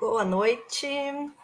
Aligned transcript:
Boa 0.00 0.24
noite, 0.24 0.86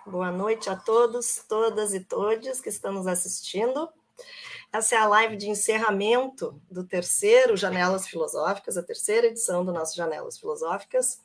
boa 0.06 0.30
noite 0.30 0.70
a 0.70 0.76
todos, 0.76 1.44
todas 1.48 1.92
e 1.92 1.98
todes 1.98 2.60
que 2.60 2.68
estão 2.68 2.92
nos 2.92 3.04
assistindo. 3.04 3.88
Essa 4.72 4.94
é 4.94 4.98
a 4.98 5.08
live 5.08 5.36
de 5.36 5.48
encerramento 5.48 6.62
do 6.70 6.84
terceiro 6.84 7.56
Janelas 7.56 8.06
Filosóficas, 8.06 8.76
a 8.76 8.82
terceira 8.84 9.26
edição 9.26 9.64
do 9.64 9.72
nosso 9.72 9.96
Janelas 9.96 10.38
Filosóficas. 10.38 11.20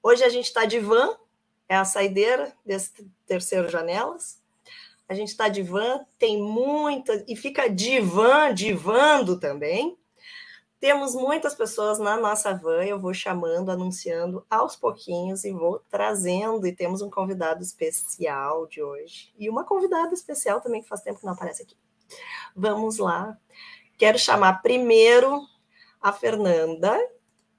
Hoje 0.00 0.22
a 0.22 0.28
gente 0.28 0.44
está 0.44 0.64
de 0.64 0.78
van, 0.78 1.16
é 1.68 1.74
a 1.74 1.84
saideira 1.84 2.52
desse 2.64 2.92
terceiro 3.26 3.68
Janelas. 3.68 4.40
A 5.08 5.14
gente 5.14 5.30
está 5.30 5.48
de 5.48 5.64
van, 5.64 6.06
tem 6.16 6.40
muita, 6.40 7.24
e 7.26 7.34
fica 7.34 7.68
divan, 7.68 8.54
divando 8.54 9.40
também, 9.40 9.98
temos 10.82 11.14
muitas 11.14 11.54
pessoas 11.54 12.00
na 12.00 12.16
nossa 12.16 12.52
van, 12.52 12.84
eu 12.84 12.98
vou 12.98 13.14
chamando, 13.14 13.70
anunciando 13.70 14.44
aos 14.50 14.74
pouquinhos 14.74 15.44
e 15.44 15.52
vou 15.52 15.78
trazendo. 15.88 16.66
E 16.66 16.74
temos 16.74 17.00
um 17.00 17.08
convidado 17.08 17.62
especial 17.62 18.66
de 18.66 18.82
hoje. 18.82 19.32
E 19.38 19.48
uma 19.48 19.62
convidada 19.62 20.12
especial 20.12 20.60
também 20.60 20.82
que 20.82 20.88
faz 20.88 21.00
tempo 21.00 21.20
que 21.20 21.24
não 21.24 21.34
aparece 21.34 21.62
aqui. 21.62 21.76
Vamos 22.56 22.98
lá. 22.98 23.38
Quero 23.96 24.18
chamar 24.18 24.60
primeiro 24.60 25.42
a 26.00 26.12
Fernanda, 26.12 26.98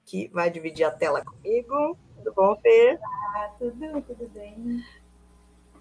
que 0.03 0.27
vai 0.27 0.49
dividir 0.49 0.83
a 0.83 0.91
tela 0.91 1.23
comigo. 1.23 1.97
Tudo 2.17 2.33
bom, 2.33 2.57
Fê? 2.61 2.99
Ah, 3.35 3.53
tudo, 3.57 4.01
tudo 4.01 4.27
bem. 4.33 4.83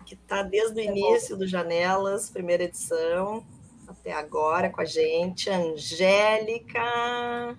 Que 0.07 0.15
está 0.15 0.45
desde 0.45 0.81
o 0.81 0.85
tá 0.85 0.93
início 0.93 1.37
do 1.37 1.45
Janelas, 1.45 2.31
primeira 2.31 2.63
edição 2.63 3.45
até 4.03 4.13
agora 4.13 4.69
com 4.69 4.81
a 4.81 4.85
gente. 4.85 5.49
Angélica. 5.49 7.57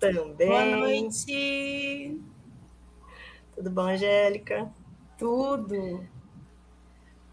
Também. 0.00 0.48
Boa 0.48 0.64
noite. 0.64 2.20
Tudo 3.54 3.70
bom, 3.70 3.82
Angélica? 3.82 4.72
Tudo. 5.18 6.08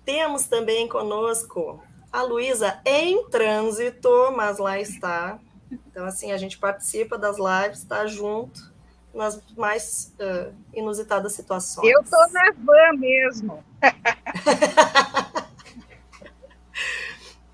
Temos 0.04 0.48
também 0.48 0.90
conosco 0.90 1.82
a 2.12 2.22
Luísa 2.22 2.82
em 2.86 3.30
trânsito, 3.30 4.10
mas 4.36 4.58
lá 4.58 4.80
está. 4.80 5.40
Então, 5.72 6.06
assim, 6.06 6.34
a 6.34 6.38
gente 6.38 6.58
participa 6.58 7.18
das 7.18 7.38
lives, 7.38 7.80
está 7.80 8.06
junto 8.08 8.70
nas 9.14 9.42
mais 9.56 10.14
uh, 10.20 10.54
inusitadas 10.74 11.34
situações. 11.34 11.90
Eu 11.90 12.02
estou 12.02 12.30
na 12.32 12.52
van 12.52 12.98
mesmo. 12.98 13.64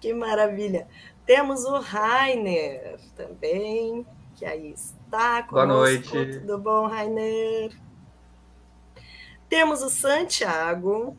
Que 0.08 0.14
maravilha. 0.14 0.88
Temos 1.26 1.66
o 1.66 1.82
Rainer 1.82 2.98
também, 3.14 4.08
que 4.38 4.46
aí 4.46 4.72
está 4.72 5.44
conosco. 5.44 5.54
Boa 5.54 5.66
noite. 5.66 6.40
Tudo 6.40 6.58
bom, 6.60 6.88
Rainer? 6.88 7.78
Temos 9.50 9.84
o 9.84 9.90
Santiago. 9.90 11.18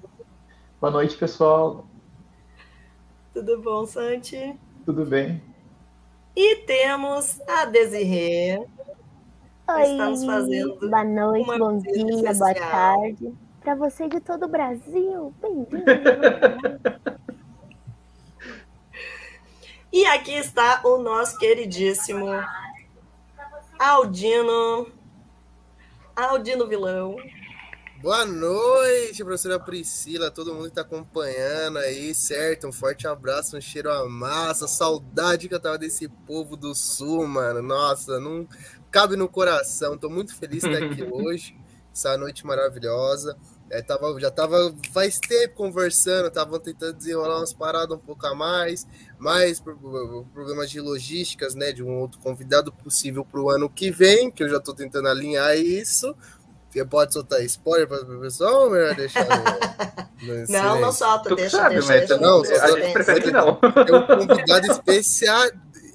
Boa 0.81 0.91
noite, 0.91 1.19
pessoal. 1.19 1.85
Tudo 3.35 3.61
bom, 3.61 3.85
Santi? 3.85 4.59
Tudo 4.87 5.05
bem. 5.05 5.43
E 6.35 6.57
temos 6.65 7.43
a 7.47 7.67
Desirê. 7.67 8.67
Oi, 9.69 9.83
estamos 9.83 10.25
fazendo 10.25 10.79
boa 10.81 11.05
noite, 11.05 11.59
bom 11.59 11.77
dia, 11.77 12.15
especial. 12.15 12.39
boa 12.39 12.55
tarde. 12.55 13.35
Para 13.61 13.75
você 13.75 14.09
de 14.09 14.19
todo 14.21 14.47
o 14.47 14.49
Brasil, 14.49 15.35
bem-vindo. 15.43 15.85
E 19.99 20.07
aqui 20.07 20.33
está 20.33 20.81
o 20.85 20.99
nosso 20.99 21.37
queridíssimo 21.39 22.29
Aldino. 23.77 24.87
Aldino 26.15 26.69
Vilão. 26.69 27.17
Boa 28.01 28.25
noite, 28.25 29.25
professora 29.25 29.59
Priscila, 29.59 30.31
todo 30.31 30.55
mundo 30.55 30.67
que 30.67 30.69
está 30.69 30.83
acompanhando 30.83 31.79
aí, 31.79 32.15
certo? 32.15 32.69
Um 32.69 32.73
forte 32.73 33.09
abraço, 33.09 33.57
um 33.57 33.61
cheiro 33.61 33.91
a 33.91 34.09
massa, 34.09 34.69
saudade 34.69 35.49
que 35.49 35.55
eu 35.57 35.59
tava 35.59 35.77
desse 35.77 36.07
povo 36.09 36.57
do 36.57 36.77
sul, 36.77 37.27
mano. 37.27 37.61
Nossa, 37.61 38.21
não 38.21 38.47
cabe 38.93 39.17
no 39.17 39.29
coração. 39.29 39.99
Tô 39.99 40.09
muito 40.09 40.33
feliz 40.33 40.63
de 40.63 40.71
estar 40.71 40.87
aqui 40.87 41.03
hoje, 41.11 41.59
essa 41.93 42.17
noite 42.17 42.47
maravilhosa. 42.47 43.37
É, 43.71 43.83
tava, 43.83 44.19
já 44.19 44.31
tava 44.31 44.75
faz 44.93 45.19
tempo 45.19 45.55
conversando, 45.55 46.31
tava 46.31 46.59
tentando 46.59 46.95
desenrolar 46.95 47.39
umas 47.39 47.53
paradas 47.53 47.97
um 47.97 48.01
pouco 48.01 48.27
a 48.27 48.35
mais, 48.35 48.87
mais 49.19 49.61
problemas 49.61 50.71
de 50.71 50.81
logísticas, 50.81 51.55
né? 51.55 51.73
De 51.73 51.83
um 51.83 51.99
outro 51.99 52.19
convidado 52.21 52.73
possível 52.73 53.25
para 53.25 53.41
o 53.41 53.51
ano 53.51 53.69
que 53.69 53.91
vem, 53.91 54.31
que 54.31 54.43
eu 54.43 54.49
já 54.49 54.57
estou 54.57 54.75
tentando 54.75 55.09
alinhar 55.09 55.57
isso. 55.57 56.15
Você 56.71 56.85
pode 56.85 57.13
soltar 57.13 57.43
spoiler 57.45 57.89
para 57.89 58.03
o 58.03 58.21
pessoal 58.21 58.65
ou 58.65 58.71
melhor 58.71 58.95
deixar? 58.95 59.27
No, 60.23 60.35
no 60.47 60.47
não, 60.49 60.81
não 60.81 60.93
solta, 60.93 61.35
deixa, 61.35 61.57
sabe, 61.57 61.77
deixa, 61.77 61.93
deixa, 61.93 62.17
não, 62.19 62.43
a 62.43 62.71
gente 62.71 62.93
prefere 62.93 63.21
que 63.23 63.31
não. 63.31 63.59
É 63.63 63.97
um 63.97 64.27
convidado 64.27 64.67
especial, 64.71 65.49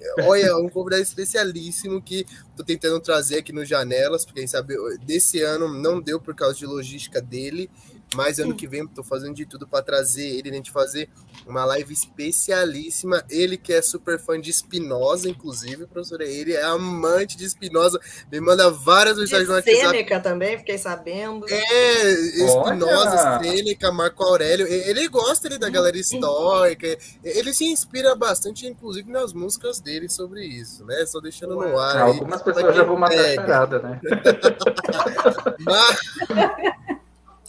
olha, 0.23 0.57
um 0.57 0.69
convidado 0.69 1.01
especialíssimo 1.01 2.01
que 2.01 2.25
tô 2.55 2.63
tentando 2.63 2.99
trazer 2.99 3.39
aqui 3.39 3.51
no 3.51 3.65
Janelas, 3.65 4.25
porque 4.25 4.41
quem 4.41 4.47
sabe 4.47 4.75
desse 5.05 5.41
ano 5.41 5.67
não 5.67 6.01
deu 6.01 6.19
por 6.19 6.35
causa 6.35 6.57
de 6.57 6.65
logística 6.65 7.21
dele, 7.21 7.69
mas 8.15 8.39
ano 8.39 8.55
que 8.55 8.67
vem 8.67 8.85
tô 8.87 9.03
fazendo 9.03 9.35
de 9.35 9.45
tudo 9.45 9.67
para 9.67 9.83
trazer 9.83 10.27
ele, 10.27 10.49
a 10.49 10.53
gente 10.53 10.71
fazer 10.71 11.09
uma 11.45 11.65
live 11.65 11.93
especialíssima. 11.93 13.23
Ele 13.29 13.57
que 13.57 13.73
é 13.73 13.81
super 13.81 14.19
fã 14.19 14.39
de 14.39 14.51
Spinoza, 14.51 15.29
inclusive, 15.29 15.85
professora, 15.87 16.25
ele 16.25 16.53
é 16.53 16.63
amante 16.63 17.37
de 17.37 17.49
Spinoza, 17.49 17.99
me 18.31 18.39
manda 18.39 18.69
várias 18.69 19.17
mensagens 19.17 19.47
no 19.47 19.55
WhatsApp. 19.55 19.77
Sêneca 19.77 20.19
também, 20.19 20.57
fiquei 20.57 20.77
sabendo. 20.77 21.45
É, 21.49 22.15
Spinoza, 22.47 23.39
Sêneca, 23.41 23.91
Marco 23.91 24.23
Aurélio, 24.23 24.67
ele 24.67 25.07
gosta 25.07 25.47
ali 25.47 25.57
da 25.57 25.69
galera 25.69 25.97
histórica, 25.97 26.97
ele 27.23 27.53
se 27.53 27.65
inspira 27.65 28.15
bastante, 28.15 28.67
inclusive, 28.67 29.11
nas 29.11 29.33
músicas 29.33 29.79
dele 29.79 30.09
sobre 30.09 30.45
isso, 30.45 30.85
né? 30.85 31.05
Só 31.05 31.19
deixando 31.19 31.55
no 31.55 31.77
ar. 31.77 32.01
Algumas 32.01 32.41
pessoas 32.41 32.75
já 32.75 32.83
vão 32.83 32.97
matar 32.97 33.19
a 33.19 33.35
charada, 33.35 33.79
né? 33.79 34.01
Mas... 35.59 36.82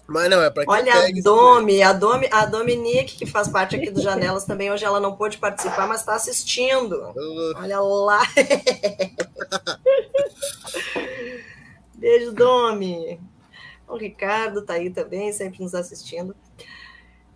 Mas 0.07 0.29
não, 0.29 0.43
é 0.43 0.51
para 0.51 0.65
Olha 0.67 0.93
a 0.93 1.07
Domi, 1.23 1.83
a 1.83 1.93
Domi, 1.93 2.29
a 2.31 2.45
Dominique, 2.45 3.17
que 3.17 3.25
faz 3.27 3.49
parte 3.49 3.75
aqui 3.77 3.91
do 3.91 4.03
Janelas 4.03 4.45
também, 4.45 4.71
hoje 4.71 4.85
ela 4.85 5.01
não 5.01 5.17
pôde 5.17 5.39
participar, 5.39 5.87
mas 5.87 6.01
está 6.01 6.15
assistindo. 6.15 6.93
Uh. 7.17 7.55
Olha 7.57 7.81
lá. 7.81 8.21
Beijo, 11.95 12.33
Domi. 12.33 13.19
O 13.89 13.97
Ricardo 13.97 14.61
está 14.61 14.75
aí 14.75 14.91
também, 14.91 15.33
sempre 15.33 15.63
nos 15.63 15.75
assistindo. 15.75 16.37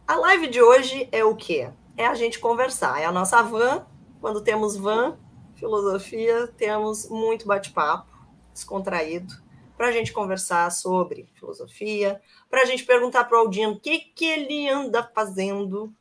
A 0.07 0.17
live 0.17 0.49
de 0.49 0.61
hoje 0.61 1.09
é 1.11 1.25
o 1.25 1.35
quê? 1.35 1.71
É 1.97 2.07
a 2.07 2.15
gente 2.15 2.39
conversar. 2.39 3.01
É 3.01 3.07
a 3.07 3.13
nossa 3.13 3.43
van. 3.43 3.87
Quando 4.21 4.43
temos 4.43 4.77
van, 4.77 5.17
filosofia, 5.55 6.47
temos 6.57 7.09
muito 7.09 7.47
bate-papo, 7.47 8.11
descontraído, 8.53 9.35
para 9.77 9.89
a 9.89 9.93
gente 9.93 10.13
conversar 10.13 10.71
sobre 10.73 11.29
filosofia, 11.35 12.21
para 12.51 12.63
a 12.63 12.65
gente 12.65 12.85
perguntar 12.85 13.25
para 13.25 13.37
o 13.37 13.41
Aldino 13.41 13.73
o 13.73 13.81
que, 13.81 13.99
que 13.99 14.25
ele 14.25 14.69
anda 14.69 15.03
fazendo. 15.15 15.93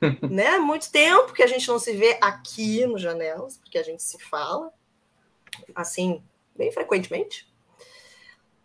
né? 0.28 0.58
Muito 0.58 0.90
tempo 0.90 1.32
que 1.32 1.42
a 1.42 1.46
gente 1.46 1.68
não 1.68 1.78
se 1.78 1.92
vê 1.92 2.18
aqui 2.20 2.86
no 2.86 2.98
Janelas, 2.98 3.58
porque 3.58 3.78
a 3.78 3.82
gente 3.82 4.02
se 4.02 4.18
fala, 4.18 4.72
assim, 5.74 6.22
bem 6.56 6.70
frequentemente. 6.72 7.48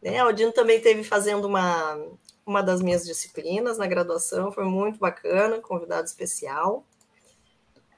Né? 0.02 0.24
O 0.24 0.28
Aldino 0.28 0.52
também 0.52 0.82
teve 0.82 1.04
fazendo 1.04 1.46
uma, 1.46 1.98
uma 2.46 2.62
das 2.62 2.82
minhas 2.82 3.06
disciplinas 3.06 3.78
na 3.78 3.88
graduação, 3.88 4.52
foi 4.52 4.66
muito 4.66 5.00
bacana, 5.00 5.60
convidado 5.60 6.08
especial. 6.08 6.86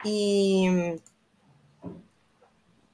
E 0.05 0.99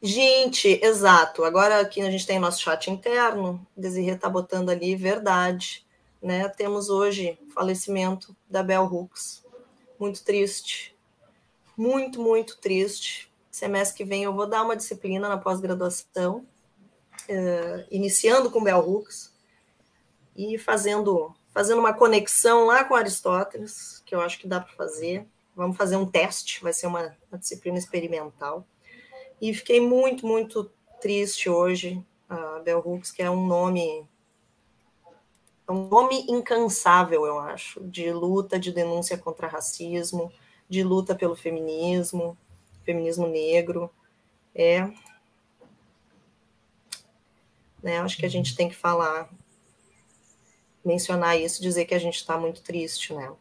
Gente, 0.02 0.80
exato. 0.84 1.44
Agora 1.44 1.81
aqui 1.81 2.02
a 2.02 2.12
gente 2.12 2.25
tem 2.25 2.40
nosso 2.40 2.62
chat 2.62 2.90
interno, 2.92 3.66
Desirê 3.75 4.12
está 4.12 4.30
botando 4.30 4.69
ali 4.69 4.95
verdade. 4.95 5.86
Né? 6.27 6.50
Temos 6.50 6.89
hoje 6.89 7.39
o 7.47 7.51
falecimento 7.53 8.35
da 8.50 8.62
Bel 8.62 8.83
Hooks. 8.83 9.45
Muito 9.97 10.25
triste. 10.25 10.94
Muito, 11.77 12.21
muito 12.21 12.57
triste. 12.57 13.31
Semestre 13.50 13.95
que 13.95 14.03
vem 14.03 14.25
eu 14.25 14.33
vou 14.33 14.45
dar 14.45 14.63
uma 14.63 14.75
disciplina 14.75 15.29
na 15.29 15.38
pós-graduação, 15.38 16.45
uh, 17.29 17.88
iniciando 17.89 18.51
com 18.51 18.62
Bel 18.62 18.79
Hooks 18.79 19.33
e 20.35 20.57
fazendo, 20.57 21.33
fazendo 21.53 21.79
uma 21.79 21.94
conexão 21.94 22.65
lá 22.65 22.83
com 22.83 22.94
Aristóteles, 22.94 24.03
que 24.06 24.13
eu 24.13 24.19
acho 24.19 24.38
que 24.38 24.50
dá 24.50 24.59
para 24.59 24.75
fazer. 24.75 25.25
Vamos 25.56 25.77
fazer 25.77 25.95
um 25.95 26.06
teste, 26.06 26.62
vai 26.62 26.74
ser 26.74 26.88
uma, 26.88 27.15
uma 27.31 27.39
disciplina 27.39 27.77
experimental. 27.77 28.68
E 29.39 29.53
fiquei 29.53 29.79
muito, 29.79 30.27
muito 30.27 30.69
triste 31.00 31.50
hoje. 31.50 32.03
A 32.27 32.59
Bell 32.59 32.83
Hooks, 32.85 33.13
que 33.13 33.24
é 33.24 33.31
um 33.31 33.47
nome 33.47 34.06
um 35.74 35.88
nome 35.88 36.25
incansável, 36.30 37.25
eu 37.25 37.40
acho, 37.40 37.84
de 37.84 38.12
luta, 38.12 38.58
de 38.58 38.72
denúncia 38.72 39.18
contra 39.18 39.48
racismo, 39.48 40.31
de 40.69 40.84
luta 40.84 41.14
pelo 41.14 41.36
feminismo, 41.36 42.38
feminismo 42.84 43.28
negro. 43.28 43.90
É. 44.56 44.90
Né, 47.84 48.00
acho 48.00 48.18
que 48.18 48.25
a 48.25 48.30
gente 48.30 48.56
tem 48.56 48.69
que 48.69 48.75
falar 48.75 49.30
mencionar 50.84 51.38
isso, 51.38 51.62
dizer 51.62 51.86
que 51.86 51.94
a 51.94 52.00
gente 52.00 52.16
está 52.16 52.38
muito 52.38 52.62
triste, 52.62 53.13
né? 53.13 53.31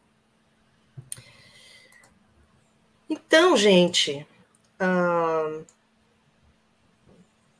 Então, 3.09 3.55
gente, 3.55 4.27
uh, 4.81 5.65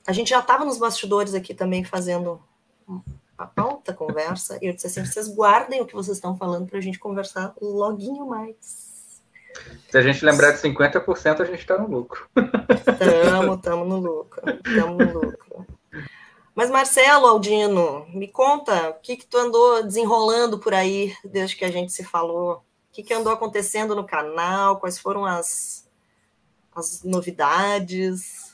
a 0.06 0.12
gente 0.12 0.30
já 0.30 0.40
estava 0.40 0.66
nos 0.66 0.78
bastidores 0.78 1.34
aqui 1.34 1.54
também 1.54 1.86
fazendo 1.86 2.42
a 3.38 3.50
alta 3.56 3.94
conversa, 3.94 4.57
e 4.62 4.68
eu 4.68 4.74
disse 4.74 4.88
assim: 4.88 5.06
vocês 5.06 5.28
guardem 5.28 5.81
o 5.81 5.86
que 5.86 5.94
vocês 5.94 6.18
estão 6.18 6.36
falando 6.36 6.68
para 6.68 6.78
a 6.78 6.81
gente 6.81 7.00
conversar 7.00 7.54
loguinho 7.62 8.25
mais. 8.25 9.22
Se 9.89 9.98
a 9.98 10.01
gente 10.01 10.24
lembrar 10.24 10.51
de 10.51 10.60
50%, 10.60 11.42
a 11.42 11.45
gente 11.45 11.60
está 11.60 11.78
no 11.78 11.88
lucro. 11.88 12.28
Estamos, 12.69 13.56
estamos 13.57 13.88
no 13.88 13.98
lucro. 13.98 14.42
Estamos 14.66 14.98
no 14.98 15.13
lucro. 15.13 15.66
Mas, 16.54 16.69
Marcelo 16.69 17.28
Aldino, 17.28 18.06
me 18.13 18.28
conta 18.28 18.89
o 18.89 18.94
que, 18.95 19.18
que 19.18 19.25
tu 19.25 19.38
andou 19.38 19.84
desenrolando 19.84 20.60
por 20.60 20.74
aí 20.74 21.16
desde 21.24 21.56
que 21.56 21.66
a 21.66 21.72
gente 21.72 21.92
se 21.92 22.04
falou 22.04 22.63
que, 22.98 23.04
que 23.04 23.13
andou 23.13 23.31
acontecendo 23.31 23.95
no 23.95 24.04
canal? 24.04 24.80
Quais 24.80 24.98
foram 24.98 25.24
as, 25.24 25.88
as 26.75 27.04
novidades? 27.04 28.47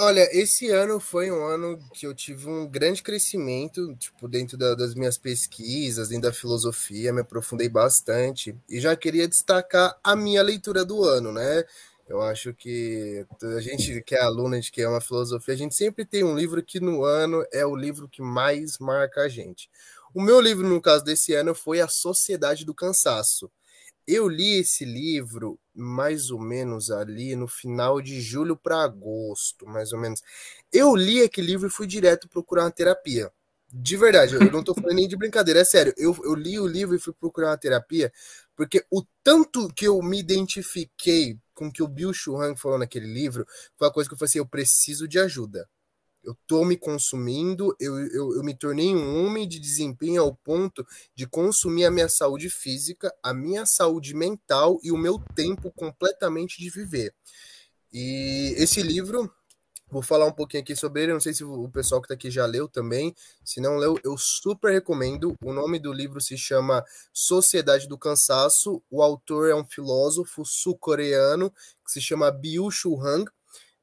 Olha, 0.00 0.28
esse 0.30 0.70
ano 0.70 1.00
foi 1.00 1.28
um 1.28 1.44
ano 1.44 1.76
que 1.92 2.06
eu 2.06 2.14
tive 2.14 2.48
um 2.48 2.68
grande 2.68 3.02
crescimento, 3.02 3.96
tipo, 3.96 4.28
dentro 4.28 4.56
da, 4.56 4.76
das 4.76 4.94
minhas 4.94 5.18
pesquisas, 5.18 6.08
dentro 6.10 6.30
da 6.30 6.32
filosofia, 6.32 7.12
me 7.12 7.22
aprofundei 7.22 7.68
bastante 7.68 8.56
e 8.68 8.78
já 8.80 8.94
queria 8.94 9.26
destacar 9.26 9.98
a 10.04 10.14
minha 10.14 10.40
leitura 10.40 10.84
do 10.84 11.02
ano, 11.02 11.32
né? 11.32 11.64
Eu 12.08 12.22
acho 12.22 12.54
que 12.54 13.26
a 13.42 13.60
gente 13.60 14.00
que 14.02 14.14
é 14.14 14.20
aluno, 14.22 14.54
a 14.54 14.56
gente 14.60 14.70
que 14.70 14.80
é 14.80 14.88
uma 14.88 15.00
filosofia, 15.00 15.54
a 15.54 15.56
gente 15.56 15.74
sempre 15.74 16.04
tem 16.04 16.22
um 16.22 16.36
livro 16.36 16.62
que 16.62 16.78
no 16.78 17.02
ano 17.02 17.44
é 17.52 17.66
o 17.66 17.74
livro 17.74 18.08
que 18.08 18.22
mais 18.22 18.78
marca 18.78 19.22
a 19.22 19.28
gente. 19.28 19.68
O 20.14 20.22
meu 20.22 20.40
livro, 20.40 20.66
no 20.68 20.80
caso 20.80 21.02
desse 21.04 21.34
ano, 21.34 21.56
foi 21.56 21.80
A 21.80 21.88
Sociedade 21.88 22.64
do 22.64 22.72
Cansaço. 22.72 23.50
Eu 24.10 24.26
li 24.26 24.54
esse 24.54 24.86
livro 24.86 25.60
mais 25.74 26.30
ou 26.30 26.40
menos 26.40 26.90
ali 26.90 27.36
no 27.36 27.46
final 27.46 28.00
de 28.00 28.22
julho 28.22 28.56
para 28.56 28.82
agosto, 28.82 29.66
mais 29.66 29.92
ou 29.92 30.00
menos. 30.00 30.22
Eu 30.72 30.96
li 30.96 31.20
aquele 31.20 31.48
livro 31.48 31.68
e 31.68 31.70
fui 31.70 31.86
direto 31.86 32.26
procurar 32.26 32.64
uma 32.64 32.70
terapia. 32.70 33.30
De 33.70 33.98
verdade, 33.98 34.34
eu 34.34 34.50
não 34.50 34.64
tô 34.64 34.72
falando 34.72 34.94
nem 34.94 35.06
de 35.06 35.14
brincadeira, 35.14 35.60
é 35.60 35.64
sério. 35.64 35.92
Eu, 35.94 36.16
eu 36.24 36.34
li 36.34 36.58
o 36.58 36.66
livro 36.66 36.96
e 36.96 36.98
fui 36.98 37.12
procurar 37.12 37.50
uma 37.50 37.58
terapia, 37.58 38.10
porque 38.56 38.82
o 38.90 39.04
tanto 39.22 39.68
que 39.74 39.86
eu 39.86 40.00
me 40.00 40.18
identifiquei 40.18 41.38
com 41.52 41.66
o 41.66 41.72
que 41.72 41.82
o 41.82 41.88
Bill 41.88 42.14
Churran 42.14 42.56
falou 42.56 42.78
naquele 42.78 43.12
livro 43.12 43.46
foi 43.76 43.88
uma 43.88 43.92
coisa 43.92 44.08
que 44.08 44.14
eu 44.14 44.18
falei 44.18 44.30
assim: 44.30 44.38
eu 44.38 44.46
preciso 44.46 45.06
de 45.06 45.18
ajuda 45.18 45.68
eu 46.24 46.36
tô 46.46 46.64
me 46.64 46.76
consumindo, 46.76 47.74
eu, 47.80 47.98
eu, 48.08 48.36
eu 48.36 48.42
me 48.42 48.56
tornei 48.56 48.94
um 48.94 49.24
homem 49.24 49.48
de 49.48 49.58
desempenho 49.58 50.22
ao 50.22 50.34
ponto 50.34 50.86
de 51.14 51.26
consumir 51.26 51.84
a 51.84 51.90
minha 51.90 52.08
saúde 52.08 52.50
física, 52.50 53.12
a 53.22 53.32
minha 53.32 53.64
saúde 53.64 54.14
mental 54.14 54.78
e 54.82 54.92
o 54.92 54.98
meu 54.98 55.18
tempo 55.34 55.70
completamente 55.70 56.58
de 56.58 56.70
viver. 56.70 57.14
E 57.92 58.54
esse 58.58 58.82
livro, 58.82 59.32
vou 59.90 60.02
falar 60.02 60.26
um 60.26 60.32
pouquinho 60.32 60.62
aqui 60.62 60.76
sobre 60.76 61.02
ele, 61.02 61.12
não 61.12 61.20
sei 61.20 61.32
se 61.32 61.44
o 61.44 61.68
pessoal 61.70 62.02
que 62.02 62.08
tá 62.08 62.14
aqui 62.14 62.30
já 62.30 62.44
leu 62.44 62.68
também, 62.68 63.14
se 63.42 63.60
não 63.60 63.76
leu, 63.76 63.98
eu 64.04 64.18
super 64.18 64.72
recomendo. 64.72 65.34
O 65.42 65.52
nome 65.52 65.78
do 65.78 65.92
livro 65.92 66.20
se 66.20 66.36
chama 66.36 66.84
Sociedade 67.12 67.88
do 67.88 67.96
Cansaço, 67.96 68.82
o 68.90 69.02
autor 69.02 69.48
é 69.48 69.54
um 69.54 69.64
filósofo 69.64 70.44
sul-coreano 70.44 71.50
que 71.84 71.92
se 71.92 72.00
chama 72.00 72.30
Byung-Chul 72.30 73.00
Han, 73.00 73.24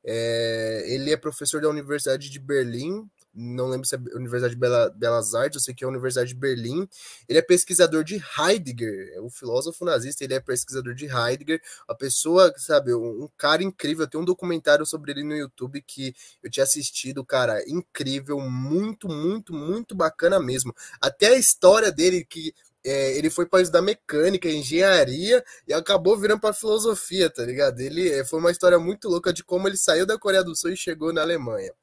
é, 0.06 0.84
ele 0.88 1.12
é 1.12 1.18
professor 1.18 1.62
da 1.62 1.70
Universidade 1.70 2.30
de 2.30 2.40
Berlim, 2.40 3.10
não 3.36 3.68
lembro 3.68 3.86
se 3.86 3.96
é 3.96 4.00
Universidade 4.16 4.54
de 4.54 4.60
Bela, 4.60 4.90
Belas 4.90 5.36
Artes, 5.36 5.56
eu 5.56 5.62
sei 5.62 5.74
que 5.74 5.84
é 5.84 5.86
a 5.86 5.90
Universidade 5.90 6.30
de 6.30 6.36
Berlim. 6.36 6.88
Ele 7.28 7.38
é 7.38 7.42
pesquisador 7.42 8.04
de 8.04 8.16
Heidegger, 8.40 9.12
é 9.14 9.20
o 9.20 9.30
filósofo 9.30 9.84
nazista, 9.84 10.24
ele 10.24 10.34
é 10.34 10.40
pesquisador 10.40 10.94
de 10.94 11.06
Heidegger, 11.06 11.62
a 11.88 11.94
pessoa, 11.94 12.54
sabe, 12.58 12.94
um, 12.94 13.26
um 13.26 13.30
cara 13.38 13.62
incrível. 13.62 14.08
Tem 14.08 14.20
um 14.20 14.26
documentário 14.26 14.86
sobre 14.86 15.12
ele 15.12 15.24
no 15.24 15.36
YouTube 15.36 15.82
que 15.82 16.16
eu 16.42 16.50
tinha 16.50 16.64
assistido, 16.64 17.26
cara, 17.26 17.62
incrível, 17.68 18.40
muito, 18.40 19.10
muito, 19.10 19.54
muito 19.54 19.94
bacana 19.94 20.40
mesmo. 20.40 20.74
Até 21.02 21.28
a 21.28 21.38
história 21.38 21.92
dele, 21.92 22.24
que 22.24 22.54
é, 22.86 23.18
ele 23.18 23.30
foi 23.32 23.48
para 23.48 23.62
estudar 23.62 23.82
mecânica, 23.82 24.48
engenharia 24.48 25.44
e 25.68 25.74
acabou 25.74 26.18
virando 26.18 26.40
para 26.40 26.54
filosofia, 26.54 27.30
tá 27.30 27.44
ligado? 27.44 27.80
Ele 27.80 28.08
é, 28.10 28.24
foi 28.24 28.40
uma 28.40 28.52
história 28.52 28.78
muito 28.78 29.10
louca 29.10 29.34
de 29.34 29.44
como 29.44 29.68
ele 29.68 29.76
saiu 29.76 30.06
da 30.06 30.20
Coreia 30.20 30.44
do 30.44 30.56
Sul 30.56 30.72
e 30.72 30.78
chegou 30.78 31.12
na 31.12 31.22
Alemanha. 31.22 31.74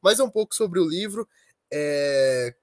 Mais 0.00 0.20
um 0.20 0.30
pouco 0.30 0.54
sobre 0.54 0.78
o 0.78 0.88
livro. 0.88 1.28
É, 1.72 2.54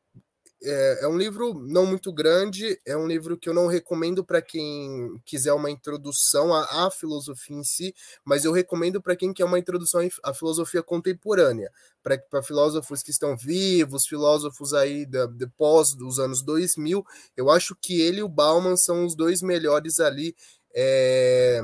é, 0.62 1.00
é, 1.04 1.08
um 1.08 1.18
livro 1.18 1.54
não 1.54 1.86
muito 1.86 2.12
grande, 2.12 2.80
é 2.86 2.96
um 2.96 3.08
livro 3.08 3.38
que 3.38 3.48
eu 3.48 3.54
não 3.54 3.68
recomendo 3.68 4.26
para 4.26 4.42
quem 4.42 5.18
quiser 5.26 5.54
uma 5.54 5.72
introdução 5.72 6.54
à, 6.54 6.86
à, 6.86 6.92
filosofia 6.92 7.56
em 7.56 7.64
si, 7.64 7.96
mas 8.26 8.44
eu 8.44 8.52
recomendo 8.52 9.02
para 9.02 9.16
quem 9.16 9.34
quer 9.34 9.46
uma 9.46 9.58
introdução 9.58 10.02
à 10.24 10.34
filosofia 10.34 10.84
contemporânea, 10.84 11.72
para 12.04 12.44
filósofos 12.44 13.02
que 13.02 13.12
estão 13.12 13.38
vivos, 13.38 14.06
filósofos 14.06 14.74
aí 14.74 15.06
da, 15.06 15.28
de 15.28 15.48
pós 15.48 15.94
dos 15.94 16.20
anos 16.20 16.42
2000. 16.42 17.06
Eu 17.38 17.50
acho 17.50 17.76
que 17.76 18.02
ele 18.02 18.20
e 18.20 18.24
o 18.24 18.30
Bauman 18.30 18.76
são 18.76 19.06
os 19.06 19.16
dois 19.16 19.42
melhores 19.42 20.00
ali 20.00 20.36
é, 20.76 21.62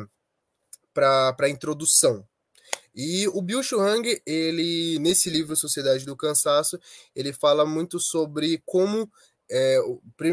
para 0.94 1.50
introdução, 1.50 2.26
e 2.96 3.28
o 3.28 3.42
Bill 3.42 3.62
Hang, 3.74 4.22
ele 4.26 4.98
nesse 5.00 5.30
livro 5.30 5.56
Sociedade 5.56 6.06
do 6.06 6.16
Cansaço, 6.16 6.80
ele 7.14 7.34
fala 7.34 7.66
muito 7.66 8.00
sobre 8.00 8.62
como 8.66 9.12
é, 9.52 9.78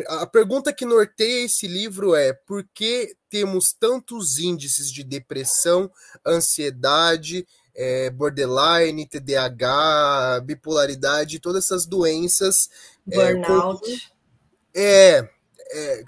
a 0.08 0.26
pergunta 0.26 0.72
que 0.72 0.86
norteia 0.86 1.44
esse 1.44 1.66
livro 1.66 2.14
é 2.14 2.32
por 2.32 2.64
que 2.72 3.14
temos 3.28 3.74
tantos 3.78 4.38
índices 4.38 4.90
de 4.90 5.02
depressão, 5.02 5.90
ansiedade, 6.26 7.46
é, 7.74 8.10
borderline, 8.10 9.08
TDAH, 9.08 10.40
bipolaridade, 10.44 11.40
todas 11.40 11.64
essas 11.64 11.84
doenças. 11.84 12.68
É, 13.10 13.34
Burnout. 13.34 14.12
É, 14.74 15.28
é, 15.72 16.04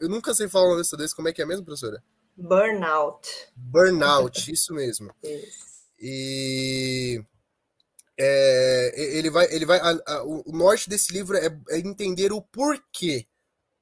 eu 0.00 0.08
nunca 0.08 0.34
sei 0.34 0.48
falar 0.48 0.68
uma 0.68 0.76
dessa 0.76 1.14
como 1.14 1.28
é 1.28 1.32
que 1.32 1.42
é 1.42 1.46
mesmo, 1.46 1.64
professora? 1.64 2.02
Burnout. 2.36 3.28
Burnout, 3.54 4.50
isso 4.50 4.72
mesmo. 4.72 5.14
Isso. 5.22 5.71
E 6.04 7.24
é, 8.18 8.92
ele 9.16 9.30
vai, 9.30 9.46
ele 9.54 9.64
vai, 9.64 9.78
a, 9.78 10.14
a, 10.14 10.24
o 10.24 10.42
norte 10.52 10.88
desse 10.90 11.12
livro 11.12 11.36
é, 11.36 11.46
é, 11.70 11.78
entender 11.78 12.32
o 12.32 12.42
porquê 12.42 13.24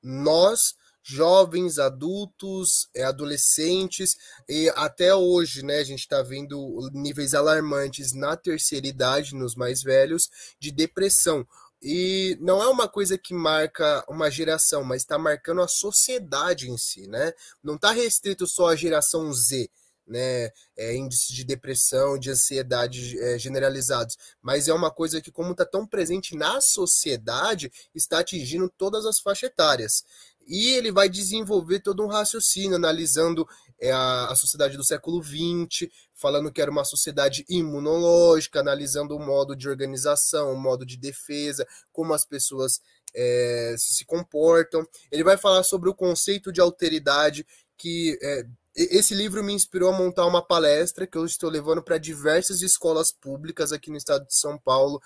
nós, 0.02 0.74
jovens, 1.02 1.78
adultos, 1.78 2.90
é, 2.94 3.04
adolescentes, 3.04 4.18
e 4.46 4.68
até 4.76 5.14
hoje, 5.14 5.64
né, 5.64 5.78
a 5.78 5.84
gente 5.84 6.00
está 6.00 6.22
vendo 6.22 6.90
níveis 6.92 7.32
alarmantes 7.32 8.12
na 8.12 8.36
terceira 8.36 8.86
idade, 8.86 9.34
nos 9.34 9.54
mais 9.54 9.82
velhos, 9.82 10.28
de 10.58 10.70
depressão. 10.70 11.46
E 11.82 12.36
não 12.38 12.62
é 12.62 12.68
uma 12.68 12.86
coisa 12.86 13.16
que 13.16 13.32
marca 13.32 14.04
uma 14.06 14.30
geração, 14.30 14.84
mas 14.84 15.00
está 15.00 15.18
marcando 15.18 15.62
a 15.62 15.68
sociedade 15.68 16.70
em 16.70 16.76
si, 16.76 17.06
né? 17.06 17.32
Não 17.62 17.76
está 17.76 17.90
restrito 17.90 18.46
só 18.46 18.68
à 18.68 18.76
geração 18.76 19.32
Z 19.32 19.70
né, 20.10 20.50
é, 20.76 20.94
índices 20.96 21.34
de 21.34 21.44
depressão, 21.44 22.18
de 22.18 22.30
ansiedade 22.30 23.18
é, 23.20 23.38
generalizados, 23.38 24.18
mas 24.42 24.66
é 24.66 24.74
uma 24.74 24.90
coisa 24.90 25.20
que, 25.20 25.30
como 25.30 25.52
está 25.52 25.64
tão 25.64 25.86
presente 25.86 26.36
na 26.36 26.60
sociedade, 26.60 27.72
está 27.94 28.18
atingindo 28.18 28.68
todas 28.76 29.06
as 29.06 29.20
faixas 29.20 29.50
etárias. 29.50 30.04
E 30.46 30.70
ele 30.70 30.90
vai 30.90 31.08
desenvolver 31.08 31.78
todo 31.78 32.02
um 32.02 32.08
raciocínio, 32.08 32.74
analisando 32.74 33.46
é, 33.80 33.92
a, 33.92 34.26
a 34.26 34.34
sociedade 34.34 34.76
do 34.76 34.82
século 34.82 35.22
XX, 35.22 35.88
falando 36.12 36.50
que 36.50 36.60
era 36.60 36.70
uma 36.70 36.84
sociedade 36.84 37.44
imunológica, 37.48 38.58
analisando 38.58 39.14
o 39.14 39.20
modo 39.20 39.54
de 39.54 39.68
organização, 39.68 40.52
o 40.52 40.60
modo 40.60 40.84
de 40.84 40.96
defesa, 40.96 41.64
como 41.92 42.12
as 42.12 42.24
pessoas 42.24 42.80
é, 43.14 43.76
se 43.78 44.04
comportam. 44.04 44.84
Ele 45.10 45.22
vai 45.22 45.36
falar 45.36 45.62
sobre 45.62 45.88
o 45.88 45.94
conceito 45.94 46.50
de 46.50 46.60
alteridade, 46.60 47.46
que 47.76 48.18
é, 48.20 48.44
esse 48.74 49.14
livro 49.14 49.42
me 49.42 49.52
inspirou 49.52 49.92
a 49.92 49.96
montar 49.96 50.26
uma 50.26 50.42
palestra 50.42 51.06
que 51.06 51.18
eu 51.18 51.24
estou 51.24 51.50
levando 51.50 51.82
para 51.82 51.98
diversas 51.98 52.62
escolas 52.62 53.12
públicas 53.12 53.72
aqui 53.72 53.90
no 53.90 53.96
estado 53.96 54.26
de 54.26 54.34
São 54.34 54.58
Paulo. 54.58 55.00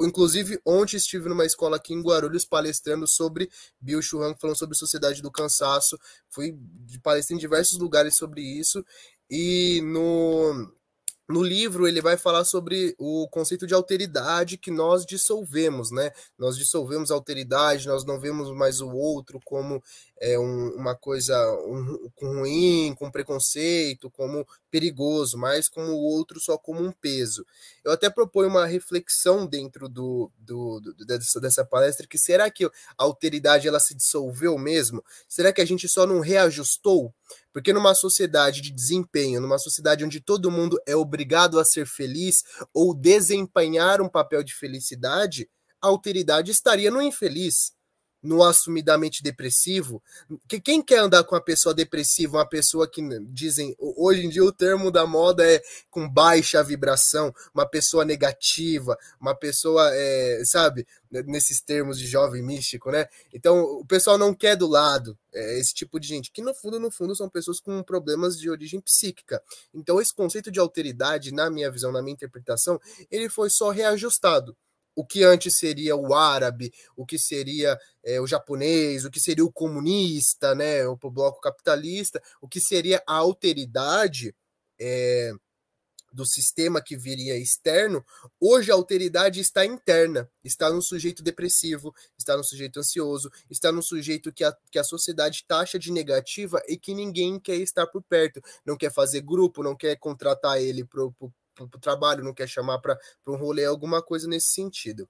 Inclusive, 0.00 0.60
ontem 0.64 0.96
estive 0.96 1.28
numa 1.28 1.44
escola 1.44 1.76
aqui 1.76 1.92
em 1.92 2.00
Guarulhos 2.00 2.44
palestrando 2.44 3.06
sobre 3.08 3.50
Bill 3.80 4.00
Churran, 4.00 4.34
falando 4.40 4.56
sobre 4.56 4.76
sociedade 4.76 5.20
do 5.20 5.30
cansaço. 5.30 5.98
Fui 6.28 6.56
de 6.86 7.00
palestra 7.00 7.34
em 7.34 7.38
diversos 7.38 7.78
lugares 7.78 8.14
sobre 8.14 8.40
isso. 8.40 8.84
E 9.28 9.80
no, 9.82 10.72
no 11.28 11.42
livro 11.42 11.86
ele 11.86 12.00
vai 12.00 12.16
falar 12.16 12.44
sobre 12.44 12.94
o 12.98 13.28
conceito 13.28 13.66
de 13.66 13.74
alteridade 13.74 14.56
que 14.56 14.70
nós 14.70 15.04
dissolvemos, 15.04 15.90
né? 15.90 16.10
Nós 16.38 16.56
dissolvemos 16.56 17.10
a 17.10 17.14
alteridade, 17.14 17.86
nós 17.86 18.04
não 18.04 18.18
vemos 18.18 18.50
mais 18.50 18.80
o 18.80 18.88
outro 18.90 19.38
como 19.44 19.82
é, 20.20 20.38
um, 20.38 20.70
uma 20.70 20.94
coisa 20.94 21.36
um, 21.66 22.10
ruim, 22.20 22.94
com 22.94 23.10
preconceito, 23.10 24.10
como 24.10 24.46
perigoso, 24.70 25.36
mas 25.36 25.68
como 25.68 25.92
o 25.92 26.02
outro 26.02 26.40
só 26.40 26.56
como 26.56 26.82
um 26.82 26.92
peso. 26.92 27.44
Eu 27.84 27.92
até 27.92 28.08
proponho 28.08 28.48
uma 28.48 28.66
reflexão 28.66 29.46
dentro 29.46 29.86
do, 29.86 30.30
do, 30.38 30.80
do 30.80 31.04
dessa, 31.04 31.38
dessa 31.38 31.64
palestra 31.64 32.06
que 32.06 32.18
será 32.18 32.50
que 32.50 32.64
a 32.64 32.70
alteridade 32.96 33.68
ela 33.68 33.80
se 33.80 33.94
dissolveu 33.94 34.56
mesmo? 34.56 35.04
Será 35.28 35.52
que 35.52 35.60
a 35.60 35.66
gente 35.66 35.86
só 35.88 36.06
não 36.06 36.20
reajustou? 36.20 37.12
Porque 37.58 37.72
numa 37.72 37.92
sociedade 37.92 38.60
de 38.60 38.70
desempenho, 38.70 39.40
numa 39.40 39.58
sociedade 39.58 40.04
onde 40.04 40.20
todo 40.20 40.48
mundo 40.48 40.80
é 40.86 40.94
obrigado 40.94 41.58
a 41.58 41.64
ser 41.64 41.88
feliz 41.88 42.44
ou 42.72 42.94
desempenhar 42.94 44.00
um 44.00 44.08
papel 44.08 44.44
de 44.44 44.54
felicidade, 44.54 45.50
a 45.82 45.88
alteridade 45.88 46.52
estaria 46.52 46.88
no 46.88 47.02
infeliz 47.02 47.72
no 48.22 48.42
assumidamente 48.42 49.22
depressivo, 49.22 50.02
que 50.48 50.60
quem 50.60 50.82
quer 50.82 50.98
andar 50.98 51.24
com 51.24 51.34
uma 51.34 51.40
pessoa 51.40 51.74
depressiva, 51.74 52.38
uma 52.38 52.48
pessoa 52.48 52.88
que 52.88 53.00
dizem, 53.26 53.74
hoje 53.78 54.26
em 54.26 54.28
dia 54.28 54.44
o 54.44 54.52
termo 54.52 54.90
da 54.90 55.06
moda 55.06 55.48
é 55.48 55.62
com 55.90 56.08
baixa 56.08 56.62
vibração, 56.62 57.32
uma 57.54 57.66
pessoa 57.66 58.04
negativa, 58.04 58.98
uma 59.20 59.34
pessoa, 59.34 59.88
é, 59.92 60.42
sabe, 60.44 60.86
nesses 61.26 61.60
termos 61.60 61.98
de 61.98 62.06
jovem 62.06 62.42
místico, 62.42 62.90
né? 62.90 63.06
Então 63.32 63.60
o 63.60 63.86
pessoal 63.86 64.18
não 64.18 64.34
quer 64.34 64.56
do 64.56 64.66
lado 64.66 65.16
é, 65.32 65.58
esse 65.58 65.72
tipo 65.72 65.98
de 65.98 66.08
gente, 66.08 66.30
que 66.30 66.42
no 66.42 66.52
fundo, 66.52 66.80
no 66.80 66.90
fundo, 66.90 67.14
são 67.14 67.28
pessoas 67.28 67.60
com 67.60 67.82
problemas 67.82 68.38
de 68.38 68.50
origem 68.50 68.80
psíquica. 68.80 69.42
Então 69.72 70.00
esse 70.00 70.14
conceito 70.14 70.50
de 70.50 70.58
alteridade, 70.58 71.32
na 71.32 71.48
minha 71.50 71.70
visão, 71.70 71.92
na 71.92 72.02
minha 72.02 72.14
interpretação, 72.14 72.80
ele 73.10 73.28
foi 73.28 73.48
só 73.48 73.70
reajustado 73.70 74.56
o 74.98 75.06
que 75.06 75.22
antes 75.22 75.58
seria 75.58 75.94
o 75.94 76.12
árabe, 76.12 76.72
o 76.96 77.06
que 77.06 77.16
seria 77.20 77.78
é, 78.02 78.20
o 78.20 78.26
japonês, 78.26 79.04
o 79.04 79.10
que 79.12 79.20
seria 79.20 79.44
o 79.44 79.52
comunista, 79.52 80.56
né, 80.56 80.84
o 80.88 80.96
bloco 80.96 81.40
capitalista, 81.40 82.20
o 82.42 82.48
que 82.48 82.60
seria 82.60 83.00
a 83.06 83.14
alteridade 83.14 84.34
é, 84.76 85.30
do 86.12 86.26
sistema 86.26 86.82
que 86.82 86.96
viria 86.96 87.38
externo, 87.38 88.04
hoje 88.40 88.72
a 88.72 88.74
alteridade 88.74 89.38
está 89.38 89.64
interna, 89.64 90.28
está 90.42 90.68
no 90.68 90.82
sujeito 90.82 91.22
depressivo, 91.22 91.94
está 92.18 92.36
no 92.36 92.42
sujeito 92.42 92.80
ansioso, 92.80 93.30
está 93.48 93.70
no 93.70 93.84
sujeito 93.84 94.32
que 94.32 94.42
a, 94.42 94.52
que 94.68 94.80
a 94.80 94.84
sociedade 94.84 95.44
taxa 95.46 95.78
de 95.78 95.92
negativa 95.92 96.60
e 96.66 96.76
que 96.76 96.92
ninguém 96.92 97.38
quer 97.38 97.58
estar 97.58 97.86
por 97.86 98.02
perto, 98.02 98.42
não 98.66 98.76
quer 98.76 98.92
fazer 98.92 99.20
grupo, 99.20 99.62
não 99.62 99.76
quer 99.76 99.96
contratar 99.96 100.60
ele 100.60 100.84
para 100.84 101.04
para 101.66 101.78
o 101.78 101.80
trabalho, 101.80 102.22
não 102.22 102.34
quer 102.34 102.48
chamar 102.48 102.78
para 102.78 102.98
um 103.26 103.36
rolê, 103.36 103.64
alguma 103.64 104.02
coisa 104.02 104.28
nesse 104.28 104.52
sentido. 104.52 105.08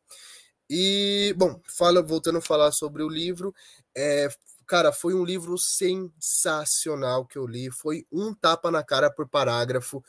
E, 0.71 1.35
bom, 1.37 1.61
fala, 1.67 2.03
voltando 2.03 2.39
a 2.39 2.43
falar 2.43 2.73
sobre 2.73 3.03
o 3.03 3.09
livro, 3.09 3.55
é, 3.97 4.29
cara, 4.67 4.93
foi 4.93 5.15
um 5.15 5.25
livro 5.25 5.57
sensacional 5.59 7.27
que 7.27 7.39
eu 7.39 7.47
li, 7.47 7.71
foi 7.71 8.07
um 8.13 8.35
tapa 8.35 8.71
na 8.71 8.85
cara 8.85 9.11
por 9.11 9.27
parágrafo, 9.29 10.05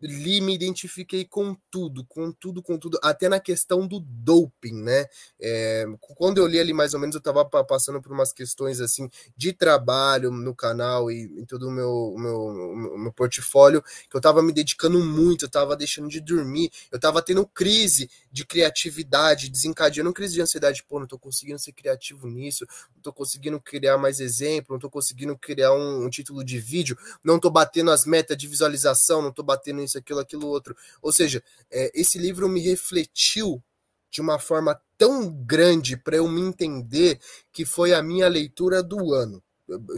li, 0.00 0.40
me 0.40 0.54
identifiquei 0.54 1.24
com 1.24 1.56
tudo, 1.70 2.04
com 2.06 2.32
tudo, 2.32 2.62
com 2.62 2.78
tudo, 2.78 2.98
até 3.02 3.28
na 3.28 3.38
questão 3.38 3.86
do 3.86 4.00
doping, 4.00 4.82
né? 4.82 5.06
É, 5.40 5.84
quando 6.16 6.38
eu 6.38 6.46
li 6.46 6.58
ali 6.58 6.72
mais 6.72 6.94
ou 6.94 7.00
menos, 7.00 7.14
eu 7.14 7.18
estava 7.18 7.44
passando 7.44 8.00
por 8.00 8.12
umas 8.12 8.32
questões 8.32 8.80
assim 8.80 9.08
de 9.36 9.52
trabalho 9.52 10.30
no 10.30 10.54
canal 10.54 11.10
e 11.10 11.24
em 11.24 11.44
todo 11.44 11.68
o 11.68 11.70
meu, 11.70 12.14
meu, 12.16 12.98
meu 12.98 13.12
portfólio, 13.12 13.82
que 13.82 14.16
eu 14.16 14.18
estava 14.18 14.42
me 14.42 14.52
dedicando 14.52 14.98
muito, 15.04 15.44
eu 15.44 15.48
estava 15.48 15.76
deixando 15.76 16.08
de 16.08 16.20
dormir, 16.20 16.70
eu 16.90 16.96
estava 16.96 17.20
tendo 17.22 17.46
crise 17.46 18.10
de 18.32 18.44
criatividade, 18.44 19.50
desencadeando 19.50 20.12
crise 20.12 20.34
de 20.34 20.42
ansiedade, 20.42 20.84
pô, 20.84 20.98
não 20.98 21.04
estou 21.04 21.18
conseguindo 21.18 21.58
ser 21.58 21.72
criativo 21.72 22.26
nisso, 22.26 22.66
não 22.92 22.98
estou 22.98 23.12
conseguindo 23.12 23.60
criar 23.60 23.98
mais 23.98 24.20
exemplo, 24.20 24.66
não 24.70 24.76
estou 24.76 24.90
conseguindo 24.90 25.36
criar 25.36 25.72
um, 25.72 26.04
um 26.04 26.10
título 26.10 26.44
de 26.44 26.58
vídeo, 26.58 26.96
não 27.22 27.36
estou 27.36 27.50
batendo 27.50 27.90
as 27.90 28.04
metas 28.06 28.36
de 28.36 28.46
visualização, 28.46 29.22
não 29.22 29.30
estou 29.30 29.44
batendo 29.44 29.82
isso, 29.90 29.98
aquilo, 29.98 30.20
aquilo, 30.20 30.46
outro. 30.46 30.76
Ou 31.02 31.12
seja, 31.12 31.42
é, 31.70 31.90
esse 31.94 32.18
livro 32.18 32.48
me 32.48 32.60
refletiu 32.60 33.62
de 34.10 34.20
uma 34.20 34.38
forma 34.38 34.80
tão 34.96 35.30
grande 35.30 35.96
para 35.96 36.16
eu 36.16 36.28
me 36.28 36.40
entender 36.40 37.20
que 37.52 37.64
foi 37.64 37.92
a 37.92 38.02
minha 38.02 38.28
leitura 38.28 38.82
do 38.82 39.12
ano 39.12 39.42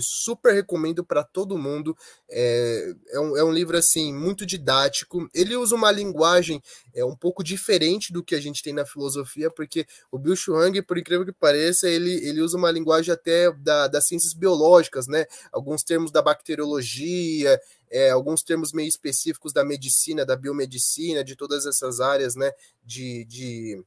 super 0.00 0.52
recomendo 0.52 1.04
para 1.04 1.22
todo 1.22 1.58
mundo. 1.58 1.96
É, 2.30 2.94
é, 3.10 3.20
um, 3.20 3.36
é 3.36 3.44
um 3.44 3.52
livro 3.52 3.76
assim 3.76 4.12
muito 4.12 4.44
didático. 4.44 5.28
Ele 5.34 5.56
usa 5.56 5.74
uma 5.74 5.90
linguagem 5.90 6.62
é 6.94 7.04
um 7.04 7.16
pouco 7.16 7.42
diferente 7.42 8.12
do 8.12 8.22
que 8.22 8.34
a 8.34 8.40
gente 8.40 8.62
tem 8.62 8.72
na 8.72 8.84
filosofia, 8.84 9.50
porque 9.50 9.86
o 10.10 10.18
Bill 10.18 10.36
Shuang, 10.36 10.82
por 10.82 10.98
incrível 10.98 11.24
que 11.24 11.32
pareça, 11.32 11.88
ele, 11.88 12.12
ele 12.26 12.40
usa 12.40 12.56
uma 12.56 12.70
linguagem 12.70 13.12
até 13.12 13.50
da, 13.52 13.88
das 13.88 14.06
ciências 14.06 14.34
biológicas, 14.34 15.06
né? 15.06 15.24
Alguns 15.50 15.82
termos 15.82 16.10
da 16.10 16.20
bacteriologia, 16.20 17.58
é, 17.90 18.10
alguns 18.10 18.42
termos 18.42 18.72
meio 18.72 18.88
específicos 18.88 19.52
da 19.52 19.64
medicina, 19.64 20.24
da 20.24 20.36
biomedicina, 20.36 21.24
de 21.24 21.36
todas 21.36 21.66
essas 21.66 22.00
áreas, 22.00 22.34
né? 22.36 22.52
de, 22.84 23.24
de 23.24 23.84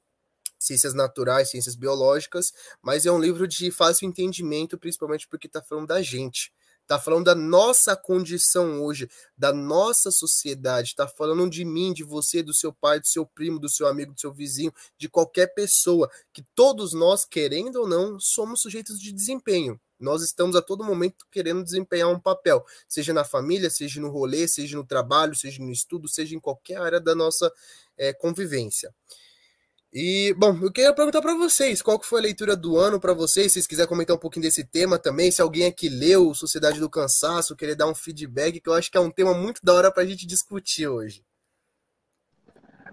ciências 0.59 0.93
naturais, 0.93 1.49
ciências 1.49 1.75
biológicas, 1.75 2.53
mas 2.81 3.05
é 3.05 3.11
um 3.11 3.19
livro 3.19 3.47
de 3.47 3.71
fácil 3.71 4.07
entendimento, 4.07 4.77
principalmente 4.77 5.27
porque 5.27 5.47
está 5.47 5.61
falando 5.61 5.87
da 5.87 6.01
gente. 6.01 6.51
Está 6.85 6.99
falando 6.99 7.25
da 7.25 7.33
nossa 7.33 7.95
condição 7.95 8.83
hoje, 8.83 9.09
da 9.35 9.51
nossa 9.51 10.11
sociedade. 10.11 10.89
Está 10.89 11.07
falando 11.07 11.49
de 11.49 11.65
mim, 11.65 11.91
de 11.91 12.03
você, 12.03 12.43
do 12.43 12.53
seu 12.53 12.71
pai, 12.71 12.99
do 12.99 13.07
seu 13.07 13.25
primo, 13.25 13.59
do 13.59 13.67
seu 13.67 13.87
amigo, 13.87 14.13
do 14.13 14.19
seu 14.19 14.31
vizinho, 14.31 14.71
de 14.95 15.09
qualquer 15.09 15.47
pessoa. 15.47 16.07
Que 16.31 16.43
todos 16.53 16.93
nós, 16.93 17.25
querendo 17.25 17.77
ou 17.77 17.87
não, 17.87 18.19
somos 18.19 18.61
sujeitos 18.61 18.99
de 18.99 19.11
desempenho. 19.11 19.81
Nós 19.99 20.21
estamos 20.21 20.55
a 20.55 20.61
todo 20.61 20.83
momento 20.83 21.25
querendo 21.31 21.63
desempenhar 21.63 22.09
um 22.09 22.19
papel, 22.19 22.63
seja 22.87 23.13
na 23.13 23.23
família, 23.23 23.69
seja 23.71 23.99
no 23.99 24.09
rolê, 24.09 24.47
seja 24.47 24.77
no 24.77 24.85
trabalho, 24.85 25.33
seja 25.33 25.63
no 25.63 25.71
estudo, 25.71 26.07
seja 26.07 26.35
em 26.35 26.39
qualquer 26.39 26.77
área 26.77 26.99
da 26.99 27.15
nossa 27.15 27.51
é, 27.97 28.13
convivência. 28.13 28.93
E, 29.97 30.33
bom, 30.37 30.59
eu 30.61 30.69
queria 30.73 30.93
perguntar 30.93 31.21
para 31.21 31.35
vocês, 31.35 31.81
qual 31.81 31.97
que 31.97 32.05
foi 32.05 32.19
a 32.19 32.23
leitura 32.23 32.53
do 32.53 32.77
ano 32.77 32.99
para 32.99 33.13
vocês? 33.13 33.45
Se 33.45 33.53
vocês 33.53 33.67
quiserem 33.67 33.87
comentar 33.87 34.13
um 34.13 34.19
pouquinho 34.19 34.43
desse 34.43 34.61
tema 34.61 34.99
também, 34.99 35.31
se 35.31 35.41
alguém 35.41 35.67
aqui 35.67 35.87
leu 35.87 36.33
Sociedade 36.33 36.81
do 36.81 36.89
Cansaço, 36.89 37.55
querer 37.55 37.75
dar 37.75 37.87
um 37.87 37.95
feedback, 37.95 38.59
que 38.59 38.67
eu 38.67 38.73
acho 38.73 38.91
que 38.91 38.97
é 38.97 38.99
um 38.99 39.09
tema 39.09 39.33
muito 39.33 39.61
da 39.63 39.73
hora 39.73 39.89
para 39.89 40.03
a 40.03 40.05
gente 40.05 40.27
discutir 40.27 40.85
hoje. 40.85 41.23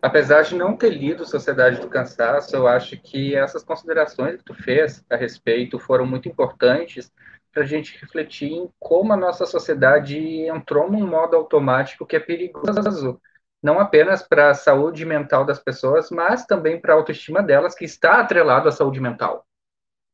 Apesar 0.01 0.43
de 0.43 0.55
não 0.55 0.77
ter 0.77 0.91
lido 0.91 1.25
Sociedade 1.25 1.81
do 1.81 1.89
Cansaço, 1.89 2.55
eu 2.55 2.69
acho 2.69 2.97
que 2.97 3.35
essas 3.35 3.65
considerações 3.65 4.37
que 4.37 4.45
tu 4.45 4.55
fez 4.55 5.05
a 5.11 5.17
respeito 5.17 5.81
foram 5.81 6.07
muito 6.07 6.29
importantes 6.29 7.11
para 7.53 7.65
a 7.65 7.67
gente 7.67 7.99
refletir 8.01 8.53
em 8.53 8.71
como 8.79 9.13
a 9.13 9.17
nossa 9.17 9.45
sociedade 9.45 10.17
entrou 10.47 10.89
num 10.89 11.05
modo 11.05 11.35
automático 11.35 12.07
que 12.07 12.15
é 12.15 12.21
perigoso 12.21 13.21
não 13.63 13.79
apenas 13.79 14.23
para 14.23 14.51
a 14.51 14.55
saúde 14.55 15.05
mental 15.05 15.45
das 15.45 15.61
pessoas, 15.61 16.11
mas 16.11 16.45
também 16.45 16.81
para 16.81 16.95
a 16.95 16.97
autoestima 16.97 17.43
delas, 17.43 17.75
que 17.75 17.85
está 17.85 18.21
atrelado 18.21 18.69
à 18.69 18.73
saúde 18.73 19.01
mental. 19.01 19.47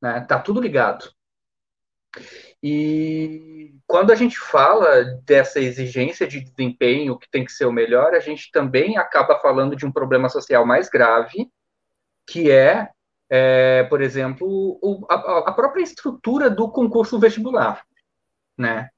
Né? 0.02 0.20
Tá 0.28 0.38
tudo 0.38 0.60
ligado. 0.60 1.10
E 2.62 3.74
quando 3.86 4.10
a 4.10 4.14
gente 4.14 4.38
fala 4.38 5.04
dessa 5.24 5.60
exigência 5.60 6.26
de 6.26 6.40
desempenho 6.40 7.18
que 7.18 7.30
tem 7.30 7.44
que 7.44 7.52
ser 7.52 7.64
o 7.64 7.72
melhor, 7.72 8.14
a 8.14 8.20
gente 8.20 8.50
também 8.50 8.98
acaba 8.98 9.38
falando 9.38 9.74
de 9.74 9.86
um 9.86 9.92
problema 9.92 10.28
social 10.28 10.66
mais 10.66 10.90
grave, 10.90 11.50
que 12.26 12.50
é, 12.50 12.90
é 13.30 13.84
por 13.84 14.02
exemplo, 14.02 14.46
o, 14.82 15.06
a, 15.08 15.48
a 15.48 15.52
própria 15.52 15.82
estrutura 15.82 16.50
do 16.50 16.70
concurso 16.70 17.18
vestibular. 17.18 17.82
Né? 18.58 18.90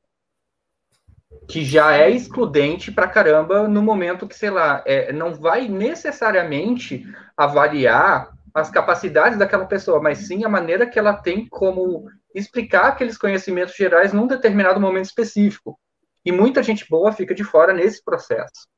Que 1.49 1.65
já 1.65 1.97
é 1.97 2.11
excludente 2.11 2.93
para 2.93 3.09
caramba 3.09 3.67
no 3.69 3.83
momento 3.83 4.27
que, 4.27 4.37
sei 4.37 4.51
lá, 4.51 4.83
é, 4.87 5.13
não 5.13 5.35
vai 5.35 5.69
necessariamente 5.69 7.05
avaliar 7.37 8.33
as 8.55 8.71
capacidades 8.71 9.39
daquela 9.39 9.67
pessoa, 9.67 10.01
mas 10.01 10.27
sim 10.27 10.45
a 10.45 10.49
maneira 10.49 10.87
que 10.87 10.99
ela 10.99 11.15
tem 11.15 11.49
como 11.49 12.07
explicar 12.35 12.89
aqueles 12.89 13.17
conhecimentos 13.17 13.75
gerais 13.75 14.13
num 14.13 14.27
determinado 14.27 14.81
momento 14.81 15.07
específico. 15.07 15.79
E 16.25 16.33
muita 16.33 16.63
gente 16.63 16.87
boa 16.89 17.13
fica 17.13 17.35
de 17.35 17.45
fora 17.45 17.73
nesse 17.73 18.03
processo. 18.05 18.69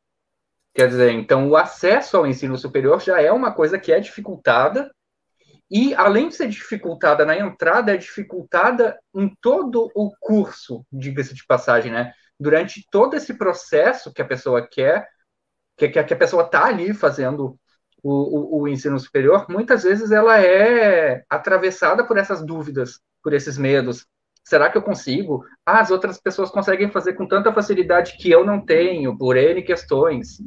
Quer 0.75 0.88
dizer, 0.88 1.12
então 1.12 1.49
o 1.49 1.56
acesso 1.56 2.16
ao 2.16 2.26
ensino 2.26 2.56
superior 2.56 3.00
já 3.00 3.21
é 3.21 3.30
uma 3.30 3.52
coisa 3.52 3.78
que 3.78 3.92
é 3.92 4.00
dificultada, 4.00 4.90
e 5.71 5.94
além 5.94 6.28
de 6.28 6.37
ser 6.37 6.49
dificultada 6.49 7.25
na 7.25 7.37
entrada, 7.37 7.92
é 7.92 7.97
dificultada 7.97 8.99
em 9.14 9.35
todo 9.40 9.90
o 9.94 10.11
curso, 10.21 10.85
diga-se 10.92 11.35
de 11.35 11.47
passagem, 11.47 11.90
né? 11.90 12.12
Durante 12.43 12.87
todo 12.91 13.15
esse 13.15 13.35
processo 13.35 14.13
que 14.13 14.21
a 14.21 14.27
pessoa 14.27 14.67
quer, 14.67 15.09
que, 15.77 15.89
que 15.89 16.15
a 16.15 16.17
pessoa 16.17 16.43
está 16.43 16.67
ali 16.67 16.93
fazendo 16.93 17.57
o, 18.03 18.59
o, 18.59 18.63
o, 18.63 18.69
ensino 18.69 18.99
superior, 18.99 19.47
muitas 19.49 19.85
vezes 19.85 20.11
ela 20.11 20.41
é 20.41 21.25
atravessada 21.31 22.05
por 22.05 22.19
essas 22.19 22.45
dúvidas, 22.45 23.01
por 23.23 23.33
esses 23.33 23.57
medos. 23.57 24.07
Será 24.43 24.69
que 24.69 24.77
eu 24.77 24.83
consigo? 24.83 25.45
Ah, 25.65 25.81
as 25.81 25.93
outras 25.93 26.21
pessoas 26.21 26.51
conseguem 26.51 26.91
fazer 26.91 27.13
com 27.13 27.29
tanta 27.29 27.53
facilidade 27.53 28.17
que 28.19 28.29
eu 28.29 28.45
não 28.45 28.61
tenho, 28.61 29.17
por 29.17 29.37
N 29.37 29.63
questões. 29.63 30.39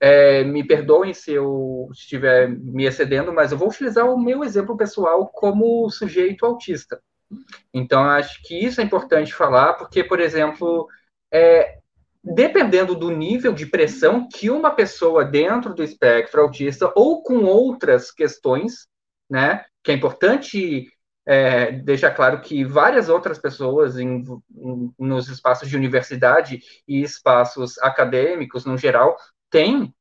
É, 0.00 0.42
me 0.42 0.66
perdoem 0.66 1.12
se 1.12 1.32
eu 1.32 1.88
estiver 1.92 2.48
me 2.48 2.86
excedendo, 2.86 3.32
mas 3.32 3.52
eu 3.52 3.58
vou 3.58 3.68
utilizar 3.68 4.06
o 4.06 4.18
meu 4.18 4.42
exemplo 4.42 4.76
pessoal 4.76 5.28
como 5.28 5.88
sujeito 5.90 6.46
autista. 6.46 7.00
Então, 7.72 8.02
acho 8.02 8.42
que 8.42 8.54
isso 8.58 8.80
é 8.80 8.84
importante 8.84 9.32
falar, 9.32 9.74
porque, 9.74 10.02
por 10.02 10.20
exemplo, 10.20 10.88
é, 11.32 11.78
dependendo 12.22 12.94
do 12.94 13.10
nível 13.10 13.52
de 13.52 13.66
pressão 13.66 14.28
que 14.28 14.50
uma 14.50 14.70
pessoa 14.70 15.24
dentro 15.24 15.74
do 15.74 15.82
espectro 15.82 16.42
autista 16.42 16.92
ou 16.94 17.22
com 17.22 17.44
outras 17.44 18.10
questões, 18.10 18.86
né, 19.28 19.64
que 19.82 19.90
é 19.90 19.94
importante 19.94 20.92
é, 21.26 21.72
deixar 21.72 22.12
claro 22.12 22.40
que 22.40 22.64
várias 22.64 23.08
outras 23.08 23.38
pessoas 23.38 23.98
em, 23.98 24.24
em, 24.56 24.92
nos 24.98 25.28
espaços 25.28 25.68
de 25.68 25.76
universidade 25.76 26.60
e 26.86 27.02
espaços 27.02 27.78
acadêmicos, 27.78 28.64
no 28.64 28.76
geral, 28.76 29.16
têm 29.50 29.92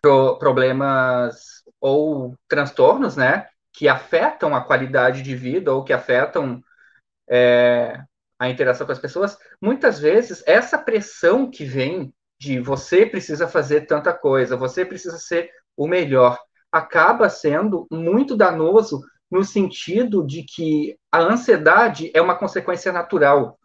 pro, 0.00 0.38
problemas 0.38 1.64
ou 1.80 2.34
transtornos, 2.48 3.16
né, 3.16 3.48
que 3.72 3.88
afetam 3.88 4.54
a 4.54 4.62
qualidade 4.62 5.22
de 5.22 5.34
vida 5.34 5.72
ou 5.72 5.84
que 5.84 5.92
afetam 5.92 6.62
é, 7.28 8.02
a 8.40 8.48
interação 8.48 8.86
com 8.86 8.92
as 8.92 8.98
pessoas, 8.98 9.36
muitas 9.60 10.00
vezes 10.00 10.42
essa 10.46 10.78
pressão 10.78 11.50
que 11.50 11.62
vem 11.62 12.10
de 12.38 12.58
você 12.58 13.04
precisa 13.04 13.46
fazer 13.46 13.82
tanta 13.82 14.14
coisa, 14.14 14.56
você 14.56 14.82
precisa 14.82 15.18
ser 15.18 15.50
o 15.76 15.86
melhor, 15.86 16.38
acaba 16.72 17.28
sendo 17.28 17.86
muito 17.90 18.34
danoso 18.34 19.02
no 19.30 19.44
sentido 19.44 20.26
de 20.26 20.42
que 20.42 20.96
a 21.12 21.18
ansiedade 21.18 22.10
é 22.14 22.22
uma 22.22 22.34
consequência 22.34 22.90
natural. 22.90 23.58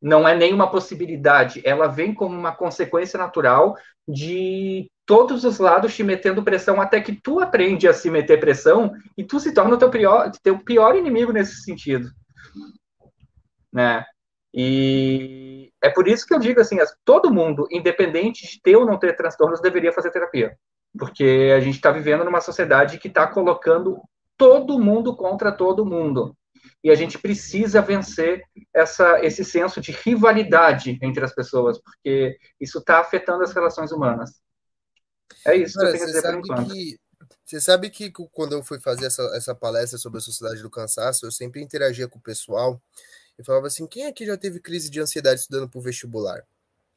Não 0.00 0.26
é 0.26 0.34
nenhuma 0.34 0.70
possibilidade, 0.70 1.60
ela 1.62 1.88
vem 1.88 2.14
como 2.14 2.34
uma 2.34 2.56
consequência 2.56 3.18
natural 3.18 3.76
de 4.08 4.90
todos 5.04 5.44
os 5.44 5.58
lados 5.58 5.94
te 5.94 6.02
metendo 6.02 6.42
pressão 6.42 6.80
até 6.80 7.02
que 7.02 7.20
tu 7.20 7.38
aprende 7.38 7.86
a 7.86 7.92
se 7.92 8.10
meter 8.10 8.40
pressão 8.40 8.92
e 9.14 9.24
tu 9.24 9.38
se 9.38 9.52
torna 9.52 9.74
o 9.74 9.78
teu 9.78 9.90
pior, 9.90 10.30
teu 10.42 10.58
pior 10.58 10.96
inimigo 10.96 11.32
nesse 11.32 11.62
sentido 11.62 12.08
né? 13.72 14.04
E 14.52 15.70
é 15.82 15.90
por 15.90 16.08
isso 16.08 16.26
que 16.26 16.34
eu 16.34 16.38
digo 16.38 16.60
assim, 16.60 16.78
todo 17.04 17.32
mundo, 17.32 17.66
independente 17.70 18.46
de 18.46 18.60
ter 18.60 18.76
ou 18.76 18.86
não 18.86 18.98
ter 18.98 19.14
transtornos, 19.14 19.60
deveria 19.60 19.92
fazer 19.92 20.10
terapia, 20.10 20.56
porque 20.98 21.52
a 21.54 21.60
gente 21.60 21.76
está 21.76 21.90
vivendo 21.90 22.24
numa 22.24 22.40
sociedade 22.40 22.98
que 22.98 23.08
está 23.08 23.26
colocando 23.26 24.00
todo 24.36 24.78
mundo 24.78 25.14
contra 25.14 25.52
todo 25.52 25.84
mundo. 25.84 26.34
E 26.82 26.90
a 26.90 26.94
gente 26.94 27.18
precisa 27.18 27.82
vencer 27.82 28.42
essa, 28.72 29.20
esse 29.24 29.44
senso 29.44 29.80
de 29.80 29.92
rivalidade 29.92 30.98
entre 31.02 31.24
as 31.24 31.34
pessoas, 31.34 31.78
porque 31.80 32.38
isso 32.60 32.78
está 32.78 33.00
afetando 33.00 33.42
as 33.42 33.52
relações 33.52 33.92
humanas. 33.92 34.40
É 35.46 35.56
isso 35.56 35.78
Cara, 35.78 35.90
que 35.90 35.96
eu 35.96 35.98
tenho 35.98 36.04
a 36.04 36.06
dizer 36.06 36.22
por 36.22 36.38
enquanto. 36.38 36.72
Que, 36.72 36.98
você 37.44 37.60
sabe 37.60 37.90
que 37.90 38.10
quando 38.32 38.52
eu 38.52 38.62
fui 38.62 38.78
fazer 38.78 39.06
essa, 39.06 39.22
essa 39.34 39.54
palestra 39.54 39.98
sobre 39.98 40.18
a 40.18 40.20
sociedade 40.22 40.62
do 40.62 40.70
cansaço, 40.70 41.26
eu 41.26 41.32
sempre 41.32 41.62
interagia 41.62 42.08
com 42.08 42.18
o 42.18 42.22
pessoal 42.22 42.80
e 43.38 43.44
falava 43.44 43.66
assim: 43.68 43.86
quem 43.86 44.06
aqui 44.06 44.26
já 44.26 44.36
teve 44.36 44.60
crise 44.60 44.90
de 44.90 45.00
ansiedade 45.00 45.40
estudando 45.40 45.68
para 45.68 45.78
o 45.78 45.82
vestibular? 45.82 46.46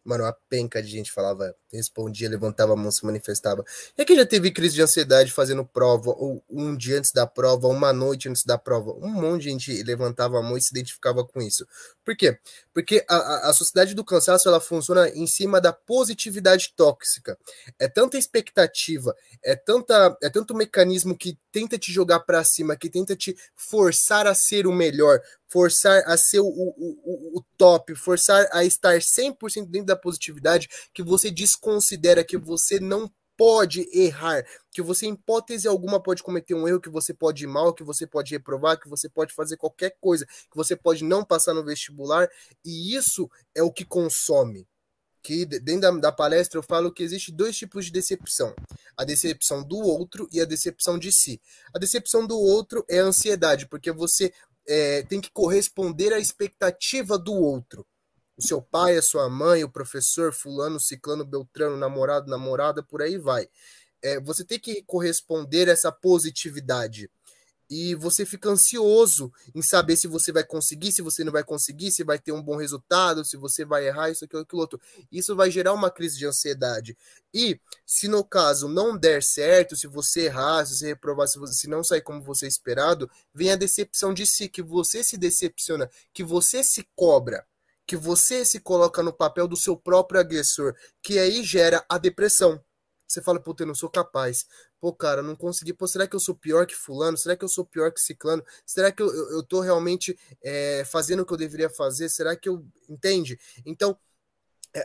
Mano, 0.04 0.24
uma 0.24 0.36
penca 0.50 0.82
de 0.82 0.90
gente 0.90 1.12
falava, 1.12 1.56
respondia, 1.72 2.28
levantava 2.28 2.74
a 2.74 2.76
mão, 2.76 2.92
se 2.92 3.06
manifestava. 3.06 3.64
E 3.98 4.02
aqui 4.02 4.16
já 4.16 4.26
teve 4.26 4.52
crise 4.52 4.76
de 4.76 4.82
ansiedade 4.82 5.32
fazendo 5.32 5.64
prova, 5.64 6.10
ou 6.12 6.44
um 6.50 6.76
dia 6.76 6.98
antes 6.98 7.12
da 7.12 7.28
prova, 7.28 7.68
uma 7.68 7.94
noite 7.94 8.28
antes 8.28 8.44
da 8.44 8.58
prova. 8.58 8.94
Um 8.94 9.10
monte 9.10 9.44
de 9.44 9.50
gente 9.50 9.84
levantava 9.84 10.40
a 10.40 10.42
mão 10.42 10.58
e 10.58 10.62
se 10.62 10.72
identificava 10.72 11.24
com 11.24 11.42
isso. 11.42 11.68
Por 12.04 12.16
quê? 12.16 12.38
Porque 12.74 13.06
a, 13.08 13.50
a 13.50 13.54
sociedade 13.54 13.94
do 13.94 14.04
cansaço 14.04 14.48
ela 14.48 14.60
funciona 14.60 15.08
em 15.10 15.28
cima 15.28 15.62
da 15.62 15.72
positividade 15.72 16.74
tóxica. 16.76 17.38
É 17.78 17.88
tanta 17.88 18.18
expectativa, 18.18 19.16
é 19.44 19.56
tanta, 19.56 20.18
é 20.22 20.30
tanto 20.30 20.56
mecanismo 20.56 21.16
que 21.16 21.38
tenta 21.52 21.78
te 21.78 21.92
jogar 21.92 22.22
para 22.22 22.44
cima, 22.44 22.76
que 22.76 22.90
tenta 22.90 23.16
te 23.16 23.38
forçar 23.56 24.26
a 24.26 24.34
ser 24.34 24.66
o 24.66 24.72
melhor, 24.72 25.22
forçar 25.48 26.02
a 26.06 26.16
ser 26.16 26.40
o, 26.40 26.48
o, 26.48 27.00
o, 27.04 27.40
o 27.40 27.46
top, 27.58 27.94
forçar 27.94 28.48
a 28.54 28.64
estar 28.64 28.98
100% 28.98 29.66
dentro 29.68 29.88
da 29.94 30.00
positividade, 30.00 30.70
que 30.94 31.04
você 31.04 31.30
desconsidera 31.30 32.24
que 32.24 32.38
você 32.38 32.80
não 32.80 33.12
pode 33.42 33.90
errar, 33.92 34.46
que 34.72 34.84
você, 34.84 35.08
em 35.08 35.14
hipótese 35.14 35.68
alguma, 35.68 36.00
pode 36.00 36.22
cometer 36.22 36.54
um 36.54 36.68
erro, 36.68 36.80
que 36.80 36.92
você 36.92 37.12
pode 37.12 37.44
ir 37.44 37.48
mal, 37.48 37.74
que 37.74 37.84
você 37.84 38.06
pode 38.06 38.32
reprovar, 38.32 38.80
que 38.80 38.88
você 38.88 39.10
pode 39.10 39.34
fazer 39.34 39.58
qualquer 39.58 39.96
coisa, 40.00 40.28
que 40.28 40.56
você 40.56 40.76
pode 40.76 41.04
não 41.04 41.26
passar 41.26 41.54
no 41.54 41.66
vestibular, 41.66 42.30
e 42.64 42.96
isso 42.96 43.28
é 43.56 43.64
o 43.64 43.72
que 43.72 43.84
consome. 43.84 44.68
Que 45.24 45.46
dentro 45.46 45.82
da, 45.82 45.92
da 45.92 46.12
palestra 46.12 46.60
eu 46.60 46.64
falo 46.64 46.92
que 46.92 47.02
existe 47.02 47.32
dois 47.32 47.58
tipos 47.58 47.86
de 47.86 47.92
decepção: 47.92 48.56
a 48.96 49.04
decepção 49.04 49.64
do 49.64 49.78
outro 49.78 50.28
e 50.32 50.40
a 50.40 50.46
decepção 50.46 51.00
de 51.00 51.12
si. 51.12 51.42
A 51.74 51.80
decepção 51.80 52.28
do 52.28 52.40
outro 52.40 52.86
é 52.88 53.00
a 53.00 53.06
ansiedade, 53.06 53.68
porque 53.68 53.92
você 53.92 54.32
é, 54.68 55.02
tem 55.04 55.20
que 55.20 55.32
corresponder 55.32 56.14
à 56.14 56.20
expectativa 56.20 57.18
do 57.18 57.34
outro. 57.34 57.86
O 58.42 58.48
seu 58.48 58.62
pai, 58.62 58.98
a 58.98 59.02
sua 59.02 59.30
mãe, 59.30 59.64
o 59.64 59.70
professor, 59.70 60.34
fulano, 60.34 60.80
ciclano, 60.80 61.24
beltrano, 61.24 61.78
namorado, 61.78 62.30
namorada, 62.30 62.82
por 62.82 63.02
aí 63.02 63.18
vai. 63.18 63.48
É, 64.02 64.20
você 64.20 64.44
tem 64.44 64.60
que 64.60 64.82
corresponder 64.84 65.70
a 65.70 65.74
essa 65.74 65.92
positividade 65.92 67.08
e 67.72 67.96
você 67.96 68.26
fica 68.26 68.50
ansioso 68.50 69.32
em 69.56 69.62
saber 69.62 69.96
se 69.96 70.06
você 70.06 70.30
vai 70.34 70.44
conseguir, 70.44 70.92
se 70.92 71.02
você 71.02 71.24
não 71.24 71.32
vai 71.32 71.42
conseguir, 71.42 71.90
se 71.90 72.04
vai 72.04 72.20
ter 72.20 72.34
um 72.34 72.42
bom 72.42 72.58
resultado, 72.58 73.24
se 73.24 73.38
você 73.38 73.64
vai 73.64 73.88
errar, 73.88 74.10
isso, 74.10 74.26
aquilo, 74.26 74.42
aquilo 74.42 74.60
outro. 74.60 74.82
Isso 75.10 75.34
vai 75.38 75.50
gerar 75.50 75.72
uma 75.72 75.90
crise 75.90 76.18
de 76.18 76.26
ansiedade. 76.26 76.98
E 77.34 77.62
se 77.86 78.10
no 78.10 78.26
caso 78.26 78.68
não 78.68 78.98
der 78.98 79.24
certo, 79.24 79.78
se 79.78 79.88
você 79.88 80.26
errar, 80.26 80.66
se 80.66 80.76
você 80.76 80.88
reprovar, 80.88 81.30
se, 81.30 81.40
você, 81.40 81.54
se 81.54 81.70
não 81.70 81.82
sair 81.82 82.02
como 82.02 82.22
você 82.22 82.46
esperado, 82.46 83.10
vem 83.34 83.52
a 83.52 83.56
decepção 83.56 84.14
de 84.14 84.26
si, 84.26 84.50
que 84.50 84.62
você 84.62 85.02
se 85.02 85.16
decepciona, 85.16 85.90
que 86.12 86.26
você 86.26 86.66
se 86.66 86.86
cobra, 86.94 87.48
que 87.92 87.98
você 87.98 88.46
se 88.46 88.62
coloca 88.62 89.04
no 89.04 89.12
papel 89.12 89.50
do 89.50 89.58
seu 89.58 89.76
próprio 89.76 90.18
agressor, 90.18 90.74
que 91.04 91.20
aí 91.20 91.44
gera 91.44 91.84
a 91.90 91.98
depressão. 91.98 92.58
Você 93.06 93.22
fala, 93.22 93.38
puta, 93.38 93.64
eu 93.64 93.68
não 93.68 93.76
sou 93.76 93.90
capaz. 93.90 94.46
Pô, 94.80 94.94
cara, 94.94 95.22
não 95.22 95.36
consegui. 95.36 95.74
Pô, 95.74 95.86
será 95.86 96.08
que 96.08 96.16
eu 96.16 96.20
sou 96.22 96.34
pior 96.34 96.66
que 96.66 96.74
fulano? 96.74 97.18
Será 97.18 97.36
que 97.36 97.44
eu 97.44 97.50
sou 97.50 97.66
pior 97.66 97.92
que 97.92 98.00
ciclano? 98.00 98.46
Será 98.66 98.94
que 98.94 99.04
eu, 99.04 99.14
eu, 99.14 99.32
eu 99.32 99.44
tô 99.44 99.60
realmente 99.60 100.18
é, 100.42 100.86
fazendo 100.86 101.24
o 101.24 101.26
que 101.26 101.34
eu 101.34 101.38
deveria 101.38 101.70
fazer? 101.70 102.08
Será 102.08 102.34
que 102.34 102.48
eu... 102.48 102.66
Entende? 102.88 103.38
Então, 103.66 103.98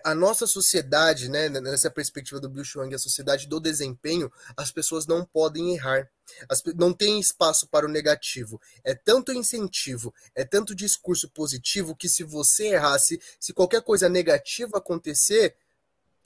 a 0.05 0.15
nossa 0.15 0.47
sociedade, 0.47 1.29
né, 1.29 1.49
nessa 1.49 1.91
perspectiva 1.91 2.41
do 2.41 2.49
Bill 2.49 2.65
Schwang, 2.65 2.93
a 2.95 2.99
sociedade 2.99 3.47
do 3.47 3.61
desempenho, 3.61 4.31
as 4.57 4.71
pessoas 4.71 5.07
não 5.07 5.25
podem 5.25 5.75
errar. 5.75 6.09
As, 6.49 6.63
não 6.75 6.93
tem 6.93 7.21
espaço 7.21 7.69
para 7.69 7.87
o 7.87 7.89
negativo. 7.89 8.61
É 8.83 8.95
tanto 8.95 9.33
incentivo, 9.33 10.13
é 10.35 10.45
tanto 10.45 10.75
discurso 10.75 11.29
positivo 11.31 11.95
que 11.95 12.09
se 12.09 12.25
você 12.25 12.75
errasse, 12.75 13.21
se 13.39 13.53
qualquer 13.53 13.83
coisa 13.83 14.09
negativa 14.09 14.79
acontecer, 14.79 15.57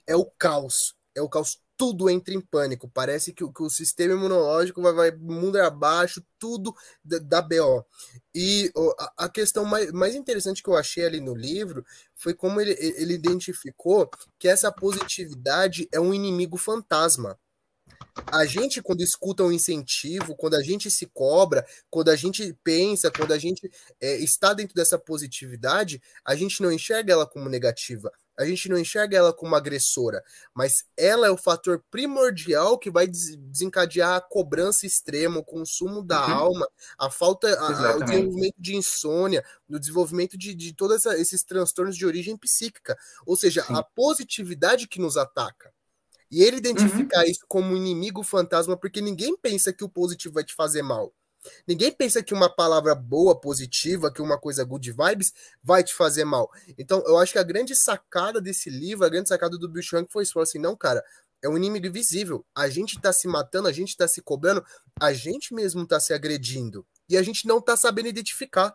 é 0.07 0.16
o 0.16 0.25
caos. 0.25 0.96
É 1.14 1.20
o 1.20 1.29
caos 1.29 1.61
tudo 1.81 2.11
entra 2.11 2.35
em 2.35 2.43
pânico. 2.43 2.90
Parece 2.93 3.33
que, 3.33 3.43
que 3.51 3.62
o 3.62 3.71
sistema 3.71 4.12
imunológico 4.12 4.83
vai, 4.83 4.93
vai 4.93 5.11
mundo 5.12 5.57
abaixo, 5.57 6.23
tudo 6.38 6.77
da 7.03 7.40
BO. 7.40 7.83
E 8.35 8.71
a, 8.99 9.25
a, 9.25 9.29
questão 9.31 9.64
mais, 9.64 9.90
mais 9.90 10.14
interessante 10.14 10.62
que 10.62 10.69
eu 10.69 10.77
achei 10.77 11.07
ali 11.07 11.23
no 11.23 11.35
livro 11.35 11.83
foi 12.14 12.35
como 12.35 12.61
ele, 12.61 12.77
ele 12.79 13.14
identificou 13.14 14.11
que 14.38 14.47
essa 14.47 14.71
positividade 14.71 15.88
é 15.90 15.99
um 15.99 16.12
inimigo 16.12 16.59
fantasma. 16.59 17.38
A 18.27 18.45
gente, 18.45 18.83
quando 18.83 19.01
escuta 19.01 19.43
um 19.43 19.51
incentivo, 19.51 20.37
quando 20.37 20.57
a 20.57 20.62
gente 20.62 20.90
se 20.90 21.07
cobra, 21.07 21.66
quando 21.88 22.11
a 22.11 22.16
gente 22.16 22.55
pensa, 22.62 23.11
quando 23.11 23.33
a 23.33 23.38
gente 23.38 23.71
é, 23.99 24.16
está 24.16 24.53
dentro 24.53 24.75
dessa 24.75 24.99
positividade, 24.99 26.03
a 26.27 26.35
gente 26.35 26.61
não 26.61 26.71
enxerga 26.71 27.14
ela 27.14 27.27
como 27.27 27.49
negativa 27.49 28.12
a 28.40 28.46
gente 28.46 28.70
não 28.70 28.79
enxerga 28.79 29.18
ela 29.18 29.33
como 29.35 29.55
agressora, 29.55 30.24
mas 30.55 30.85
ela 30.96 31.26
é 31.26 31.31
o 31.31 31.37
fator 31.37 31.85
primordial 31.90 32.79
que 32.79 32.90
vai 32.90 33.07
desencadear 33.07 34.16
a 34.16 34.20
cobrança 34.20 34.87
extrema, 34.87 35.38
o 35.40 35.44
consumo 35.44 36.03
da 36.03 36.26
uhum. 36.26 36.33
alma, 36.33 36.68
a 36.98 37.11
falta, 37.11 37.48
a, 37.61 37.96
o 37.96 38.05
desenvolvimento 38.05 38.57
de 38.59 38.76
insônia, 38.76 39.44
o 39.68 39.79
desenvolvimento 39.79 40.38
de, 40.38 40.55
de 40.55 40.72
todos 40.74 41.05
esses 41.05 41.44
transtornos 41.44 41.96
de 41.96 42.07
origem 42.07 42.35
psíquica. 42.37 42.96
Ou 43.26 43.37
seja, 43.37 43.62
Sim. 43.62 43.74
a 43.74 43.83
positividade 43.83 44.88
que 44.88 45.00
nos 45.00 45.18
ataca. 45.18 45.70
E 46.31 46.42
ele 46.42 46.57
identificar 46.57 47.24
uhum. 47.24 47.31
isso 47.31 47.44
como 47.46 47.74
um 47.74 47.76
inimigo 47.76 48.22
fantasma, 48.22 48.76
porque 48.76 49.03
ninguém 49.03 49.37
pensa 49.37 49.72
que 49.72 49.85
o 49.85 49.88
positivo 49.88 50.35
vai 50.35 50.44
te 50.44 50.55
fazer 50.55 50.81
mal. 50.81 51.12
Ninguém 51.66 51.92
pensa 51.92 52.22
que 52.22 52.35
uma 52.35 52.48
palavra 52.48 52.94
boa, 52.94 53.38
positiva, 53.38 54.12
que 54.12 54.20
uma 54.20 54.38
coisa 54.38 54.64
good 54.64 54.92
vibes 54.92 55.33
vai 55.62 55.83
te 55.83 55.94
fazer 55.94 56.24
mal. 56.24 56.50
Então, 56.79 57.03
eu 57.07 57.18
acho 57.18 57.33
que 57.33 57.38
a 57.38 57.44
grande 57.44 57.74
sacada 57.74 58.40
desse 58.40 58.68
livro, 58.68 59.05
a 59.05 59.09
grande 59.09 59.29
sacada 59.29 59.57
do 59.57 59.68
Bill 59.68 59.83
Schrank 59.83 60.11
foi 60.12 60.22
isso, 60.24 60.38
assim, 60.38 60.59
não, 60.59 60.76
cara, 60.76 61.03
é 61.42 61.48
um 61.48 61.57
inimigo 61.57 61.87
invisível. 61.87 62.44
A 62.55 62.68
gente 62.68 63.00
tá 63.00 63.12
se 63.12 63.26
matando, 63.26 63.68
a 63.68 63.72
gente 63.72 63.96
tá 63.96 64.07
se 64.07 64.20
cobrando, 64.20 64.64
a 65.00 65.12
gente 65.12 65.55
mesmo 65.55 65.87
tá 65.87 65.98
se 65.98 66.12
agredindo. 66.12 66.87
E 67.09 67.16
a 67.16 67.22
gente 67.22 67.46
não 67.46 67.61
tá 67.61 67.76
sabendo 67.76 68.09
identificar. 68.09 68.74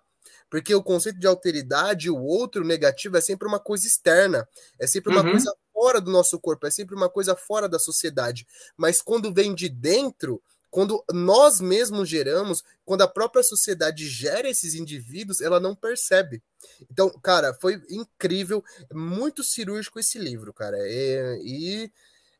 Porque 0.49 0.73
o 0.73 0.83
conceito 0.83 1.19
de 1.19 1.27
alteridade, 1.27 2.09
o 2.09 2.17
outro 2.17 2.63
negativo, 2.63 3.17
é 3.17 3.21
sempre 3.21 3.47
uma 3.47 3.59
coisa 3.59 3.87
externa, 3.87 4.47
é 4.79 4.87
sempre 4.87 5.11
uma 5.11 5.23
uhum. 5.23 5.31
coisa 5.31 5.53
fora 5.73 5.99
do 5.99 6.11
nosso 6.11 6.39
corpo, 6.39 6.65
é 6.67 6.71
sempre 6.71 6.95
uma 6.95 7.09
coisa 7.09 7.35
fora 7.35 7.67
da 7.67 7.79
sociedade. 7.79 8.47
Mas 8.77 9.01
quando 9.01 9.33
vem 9.33 9.53
de 9.53 9.69
dentro, 9.69 10.41
quando 10.75 11.01
nós 11.13 11.61
mesmos 11.61 12.09
geramos, 12.09 12.61
quando 12.83 13.01
a 13.01 13.07
própria 13.07 13.41
sociedade 13.41 14.09
gera 14.09 14.49
esses 14.49 14.75
indivíduos, 14.75 15.39
ela 15.39 15.57
não 15.57 15.73
percebe. 15.73 16.43
Então, 16.91 17.09
cara, 17.23 17.53
foi 17.53 17.81
incrível, 17.89 18.61
muito 18.93 19.41
cirúrgico 19.41 20.01
esse 20.01 20.19
livro, 20.19 20.53
cara. 20.53 20.75
E, 20.79 21.39
e 21.45 21.91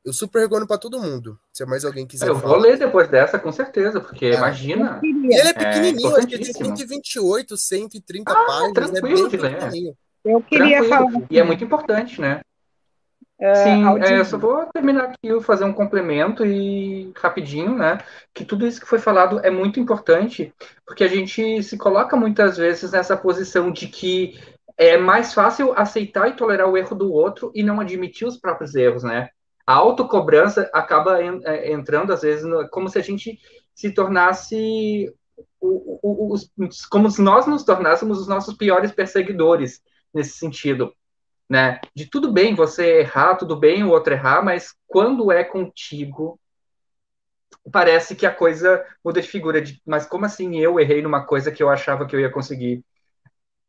eu 0.03 0.11
super 0.11 0.39
recomendo 0.39 0.67
para 0.67 0.77
todo 0.77 0.99
mundo. 0.99 1.39
Se 1.53 1.65
mais 1.65 1.85
alguém 1.85 2.05
quiser. 2.05 2.27
Eu 2.27 2.35
falar. 2.35 2.55
vou 2.55 2.57
ler 2.57 2.77
depois 2.77 3.07
dessa, 3.07 3.39
com 3.39 3.53
certeza, 3.53 4.01
porque 4.01 4.25
é. 4.25 4.33
imagina. 4.33 4.99
E 5.01 5.33
ele 5.33 5.47
é 5.47 5.53
pequenininho, 5.53 6.15
é 6.17 6.17
acho 6.17 6.27
que 6.27 6.37
tem 6.37 6.53
128, 6.53 7.55
130 7.55 8.29
ah, 8.29 8.45
páginas. 8.45 8.91
Tranquilo 8.91 9.27
é 9.27 9.29
de 9.29 9.37
ler. 9.37 9.95
Eu 10.25 10.41
queria 10.41 10.83
tranquilo. 10.83 10.89
falar. 10.89 11.27
E 11.31 11.39
é 11.39 11.43
muito 11.45 11.63
importante, 11.63 12.19
né? 12.19 12.41
Uh, 13.39 13.55
Sim, 13.55 13.85
é, 14.01 14.19
eu 14.19 14.25
só 14.25 14.37
vou 14.37 14.65
terminar 14.73 15.05
aqui, 15.05 15.41
fazer 15.41 15.65
um 15.65 15.73
complemento 15.73 16.45
e 16.45 17.11
rapidinho, 17.17 17.75
né? 17.75 17.97
Que 18.33 18.45
tudo 18.45 18.65
isso 18.65 18.79
que 18.79 18.87
foi 18.87 18.97
falado 18.97 19.41
é 19.43 19.49
muito 19.49 19.77
importante, 19.77 20.53
porque 20.85 21.03
a 21.03 21.07
gente 21.07 21.61
se 21.61 21.77
coloca 21.77 22.15
muitas 22.15 22.55
vezes 22.55 22.91
nessa 22.91 23.17
posição 23.17 23.71
de 23.71 23.87
que 23.87 24.39
é 24.77 24.97
mais 24.97 25.33
fácil 25.33 25.73
aceitar 25.77 26.29
e 26.29 26.35
tolerar 26.35 26.69
o 26.69 26.77
erro 26.77 26.95
do 26.95 27.11
outro 27.11 27.51
e 27.53 27.61
não 27.61 27.81
admitir 27.81 28.25
os 28.25 28.37
próprios 28.37 28.73
erros, 28.73 29.03
né? 29.03 29.29
A 29.67 29.73
autocobrança 29.73 30.69
acaba 30.73 31.21
é, 31.21 31.73
entrando, 31.73 32.13
às 32.13 32.21
vezes, 32.21 32.45
no, 32.45 32.69
como 32.69 32.87
se 32.87 32.97
a 32.97 33.01
gente 33.01 33.37
se 33.73 33.91
tornasse 33.91 35.13
o, 35.59 35.99
o, 36.01 36.33
os, 36.33 36.49
como 36.89 37.11
se 37.11 37.21
nós 37.21 37.45
nos 37.45 37.63
tornássemos 37.63 38.19
os 38.19 38.27
nossos 38.27 38.53
piores 38.55 38.93
perseguidores 38.93 39.81
nesse 40.13 40.37
sentido 40.37 40.93
né? 41.49 41.79
De 41.95 42.09
tudo 42.09 42.31
bem 42.31 42.55
você 42.55 42.99
errar, 42.99 43.35
tudo 43.35 43.55
bem 43.55 43.83
o 43.83 43.89
outro 43.89 44.13
errar, 44.13 44.43
mas 44.43 44.75
quando 44.87 45.31
é 45.31 45.43
contigo, 45.43 46.39
parece 47.71 48.15
que 48.15 48.25
a 48.25 48.33
coisa 48.33 48.83
muda 49.03 49.21
de 49.21 49.27
figura. 49.27 49.61
De, 49.61 49.81
mas 49.85 50.05
como 50.05 50.25
assim 50.25 50.57
eu 50.57 50.79
errei 50.79 51.01
numa 51.01 51.25
coisa 51.25 51.51
que 51.51 51.61
eu 51.63 51.69
achava 51.69 52.05
que 52.05 52.15
eu 52.15 52.19
ia 52.19 52.31
conseguir? 52.31 52.83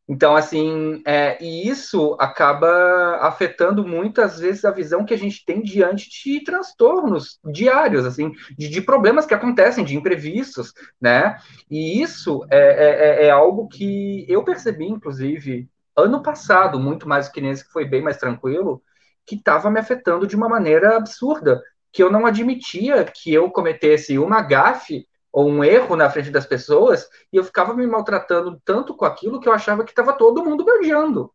Então, 0.09 0.37
assim, 0.37 1.01
é, 1.05 1.37
e 1.43 1.67
isso 1.67 2.15
acaba 2.17 3.17
afetando 3.21 3.85
muitas 3.85 4.39
vezes 4.39 4.63
a 4.63 4.71
visão 4.71 5.03
que 5.03 5.13
a 5.13 5.17
gente 5.17 5.43
tem 5.43 5.61
diante 5.61 6.09
de 6.09 6.41
transtornos 6.45 7.37
diários, 7.51 8.05
assim, 8.05 8.31
de, 8.57 8.69
de 8.69 8.81
problemas 8.81 9.25
que 9.25 9.33
acontecem, 9.33 9.83
de 9.83 9.97
imprevistos, 9.97 10.71
né? 10.99 11.37
E 11.69 12.01
isso 12.01 12.45
é, 12.49 12.57
é, 12.57 13.25
é, 13.25 13.27
é 13.27 13.29
algo 13.31 13.67
que 13.67 14.25
eu 14.29 14.45
percebi, 14.45 14.85
inclusive, 14.85 15.69
ano 15.97 16.21
passado, 16.21 16.79
muito 16.79 17.09
mais 17.09 17.27
do 17.27 17.33
que 17.33 17.41
nesse 17.41 17.65
que 17.65 17.71
foi 17.71 17.83
bem 17.83 18.01
mais 18.01 18.17
tranquilo, 18.17 18.83
que 19.25 19.35
estava 19.35 19.69
me 19.71 19.79
afetando 19.79 20.27
de 20.27 20.35
uma 20.35 20.47
maneira 20.47 20.95
absurda, 20.95 21.61
que 21.91 22.03
eu 22.03 22.11
não 22.11 22.25
admitia 22.25 23.03
que 23.03 23.33
eu 23.33 23.49
cometesse 23.49 24.17
uma 24.19 24.41
gafe 24.41 25.07
ou 25.31 25.49
um 25.49 25.63
erro 25.63 25.95
na 25.95 26.09
frente 26.09 26.29
das 26.29 26.45
pessoas 26.45 27.09
e 27.33 27.37
eu 27.37 27.43
ficava 27.43 27.73
me 27.73 27.85
maltratando 27.87 28.61
tanto 28.63 28.95
com 28.95 29.05
aquilo 29.05 29.39
que 29.39 29.49
eu 29.49 29.53
achava 29.53 29.83
que 29.83 29.91
estava 29.91 30.13
todo 30.13 30.43
mundo 30.43 30.63
beijando. 30.63 31.33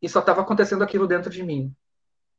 E 0.00 0.08
só 0.08 0.20
estava 0.20 0.42
acontecendo 0.42 0.84
aquilo 0.84 1.06
dentro 1.06 1.30
de 1.30 1.42
mim, 1.42 1.74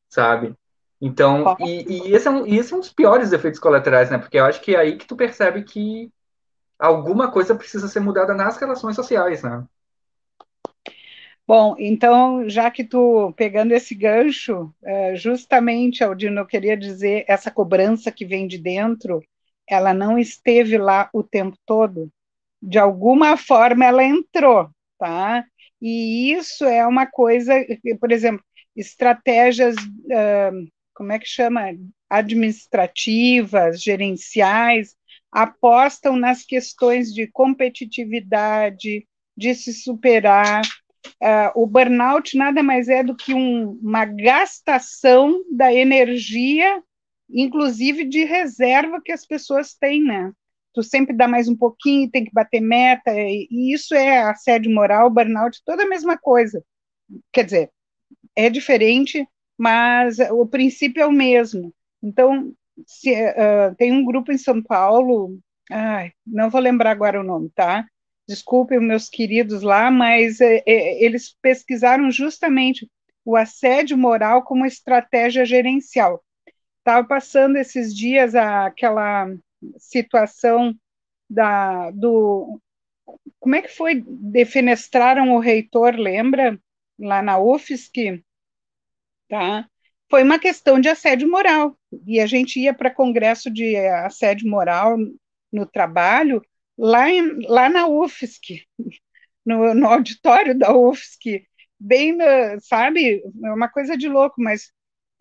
sabe? 0.10 0.56
Então, 1.00 1.56
e, 1.60 2.08
e, 2.08 2.16
esse 2.16 2.28
é 2.28 2.32
um, 2.32 2.46
e 2.46 2.58
esse 2.58 2.74
é 2.74 2.76
um 2.78 2.80
dos 2.80 2.92
piores 2.92 3.32
efeitos 3.32 3.60
colaterais, 3.60 4.10
né? 4.10 4.18
Porque 4.18 4.38
eu 4.38 4.46
acho 4.46 4.62
que 4.62 4.76
é 4.76 4.80
aí 4.80 4.98
que 4.98 5.06
tu 5.06 5.16
percebe 5.16 5.64
que 5.64 6.12
alguma 6.80 7.32
coisa 7.32 7.56
precisa 7.56 7.88
ser 7.88 8.00
mudada 8.00 8.34
nas 8.34 8.58
relações 8.58 8.96
sociais, 8.96 9.44
né? 9.44 9.64
Bom, 11.48 11.76
então, 11.80 12.50
já 12.50 12.70
que 12.70 12.84
tu 12.84 13.32
pegando 13.38 13.72
esse 13.74 13.96
gancho, 13.96 14.74
é, 14.84 15.16
justamente, 15.16 16.04
Aldino, 16.04 16.42
eu 16.42 16.46
queria 16.46 16.76
dizer, 16.76 17.24
essa 17.28 17.50
cobrança 17.50 18.12
que 18.12 18.26
vem 18.26 18.48
de 18.48 18.58
dentro, 18.58 19.24
ela 19.68 19.94
não 19.94 20.20
esteve 20.20 20.78
lá 20.78 21.10
o 21.14 21.24
tempo 21.24 21.58
todo. 21.66 22.10
De 22.62 22.78
alguma 22.80 23.38
forma, 23.38 23.86
ela 23.86 24.04
entrou, 24.04 24.70
tá? 25.00 25.46
E 25.82 26.34
isso 26.34 26.66
é 26.66 26.86
uma 26.86 27.06
coisa, 27.06 27.54
por 28.00 28.12
exemplo, 28.12 28.44
estratégias, 28.76 29.76
como 30.94 31.12
é 31.12 31.20
que 31.20 31.28
chama? 31.28 31.62
Administrativas, 32.10 33.82
gerenciais, 33.82 34.96
apostam 35.32 36.16
nas 36.16 36.44
questões 36.44 37.14
de 37.14 37.28
competitividade, 37.28 39.06
de 39.36 39.54
se 39.56 39.74
superar, 39.74 40.62
Uh, 41.22 41.52
o 41.56 41.66
burnout 41.66 42.38
nada 42.38 42.62
mais 42.62 42.88
é 42.88 43.04
do 43.04 43.16
que 43.16 43.34
um, 43.34 43.72
uma 43.82 44.06
gastação 44.06 45.44
da 45.52 45.74
energia, 45.74 46.82
inclusive 47.30 48.04
de 48.06 48.24
reserva 48.24 49.02
que 49.04 49.12
as 49.12 49.26
pessoas 49.26 49.74
têm, 49.74 50.04
né? 50.04 50.32
Tu 50.74 50.84
sempre 50.84 51.16
dá 51.16 51.28
mais 51.28 51.48
um 51.48 51.56
pouquinho, 51.56 52.10
tem 52.10 52.24
que 52.24 52.34
bater 52.34 52.62
meta, 52.62 53.12
e, 53.12 53.48
e 53.50 53.74
isso 53.74 53.96
é 53.96 54.20
assédio 54.20 54.72
moral, 54.74 55.10
burnout, 55.10 55.62
toda 55.66 55.84
a 55.84 55.90
mesma 55.90 56.18
coisa. 56.18 56.64
Quer 57.32 57.46
dizer, 57.46 57.72
é 58.36 58.50
diferente, 58.50 59.28
mas 59.58 60.20
o 60.20 60.46
princípio 60.46 61.02
é 61.02 61.06
o 61.08 61.12
mesmo. 61.12 61.74
Então, 62.04 62.54
se, 62.86 63.12
uh, 63.12 63.76
tem 63.76 63.92
um 63.92 64.06
grupo 64.06 64.32
em 64.32 64.38
São 64.38 64.62
Paulo, 64.62 65.40
ai, 65.72 66.12
não 66.26 66.50
vou 66.50 66.62
lembrar 66.62 66.92
agora 66.92 67.20
o 67.20 67.24
nome, 67.24 67.50
tá? 67.56 67.86
Desculpem 68.28 68.80
meus 68.80 69.10
queridos 69.10 69.62
lá, 69.62 69.90
mas 69.90 70.42
é, 70.42 70.62
é, 70.66 71.04
eles 71.04 71.36
pesquisaram 71.42 72.12
justamente 72.12 72.90
o 73.24 73.36
assédio 73.36 73.98
moral 73.98 74.44
como 74.44 74.66
estratégia 74.66 75.46
gerencial. 75.46 76.24
Estava 76.80 77.08
passando 77.08 77.58
esses 77.58 77.96
dias 77.96 78.36
aquela 78.36 79.28
situação 79.78 80.76
da, 81.30 81.92
do. 81.92 82.62
Como 83.40 83.56
é 83.56 83.62
que 83.62 83.70
foi? 83.70 84.04
Defenestraram 84.06 85.36
o 85.36 85.40
reitor, 85.40 85.96
lembra? 85.96 86.60
Lá 87.00 87.22
na 87.22 87.38
UFSC, 87.38 88.24
tá? 89.28 89.68
Foi 90.10 90.24
uma 90.24 90.40
questão 90.40 90.80
de 90.80 90.90
assédio 90.90 91.30
moral. 91.30 91.78
E 92.06 92.20
a 92.20 92.26
gente 92.26 92.60
ia 92.60 92.74
para 92.74 92.90
congresso 92.90 93.52
de 93.52 93.76
assédio 93.76 94.50
moral 94.50 94.98
no 95.52 95.66
trabalho, 95.66 96.42
lá, 96.78 97.10
em, 97.10 97.46
lá 97.48 97.70
na 97.70 97.88
UFSC, 97.88 98.64
no, 99.46 99.74
no 99.74 99.88
auditório 99.88 100.58
da 100.58 100.76
UFSC, 100.76 101.46
bem, 101.80 102.18
sabe, 102.62 103.22
é 103.44 103.52
uma 103.52 103.70
coisa 103.70 103.98
de 103.98 104.08
louco, 104.08 104.42
mas 104.42 104.72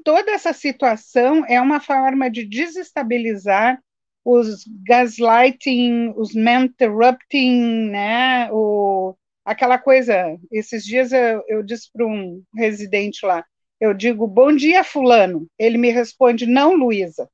toda 0.05 0.33
essa 0.33 0.53
situação 0.53 1.45
é 1.47 1.61
uma 1.61 1.81
forma 1.81 2.31
de 2.31 2.45
desestabilizar 2.45 3.81
os 4.25 4.64
gaslighting, 4.87 6.12
os 6.16 6.35
interrupting, 6.35 7.90
né, 7.90 8.51
o, 8.51 9.14
aquela 9.45 9.79
coisa, 9.79 10.37
esses 10.51 10.85
dias 10.85 11.12
eu, 11.12 11.45
eu 11.47 11.62
disse 11.62 11.88
para 11.92 12.05
um 12.05 12.42
residente 12.55 13.25
lá, 13.25 13.45
eu 13.81 13.95
digo, 13.95 14.27
bom 14.27 14.55
dia, 14.55 14.83
fulano, 14.83 15.47
ele 15.59 15.79
me 15.79 15.90
responde, 15.90 16.47
não, 16.47 16.75
Luísa, 16.75 17.29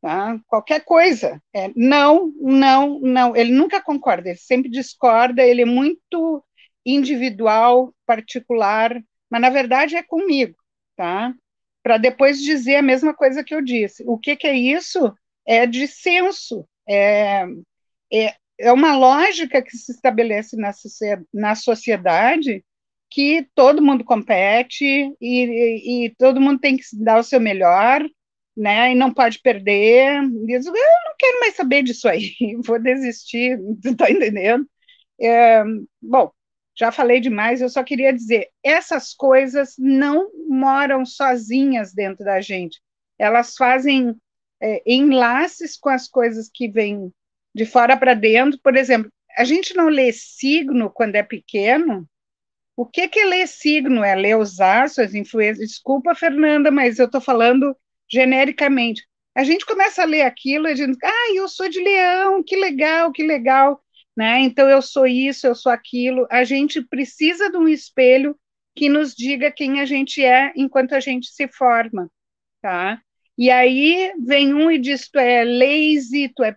Tá? 0.00 0.38
Qualquer 0.46 0.84
coisa. 0.84 1.42
É, 1.54 1.70
não, 1.76 2.32
não, 2.40 3.00
não. 3.00 3.36
Ele 3.36 3.52
nunca 3.52 3.82
concorda, 3.82 4.30
ele 4.30 4.38
sempre 4.38 4.70
discorda, 4.70 5.42
ele 5.42 5.62
é 5.62 5.66
muito 5.66 6.42
individual, 6.84 7.94
particular, 8.06 8.98
mas 9.30 9.40
na 9.40 9.50
verdade 9.50 9.96
é 9.96 10.02
comigo, 10.02 10.56
tá? 10.96 11.34
Para 11.82 11.98
depois 11.98 12.40
dizer 12.42 12.76
a 12.76 12.82
mesma 12.82 13.14
coisa 13.14 13.44
que 13.44 13.54
eu 13.54 13.62
disse. 13.62 14.02
O 14.06 14.18
que, 14.18 14.36
que 14.36 14.46
é 14.46 14.54
isso? 14.56 15.12
É 15.46 15.66
de 15.66 15.86
senso, 15.86 16.66
é, 16.88 17.44
é, 18.12 18.34
é 18.58 18.72
uma 18.72 18.96
lógica 18.96 19.62
que 19.62 19.76
se 19.76 19.92
estabelece 19.92 20.56
na, 20.56 20.72
na 21.32 21.54
sociedade 21.54 22.64
que 23.10 23.46
todo 23.54 23.82
mundo 23.82 24.04
compete 24.04 24.84
e, 24.84 25.16
e, 25.20 26.06
e 26.06 26.14
todo 26.16 26.40
mundo 26.40 26.60
tem 26.60 26.76
que 26.76 26.84
dar 26.94 27.18
o 27.18 27.24
seu 27.24 27.40
melhor, 27.40 28.02
né? 28.60 28.92
E 28.92 28.94
não 28.94 29.12
pode 29.12 29.40
perder. 29.40 30.20
Diz, 30.46 30.66
eu 30.66 30.72
não 30.72 31.14
quero 31.18 31.40
mais 31.40 31.56
saber 31.56 31.82
disso 31.82 32.06
aí, 32.08 32.34
vou 32.64 32.78
desistir, 32.78 33.58
tá 33.96 34.10
entendendo? 34.10 34.68
É, 35.20 35.64
bom, 36.00 36.30
já 36.76 36.92
falei 36.92 37.20
demais, 37.20 37.60
eu 37.60 37.68
só 37.68 37.82
queria 37.82 38.12
dizer, 38.12 38.48
essas 38.62 39.14
coisas 39.14 39.74
não 39.78 40.30
moram 40.48 41.04
sozinhas 41.04 41.92
dentro 41.92 42.24
da 42.24 42.40
gente, 42.40 42.80
elas 43.18 43.54
fazem 43.54 44.14
é, 44.62 44.82
enlaces 44.86 45.76
com 45.76 45.88
as 45.90 46.08
coisas 46.08 46.50
que 46.52 46.68
vêm 46.68 47.12
de 47.54 47.66
fora 47.66 47.96
para 47.96 48.14
dentro, 48.14 48.58
por 48.62 48.76
exemplo, 48.76 49.10
a 49.36 49.44
gente 49.44 49.74
não 49.74 49.88
lê 49.88 50.12
signo 50.12 50.90
quando 50.90 51.16
é 51.16 51.22
pequeno, 51.22 52.06
o 52.76 52.86
que, 52.86 53.08
que 53.08 53.20
é 53.20 53.24
ler 53.26 53.46
signo? 53.46 54.02
É 54.02 54.14
ler 54.14 54.38
os 54.38 54.58
astros, 54.58 55.08
as 55.08 55.14
influências. 55.14 55.68
Desculpa, 55.68 56.14
Fernanda, 56.14 56.70
mas 56.70 56.98
eu 56.98 57.04
estou 57.04 57.20
falando 57.20 57.76
genericamente. 58.12 59.02
A 59.34 59.44
gente 59.44 59.64
começa 59.66 60.02
a 60.02 60.06
ler 60.06 60.22
aquilo 60.22 60.68
e 60.68 60.72
a 60.72 60.74
gente, 60.74 60.98
ah, 61.04 61.32
eu 61.34 61.48
sou 61.48 61.68
de 61.68 61.80
leão, 61.80 62.42
que 62.42 62.56
legal, 62.56 63.12
que 63.12 63.22
legal. 63.22 63.82
né? 64.16 64.40
Então 64.40 64.68
eu 64.68 64.82
sou 64.82 65.06
isso, 65.06 65.46
eu 65.46 65.54
sou 65.54 65.72
aquilo. 65.72 66.26
A 66.30 66.44
gente 66.44 66.82
precisa 66.82 67.50
de 67.50 67.56
um 67.56 67.68
espelho 67.68 68.36
que 68.76 68.88
nos 68.88 69.14
diga 69.14 69.50
quem 69.52 69.80
a 69.80 69.84
gente 69.84 70.24
é 70.24 70.52
enquanto 70.56 70.94
a 70.94 71.00
gente 71.00 71.28
se 71.28 71.48
forma, 71.48 72.10
tá? 72.62 73.00
E 73.38 73.50
aí 73.50 74.12
vem 74.26 74.52
um 74.54 74.70
e 74.70 74.78
diz: 74.78 75.08
tu 75.10 75.18
é 75.18 75.44
lazy, 75.44 76.28
tu 76.34 76.44
é, 76.44 76.56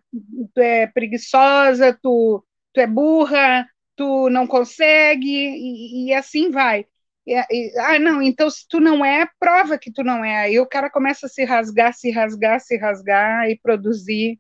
tu 0.54 0.62
é 0.62 0.88
preguiçosa, 0.88 1.98
tu, 2.02 2.46
tu 2.74 2.80
é 2.82 2.88
burra, 2.88 3.68
tu 3.96 4.30
não 4.30 4.46
consegue, 4.48 5.28
e, 5.30 6.08
e 6.10 6.14
assim 6.14 6.52
vai. 6.52 6.86
E, 7.26 7.34
e, 7.34 7.80
ah, 7.80 7.98
não, 8.00 8.22
então 8.22 8.50
se 8.50 8.68
tu 8.68 8.80
não 8.80 9.04
é, 9.04 9.28
prova 9.40 9.78
que 9.78 9.92
tu 9.92 10.04
não 10.04 10.24
é. 10.24 10.38
Aí 10.38 10.60
o 10.60 10.68
cara 10.68 10.90
começa 10.90 11.26
a 11.26 11.30
se 11.30 11.44
rasgar, 11.44 11.94
se 11.94 12.12
rasgar, 12.12 12.60
se 12.60 12.78
rasgar 12.78 13.50
e 13.50 13.58
produzir. 13.58 14.40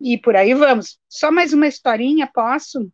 E 0.00 0.18
por 0.18 0.36
aí 0.36 0.54
vamos. 0.54 0.98
Só 1.08 1.30
mais 1.30 1.52
uma 1.52 1.66
historinha, 1.66 2.30
posso? 2.32 2.90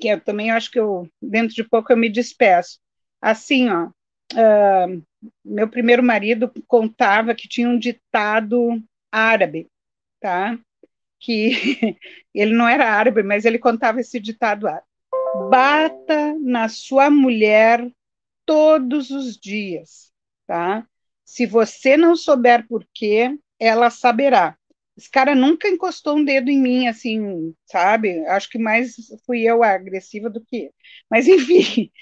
Que 0.00 0.08
eu 0.08 0.20
também 0.20 0.50
acho 0.50 0.70
que 0.70 0.78
eu, 0.78 1.08
dentro 1.22 1.54
de 1.54 1.64
pouco 1.64 1.92
eu 1.92 1.96
me 1.96 2.08
despeço. 2.08 2.78
Assim, 3.20 3.68
ó, 3.70 3.86
uh, 3.86 5.02
meu 5.44 5.68
primeiro 5.68 6.02
marido 6.02 6.52
contava 6.66 7.34
que 7.34 7.48
tinha 7.48 7.68
um 7.68 7.78
ditado 7.78 8.82
árabe, 9.10 9.68
tá? 10.20 10.58
Que 11.18 11.50
ele 12.34 12.54
não 12.54 12.68
era 12.68 12.92
árabe, 12.92 13.22
mas 13.22 13.44
ele 13.44 13.58
contava 13.58 14.00
esse 14.00 14.18
ditado 14.20 14.66
árabe. 14.66 14.86
Bata 15.48 16.34
na 16.40 16.68
sua 16.68 17.08
mulher 17.10 17.88
todos 18.50 19.10
os 19.10 19.36
dias, 19.36 20.12
tá? 20.44 20.84
Se 21.24 21.46
você 21.46 21.96
não 21.96 22.16
souber 22.16 22.66
por 22.66 22.84
quê, 22.92 23.38
ela 23.60 23.90
saberá. 23.90 24.58
Esse 24.96 25.08
cara 25.08 25.36
nunca 25.36 25.68
encostou 25.68 26.16
um 26.16 26.24
dedo 26.24 26.50
em 26.50 26.60
mim, 26.60 26.88
assim, 26.88 27.54
sabe? 27.64 28.26
Acho 28.26 28.50
que 28.50 28.58
mais 28.58 28.96
fui 29.24 29.42
eu 29.42 29.62
a 29.62 29.70
agressiva 29.70 30.28
do 30.28 30.44
que. 30.44 30.72
Mas, 31.08 31.28
enfim, 31.30 31.92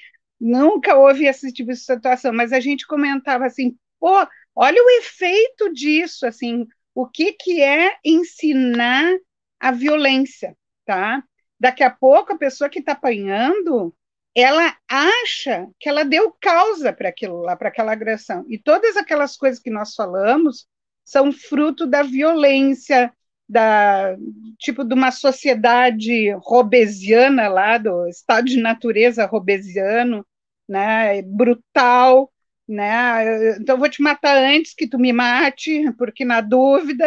nunca 0.41 0.97
houve 0.97 1.27
esse 1.27 1.53
tipo 1.53 1.71
de 1.71 1.77
situação. 1.77 2.33
Mas 2.33 2.51
a 2.51 2.61
gente 2.61 2.87
comentava 2.87 3.45
assim, 3.45 3.77
pô, 4.01 4.27
olha 4.57 4.83
o 4.83 4.91
efeito 5.01 5.71
disso, 5.75 6.25
assim, 6.25 6.67
o 6.95 7.07
que, 7.07 7.35
que 7.35 7.61
é 7.61 7.95
ensinar 8.03 9.19
a 9.61 9.71
violência, 9.71 10.57
tá? 10.87 11.23
Daqui 11.61 11.83
a 11.83 11.91
pouco 11.91 12.33
a 12.33 12.39
pessoa 12.39 12.71
que 12.71 12.79
está 12.79 12.93
apanhando, 12.93 13.95
ela 14.41 14.77
acha 14.89 15.69
que 15.81 15.89
ela 15.89 16.05
deu 16.05 16.35
causa 16.41 16.93
para 16.93 17.09
aquilo 17.09 17.41
lá, 17.41 17.57
para 17.57 17.69
aquela 17.69 17.93
agressão. 17.93 18.45
E 18.49 18.59
todas 18.59 18.97
aquelas 18.97 19.37
coisas 19.37 19.61
que 19.61 19.71
nós 19.71 19.95
falamos 19.95 20.67
são 21.05 21.33
fruto 21.33 21.87
da 21.87 22.03
violência, 22.03 23.13
da 23.49 24.15
tipo 24.59 24.85
de 24.85 24.95
uma 24.95 25.11
sociedade 25.11 26.31
robesiana 26.43 27.49
lá, 27.49 27.79
do 27.79 28.07
estado 28.09 28.47
de 28.47 28.61
natureza 28.61 29.25
robesiano, 29.25 30.27
né, 30.69 31.23
brutal, 31.23 32.31
né? 32.69 33.57
Então 33.59 33.79
vou 33.79 33.89
te 33.89 34.03
matar 34.03 34.37
antes 34.37 34.75
que 34.75 34.87
tu 34.87 34.99
me 34.99 35.13
mate, 35.13 35.91
porque 35.97 36.25
na 36.25 36.43
dúvida, 36.43 37.07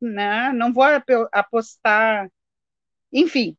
né, 0.00 0.52
não 0.52 0.72
vou 0.72 0.84
apostar. 1.32 2.30
Enfim, 3.12 3.56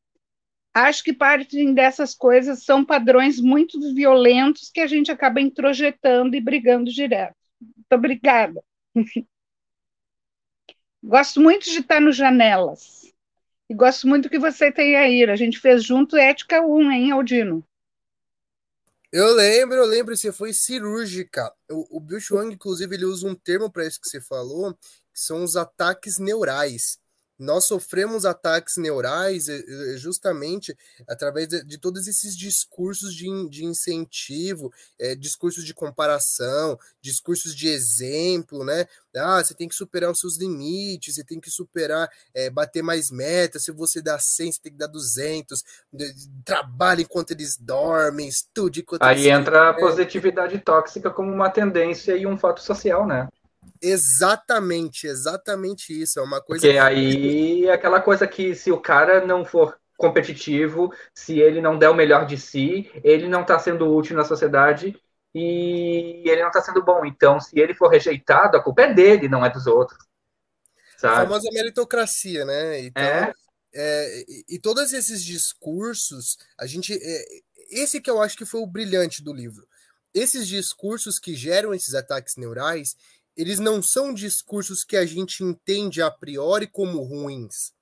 acho 0.74 1.04
que 1.04 1.14
parte 1.14 1.74
dessas 1.74 2.16
coisas 2.16 2.64
são 2.64 2.84
padrões 2.84 3.40
muito 3.40 3.80
violentos 3.94 4.72
que 4.72 4.80
a 4.80 4.88
gente 4.88 5.12
acaba 5.12 5.40
introjetando 5.40 6.36
e 6.36 6.42
brigando 6.42 6.92
direto. 6.92 7.36
Muito 7.62 7.94
obrigada. 7.94 8.64
Gosto 11.04 11.42
muito 11.42 11.66
de 11.66 11.80
estar 11.80 12.00
no 12.00 12.14
Janelas. 12.14 13.04
E 13.70 13.74
gosto 13.74 14.08
muito 14.08 14.30
que 14.30 14.40
você 14.40 14.72
tenha 14.72 15.02
aí. 15.02 15.24
A 15.26 15.36
gente 15.36 15.60
fez 15.60 15.84
junto 15.84 16.16
Ética 16.16 16.62
1, 16.62 16.92
hein, 16.92 17.12
Aldino? 17.12 17.66
Eu 19.12 19.34
lembro, 19.34 19.76
eu 19.76 19.86
lembro, 19.86 20.16
você 20.16 20.32
foi 20.32 20.54
cirúrgica. 20.54 21.54
O, 21.70 21.98
o 21.98 22.00
Bill 22.00 22.22
Chuang, 22.22 22.54
inclusive, 22.54 22.96
ele 22.96 23.06
usa 23.06 23.28
um 23.28 23.36
termo 23.36 23.70
para 23.70 23.86
isso 23.86 24.00
que 24.00 24.08
você 24.08 24.22
falou, 24.22 24.74
que 24.74 25.20
são 25.20 25.44
os 25.44 25.58
ataques 25.58 26.18
neurais 26.18 27.00
nós 27.44 27.66
sofremos 27.66 28.26
ataques 28.26 28.78
neurais 28.78 29.48
justamente 29.98 30.76
através 31.08 31.48
de, 31.48 31.78
todos 31.78 32.08
esses 32.08 32.36
discursos 32.36 33.14
de, 33.14 33.50
de 33.50 33.66
incentivo, 33.66 34.72
é, 35.00 35.14
discursos 35.14 35.66
de 35.66 35.74
comparação, 35.74 36.80
discursos 37.02 37.54
de 37.56 37.68
exemplo, 37.68 38.64
né? 38.64 38.88
Ah, 39.16 39.44
você 39.44 39.54
tem 39.54 39.68
que 39.68 39.76
superar 39.76 40.10
os 40.10 40.20
seus 40.20 40.38
limites, 40.38 41.16
você 41.16 41.24
tem 41.24 41.40
que 41.40 41.52
superar, 41.52 42.10
é, 42.34 42.50
bater 42.50 42.82
mais 42.82 43.12
metas. 43.12 43.64
Se 43.64 43.72
você 43.72 44.02
dá 44.02 44.18
100, 44.18 44.52
você 44.52 44.62
tem 44.62 44.72
que 44.72 44.78
dar 44.78 44.88
200. 44.88 45.64
Trabalha 46.44 47.02
enquanto 47.02 47.32
eles 47.32 47.58
dormem, 47.58 48.28
estude 48.28 48.80
enquanto 48.82 49.04
Aí 49.04 49.30
entra 49.30 49.70
a 49.70 49.74
positividade 49.74 50.58
tóxica 50.60 51.12
como 51.12 51.32
uma 51.32 51.50
tendência 51.50 52.16
e 52.16 52.26
um 52.26 52.38
fato 52.38 52.62
social, 52.64 53.06
né? 53.06 53.28
Exatamente, 53.84 55.08
exatamente 55.08 56.02
isso. 56.02 56.20
É 56.20 56.24
uma 56.24 56.42
coisa. 56.42 56.66
Porque 56.66 56.78
aí 56.78 57.66
é 57.66 57.74
aquela 57.74 58.00
coisa 58.00 58.26
que 58.26 58.56
se 58.56 58.72
o 58.72 58.80
cara 58.80 59.26
não 59.26 59.44
for 59.44 59.78
competitivo, 59.98 60.94
se 61.14 61.40
ele 61.40 61.62
não 61.62 61.78
der 61.78 61.90
o 61.90 61.94
melhor 61.94 62.26
de 62.26 62.38
si, 62.38 62.90
ele 63.04 63.28
não 63.28 63.42
está 63.42 63.60
sendo 63.60 63.94
útil 63.94 64.16
na 64.16 64.24
sociedade 64.24 64.98
e 65.36 66.24
ele 66.26 66.42
não 66.42 66.48
está 66.48 66.62
sendo 66.62 66.82
bom. 66.82 67.06
Então, 67.06 67.40
se 67.40 67.60
ele 67.60 67.74
for 67.74 67.90
rejeitado, 67.90 68.56
a 68.56 68.64
culpa 68.64 68.84
é 68.84 68.94
dele, 68.94 69.28
não 69.28 69.46
é 69.46 69.50
dos 69.50 69.68
outros. 69.68 70.00
Sabe? 70.98 71.16
A 71.16 71.28
famosa 71.28 71.50
meritocracia, 71.52 72.46
né? 72.46 72.80
Então, 72.80 73.04
é. 73.04 73.34
É, 73.76 74.26
e, 74.28 74.46
e, 74.50 74.60
todos 74.60 74.94
esses 74.94 75.24
discursos, 75.24 76.38
a 76.58 76.66
gente. 76.66 76.94
É, 76.94 77.26
esse 77.72 78.00
que 78.00 78.10
eu 78.10 78.22
acho 78.22 78.38
que 78.38 78.46
foi 78.46 78.62
o 78.62 78.68
brilhante 78.68 79.24
do 79.24 79.34
livro. 79.34 79.68
Esses 80.14 80.48
discursos 80.48 81.18
que 81.18 81.34
geram 81.34 81.74
esses 81.74 81.96
ataques 81.96 82.36
neurais, 82.38 82.96
eles 83.36 83.60
não 83.60 83.82
são 83.82 84.14
discursos 84.14 84.84
que 84.84 84.98
a 84.98 85.06
gente 85.06 85.44
entende 85.44 86.02
a 86.02 86.12
priori 86.12 86.68
como 86.68 87.02
ruins. 87.02 87.74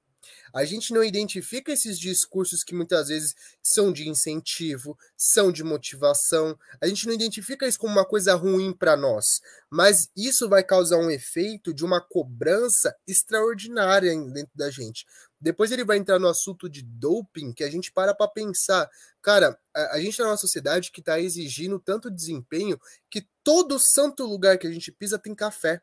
A 0.54 0.66
gente 0.66 0.94
não 0.94 1.04
identifica 1.04 1.72
esses 1.72 1.98
discursos 1.98 2.64
que 2.64 2.76
muitas 2.76 3.08
vezes 3.08 3.34
são 3.64 3.92
de 3.92 4.08
incentivo, 4.10 4.98
são 5.16 5.52
de 5.52 5.64
motivação. 5.64 6.58
A 6.82 6.88
gente 6.88 7.08
não 7.08 7.14
identifica 7.14 7.66
isso 7.66 7.80
como 7.80 7.94
uma 7.94 8.06
coisa 8.06 8.36
ruim 8.36 8.74
para 8.74 8.98
nós, 8.98 9.42
mas 9.70 10.10
isso 10.16 10.50
vai 10.50 10.64
causar 10.64 10.98
um 10.98 11.10
efeito 11.10 11.74
de 11.74 11.86
uma 11.86 12.02
cobrança 12.02 12.96
extraordinária 13.08 14.14
dentro 14.32 14.52
da 14.54 14.70
gente. 14.70 15.06
Depois 15.42 15.72
ele 15.72 15.84
vai 15.84 15.98
entrar 15.98 16.20
no 16.20 16.28
assunto 16.28 16.70
de 16.70 16.84
doping, 16.84 17.52
que 17.52 17.64
a 17.64 17.70
gente 17.70 17.92
para 17.92 18.14
para 18.14 18.32
pensar. 18.32 18.88
Cara, 19.22 19.60
a, 19.74 19.96
a 19.96 19.98
gente 20.00 20.12
está 20.12 20.24
numa 20.24 20.38
sociedade 20.38 20.92
que 20.92 21.00
está 21.00 21.20
exigindo 21.20 21.80
tanto 21.80 22.12
desempenho 22.12 22.80
que 23.10 23.28
todo 23.44 23.80
santo 23.80 24.24
lugar 24.26 24.58
que 24.58 24.68
a 24.68 24.72
gente 24.72 24.92
pisa 24.92 25.18
tem 25.18 25.34
café. 25.34 25.82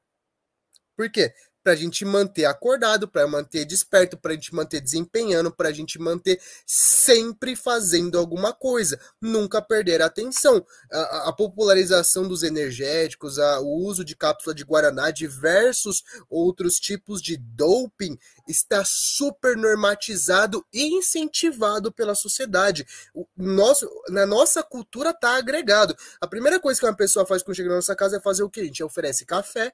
Por 0.97 1.11
quê? 1.11 1.33
Para 1.69 1.75
a 1.75 1.77
gente 1.77 2.03
manter 2.03 2.47
acordado, 2.47 3.07
para 3.07 3.29
manter 3.29 3.67
desperto, 3.67 4.17
para 4.17 4.33
a 4.33 4.35
gente 4.35 4.55
manter 4.55 4.81
desempenhando, 4.81 5.53
para 5.53 5.69
a 5.69 5.73
gente 5.73 5.99
manter 5.99 6.41
sempre 6.67 7.55
fazendo 7.55 8.17
alguma 8.17 8.55
coisa, 8.55 8.99
nunca 9.21 9.61
perder 9.61 10.01
a 10.01 10.07
atenção. 10.07 10.65
A, 10.91 11.29
a 11.29 11.33
popularização 11.35 12.27
dos 12.27 12.43
energéticos, 12.43 13.39
a, 13.39 13.61
o 13.61 13.85
uso 13.85 14.03
de 14.03 14.17
cápsula 14.17 14.55
de 14.55 14.65
guaraná, 14.65 15.11
diversos 15.11 16.03
outros 16.31 16.81
tipos 16.81 17.21
de 17.21 17.37
doping 17.37 18.19
está 18.49 18.83
super 18.83 19.55
normatizado 19.55 20.65
e 20.73 20.97
incentivado 20.97 21.93
pela 21.93 22.15
sociedade. 22.15 22.87
O 23.13 23.27
nosso, 23.37 23.87
na 24.09 24.25
nossa 24.25 24.63
cultura 24.63 25.11
está 25.11 25.37
agregado. 25.37 25.95
A 26.19 26.27
primeira 26.27 26.59
coisa 26.59 26.81
que 26.81 26.87
uma 26.87 26.97
pessoa 26.97 27.27
faz 27.27 27.43
quando 27.43 27.57
chega 27.59 27.69
na 27.69 27.75
nossa 27.75 27.95
casa 27.95 28.17
é 28.17 28.21
fazer 28.21 28.43
o 28.43 28.49
que? 28.49 28.61
A 28.61 28.65
gente 28.65 28.83
oferece 28.83 29.27
café, 29.27 29.71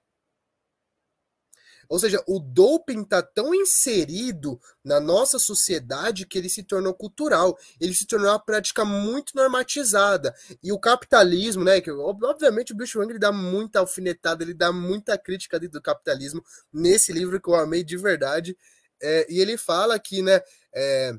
ou 1.89 1.99
seja, 1.99 2.23
o 2.27 2.39
doping 2.39 3.03
está 3.03 3.23
tão 3.23 3.55
inserido 3.55 4.61
na 4.85 5.01
nossa 5.01 5.39
sociedade 5.39 6.27
que 6.27 6.39
ele 6.39 6.49
se 6.49 6.63
tornou 6.63 6.95
cultural, 6.95 7.59
ele 7.81 7.95
se 7.95 8.07
tornou 8.07 8.29
uma 8.29 8.39
prática 8.39 8.85
muito 8.85 9.33
normatizada. 9.35 10.35
E 10.63 10.73
o 10.73 10.79
capitalismo, 10.79 11.65
né, 11.65 11.81
que 11.81 11.91
obviamente 11.91 12.73
o 12.73 12.77
Bill 12.77 12.87
ele 13.09 13.19
dá 13.19 13.33
muita 13.33 13.81
alfinetada, 13.81 14.43
ele 14.43 14.55
dá 14.55 14.73
muita 14.73 15.17
crítica 15.19 15.59
do 15.59 15.81
capitalismo 15.81 16.45
nesse 16.73 17.13
livro 17.13 17.41
que 17.41 17.49
eu 17.49 17.55
amei 17.55 17.83
de 17.83 17.97
verdade. 17.97 18.57
É, 19.03 19.27
e 19.29 19.41
ele 19.41 19.57
fala 19.57 19.99
que, 19.99 20.23
né, 20.23 20.41
é, 20.75 21.13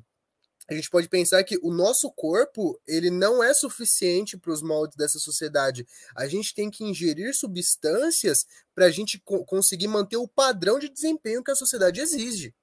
a 0.68 0.74
gente 0.74 0.90
pode 0.90 1.08
pensar 1.08 1.44
que 1.44 1.60
o 1.62 1.72
nosso 1.72 2.12
corpo 2.12 2.80
ele 2.88 3.12
não 3.12 3.44
é 3.44 3.54
suficiente 3.54 4.38
para 4.38 4.52
os 4.52 4.62
moldes 4.62 4.98
dessa 4.98 5.20
sociedade. 5.20 5.86
A 6.16 6.28
gente 6.28 6.54
tem 6.54 6.72
que 6.72 6.84
ingerir 6.84 7.36
substâncias 7.36 8.46
para 8.74 8.86
a 8.86 8.92
gente 8.92 9.20
co 9.20 9.46
conseguir 9.46 9.88
manter 9.88 10.18
o 10.18 10.28
padrão 10.28 10.80
de 10.80 10.90
desempenho 10.90 11.44
que 11.44 11.52
a 11.52 11.56
sociedade 11.56 12.02
exige. 12.02 12.54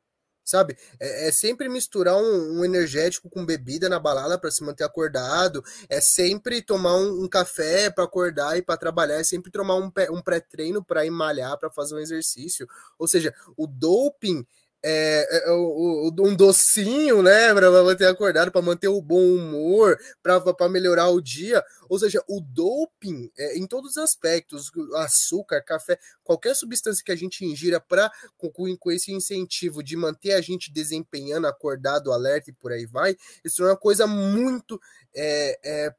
Sabe? 0.45 0.77
É, 0.99 1.29
é 1.29 1.33
sempre 1.33 1.69
misturar 1.69 2.17
um, 2.17 2.59
um, 2.59 2.65
energético 2.65 3.31
com 3.31 3.47
bebida 3.47 3.89
na 3.89 4.01
balada 4.01 4.37
para 4.37 4.51
se 4.51 4.65
manter 4.65 4.83
acordado. 4.83 5.63
É 5.89 6.01
sempre 6.01 6.61
tomar 6.61 6.97
um, 6.97 7.23
um 7.23 7.29
café 7.29 7.89
para 7.89 8.03
acordar 8.03 8.59
e 8.59 8.63
para 8.63 8.77
trabalhar. 8.77 9.21
É 9.21 9.25
sempre 9.25 9.53
tomar 9.53 9.77
um, 9.77 9.93
um 10.11 10.21
pré-treino 10.21 10.85
para 10.85 11.07
ir 11.07 11.11
malhar, 11.11 11.57
para 11.59 11.71
fazer 11.71 11.95
um 11.95 12.01
exercício. 12.01 12.67
Ou 12.99 13.07
seja, 13.07 13.33
o 13.57 13.69
doping 13.69 14.45
é, 14.85 15.49
é, 15.49 15.53
um 15.53 16.35
docinho, 16.35 17.23
né, 17.23 17.55
para 17.55 17.71
manter 17.71 18.07
acordado, 18.07 18.51
para 18.51 18.61
manter 18.61 18.89
o 18.89 19.01
bom 19.01 19.23
humor, 19.23 19.97
para 20.21 20.69
melhorar 20.69 21.09
o 21.09 21.21
dia. 21.21 21.65
Ou 21.89 21.99
seja, 21.99 22.23
o 22.29 22.41
doping, 22.41 23.31
é, 23.39 23.57
em 23.57 23.67
todos 23.67 23.93
os 23.93 23.99
aspectos, 23.99 24.73
açúcar, 24.97 25.63
café, 25.63 25.99
qualquer 26.25 26.57
substância 26.57 27.05
que 27.05 27.13
a 27.13 27.17
gente 27.17 27.45
ingira 27.45 27.79
para 27.81 28.11
com, 28.37 28.77
com, 28.77 28.91
esse 28.91 29.13
incentivo 29.13 29.83
de 29.83 29.97
manter 29.97 30.33
a 30.33 30.41
gente 30.41 30.73
desempenhando, 30.73 31.47
acordado, 31.47 32.13
alerta 32.13 32.51
e 32.51 32.55
por 32.55 32.73
aí 32.73 32.87
vai, 32.87 33.17
isso 33.45 33.63
é 33.63 33.67
uma 33.67 33.77
coisa 33.77 34.07
muito. 34.07 34.81
É, 35.15 35.59
é, 35.63 35.95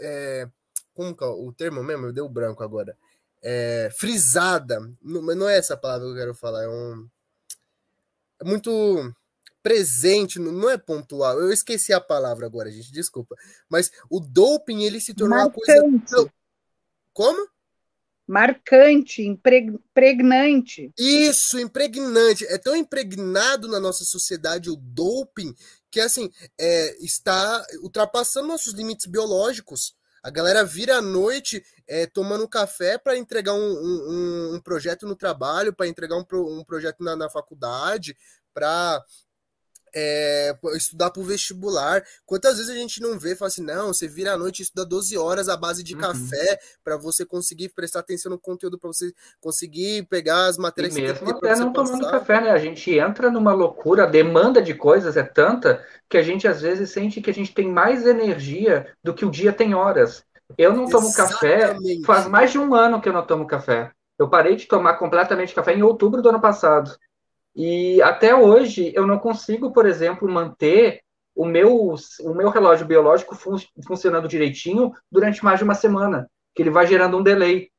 é 0.00 0.48
como 0.94 1.16
que 1.16 1.24
é 1.24 1.26
o 1.26 1.52
termo 1.52 1.82
mesmo? 1.82 2.12
Deu 2.12 2.28
branco 2.28 2.62
agora. 2.62 2.96
É, 3.40 3.90
frisada. 3.96 4.80
Não, 5.00 5.22
não 5.22 5.48
é 5.48 5.56
essa 5.56 5.76
palavra 5.76 6.06
que 6.06 6.12
eu 6.12 6.16
quero 6.16 6.34
falar, 6.34 6.64
é 6.64 6.68
um 6.68 7.06
é 7.06 7.11
muito 8.44 9.14
presente, 9.62 10.38
não 10.38 10.68
é 10.68 10.76
pontual. 10.76 11.40
Eu 11.40 11.52
esqueci 11.52 11.92
a 11.92 12.00
palavra 12.00 12.46
agora, 12.46 12.70
gente, 12.70 12.92
desculpa. 12.92 13.36
Mas 13.68 13.90
o 14.10 14.18
doping, 14.18 14.82
ele 14.82 15.00
se 15.00 15.14
tornou 15.14 15.38
Marcante. 15.38 15.70
uma 15.70 16.00
coisa. 16.00 16.32
Como? 17.12 17.48
Marcante, 18.26 19.22
impregnante. 19.22 20.92
Isso, 20.98 21.58
impregnante. 21.58 22.44
É 22.46 22.58
tão 22.58 22.74
impregnado 22.74 23.68
na 23.68 23.78
nossa 23.78 24.04
sociedade 24.04 24.70
o 24.70 24.76
doping 24.76 25.54
que, 25.90 26.00
assim, 26.00 26.30
é, 26.58 26.96
está 27.04 27.64
ultrapassando 27.82 28.48
nossos 28.48 28.72
limites 28.72 29.06
biológicos. 29.06 29.94
A 30.22 30.30
galera 30.30 30.64
vira 30.64 30.98
à 30.98 31.02
noite 31.02 31.64
é, 31.92 32.06
tomando 32.06 32.48
café 32.48 32.96
para 32.96 33.18
entregar 33.18 33.52
um, 33.52 33.58
um, 33.58 34.54
um, 34.54 34.60
projeto 34.60 35.06
no 35.06 35.14
trabalho, 35.14 35.74
para 35.74 35.86
entregar 35.86 36.16
um, 36.16 36.24
pro, 36.24 36.48
um 36.48 36.64
projeto 36.64 37.04
na, 37.04 37.14
na 37.14 37.28
faculdade, 37.28 38.16
para 38.54 38.98
é, 39.94 40.56
estudar 40.74 41.10
para 41.10 41.20
o 41.20 41.24
vestibular. 41.24 42.02
Quantas 42.24 42.56
vezes 42.56 42.70
a 42.70 42.74
gente 42.74 42.98
não 43.02 43.18
vê, 43.18 43.36
fala 43.36 43.48
assim, 43.48 43.62
não, 43.62 43.88
você 43.88 44.08
vira 44.08 44.32
à 44.32 44.38
noite 44.38 44.60
e 44.60 44.62
estuda 44.62 44.86
12 44.86 45.18
horas 45.18 45.50
à 45.50 45.56
base 45.56 45.82
de 45.82 45.94
uhum. 45.94 46.00
café 46.00 46.58
para 46.82 46.96
você 46.96 47.26
conseguir 47.26 47.68
prestar 47.74 48.00
atenção 48.00 48.30
no 48.30 48.38
conteúdo, 48.38 48.78
para 48.78 48.88
você 48.88 49.12
conseguir 49.38 50.04
pegar 50.04 50.46
as 50.46 50.56
matérias 50.56 50.96
e 50.96 51.02
mesmo 51.02 51.26
que 51.26 51.46
até 51.46 51.56
não 51.56 51.74
tomando 51.74 52.10
café, 52.10 52.40
né? 52.40 52.52
A 52.52 52.58
gente 52.58 52.90
entra 52.90 53.30
numa 53.30 53.52
loucura, 53.52 54.04
a 54.04 54.06
demanda 54.06 54.62
de 54.62 54.72
coisas 54.72 55.18
é 55.18 55.22
tanta 55.22 55.86
que 56.08 56.16
a 56.16 56.22
gente 56.22 56.48
às 56.48 56.62
vezes 56.62 56.88
sente 56.88 57.20
que 57.20 57.28
a 57.28 57.34
gente 57.34 57.52
tem 57.52 57.70
mais 57.70 58.06
energia 58.06 58.90
do 59.04 59.12
que 59.12 59.26
o 59.26 59.30
dia 59.30 59.52
tem 59.52 59.74
horas. 59.74 60.24
Eu 60.56 60.72
não 60.72 60.86
tomo 60.86 61.08
Exatamente. 61.08 62.02
café, 62.02 62.06
faz 62.06 62.26
mais 62.26 62.52
de 62.52 62.58
um 62.58 62.74
ano 62.74 63.00
que 63.00 63.08
eu 63.08 63.12
não 63.12 63.24
tomo 63.24 63.46
café. 63.46 63.90
Eu 64.18 64.28
parei 64.28 64.56
de 64.56 64.66
tomar 64.66 64.94
completamente 64.94 65.54
café 65.54 65.74
em 65.74 65.82
outubro 65.82 66.22
do 66.22 66.28
ano 66.28 66.40
passado. 66.40 66.94
E 67.54 68.00
até 68.02 68.34
hoje 68.34 68.92
eu 68.94 69.06
não 69.06 69.18
consigo, 69.18 69.72
por 69.72 69.86
exemplo, 69.86 70.30
manter 70.30 71.00
o 71.34 71.44
meu, 71.44 71.94
o 72.20 72.34
meu 72.34 72.50
relógio 72.50 72.86
biológico 72.86 73.34
fun 73.34 73.56
funcionando 73.86 74.28
direitinho 74.28 74.92
durante 75.10 75.44
mais 75.44 75.58
de 75.58 75.64
uma 75.64 75.74
semana, 75.74 76.30
que 76.54 76.62
ele 76.62 76.70
vai 76.70 76.86
gerando 76.86 77.16
um 77.16 77.22
delay, 77.22 77.70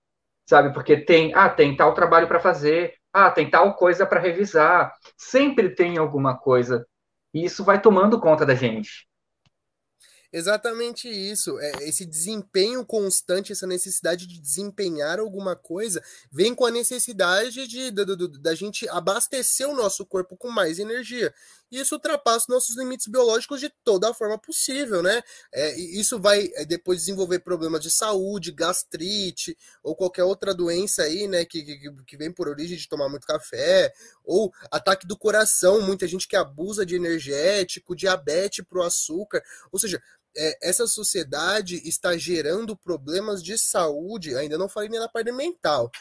sabe? 0.46 0.74
Porque 0.74 0.98
tem, 0.98 1.34
ah, 1.36 1.50
tem 1.50 1.76
tal 1.76 1.94
trabalho 1.94 2.28
para 2.28 2.40
fazer, 2.40 2.96
ah, 3.12 3.30
tem 3.30 3.50
tal 3.50 3.76
coisa 3.76 4.06
para 4.06 4.20
revisar, 4.20 4.94
sempre 5.16 5.70
tem 5.70 5.98
alguma 5.98 6.38
coisa. 6.38 6.86
E 7.34 7.46
isso 7.46 7.64
vai 7.64 7.80
tomando 7.80 8.20
conta 8.20 8.46
da 8.46 8.56
gente. 8.56 9.08
Exatamente 10.34 11.08
isso. 11.08 11.60
É, 11.60 11.72
esse 11.88 12.04
desempenho 12.08 12.84
constante, 12.84 13.52
essa 13.52 13.68
necessidade 13.68 14.26
de 14.26 14.42
desempenhar 14.42 15.20
alguma 15.20 15.56
coisa, 15.56 16.04
vem 16.32 16.56
com 16.56 16.66
a 16.66 16.72
necessidade 16.72 17.68
de, 17.68 17.92
da, 17.92 18.56
gente 18.56 18.90
abastecer 18.90 19.70
o 19.70 19.76
nosso 19.76 20.04
corpo 20.04 20.36
com 20.36 20.50
mais 20.50 20.80
energia. 20.80 21.32
E 21.72 21.80
isso 21.80 21.94
ultrapassa 21.96 22.48
nossos 22.50 22.76
limites 22.76 23.06
biológicos 23.08 23.60
de 23.60 23.70
toda 23.84 24.10
a 24.10 24.14
forma 24.14 24.38
possível, 24.40 25.04
né? 25.04 25.22
É, 25.54 25.80
isso 25.80 26.20
vai 26.20 26.50
é, 26.56 26.66
depois 26.66 27.00
desenvolver 27.00 27.40
problemas 27.40 27.82
de 27.82 27.92
saúde, 27.92 28.52
gastrite, 28.52 29.56
ou 29.84 29.96
qualquer 29.96 30.24
outra 30.24 30.54
doença 30.54 31.04
aí, 31.04 31.28
né? 31.28 31.46
Que, 31.46 31.64
que, 31.64 31.92
que 32.08 32.18
vem 32.18 32.32
por 32.32 32.48
origem 32.48 32.78
de 32.78 32.88
tomar 32.90 33.08
muito 33.08 33.28
café, 33.28 33.94
ou 34.24 34.52
ataque 34.72 35.06
do 35.06 35.18
coração, 35.18 35.82
muita 35.82 36.08
gente 36.08 36.28
que 36.28 36.36
abusa 36.36 36.86
de 36.86 36.96
energético, 36.96 37.96
diabetes 37.96 38.66
pro 38.68 38.84
açúcar. 38.84 39.44
Ou 39.72 39.80
seja, 39.80 40.02
é, 40.36 40.70
essa 40.70 40.88
sociedade 40.88 41.82
está 41.88 42.18
gerando 42.18 42.76
problemas 42.76 43.44
de 43.44 43.58
saúde, 43.58 44.36
ainda 44.36 44.58
não 44.58 44.70
falei 44.70 44.90
nem 44.90 45.00
na 45.00 45.10
parte 45.10 45.32
mental, 45.32 45.92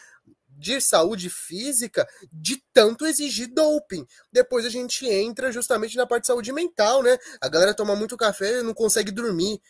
de 0.48 0.80
saúde 0.80 1.28
física, 1.28 2.06
de 2.32 2.62
tanto 2.72 3.06
exigir 3.06 3.52
doping. 3.52 4.06
Depois 4.30 4.64
a 4.64 4.68
gente 4.68 5.06
entra 5.08 5.50
justamente 5.50 5.96
na 5.96 6.06
parte 6.06 6.22
de 6.22 6.26
saúde 6.28 6.52
mental, 6.52 7.02
né? 7.02 7.18
A 7.40 7.48
galera 7.48 7.74
toma 7.74 7.96
muito 7.96 8.16
café 8.16 8.60
e 8.60 8.62
não 8.62 8.74
consegue 8.74 9.10
dormir, 9.10 9.60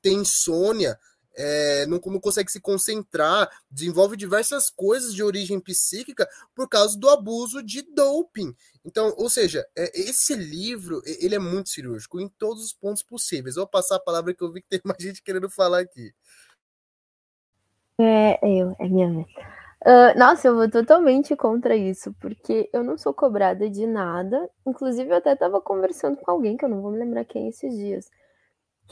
tem 0.00 0.18
insônia, 0.18 0.98
é, 1.36 1.86
não, 1.86 2.00
não, 2.04 2.20
consegue 2.20 2.50
se 2.50 2.60
concentrar, 2.60 3.50
desenvolve 3.70 4.16
diversas 4.16 4.68
coisas 4.70 5.14
de 5.14 5.22
origem 5.22 5.60
psíquica 5.60 6.28
por 6.54 6.68
causa 6.68 6.98
do 6.98 7.08
abuso 7.08 7.62
de 7.62 7.82
doping. 7.82 8.54
Então, 8.84 9.14
ou 9.16 9.30
seja, 9.30 9.66
é, 9.76 9.90
esse 9.98 10.34
livro 10.34 11.02
ele 11.04 11.34
é 11.34 11.38
muito 11.38 11.70
cirúrgico 11.70 12.20
em 12.20 12.28
todos 12.28 12.64
os 12.64 12.72
pontos 12.72 13.02
possíveis. 13.02 13.56
Vou 13.56 13.66
passar 13.66 13.96
a 13.96 14.00
palavra 14.00 14.34
que 14.34 14.42
eu 14.42 14.52
vi 14.52 14.62
que 14.62 14.68
tem 14.68 14.80
mais 14.84 15.02
gente 15.02 15.22
querendo 15.22 15.50
falar 15.50 15.80
aqui. 15.80 16.12
É, 18.00 18.38
eu, 18.42 18.74
é 18.78 18.88
minha 18.88 19.10
vez. 19.10 19.26
Uh, 19.84 20.16
nossa, 20.16 20.46
eu 20.46 20.54
vou 20.54 20.70
totalmente 20.70 21.34
contra 21.34 21.74
isso, 21.74 22.14
porque 22.20 22.70
eu 22.72 22.84
não 22.84 22.96
sou 22.96 23.12
cobrada 23.12 23.68
de 23.68 23.84
nada. 23.84 24.48
Inclusive, 24.64 25.10
eu 25.10 25.16
até 25.16 25.32
estava 25.32 25.60
conversando 25.60 26.16
com 26.18 26.30
alguém, 26.30 26.56
que 26.56 26.64
eu 26.64 26.68
não 26.68 26.80
vou 26.80 26.92
me 26.92 26.98
lembrar 26.98 27.24
quem 27.24 27.48
esses 27.48 27.76
dias 27.76 28.08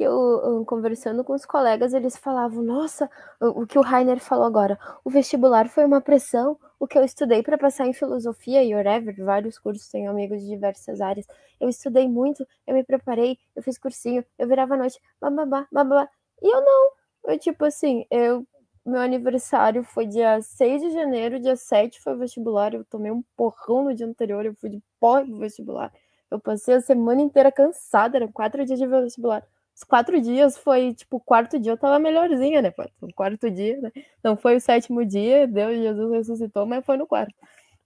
que 0.00 0.04
eu, 0.04 0.64
conversando 0.66 1.22
com 1.22 1.34
os 1.34 1.44
colegas, 1.44 1.92
eles 1.92 2.16
falavam: 2.16 2.62
Nossa, 2.62 3.10
o, 3.38 3.66
que 3.66 3.78
o 3.78 3.82
Rainer 3.82 4.18
falou 4.18 4.46
agora, 4.46 4.78
o 5.04 5.10
vestibular 5.10 5.68
foi 5.68 5.84
uma 5.84 6.00
pressão. 6.00 6.58
O 6.78 6.86
que 6.86 6.96
eu 6.96 7.04
estudei 7.04 7.42
para 7.42 7.58
passar 7.58 7.86
em 7.86 7.92
filosofia 7.92 8.64
e 8.64 8.74
whatever, 8.74 9.14
vários 9.22 9.58
cursos, 9.58 9.86
tenho 9.88 10.10
amigos 10.10 10.40
de 10.40 10.48
diversas 10.48 11.02
áreas. 11.02 11.26
Eu 11.60 11.68
estudei 11.68 12.08
muito, 12.08 12.46
eu 12.66 12.72
me 12.72 12.82
preparei, 12.82 13.36
eu 13.54 13.62
fiz 13.62 13.76
cursinho, 13.76 14.24
eu 14.38 14.48
virava 14.48 14.74
noite, 14.74 14.98
bababá, 15.20 15.66
babá. 15.70 16.08
E 16.40 16.48
eu 16.48 16.62
não. 16.64 16.92
Eu, 17.26 17.38
tipo 17.38 17.66
assim, 17.66 18.06
eu 18.10 18.46
meu 18.86 19.02
aniversário 19.02 19.84
foi 19.84 20.06
dia 20.06 20.40
6 20.40 20.80
de 20.80 20.90
janeiro, 20.92 21.38
dia 21.38 21.56
7 21.56 22.00
foi 22.00 22.16
vestibular. 22.16 22.72
Eu 22.72 22.86
tomei 22.86 23.12
um 23.12 23.22
porrão 23.36 23.84
no 23.84 23.94
dia 23.94 24.06
anterior, 24.06 24.46
eu 24.46 24.54
fui 24.54 24.70
de 24.70 24.82
porra 24.98 25.26
pro 25.26 25.36
vestibular. 25.36 25.92
Eu 26.30 26.40
passei 26.40 26.76
a 26.76 26.80
semana 26.80 27.20
inteira 27.20 27.52
cansada, 27.52 28.16
eram 28.16 28.32
quatro 28.32 28.64
dias 28.64 28.78
de 28.78 28.86
vestibular. 28.86 29.44
Os 29.80 29.84
quatro 29.84 30.20
dias 30.20 30.58
foi, 30.58 30.92
tipo, 30.92 31.16
o 31.16 31.20
quarto 31.20 31.58
dia 31.58 31.72
eu 31.72 31.78
tava 31.78 31.98
melhorzinha, 31.98 32.60
né? 32.60 32.70
O 33.00 33.10
quarto 33.14 33.50
dia, 33.50 33.80
né? 33.80 33.90
Não 34.22 34.36
foi 34.36 34.56
o 34.56 34.60
sétimo 34.60 35.06
dia, 35.06 35.46
Deus, 35.46 35.74
Jesus 35.74 36.12
ressuscitou, 36.12 36.66
mas 36.66 36.84
foi 36.84 36.98
no 36.98 37.06
quarto. 37.06 37.34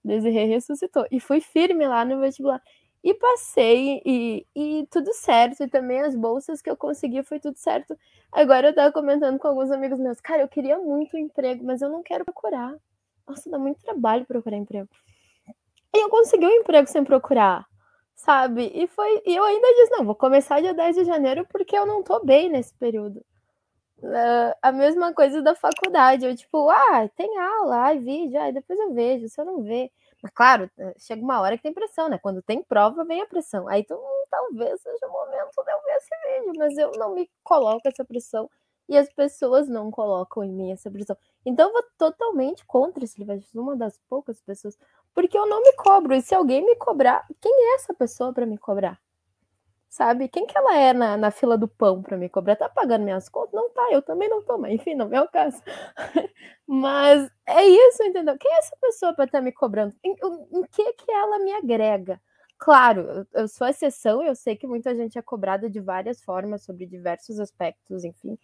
Desirê 0.03 0.43
ressuscitou. 0.43 1.07
E 1.09 1.21
fui 1.21 1.39
firme 1.39 1.87
lá 1.87 2.03
no 2.03 2.19
vestibular. 2.19 2.61
E 3.01 3.13
passei, 3.13 4.01
e, 4.05 4.45
e 4.53 4.85
tudo 4.91 5.13
certo. 5.13 5.63
E 5.63 5.69
também 5.69 6.01
as 6.01 6.17
bolsas 6.17 6.61
que 6.61 6.69
eu 6.69 6.75
consegui 6.75 7.23
foi 7.23 7.39
tudo 7.39 7.55
certo. 7.57 7.97
Agora 8.29 8.67
eu 8.67 8.75
tava 8.75 8.91
comentando 8.91 9.39
com 9.39 9.47
alguns 9.47 9.71
amigos 9.71 9.97
meus, 9.97 10.19
cara, 10.19 10.41
eu 10.41 10.49
queria 10.49 10.77
muito 10.77 11.15
um 11.15 11.19
emprego, 11.21 11.63
mas 11.63 11.81
eu 11.81 11.89
não 11.89 12.03
quero 12.03 12.25
procurar. 12.25 12.75
Nossa, 13.25 13.49
dá 13.49 13.57
muito 13.57 13.79
trabalho 13.81 14.25
procurar 14.25 14.57
emprego. 14.57 14.89
E 15.93 16.03
eu 16.03 16.09
consegui 16.09 16.45
um 16.45 16.51
emprego 16.59 16.89
sem 16.89 17.05
procurar 17.05 17.65
sabe? 18.15 18.71
E 18.73 18.87
foi, 18.87 19.21
e 19.25 19.35
eu 19.35 19.43
ainda 19.43 19.67
disse, 19.75 19.91
não, 19.91 20.05
vou 20.05 20.15
começar 20.15 20.61
dia 20.61 20.73
10 20.73 20.95
de 20.95 21.03
janeiro 21.05 21.45
porque 21.49 21.77
eu 21.77 21.85
não 21.85 22.03
tô 22.03 22.23
bem 22.23 22.49
nesse 22.49 22.73
período. 22.75 23.23
Uh, 23.99 24.53
a 24.61 24.71
mesma 24.71 25.13
coisa 25.13 25.41
da 25.41 25.55
faculdade, 25.55 26.25
eu 26.25 26.35
tipo, 26.35 26.69
ah, 26.69 27.09
tem 27.15 27.37
aula, 27.39 27.77
ai, 27.77 27.99
vídeo, 27.99 28.39
aí 28.39 28.53
depois 28.53 28.79
eu 28.79 28.93
vejo, 28.93 29.27
se 29.29 29.39
eu 29.39 29.45
não 29.45 29.63
ver. 29.63 29.89
Mas 30.21 30.31
claro, 30.33 30.69
eh, 30.77 30.95
chega 30.97 31.21
uma 31.21 31.39
hora 31.41 31.55
que 31.57 31.63
tem 31.63 31.73
pressão, 31.73 32.09
né? 32.09 32.17
Quando 32.17 32.41
tem 32.41 32.63
prova, 32.63 33.05
vem 33.05 33.21
a 33.21 33.27
pressão. 33.27 33.67
Aí 33.67 33.83
tu, 33.83 33.95
talvez 34.29 34.81
seja 34.81 35.07
o 35.07 35.11
momento 35.11 35.63
de 35.63 35.71
eu 35.71 35.81
ver 35.83 35.95
esse 35.97 36.09
vídeo, 36.39 36.53
mas 36.57 36.77
eu 36.77 36.91
não 36.97 37.13
me 37.13 37.29
coloco 37.43 37.87
essa 37.87 38.03
pressão 38.03 38.49
e 38.87 38.97
as 38.97 39.11
pessoas 39.11 39.67
não 39.67 39.91
colocam 39.91 40.43
em 40.43 40.51
mim 40.51 40.71
essa 40.71 40.89
pressão. 40.91 41.17
Então 41.45 41.67
eu 41.69 41.73
vou 41.73 41.83
totalmente 41.97 42.65
contra 42.65 43.03
esse 43.03 43.19
livro, 43.19 43.39
uma 43.55 43.75
das 43.75 43.99
poucas 44.09 44.41
pessoas, 44.41 44.77
porque 45.15 45.37
eu 45.37 45.47
não 45.47 45.61
me 45.61 45.73
cobro. 45.73 46.13
E 46.13 46.21
se 46.21 46.35
alguém 46.35 46.63
me 46.63 46.75
cobrar, 46.75 47.25
quem 47.41 47.51
é 47.51 47.75
essa 47.75 47.93
pessoa 47.93 48.33
para 48.33 48.45
me 48.45 48.57
cobrar? 48.57 48.99
Sabe? 49.89 50.27
Quem 50.27 50.45
que 50.45 50.57
ela 50.57 50.77
é 50.77 50.91
na, 50.91 51.15
na 51.15 51.31
fila 51.31 51.57
do 51.57 51.69
pão 51.69 52.03
para 52.03 52.17
me 52.17 52.27
cobrar? 52.27 52.57
Tá 52.57 52.67
pagando 52.67 53.05
minhas 53.05 53.29
contas? 53.29 53.53
Não 53.53 53.69
tá, 53.69 53.87
eu 53.91 54.01
também 54.01 54.27
não 54.27 54.43
tô, 54.43 54.57
mas 54.57 54.73
enfim, 54.73 54.93
não 54.93 55.11
é 55.13 55.21
o 55.21 55.29
caso. 55.29 55.61
mas 56.67 57.31
é 57.47 57.63
isso, 57.65 58.03
entendeu? 58.03 58.37
Quem 58.37 58.51
é 58.51 58.57
essa 58.57 58.75
pessoa 58.81 59.13
para 59.13 59.23
estar 59.23 59.37
tá 59.37 59.43
me 59.43 59.53
cobrando? 59.53 59.95
Em, 60.03 60.11
em, 60.11 60.63
que 60.69 60.93
que 60.93 61.09
ela 61.09 61.39
me 61.39 61.53
agrega? 61.53 62.21
Claro, 62.57 63.25
eu 63.33 63.47
sou 63.47 63.67
exceção, 63.67 64.21
eu 64.21 64.35
sei 64.35 64.55
que 64.55 64.67
muita 64.67 64.93
gente 64.95 65.17
é 65.17 65.21
cobrada 65.21 65.69
de 65.69 65.79
várias 65.79 66.21
formas 66.21 66.63
sobre 66.63 66.85
diversos 66.85 67.39
aspectos, 67.39 68.03
enfim 68.03 68.37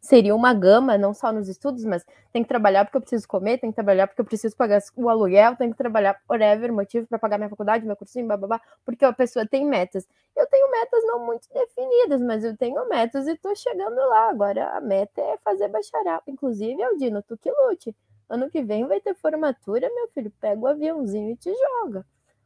seria 0.00 0.34
uma 0.34 0.54
gama, 0.54 0.96
não 0.96 1.12
só 1.12 1.32
nos 1.32 1.48
estudos, 1.48 1.84
mas 1.84 2.04
tem 2.32 2.42
que 2.42 2.48
trabalhar 2.48 2.84
porque 2.84 2.96
eu 2.96 3.00
preciso 3.00 3.26
comer, 3.26 3.58
tem 3.58 3.70
que 3.70 3.76
trabalhar 3.76 4.06
porque 4.06 4.20
eu 4.20 4.24
preciso 4.24 4.56
pagar 4.56 4.80
o 4.96 5.08
aluguel, 5.08 5.56
tem 5.56 5.70
que 5.70 5.76
trabalhar 5.76 6.20
whatever, 6.28 6.72
motivo 6.72 7.06
para 7.06 7.18
pagar 7.18 7.38
minha 7.38 7.50
faculdade, 7.50 7.84
meu 7.84 7.96
cursinho, 7.96 8.26
blá, 8.26 8.60
porque 8.84 9.04
a 9.04 9.12
pessoa 9.12 9.46
tem 9.46 9.66
metas. 9.66 10.06
Eu 10.36 10.46
tenho 10.46 10.70
metas 10.70 11.04
não 11.04 11.24
muito 11.26 11.48
definidas, 11.52 12.22
mas 12.22 12.44
eu 12.44 12.56
tenho 12.56 12.88
metas 12.88 13.26
e 13.26 13.32
estou 13.32 13.54
chegando 13.56 13.96
lá. 13.96 14.30
Agora 14.30 14.76
a 14.76 14.80
meta 14.80 15.20
é 15.20 15.36
fazer 15.38 15.68
bacharel. 15.68 16.20
Inclusive, 16.26 16.82
Aldino, 16.82 17.22
tu 17.22 17.36
que 17.36 17.50
lute. 17.50 17.94
Ano 18.28 18.50
que 18.50 18.62
vem 18.62 18.86
vai 18.86 19.00
ter 19.00 19.14
formatura, 19.14 19.88
meu 19.94 20.08
filho, 20.08 20.30
pega 20.40 20.60
o 20.60 20.66
aviãozinho 20.66 21.32
e 21.32 21.36
te 21.36 21.50
joga. 21.52 22.04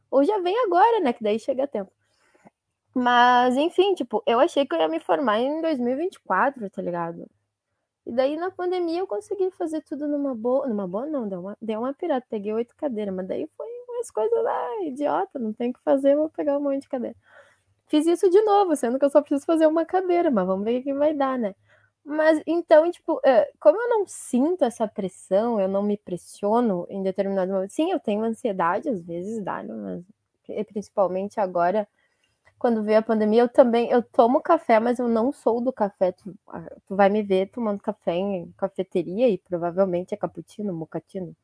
Ou 0.09 0.23
já 0.23 0.39
vem 0.39 0.57
agora, 0.65 0.99
né? 1.01 1.13
Que 1.13 1.23
daí 1.23 1.39
chega 1.39 1.67
tempo. 1.67 1.91
Mas, 2.95 3.57
enfim, 3.57 3.95
tipo, 3.95 4.23
eu 4.25 4.39
achei 4.39 4.65
que 4.65 4.75
eu 4.75 4.79
ia 4.79 4.87
me 4.87 4.99
formar 4.99 5.39
em 5.39 5.61
2024, 5.61 6.69
tá 6.69 6.81
ligado? 6.81 7.27
E 8.05 8.11
daí 8.11 8.35
na 8.35 8.51
pandemia 8.51 8.99
eu 8.99 9.07
consegui 9.07 9.49
fazer 9.51 9.81
tudo 9.81 10.07
numa 10.07 10.35
boa. 10.35 10.67
Numa 10.67 10.87
boa, 10.87 11.05
não, 11.05 11.27
deu 11.27 11.39
uma, 11.39 11.57
deu 11.61 11.79
uma 11.79 11.93
pirata, 11.93 12.25
peguei 12.29 12.53
oito 12.53 12.75
cadeiras, 12.75 13.13
mas 13.15 13.27
daí 13.27 13.47
foi 13.57 13.67
umas 13.89 14.11
coisas 14.11 14.43
lá, 14.43 14.83
idiota, 14.83 15.39
não 15.39 15.53
tem 15.53 15.71
o 15.71 15.73
que 15.73 15.79
fazer, 15.81 16.15
vou 16.15 16.29
pegar 16.29 16.57
um 16.57 16.61
monte 16.61 16.81
de 16.81 16.89
cadeira. 16.89 17.15
Fiz 17.87 18.05
isso 18.07 18.29
de 18.29 18.41
novo, 18.41 18.75
sendo 18.75 18.99
que 18.99 19.05
eu 19.05 19.09
só 19.09 19.21
preciso 19.21 19.45
fazer 19.45 19.67
uma 19.67 19.85
cadeira, 19.85 20.31
mas 20.31 20.45
vamos 20.47 20.65
ver 20.65 20.79
o 20.81 20.83
que 20.83 20.93
vai 20.93 21.13
dar, 21.13 21.37
né? 21.37 21.55
Mas 22.05 22.41
então, 22.45 22.89
tipo, 22.91 23.21
eh, 23.23 23.49
como 23.59 23.81
eu 23.81 23.89
não 23.89 24.05
sinto 24.07 24.65
essa 24.65 24.87
pressão, 24.87 25.59
eu 25.59 25.67
não 25.69 25.83
me 25.83 25.97
pressiono 25.97 26.85
em 26.89 27.01
determinado 27.03 27.51
momento. 27.53 27.71
Sim, 27.71 27.91
eu 27.91 27.99
tenho 27.99 28.23
ansiedade, 28.23 28.89
às 28.89 29.01
vezes 29.01 29.41
dá, 29.43 29.63
né? 29.63 29.73
mas 30.47 30.65
principalmente 30.67 31.39
agora 31.39 31.87
quando 32.63 32.81
veio 32.81 32.99
a 32.99 33.01
pandemia, 33.01 33.41
eu 33.41 33.49
também 33.49 33.89
eu 33.91 34.01
tomo 34.01 34.39
café, 34.41 34.79
mas 34.79 34.97
eu 34.97 35.09
não 35.09 35.33
sou 35.33 35.59
do 35.59 35.73
café. 35.73 36.13
Tu, 36.13 36.33
tu 36.87 36.95
vai 36.95 37.09
me 37.09 37.21
ver 37.21 37.47
tomando 37.47 37.81
café 37.81 38.13
em 38.15 38.53
cafeteria 38.57 39.27
e 39.27 39.37
provavelmente 39.37 40.13
é 40.13 40.17
cappuccino, 40.17 40.71
mocatino 40.73 41.35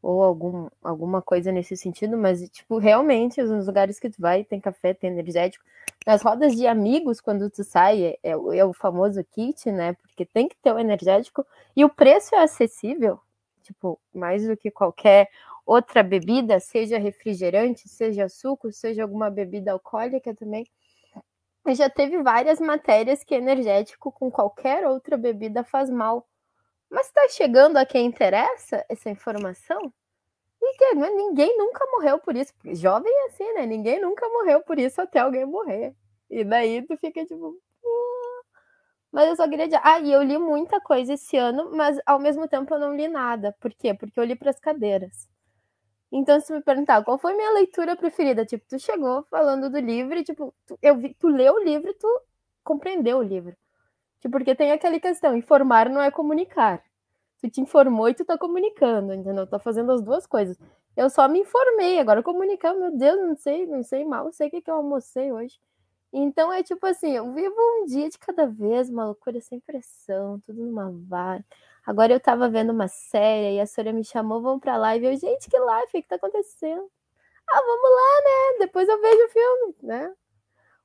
ou 0.00 0.22
algum, 0.22 0.68
alguma 0.82 1.20
coisa 1.20 1.52
nesse 1.52 1.76
sentido, 1.76 2.16
mas 2.16 2.40
tipo, 2.48 2.78
realmente 2.78 3.42
os 3.42 3.66
lugares 3.66 4.00
que 4.00 4.08
tu 4.08 4.16
vai 4.18 4.44
tem 4.44 4.58
café, 4.58 4.94
tem 4.94 5.10
energético. 5.10 5.62
Nas 6.06 6.22
rodas 6.22 6.56
de 6.56 6.66
amigos, 6.66 7.20
quando 7.20 7.50
tu 7.50 7.62
sai, 7.62 8.02
é, 8.02 8.18
é, 8.22 8.30
é 8.30 8.64
o 8.64 8.72
famoso 8.72 9.22
kit, 9.24 9.70
né? 9.70 9.92
Porque 9.92 10.24
tem 10.24 10.48
que 10.48 10.56
ter 10.56 10.72
o 10.72 10.78
energético 10.78 11.44
e 11.76 11.84
o 11.84 11.90
preço 11.90 12.34
é 12.34 12.42
acessível, 12.42 13.20
tipo, 13.66 14.00
mais 14.14 14.46
do 14.46 14.56
que 14.56 14.70
qualquer 14.70 15.28
outra 15.64 16.02
bebida, 16.02 16.60
seja 16.60 16.98
refrigerante, 16.98 17.88
seja 17.88 18.28
suco, 18.28 18.72
seja 18.72 19.02
alguma 19.02 19.30
bebida 19.30 19.72
alcoólica 19.72 20.34
também. 20.34 20.64
Já 21.74 21.90
teve 21.90 22.22
várias 22.22 22.60
matérias 22.60 23.24
que 23.24 23.34
energético 23.34 24.12
com 24.12 24.30
qualquer 24.30 24.86
outra 24.86 25.16
bebida 25.16 25.64
faz 25.64 25.90
mal. 25.90 26.26
Mas 26.88 27.08
está 27.08 27.28
chegando 27.28 27.76
a 27.76 27.84
quem 27.84 28.06
interessa 28.06 28.84
essa 28.88 29.10
informação? 29.10 29.92
Que 30.78 30.84
é, 30.84 30.94
ninguém 30.94 31.56
nunca 31.56 31.84
morreu 31.86 32.18
por 32.18 32.36
isso. 32.36 32.52
Jovem 32.64 33.12
é 33.12 33.26
assim, 33.26 33.52
né? 33.54 33.66
Ninguém 33.66 34.00
nunca 34.00 34.28
morreu 34.28 34.60
por 34.62 34.78
isso 34.78 35.00
até 35.00 35.20
alguém 35.20 35.44
morrer. 35.44 35.94
E 36.28 36.44
daí 36.44 36.82
tu 36.82 36.96
fica 36.96 37.24
tipo. 37.24 37.58
Mas 39.16 39.30
eu 39.30 39.36
só 39.36 39.48
queria 39.48 39.64
dizer. 39.66 39.80
Ah, 39.82 39.98
e 39.98 40.12
eu 40.12 40.22
li 40.22 40.36
muita 40.36 40.78
coisa 40.78 41.14
esse 41.14 41.38
ano, 41.38 41.70
mas 41.74 41.98
ao 42.04 42.18
mesmo 42.18 42.46
tempo 42.46 42.74
eu 42.74 42.78
não 42.78 42.94
li 42.94 43.08
nada. 43.08 43.56
Por 43.58 43.72
quê? 43.72 43.94
Porque 43.94 44.20
eu 44.20 44.24
li 44.24 44.36
para 44.36 44.50
as 44.50 44.60
cadeiras. 44.60 45.26
Então, 46.12 46.38
se 46.38 46.52
me 46.52 46.60
perguntar 46.62 47.02
qual 47.02 47.18
foi 47.18 47.34
minha 47.34 47.50
leitura 47.52 47.96
preferida, 47.96 48.44
tipo, 48.44 48.66
tu 48.68 48.78
chegou 48.78 49.22
falando 49.30 49.70
do 49.70 49.78
livro, 49.78 50.18
e, 50.18 50.22
tipo, 50.22 50.54
tu, 50.66 50.78
eu 50.82 50.98
vi, 50.98 51.14
tu 51.14 51.28
leu 51.28 51.54
o 51.54 51.64
livro 51.64 51.90
e 51.90 51.94
tu 51.94 52.06
compreendeu 52.62 53.18
o 53.18 53.22
livro. 53.22 53.56
Tipo, 54.20 54.32
porque 54.32 54.54
tem 54.54 54.72
aquela 54.72 55.00
questão, 55.00 55.34
informar 55.36 55.88
não 55.88 56.02
é 56.02 56.10
comunicar. 56.10 56.82
Tu 57.40 57.50
te 57.50 57.62
informou 57.62 58.10
e 58.10 58.14
tu 58.14 58.24
tá 58.24 58.36
comunicando, 58.36 59.14
entendeu? 59.14 59.46
Tá 59.46 59.58
fazendo 59.58 59.92
as 59.92 60.02
duas 60.02 60.26
coisas. 60.26 60.58
Eu 60.96 61.08
só 61.10 61.26
me 61.28 61.40
informei, 61.40 62.00
agora 62.00 62.22
comunicar, 62.22 62.74
meu 62.74 62.96
Deus, 62.96 63.18
não 63.20 63.36
sei, 63.36 63.66
não 63.66 63.82
sei 63.82 64.04
mal, 64.04 64.26
não 64.26 64.32
sei 64.32 64.48
o 64.48 64.50
que, 64.50 64.62
que 64.62 64.70
eu 64.70 64.76
almocei 64.76 65.32
hoje. 65.32 65.58
Então 66.12 66.52
é 66.52 66.62
tipo 66.62 66.86
assim, 66.86 67.12
eu 67.12 67.32
vivo 67.34 67.54
um 67.58 67.84
dia 67.86 68.08
de 68.08 68.18
cada 68.18 68.46
vez, 68.46 68.88
uma 68.88 69.04
loucura 69.04 69.40
sem 69.40 69.60
pressão, 69.60 70.40
tudo 70.40 70.62
numa 70.64 70.90
vara. 71.08 71.44
Agora 71.86 72.12
eu 72.12 72.20
tava 72.20 72.48
vendo 72.48 72.70
uma 72.72 72.88
série 72.88 73.56
e 73.56 73.60
a 73.60 73.66
Sônia 73.66 73.92
me 73.92 74.04
chamou, 74.04 74.42
vamos 74.42 74.60
pra 74.60 74.76
live. 74.76 75.06
Eu, 75.06 75.16
gente, 75.16 75.48
que 75.48 75.58
live? 75.58 75.86
O 75.86 75.90
que 75.90 76.02
tá 76.02 76.16
acontecendo? 76.16 76.90
Ah, 77.48 77.60
vamos 77.60 77.90
lá, 77.90 78.20
né? 78.24 78.66
Depois 78.66 78.88
eu 78.88 79.00
vejo 79.00 79.24
o 79.26 79.28
filme, 79.28 79.76
né? 79.82 80.14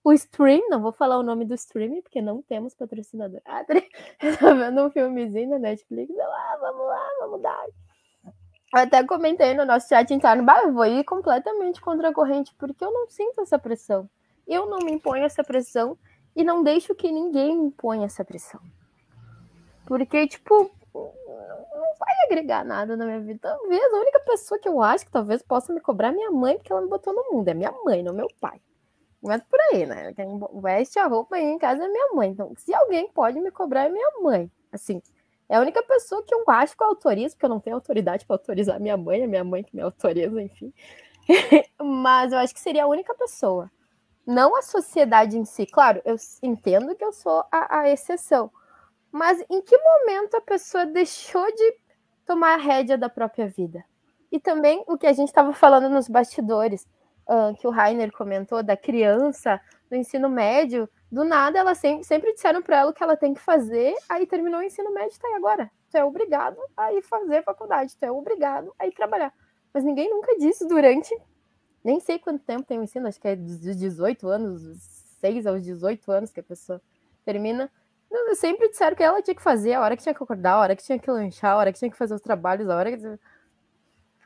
O 0.04 0.14
stream, 0.14 0.68
não 0.70 0.82
vou 0.82 0.92
falar 0.92 1.18
o 1.20 1.24
nome 1.24 1.46
do 1.46 1.54
stream, 1.56 2.02
porque 2.02 2.22
não 2.22 2.42
temos 2.42 2.74
patrocinador. 2.74 3.42
Ah, 3.46 3.64
tô 4.40 4.56
vendo 4.56 4.84
um 4.84 4.92
filmezinho 4.92 5.50
na 5.50 5.60
Netflix. 5.60 6.12
Eu, 6.16 6.32
ah, 6.32 6.58
vamos 6.60 6.88
lá, 6.88 7.10
vamos 7.20 7.42
dar. 7.42 7.66
Eu 8.74 8.82
até 8.82 9.04
comentei 9.04 9.54
no 9.54 9.66
nosso 9.66 9.90
chat 9.90 10.14
interno, 10.14 10.44
bah, 10.44 10.62
eu 10.64 10.74
vou 10.74 10.86
ir 10.86 11.04
completamente 11.04 11.82
contra 11.82 12.10
a 12.10 12.14
corrente, 12.14 12.54
porque 12.56 12.84
eu 12.84 12.92
não 12.92 13.08
sinto 13.10 13.42
essa 13.42 13.60
pressão. 13.60 14.10
Eu 14.52 14.66
não 14.66 14.80
me 14.80 14.92
imponho 14.92 15.24
essa 15.24 15.46
pressão 15.46 15.98
e 16.36 16.44
não 16.44 16.62
deixo 16.62 16.94
que 16.94 17.10
ninguém 17.10 17.58
me 17.58 17.68
imponha 17.68 18.06
essa 18.06 18.26
pressão. 18.26 18.60
Porque, 19.86 20.28
tipo, 20.28 20.70
não 20.94 21.96
vai 21.98 22.14
agregar 22.26 22.66
nada 22.66 22.98
na 22.98 23.06
minha 23.06 23.22
vida. 23.22 23.40
Talvez 23.42 23.94
a 23.94 23.98
única 23.98 24.20
pessoa 24.20 24.60
que 24.60 24.68
eu 24.68 24.82
acho 24.82 25.06
que 25.06 25.12
talvez 25.12 25.42
possa 25.42 25.72
me 25.72 25.80
cobrar 25.80 26.10
é 26.10 26.12
minha 26.12 26.32
mãe, 26.32 26.58
porque 26.58 26.70
ela 26.70 26.82
me 26.82 26.90
botou 26.90 27.14
no 27.14 27.32
mundo. 27.32 27.48
É 27.48 27.54
minha 27.54 27.72
mãe, 27.86 28.04
não 28.04 28.14
meu 28.14 28.28
pai. 28.42 28.60
Mas 29.24 29.42
por 29.44 29.58
aí, 29.72 29.86
né? 29.86 30.14
Quem 30.14 30.38
veste 30.62 31.00
a 31.00 31.08
roupa 31.08 31.38
aí 31.38 31.46
em 31.46 31.58
casa 31.58 31.86
é 31.86 31.88
minha 31.88 32.10
mãe. 32.14 32.32
Então, 32.32 32.52
se 32.58 32.74
alguém 32.74 33.10
pode 33.10 33.40
me 33.40 33.52
cobrar, 33.52 33.86
é 33.86 33.90
minha 33.90 34.12
mãe. 34.22 34.52
Assim, 34.70 35.02
é 35.48 35.56
a 35.56 35.62
única 35.62 35.82
pessoa 35.82 36.22
que 36.24 36.36
eu 36.36 36.44
acho 36.48 36.76
que 36.76 36.84
eu 36.84 36.88
autorizo, 36.88 37.36
porque 37.36 37.46
eu 37.46 37.50
não 37.50 37.62
tenho 37.62 37.78
autoridade 37.78 38.26
para 38.26 38.36
autorizar 38.36 38.82
minha 38.82 38.98
mãe, 38.98 39.22
é 39.22 39.28
minha 39.28 39.46
mãe 39.46 39.64
que 39.64 39.74
me 39.74 39.82
autoriza, 39.82 40.42
enfim. 40.42 40.74
Mas 41.82 42.34
eu 42.34 42.40
acho 42.40 42.54
que 42.54 42.60
seria 42.60 42.84
a 42.84 42.88
única 42.88 43.16
pessoa. 43.16 43.72
Não 44.26 44.56
a 44.56 44.62
sociedade 44.62 45.38
em 45.38 45.46
si. 45.46 45.66
Claro, 45.66 46.02
eu 46.06 46.16
entendo 46.42 46.96
que 46.96 47.04
eu 47.04 47.12
sou 47.12 47.44
a, 47.52 47.80
a 47.80 47.90
exceção. 47.90 48.52
Mas 49.12 49.44
em 49.50 49.62
que 49.62 49.78
momento 49.78 50.36
a 50.36 50.42
pessoa 50.42 50.86
deixou 50.86 51.46
de 51.54 51.76
tomar 52.26 52.54
a 52.54 52.62
rédea 52.62 52.98
da 52.98 53.10
própria 53.10 53.48
vida? 53.48 53.84
E 54.32 54.40
também 54.40 54.84
o 54.88 54.98
que 54.98 55.06
a 55.06 55.14
gente 55.14 55.28
estava 55.28 55.52
falando 55.52 55.90
nos 55.90 56.08
bastidores, 56.08 56.88
uh, 57.28 57.54
que 57.60 57.68
o 57.68 57.72
Rainer 57.72 58.12
comentou, 58.12 58.64
da 58.64 58.78
criança 58.78 59.60
no 59.90 59.98
ensino 59.98 60.30
médio, 60.30 60.88
do 61.12 61.26
nada 61.26 61.60
ela 61.60 61.76
sempre, 61.76 62.06
sempre 62.06 62.34
disseram 62.34 62.62
para 62.62 62.78
ela 62.78 62.92
o 62.92 62.94
que 62.94 63.04
ela 63.04 63.18
tem 63.18 63.34
que 63.34 63.42
fazer, 63.42 63.94
aí 64.08 64.26
terminou 64.26 64.62
o 64.62 64.64
ensino 64.64 64.94
médio, 64.94 65.20
tá 65.20 65.28
aí 65.28 65.34
agora. 65.34 65.70
Tu 65.90 65.98
é 65.98 66.06
obrigado 66.06 66.58
a 66.78 66.94
ir 66.94 67.02
fazer 67.02 67.44
faculdade, 67.44 67.98
tu 67.98 68.06
é 68.06 68.12
obrigado 68.12 68.74
a 68.80 68.88
ir 68.88 68.94
trabalhar. 68.94 69.34
Mas 69.74 69.84
ninguém 69.84 70.10
nunca 70.10 70.38
disse 70.38 70.66
durante, 70.66 71.14
nem 71.84 72.00
sei 72.00 72.20
quanto 72.20 72.44
tempo 72.44 72.64
tem 72.64 72.80
o 72.80 72.84
ensino, 72.84 73.08
acho 73.08 73.20
que 73.20 73.28
é 73.28 73.36
dos 73.36 73.60
18 73.60 74.28
anos, 74.28 74.62
6 75.20 75.46
aos 75.46 75.64
18 75.64 76.12
anos 76.12 76.32
que 76.32 76.40
a 76.40 76.44
pessoa 76.44 76.82
termina 77.26 77.70
sempre 78.36 78.70
disseram 78.70 78.96
que 78.96 79.04
ela 79.04 79.22
tinha 79.22 79.36
que 79.36 79.42
fazer, 79.42 79.74
a 79.74 79.82
hora 79.82 79.96
que 79.96 80.04
tinha 80.04 80.14
que 80.14 80.24
acordar, 80.24 80.54
a 80.54 80.60
hora 80.60 80.76
que 80.76 80.84
tinha 80.84 81.00
que 81.00 81.10
lanchar, 81.10 81.54
a 81.54 81.58
hora 81.58 81.72
que 81.72 81.80
tinha 81.80 81.92
que 81.92 81.98
fazer 81.98 82.14
os 82.14 82.22
trabalhos, 82.22 82.70
a 82.70 82.76
hora 82.76 82.92
que. 82.92 83.06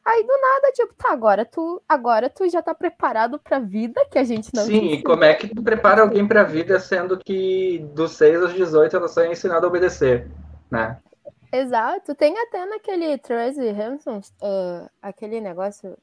Aí 0.05 0.23
do 0.23 0.37
nada, 0.39 0.71
tipo, 0.71 0.93
tá, 0.93 1.11
agora 1.11 1.43
tu, 1.43 1.81
agora 1.89 2.29
tu 2.29 2.47
já 2.47 2.61
tá 2.61 2.75
preparado 2.75 3.39
pra 3.39 3.57
vida 3.57 4.05
que 4.11 4.19
a 4.19 4.23
gente 4.23 4.53
não 4.53 4.63
Sim, 4.63 4.93
e 4.93 5.03
como 5.03 5.23
é 5.23 5.33
que 5.33 5.47
tu 5.47 5.63
prepara 5.63 6.01
alguém 6.03 6.27
pra 6.27 6.43
vida 6.43 6.79
sendo 6.79 7.17
que 7.17 7.79
dos 7.95 8.11
6 8.11 8.43
aos 8.43 8.53
18 8.53 8.95
ela 8.95 9.07
só 9.07 9.21
é 9.21 9.31
ensinada 9.31 9.65
a 9.65 9.69
obedecer, 9.69 10.29
né? 10.69 10.99
Exato. 11.51 12.13
Tem 12.13 12.37
até 12.37 12.65
naquele 12.67 13.17
Tracy 13.17 13.67
Hanson, 13.69 14.19
uh, 14.19 14.87
aquele 15.01 15.41
negócio 15.41 15.97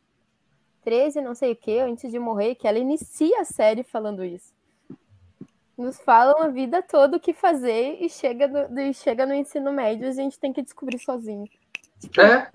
13 0.84 1.20
não 1.20 1.34
sei 1.34 1.52
o 1.52 1.56
que, 1.56 1.78
antes 1.78 2.10
de 2.10 2.18
morrer, 2.18 2.54
que 2.54 2.66
ela 2.66 2.78
inicia 2.78 3.40
a 3.40 3.44
série 3.44 3.82
falando 3.82 4.24
isso 4.24 4.52
nos 5.76 5.98
falam 6.00 6.42
a 6.42 6.48
vida 6.48 6.82
toda 6.82 7.16
o 7.16 7.20
que 7.20 7.32
fazer 7.32 7.98
e 8.00 8.08
chega 8.08 8.46
no, 8.46 8.80
e 8.80 8.94
chega 8.94 9.26
no 9.26 9.34
ensino 9.34 9.72
médio 9.72 10.08
a 10.08 10.12
gente 10.12 10.38
tem 10.38 10.52
que 10.52 10.62
descobrir 10.62 10.98
sozinho. 10.98 11.48
Tipo, 12.00 12.20
é. 12.20 12.50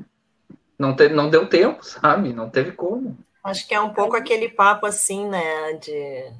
Não, 0.77 0.95
te, 0.95 1.09
não 1.09 1.29
deu 1.29 1.49
tempo, 1.49 1.83
sabe? 1.83 2.33
Não 2.33 2.49
teve 2.49 2.71
como. 2.71 3.17
Acho 3.43 3.67
que 3.67 3.73
é 3.73 3.81
um 3.81 3.93
pouco 3.93 4.15
aquele 4.15 4.49
papo 4.49 4.85
assim, 4.85 5.27
né? 5.27 5.73
De 5.73 6.31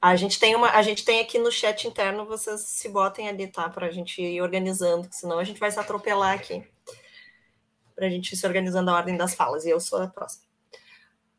a 0.00 0.16
gente 0.16 0.38
tem 0.38 0.54
uma, 0.54 0.70
a 0.70 0.82
gente 0.82 1.04
tem 1.04 1.20
aqui 1.20 1.38
no 1.38 1.50
chat 1.50 1.86
interno, 1.86 2.24
vocês 2.24 2.60
se 2.60 2.88
botem 2.88 3.28
ali, 3.28 3.46
tá? 3.46 3.68
Para 3.68 3.86
a 3.86 3.90
gente 3.90 4.20
ir 4.20 4.40
organizando, 4.40 5.08
senão 5.10 5.38
a 5.38 5.44
gente 5.44 5.60
vai 5.60 5.70
se 5.70 5.78
atropelar 5.78 6.34
aqui. 6.34 6.64
Para 7.94 8.06
a 8.06 8.10
gente 8.10 8.32
ir 8.32 8.36
se 8.36 8.46
organizando 8.46 8.90
a 8.90 8.94
ordem 8.94 9.16
das 9.16 9.34
falas. 9.34 9.64
E 9.64 9.70
eu 9.70 9.80
sou 9.80 10.02
a 10.02 10.08
próxima. 10.08 10.47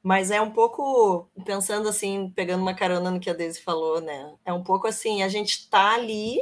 Mas 0.02 0.32
é 0.32 0.42
um 0.42 0.52
pouco, 0.52 1.30
pensando 1.46 1.90
assim, 1.90 2.32
pegando 2.36 2.62
uma 2.62 2.74
carona 2.74 3.12
no 3.12 3.20
que 3.20 3.30
a 3.30 3.34
Daisy 3.34 3.62
falou, 3.62 4.00
né? 4.00 4.34
É 4.46 4.54
um 4.54 4.64
pouco 4.64 4.88
assim, 4.88 5.24
a 5.24 5.28
gente 5.28 5.70
tá 5.70 5.94
ali 5.94 6.40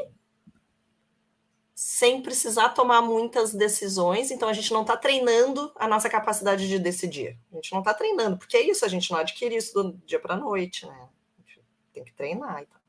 sem 1.73 2.21
precisar 2.23 2.69
tomar 2.69 3.03
muitas 3.03 3.53
decisões, 3.53 4.31
então 4.31 4.49
a 4.49 4.53
gente 4.53 4.73
não 4.73 4.81
está 4.81 4.97
treinando 4.97 5.71
a 5.75 5.87
nossa 5.87 6.09
capacidade 6.09 6.67
de 6.67 6.79
decidir. 6.79 7.37
A 7.51 7.55
gente 7.55 7.71
não 7.71 7.79
está 7.79 7.93
treinando, 7.93 8.37
porque 8.37 8.57
é 8.57 8.61
isso, 8.61 8.83
a 8.83 8.87
gente 8.87 9.11
não 9.11 9.19
adquire 9.19 9.55
isso 9.55 9.73
do 9.73 9.93
dia 10.05 10.19
para 10.19 10.35
noite, 10.35 10.87
né? 10.87 11.09
A 11.39 11.93
tem 11.93 12.03
que 12.03 12.13
treinar. 12.13 12.63
Então. 12.63 12.81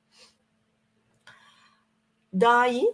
Daí, 2.32 2.86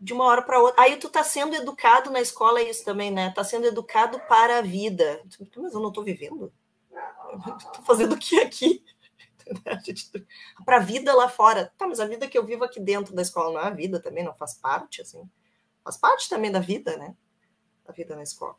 de 0.00 0.12
uma 0.12 0.24
hora 0.24 0.42
para 0.42 0.60
outra. 0.60 0.82
Aí 0.82 0.96
tu 0.96 1.08
tá 1.08 1.22
sendo 1.22 1.54
educado 1.54 2.10
na 2.10 2.20
escola, 2.20 2.60
é 2.60 2.70
isso 2.70 2.84
também, 2.84 3.10
né? 3.10 3.30
Tá 3.30 3.44
sendo 3.44 3.66
educado 3.66 4.18
para 4.20 4.58
a 4.58 4.62
vida. 4.62 5.22
Mas 5.56 5.74
eu 5.74 5.80
não 5.80 5.92
tô 5.92 6.02
vivendo? 6.02 6.52
tô 7.74 7.82
fazendo 7.82 8.14
o 8.14 8.18
que 8.18 8.40
aqui? 8.40 8.84
para 10.64 10.76
a 10.76 10.80
vida 10.80 11.14
lá 11.14 11.28
fora. 11.28 11.72
Tá, 11.76 11.86
mas 11.86 12.00
a 12.00 12.06
vida 12.06 12.28
que 12.28 12.38
eu 12.38 12.44
vivo 12.44 12.64
aqui 12.64 12.80
dentro 12.80 13.14
da 13.14 13.22
escola 13.22 13.52
não 13.52 13.60
é 13.60 13.68
a 13.68 13.74
vida 13.74 14.00
também, 14.00 14.24
não 14.24 14.34
faz 14.34 14.54
parte, 14.54 15.02
assim. 15.02 15.28
Faz 15.82 15.96
parte 15.96 16.28
também 16.28 16.50
da 16.50 16.60
vida, 16.60 16.96
né? 16.96 17.14
Da 17.86 17.92
vida 17.92 18.14
na 18.14 18.22
escola. 18.22 18.56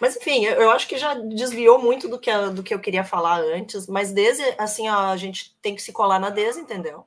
Mas 0.00 0.16
enfim, 0.16 0.44
eu 0.44 0.70
acho 0.70 0.88
que 0.88 0.96
já 0.96 1.14
desviou 1.14 1.78
muito 1.78 2.08
do 2.08 2.18
que, 2.18 2.30
do 2.50 2.62
que 2.62 2.72
eu 2.72 2.80
queria 2.80 3.04
falar 3.04 3.40
antes, 3.40 3.86
mas 3.86 4.12
desde 4.12 4.42
assim, 4.58 4.88
ó, 4.88 5.10
a 5.10 5.16
gente 5.16 5.56
tem 5.60 5.74
que 5.74 5.82
se 5.82 5.92
colar 5.92 6.18
na 6.18 6.30
DES, 6.30 6.56
entendeu? 6.56 7.06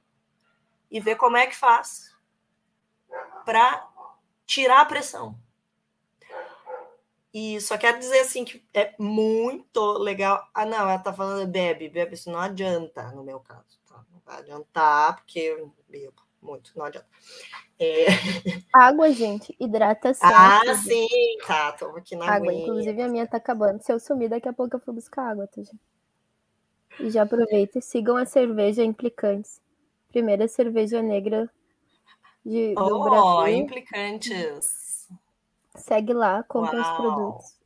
E 0.91 0.99
ver 0.99 1.15
como 1.15 1.37
é 1.37 1.47
que 1.47 1.55
faz 1.55 2.13
para 3.45 3.87
tirar 4.45 4.81
a 4.81 4.85
pressão. 4.85 5.37
E 7.33 7.59
só 7.59 7.77
quero 7.77 7.97
dizer 7.97 8.19
assim 8.19 8.45
que 8.45 8.63
é 8.73 8.93
muito 8.99 9.81
legal. 9.93 10.47
Ah, 10.53 10.65
não, 10.65 10.77
ela 10.77 10.99
tá 10.99 11.11
falando 11.11 11.49
bebe, 11.49 11.89
bebe, 11.89 12.13
isso 12.13 12.31
não 12.31 12.39
adianta 12.39 13.11
no 13.11 13.23
meu 13.23 13.39
caso. 13.39 13.79
Tá? 13.87 14.03
Não 14.11 14.21
vai 14.23 14.37
adiantar, 14.37 15.15
porque 15.15 15.39
eu 15.39 15.73
bebo 15.89 16.21
muito, 16.39 16.71
não 16.75 16.85
adianta. 16.85 17.07
É... 17.79 18.05
Água, 18.71 19.11
gente, 19.11 19.55
hidratação. 19.59 20.29
Ah, 20.31 20.61
sim, 20.75 21.07
tá, 21.47 21.71
tô 21.71 21.87
aqui 21.87 22.15
na 22.15 22.29
água. 22.29 22.53
Inclusive 22.53 23.01
a 23.01 23.07
minha 23.07 23.25
tá 23.25 23.37
acabando. 23.37 23.81
Se 23.81 23.91
eu 23.91 23.99
sumir, 23.99 24.29
daqui 24.29 24.47
a 24.47 24.53
pouco 24.53 24.75
eu 24.75 24.81
vou 24.85 24.93
buscar 24.93 25.31
água, 25.31 25.47
tá, 25.47 25.61
gente? 25.61 25.79
E 26.99 27.09
já 27.09 27.23
aproveita 27.23 27.79
e 27.79 27.81
sigam 27.81 28.15
a 28.15 28.25
cerveja 28.25 28.83
Implicantes. 28.83 29.59
Primeira 30.09 30.47
cerveja 30.47 31.01
negra 31.01 31.49
de, 32.45 32.75
do 32.75 32.81
oh, 32.83 33.03
Brasil. 33.03 33.57
Implicantes. 33.57 34.82
Segue 35.75 36.13
lá, 36.13 36.43
compra 36.43 36.81
os 36.81 36.97
produtos. 36.97 37.57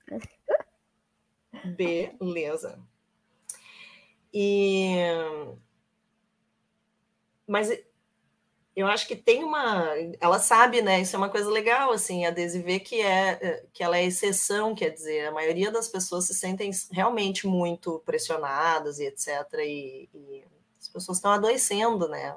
Beleza. 1.76 2.80
E 4.34 4.96
mas 7.48 7.70
eu 8.76 8.86
acho 8.86 9.08
que 9.08 9.16
tem 9.16 9.44
uma. 9.44 9.92
Ela 10.20 10.38
sabe, 10.38 10.82
né? 10.82 11.02
Isso 11.02 11.16
é 11.16 11.20
uma 11.20 11.30
coisa 11.30 11.50
legal, 11.50 11.92
assim, 11.92 12.26
a 12.26 12.30
Desi 12.30 12.62
vê 12.62 12.80
que, 12.80 13.02
é, 13.02 13.66
que 13.74 13.82
ela 13.82 13.98
é 13.98 14.06
exceção, 14.06 14.76
quer 14.76 14.90
dizer, 14.90 15.28
a 15.28 15.32
maioria 15.32 15.72
das 15.72 15.88
pessoas 15.88 16.26
se 16.26 16.34
sentem 16.36 16.70
realmente 16.92 17.48
muito 17.48 18.00
pressionadas 18.06 19.00
e 19.00 19.06
etc. 19.06 19.30
E, 19.62 20.10
e 20.14 20.44
as 20.80 20.90
pessoas 20.90 21.18
estão 21.18 21.32
adoecendo, 21.32 22.08
né? 22.10 22.36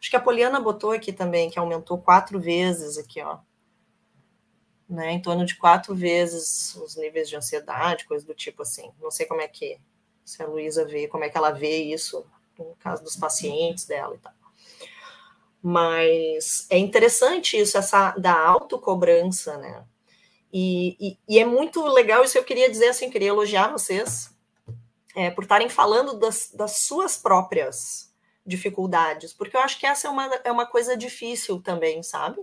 Acho 0.00 0.08
que 0.08 0.16
a 0.16 0.20
Poliana 0.20 0.60
botou 0.60 0.92
aqui 0.92 1.12
também, 1.12 1.50
que 1.50 1.58
aumentou 1.58 1.98
quatro 1.98 2.40
vezes 2.40 2.96
aqui, 2.96 3.20
ó. 3.20 3.38
Né, 4.92 5.12
em 5.12 5.22
torno 5.22 5.46
de 5.46 5.56
quatro 5.56 5.94
vezes 5.94 6.74
os 6.74 6.96
níveis 6.96 7.26
de 7.26 7.34
ansiedade, 7.34 8.04
coisa 8.04 8.26
do 8.26 8.34
tipo 8.34 8.60
assim. 8.60 8.90
Não 9.00 9.10
sei 9.10 9.24
como 9.24 9.40
é 9.40 9.48
que 9.48 9.80
se 10.22 10.42
a 10.42 10.46
Luísa 10.46 10.84
vê, 10.84 11.08
como 11.08 11.24
é 11.24 11.30
que 11.30 11.38
ela 11.38 11.50
vê 11.50 11.78
isso 11.78 12.26
no 12.58 12.76
caso 12.78 13.02
dos 13.02 13.16
pacientes 13.16 13.86
dela 13.86 14.14
e 14.14 14.18
tal. 14.18 14.34
Mas 15.62 16.66
é 16.68 16.76
interessante 16.76 17.56
isso, 17.56 17.78
essa 17.78 18.10
da 18.18 18.38
autocobrança, 18.38 19.56
né? 19.56 19.82
E, 20.52 20.96
e, 21.00 21.18
e, 21.26 21.38
é 21.38 21.44
muito 21.46 21.82
legal 21.86 22.22
isso 22.22 22.36
eu 22.36 22.44
queria 22.44 22.68
dizer 22.70 22.88
assim, 22.88 23.08
queria 23.08 23.28
elogiar 23.28 23.68
vocês 23.68 24.30
é, 25.16 25.30
por 25.30 25.44
estarem 25.44 25.70
falando 25.70 26.18
das, 26.18 26.50
das, 26.52 26.80
suas 26.80 27.16
próprias 27.16 28.12
dificuldades, 28.44 29.32
porque 29.32 29.56
eu 29.56 29.60
acho 29.62 29.80
que 29.80 29.86
essa 29.86 30.08
é 30.08 30.10
uma, 30.10 30.26
é 30.44 30.52
uma 30.52 30.66
coisa 30.66 30.94
difícil 30.94 31.62
também, 31.62 32.02
sabe? 32.02 32.38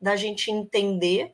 Da 0.00 0.16
gente 0.16 0.50
entender 0.50 1.32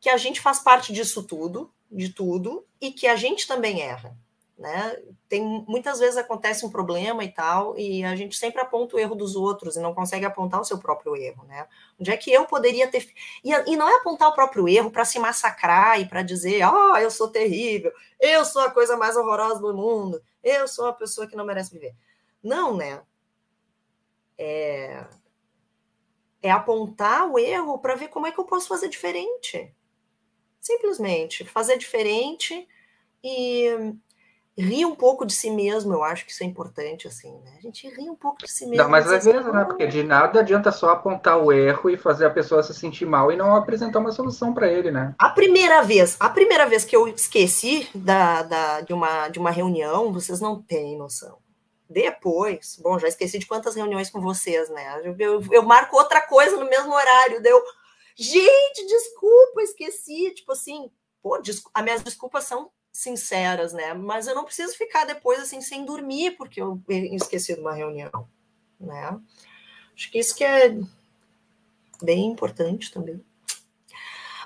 que 0.00 0.08
a 0.08 0.16
gente 0.16 0.40
faz 0.40 0.60
parte 0.60 0.92
disso 0.92 1.22
tudo, 1.22 1.72
de 1.90 2.08
tudo, 2.08 2.66
e 2.80 2.90
que 2.90 3.06
a 3.06 3.16
gente 3.16 3.46
também 3.46 3.82
erra 3.82 4.16
né? 4.60 4.94
Tem 5.26 5.42
muitas 5.66 5.98
vezes 5.98 6.18
acontece 6.18 6.66
um 6.66 6.70
problema 6.70 7.24
e 7.24 7.32
tal, 7.32 7.76
e 7.78 8.04
a 8.04 8.14
gente 8.14 8.36
sempre 8.36 8.60
aponta 8.60 8.94
o 8.94 8.98
erro 8.98 9.14
dos 9.14 9.34
outros 9.34 9.74
e 9.74 9.80
não 9.80 9.94
consegue 9.94 10.26
apontar 10.26 10.60
o 10.60 10.64
seu 10.64 10.78
próprio 10.78 11.16
erro, 11.16 11.44
né? 11.44 11.66
Onde 11.98 12.10
é 12.10 12.16
que 12.16 12.30
eu 12.30 12.44
poderia 12.44 12.86
ter 12.86 13.08
e, 13.42 13.50
e 13.50 13.74
não 13.74 13.88
é 13.88 13.96
apontar 13.96 14.28
o 14.28 14.34
próprio 14.34 14.68
erro 14.68 14.90
para 14.90 15.06
se 15.06 15.18
massacrar 15.18 15.98
e 15.98 16.06
para 16.06 16.22
dizer, 16.22 16.60
ah, 16.60 16.92
oh, 16.92 16.96
eu 16.98 17.10
sou 17.10 17.28
terrível, 17.28 17.90
eu 18.20 18.44
sou 18.44 18.60
a 18.60 18.70
coisa 18.70 18.98
mais 18.98 19.16
horrorosa 19.16 19.60
do 19.60 19.74
mundo, 19.74 20.22
eu 20.44 20.68
sou 20.68 20.88
a 20.88 20.92
pessoa 20.92 21.26
que 21.26 21.36
não 21.36 21.46
merece 21.46 21.72
viver. 21.72 21.94
Não, 22.42 22.76
né? 22.76 23.00
É, 24.36 25.06
é 26.42 26.50
apontar 26.50 27.26
o 27.30 27.38
erro 27.38 27.78
para 27.78 27.94
ver 27.94 28.08
como 28.08 28.26
é 28.26 28.32
que 28.32 28.38
eu 28.38 28.44
posso 28.44 28.68
fazer 28.68 28.88
diferente. 28.88 29.74
Simplesmente 30.70 31.44
fazer 31.44 31.76
diferente 31.76 32.66
e 33.24 33.94
rir 34.56 34.84
um 34.84 34.94
pouco 34.94 35.24
de 35.26 35.32
si 35.32 35.50
mesmo, 35.50 35.92
eu 35.92 36.04
acho 36.04 36.24
que 36.24 36.30
isso 36.30 36.44
é 36.44 36.46
importante, 36.46 37.08
assim, 37.08 37.32
né? 37.44 37.54
A 37.58 37.60
gente 37.60 37.88
ri 37.88 38.08
um 38.08 38.14
pouco 38.14 38.38
de 38.38 38.50
si 38.50 38.66
mesmo. 38.66 38.84
Não, 38.84 38.90
mas 38.90 39.10
é 39.10 39.32
mesmo, 39.32 39.52
né? 39.52 39.64
Porque 39.64 39.86
de 39.86 40.02
nada 40.02 40.40
adianta 40.40 40.70
só 40.70 40.90
apontar 40.90 41.38
o 41.38 41.52
erro 41.52 41.90
e 41.90 41.96
fazer 41.96 42.26
a 42.26 42.30
pessoa 42.30 42.62
se 42.62 42.74
sentir 42.74 43.06
mal 43.06 43.32
e 43.32 43.36
não 43.36 43.56
apresentar 43.56 43.98
uma 43.98 44.12
solução 44.12 44.52
para 44.52 44.68
ele, 44.68 44.90
né? 44.90 45.14
A 45.18 45.30
primeira 45.30 45.82
vez, 45.82 46.16
a 46.20 46.28
primeira 46.28 46.66
vez 46.66 46.84
que 46.84 46.94
eu 46.94 47.08
esqueci 47.08 47.88
da, 47.94 48.42
da, 48.42 48.80
de, 48.82 48.92
uma, 48.92 49.28
de 49.28 49.38
uma 49.38 49.50
reunião, 49.50 50.12
vocês 50.12 50.40
não 50.40 50.62
têm 50.62 50.96
noção. 50.96 51.38
Depois, 51.88 52.78
bom, 52.80 52.96
já 53.00 53.08
esqueci 53.08 53.38
de 53.38 53.46
quantas 53.46 53.74
reuniões 53.74 54.08
com 54.10 54.20
vocês, 54.20 54.68
né? 54.68 55.00
Eu, 55.02 55.16
eu, 55.18 55.42
eu 55.50 55.62
marco 55.64 55.96
outra 55.96 56.20
coisa 56.20 56.56
no 56.56 56.68
mesmo 56.68 56.92
horário, 56.92 57.42
deu. 57.42 57.60
Gente, 58.16 58.86
desculpa, 58.86 59.62
esqueci. 59.62 60.32
Tipo 60.34 60.52
assim, 60.52 60.90
pô, 61.22 61.34
as 61.74 61.84
minhas 61.84 62.02
desculpas 62.02 62.44
são 62.44 62.70
sinceras, 62.92 63.72
né? 63.72 63.94
Mas 63.94 64.26
eu 64.26 64.34
não 64.34 64.44
preciso 64.44 64.76
ficar 64.76 65.04
depois 65.04 65.40
assim 65.40 65.60
sem 65.60 65.84
dormir 65.84 66.36
porque 66.36 66.60
eu 66.60 66.82
esqueci 66.88 67.54
de 67.54 67.60
uma 67.60 67.74
reunião, 67.74 68.28
né? 68.78 69.20
Acho 69.94 70.10
que 70.10 70.18
isso 70.18 70.34
que 70.34 70.44
é 70.44 70.76
bem 72.02 72.26
importante 72.26 72.90
também. 72.90 73.24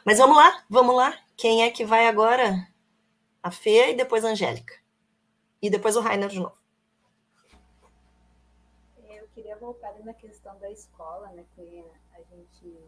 Mas 0.05 0.19
vamos 0.19 0.37
lá, 0.37 0.65
vamos 0.69 0.95
lá. 0.95 1.19
Quem 1.37 1.63
é 1.63 1.71
que 1.71 1.85
vai 1.85 2.07
agora? 2.07 2.69
A 3.43 3.51
Fê 3.51 3.91
e 3.91 3.95
depois 3.95 4.25
a 4.25 4.29
Angélica. 4.29 4.75
E 5.61 5.71
depois 5.71 5.97
o 5.97 6.01
Rainer 6.01 6.29
de 6.29 6.41
novo. 6.41 6.57
Eu 9.09 9.27
queria 9.35 9.57
voltar 9.57 9.93
na 10.05 10.13
questão 10.13 10.59
da 10.59 10.71
escola, 10.71 11.29
né? 11.29 11.45
Que 11.55 11.85
a 12.13 12.19
gente, 12.23 12.79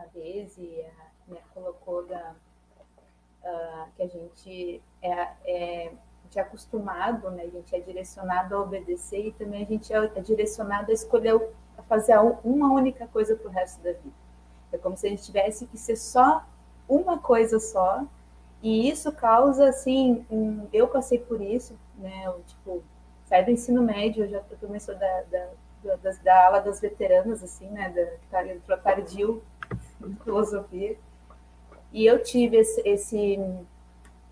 a, 0.00 1.32
né, 1.32 1.40
colocou 1.54 2.06
da 2.06 2.34
uh, 3.44 3.90
que 3.96 4.02
a 4.02 4.06
gente 4.06 4.82
é, 5.02 5.28
é, 5.44 5.92
é 6.34 6.40
acostumado, 6.40 7.30
né? 7.30 7.44
a 7.44 7.48
gente 7.48 7.74
é 7.74 7.80
direcionado 7.80 8.54
a 8.54 8.60
obedecer 8.60 9.26
e 9.26 9.32
também 9.32 9.64
a 9.64 9.66
gente 9.66 9.92
é, 9.92 10.12
é 10.14 10.20
direcionado 10.20 10.90
a 10.90 10.94
escolher, 10.94 11.34
a 11.76 11.82
fazer 11.82 12.18
uma 12.44 12.72
única 12.72 13.06
coisa 13.06 13.34
para 13.34 13.48
o 13.48 13.50
resto 13.50 13.82
da 13.82 13.92
vida. 13.92 14.20
É 14.72 14.78
como 14.78 14.96
se 14.96 15.06
a 15.06 15.10
gente 15.10 15.24
tivesse 15.24 15.66
que 15.66 15.76
ser 15.76 15.96
só 15.96 16.46
uma 16.88 17.18
coisa 17.18 17.58
só, 17.58 18.04
e 18.62 18.88
isso 18.88 19.10
causa, 19.12 19.68
assim, 19.68 20.24
um, 20.30 20.66
eu 20.72 20.86
passei 20.86 21.18
por 21.18 21.40
isso, 21.40 21.78
né? 21.96 22.24
Eu, 22.26 22.42
tipo, 22.46 22.82
saí 23.24 23.44
do 23.44 23.50
ensino 23.50 23.82
médio, 23.82 24.24
eu 24.24 24.28
já 24.28 24.40
começou 24.60 24.94
da, 24.96 25.22
da, 25.30 25.48
da, 25.96 26.10
da 26.22 26.46
ala 26.46 26.60
das 26.60 26.80
veteranas, 26.80 27.42
assim, 27.42 27.68
né? 27.68 27.88
Da, 27.88 28.04
que 28.04 28.26
tá 28.28 28.42
filosofia. 30.24 30.96
E 31.92 32.06
eu 32.06 32.22
tive 32.22 32.56
esse, 32.56 32.80
esse, 32.84 33.38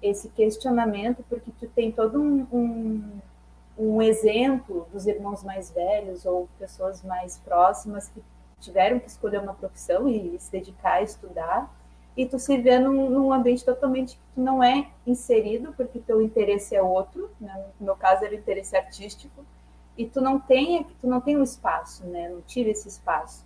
esse 0.03 0.29
questionamento 0.31 1.25
porque 1.29 1.51
tu 1.59 1.67
tem 1.69 1.91
todo 1.91 2.21
um, 2.21 2.47
um, 2.53 3.21
um, 3.79 4.03
exemplo 4.03 4.87
dos 4.93 5.07
irmãos 5.07 5.43
mais 5.43 5.71
velhos 5.71 6.25
ou 6.25 6.49
pessoas 6.59 7.03
mais 7.03 7.39
próximas 7.39 8.09
que 8.09 8.23
tiveram 8.61 8.99
que 8.99 9.09
escolher 9.09 9.41
uma 9.41 9.55
profissão 9.55 10.09
e 10.09 10.39
se 10.39 10.51
dedicar 10.53 10.95
a 10.95 11.03
estudar 11.03 11.79
e 12.17 12.27
tu 12.27 12.37
se 12.39 12.59
vê 12.59 12.81
num, 12.81 13.09
num 13.09 13.33
ambiente 13.33 13.65
totalmente 13.65 14.17
que 14.17 14.23
tu 14.35 14.41
não 14.41 14.63
é 14.63 14.89
inserido 15.07 15.73
porque 15.77 16.01
teu 16.01 16.21
interesse 16.21 16.75
é 16.75 16.83
outro, 16.83 17.31
né? 17.41 17.67
no 17.79 17.87
meu 17.87 17.97
caso 17.97 18.25
era 18.25 18.35
interesse 18.35 18.77
artístico 18.77 19.45
e 19.97 20.05
tu 20.05 20.21
não 20.21 20.39
tem 20.39 20.85
tu 21.01 21.07
não 21.07 21.21
tem 21.21 21.37
um 21.37 21.43
espaço, 21.43 22.05
né? 22.07 22.29
Não 22.29 22.41
tive 22.41 22.71
esse 22.71 22.89
espaço. 22.89 23.45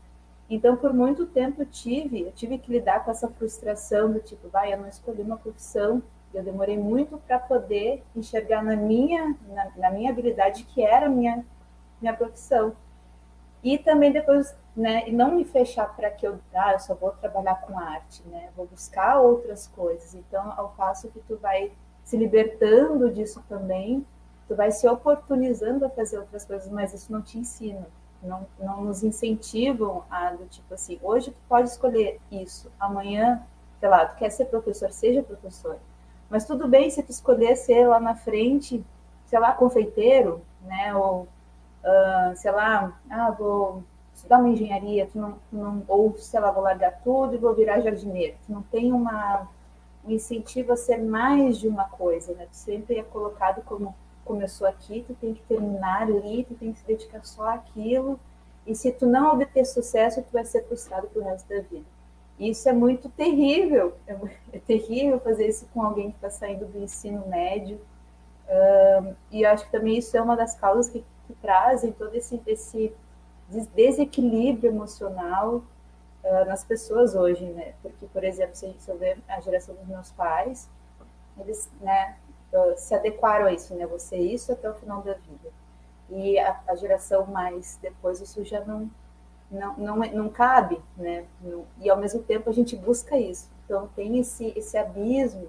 Então, 0.54 0.76
por 0.76 0.92
muito 0.92 1.24
tempo 1.24 1.62
eu 1.62 1.66
tive, 1.66 2.20
eu 2.20 2.32
tive 2.32 2.58
que 2.58 2.70
lidar 2.70 3.02
com 3.02 3.10
essa 3.10 3.26
frustração 3.26 4.12
do 4.12 4.20
tipo, 4.20 4.50
vai, 4.50 4.70
eu 4.70 4.76
não 4.76 4.86
escolhi 4.86 5.22
uma 5.22 5.38
profissão, 5.38 6.02
eu 6.34 6.42
demorei 6.42 6.76
muito 6.76 7.16
para 7.16 7.38
poder 7.38 8.04
enxergar 8.14 8.62
na 8.62 8.76
minha, 8.76 9.34
na, 9.48 9.70
na, 9.74 9.90
minha 9.90 10.10
habilidade 10.10 10.64
que 10.64 10.82
era 10.82 11.06
a 11.06 11.08
minha, 11.08 11.42
minha 12.02 12.14
profissão. 12.14 12.76
E 13.64 13.78
também 13.78 14.12
depois, 14.12 14.54
né, 14.76 15.08
e 15.08 15.12
não 15.12 15.36
me 15.36 15.46
fechar 15.46 15.86
para 15.96 16.10
que 16.10 16.26
eu, 16.26 16.38
ah, 16.52 16.74
eu 16.74 16.80
só 16.80 16.94
vou 16.94 17.12
trabalhar 17.12 17.62
com 17.62 17.78
arte, 17.78 18.22
né, 18.28 18.50
vou 18.54 18.66
buscar 18.66 19.20
outras 19.20 19.66
coisas. 19.68 20.14
Então, 20.14 20.52
ao 20.58 20.68
passo 20.76 21.08
que 21.08 21.20
tu 21.20 21.38
vai 21.38 21.72
se 22.04 22.14
libertando 22.14 23.10
disso 23.10 23.42
também, 23.48 24.04
tu 24.46 24.54
vai 24.54 24.70
se 24.70 24.86
oportunizando 24.86 25.86
a 25.86 25.88
fazer 25.88 26.18
outras 26.18 26.44
coisas, 26.44 26.70
mas 26.70 26.92
isso 26.92 27.10
não 27.10 27.22
te 27.22 27.38
ensina 27.38 27.86
não, 28.22 28.46
não 28.58 28.84
nos 28.84 29.02
incentivam 29.02 30.04
a 30.10 30.30
do 30.30 30.46
tipo 30.46 30.72
assim, 30.74 30.98
hoje 31.02 31.30
tu 31.30 31.36
pode 31.48 31.68
escolher 31.68 32.20
isso, 32.30 32.70
amanhã, 32.78 33.42
sei 33.80 33.88
lá, 33.88 34.06
tu 34.06 34.16
quer 34.16 34.30
ser 34.30 34.46
professor, 34.46 34.90
seja 34.92 35.22
professor. 35.22 35.78
Mas 36.30 36.46
tudo 36.46 36.66
bem 36.68 36.88
se 36.88 37.02
tu 37.02 37.10
escolher 37.10 37.56
ser 37.56 37.86
lá 37.86 38.00
na 38.00 38.14
frente, 38.14 38.82
sei 39.26 39.38
lá, 39.38 39.52
confeiteiro, 39.52 40.40
né? 40.62 40.94
Ou, 40.94 41.28
uh, 41.84 42.36
sei 42.36 42.50
lá, 42.52 42.98
ah, 43.10 43.30
vou 43.30 43.82
estudar 44.14 44.38
uma 44.38 44.48
engenharia, 44.48 45.06
tu 45.06 45.18
não, 45.18 45.38
não, 45.50 45.82
ou, 45.88 46.16
sei 46.16 46.40
lá, 46.40 46.50
vou 46.50 46.62
largar 46.62 47.00
tudo 47.02 47.34
e 47.34 47.38
vou 47.38 47.54
virar 47.54 47.80
jardineiro. 47.80 48.36
Tu 48.46 48.52
não 48.52 48.62
tem 48.62 48.92
uma, 48.92 49.48
um 50.04 50.10
incentivo 50.10 50.72
a 50.72 50.76
ser 50.76 50.98
mais 50.98 51.58
de 51.58 51.68
uma 51.68 51.84
coisa, 51.84 52.32
né? 52.34 52.46
Tu 52.50 52.56
sempre 52.56 52.98
é 52.98 53.02
colocado 53.02 53.62
como 53.64 53.94
começou 54.24 54.66
aqui, 54.66 55.04
tu 55.06 55.14
tem 55.14 55.34
que 55.34 55.42
terminar 55.42 56.02
ali, 56.02 56.44
tu 56.44 56.54
tem 56.54 56.72
que 56.72 56.78
se 56.78 56.86
dedicar 56.86 57.24
só 57.24 57.48
àquilo. 57.48 58.18
E 58.66 58.74
se 58.74 58.92
tu 58.92 59.06
não 59.06 59.32
obter 59.32 59.64
sucesso, 59.64 60.22
tu 60.22 60.32
vai 60.32 60.44
ser 60.44 60.64
frustrado 60.64 61.08
pro 61.08 61.22
resto 61.22 61.48
da 61.48 61.60
vida. 61.60 61.84
Isso 62.38 62.68
é 62.68 62.72
muito 62.72 63.08
terrível. 63.08 63.94
É, 64.06 64.16
é 64.52 64.58
terrível 64.58 65.20
fazer 65.20 65.48
isso 65.48 65.66
com 65.72 65.82
alguém 65.82 66.10
que 66.10 66.16
está 66.16 66.30
saindo 66.30 66.66
do 66.66 66.78
ensino 66.78 67.26
médio. 67.26 67.80
Um, 68.48 69.14
e 69.30 69.44
acho 69.44 69.64
que 69.64 69.72
também 69.72 69.98
isso 69.98 70.16
é 70.16 70.20
uma 70.20 70.36
das 70.36 70.54
causas 70.54 70.88
que, 70.90 71.04
que 71.26 71.34
trazem 71.34 71.92
todo 71.92 72.14
esse, 72.14 72.40
esse 72.46 72.92
desequilíbrio 73.74 74.70
emocional 74.70 75.62
uh, 76.24 76.44
nas 76.46 76.64
pessoas 76.64 77.14
hoje, 77.14 77.44
né? 77.46 77.74
Porque, 77.82 78.06
por 78.06 78.24
exemplo, 78.24 78.54
se 78.54 78.66
a 78.66 78.68
gente 78.68 78.98
ver 78.98 79.18
a 79.28 79.40
geração 79.40 79.74
dos 79.74 79.86
meus 79.86 80.10
pais, 80.12 80.68
eles, 81.38 81.70
né, 81.80 82.16
se 82.76 82.94
adequaram 82.94 83.46
a 83.46 83.52
isso, 83.52 83.74
né? 83.74 83.86
Você 83.86 84.16
isso 84.16 84.52
até 84.52 84.70
o 84.70 84.74
final 84.74 85.02
da 85.02 85.14
vida. 85.14 85.50
E 86.10 86.38
a, 86.38 86.60
a 86.68 86.76
geração 86.76 87.26
mais 87.26 87.78
depois 87.80 88.20
isso 88.20 88.44
já 88.44 88.64
não 88.64 88.90
não, 89.50 89.76
não, 89.76 89.96
não 89.96 90.28
cabe, 90.30 90.80
né? 90.96 91.26
E 91.78 91.90
ao 91.90 91.98
mesmo 91.98 92.22
tempo 92.22 92.48
a 92.48 92.52
gente 92.52 92.74
busca 92.76 93.18
isso. 93.18 93.50
Então 93.64 93.88
tem 93.94 94.18
esse 94.18 94.52
esse 94.56 94.76
abismo 94.76 95.48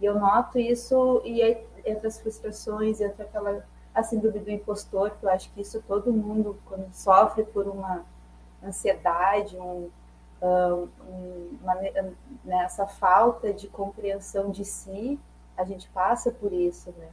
e 0.00 0.04
eu 0.04 0.18
noto 0.18 0.58
isso 0.58 1.20
e 1.24 1.42
entre 1.84 2.06
as 2.06 2.20
frustrações, 2.20 3.00
entre 3.00 3.22
aquela 3.22 3.64
a 3.94 4.02
síndrome 4.02 4.38
do 4.38 4.50
impostor, 4.50 5.10
que 5.10 5.26
eu 5.26 5.30
acho 5.30 5.50
que 5.52 5.60
isso 5.60 5.82
todo 5.86 6.12
mundo 6.12 6.58
quando 6.66 6.92
sofre 6.92 7.44
por 7.44 7.66
uma 7.66 8.04
ansiedade, 8.62 9.56
um, 9.56 9.90
um 10.42 10.88
uma, 11.60 11.74
né, 11.74 12.64
essa 12.64 12.86
falta 12.86 13.52
de 13.52 13.68
compreensão 13.68 14.50
de 14.50 14.64
si, 14.64 15.18
a 15.60 15.64
gente 15.64 15.88
passa 15.90 16.30
por 16.30 16.52
isso, 16.52 16.92
né? 16.96 17.08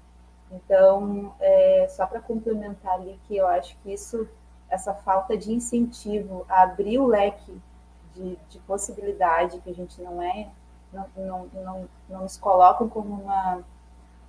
Então, 0.52 1.34
é, 1.40 1.88
só 1.90 2.08
para 2.08 2.22
complementar 2.22 2.94
ali, 2.94 3.20
que 3.28 3.36
eu 3.36 3.46
acho 3.48 3.78
que 3.80 3.92
isso, 3.92 4.28
essa 4.70 4.94
falta 4.94 5.38
de 5.38 5.52
incentivo 5.52 6.46
a 6.48 6.64
abrir 6.64 7.00
o 7.00 7.06
leque 7.06 7.62
de, 8.16 8.38
de 8.50 8.60
possibilidade, 8.60 9.60
que 9.60 9.70
a 9.70 9.74
gente 9.74 10.02
não 10.02 10.22
é, 10.22 10.50
não, 10.94 11.08
não, 11.18 11.50
não, 11.54 11.90
não 12.10 12.22
nos 12.22 12.38
colocam 12.38 12.88
como 12.88 13.14
uma 13.22 13.64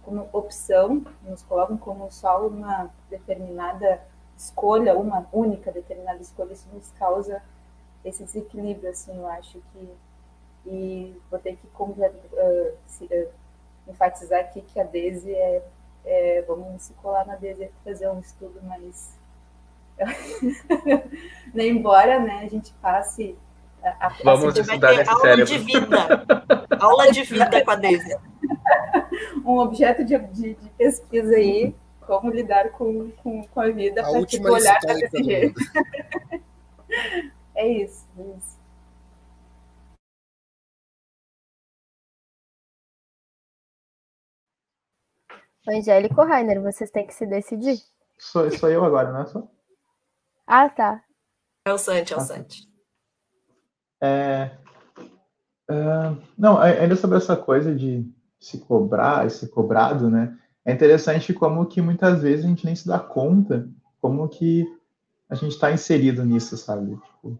como 0.04 0.26
opção, 0.32 1.04
nos 1.22 1.42
colocam 1.42 1.76
como 1.76 2.10
só 2.10 2.46
uma 2.46 2.90
determinada 3.10 4.00
escolha, 4.36 4.96
uma 4.98 5.26
única 5.30 5.70
determinada 5.70 6.22
escolha, 6.22 6.54
isso 6.54 6.66
nos 6.72 6.90
causa 6.92 7.42
esse 8.02 8.24
desequilíbrio, 8.24 8.88
assim, 8.88 9.14
eu 9.14 9.26
acho 9.26 9.60
que 9.70 9.96
e 10.66 11.16
vou 11.30 11.38
ter 11.38 11.56
que 11.56 11.66
se, 12.86 13.04
uh, 13.04 13.30
enfatizar 13.88 14.40
aqui 14.40 14.60
que 14.62 14.78
a 14.78 14.84
Daisy 14.84 15.34
é, 15.34 15.62
é 16.04 16.44
vamos 16.46 16.82
se 16.82 16.92
colar 16.94 17.26
na 17.26 17.36
Daisy 17.36 17.64
e 17.64 17.70
fazer 17.84 18.08
um 18.08 18.20
estudo 18.20 18.60
mais 18.62 19.16
nem 21.52 21.70
embora 21.70 22.20
né, 22.20 22.42
a 22.44 22.48
gente 22.48 22.72
passe 22.74 23.36
a, 23.82 24.06
a 24.06 24.08
Vamos 24.22 24.56
estudar 24.56 24.94
esse 24.94 25.08
aula 25.08 25.20
cérebro. 25.20 25.46
de 25.46 25.58
vida. 25.58 26.26
aula 26.78 27.10
de 27.10 27.22
vida 27.22 27.64
com 27.64 27.70
a 27.70 27.76
Daisy. 27.76 28.16
Um 29.44 29.58
objeto 29.58 30.04
de, 30.04 30.16
de, 30.18 30.54
de, 30.54 30.70
pesquisa 30.76 31.34
aí, 31.34 31.74
como 32.06 32.30
lidar 32.30 32.70
com, 32.70 33.10
com, 33.22 33.42
com 33.48 33.60
a 33.60 33.68
vida 33.70 34.02
para 34.02 34.26
tipo, 34.26 34.48
olhar 34.48 34.78
para 34.80 34.94
desse 34.94 35.24
jeito. 35.24 35.60
é 37.54 37.66
isso, 37.66 38.06
é 38.16 38.22
isso. 38.22 38.57
Angélico 45.70 46.22
Rainer, 46.22 46.60
vocês 46.60 46.90
têm 46.90 47.06
que 47.06 47.14
se 47.14 47.26
decidir. 47.26 47.78
Sou, 48.18 48.50
sou 48.50 48.70
eu 48.70 48.84
agora, 48.84 49.12
não 49.12 49.20
é 49.22 49.26
só? 49.26 49.48
Ah, 50.46 50.68
tá. 50.68 51.02
É 51.66 51.72
o 51.72 51.78
Santi, 51.78 52.12
é 52.12 52.16
o 52.16 52.20
ah, 52.20 52.22
Santi. 52.22 52.68
É, 54.00 54.50
é, 55.70 56.16
não, 56.36 56.58
ainda 56.58 56.96
sobre 56.96 57.18
essa 57.18 57.36
coisa 57.36 57.74
de 57.74 58.10
se 58.40 58.58
cobrar, 58.58 59.28
ser 59.30 59.48
cobrado, 59.48 60.08
né? 60.08 60.36
É 60.64 60.72
interessante 60.72 61.32
como 61.32 61.66
que 61.66 61.80
muitas 61.80 62.22
vezes 62.22 62.44
a 62.44 62.48
gente 62.48 62.64
nem 62.64 62.74
se 62.74 62.86
dá 62.86 62.98
conta 62.98 63.68
como 64.00 64.28
que 64.28 64.66
a 65.28 65.34
gente 65.34 65.52
está 65.52 65.70
inserido 65.72 66.24
nisso, 66.24 66.56
sabe? 66.56 66.96
Tipo, 66.96 67.38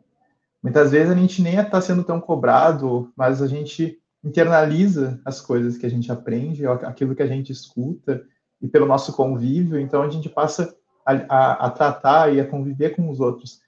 muitas 0.63 0.91
vezes 0.91 1.11
a 1.11 1.15
gente 1.15 1.41
nem 1.41 1.57
está 1.57 1.81
sendo 1.81 2.05
tão 2.05 2.21
cobrado, 2.21 3.13
mas 3.17 3.41
a 3.41 3.47
gente 3.47 3.99
internaliza 4.23 5.21
as 5.25 5.41
coisas 5.41 5.77
que 5.77 5.87
a 5.87 5.91
gente 5.91 6.11
aprende, 6.11 6.67
aquilo 6.67 7.15
que 7.15 7.23
a 7.23 7.27
gente 7.27 7.53
escuta, 7.53 8.25
e 8.61 8.69
pelo 8.69 8.87
nosso 8.87 9.13
convívio, 9.13 9.79
então 9.79 10.03
a 10.03 10.11
gente 10.11 10.29
passa 10.29 10.75
a, 11.07 11.13
a, 11.13 11.67
a 11.67 11.71
tratar 11.71 12.35
e 12.35 12.41
a 12.41 12.47
conviver 12.47 12.91
com 12.97 13.09
os 13.09 13.21
outros 13.21 13.61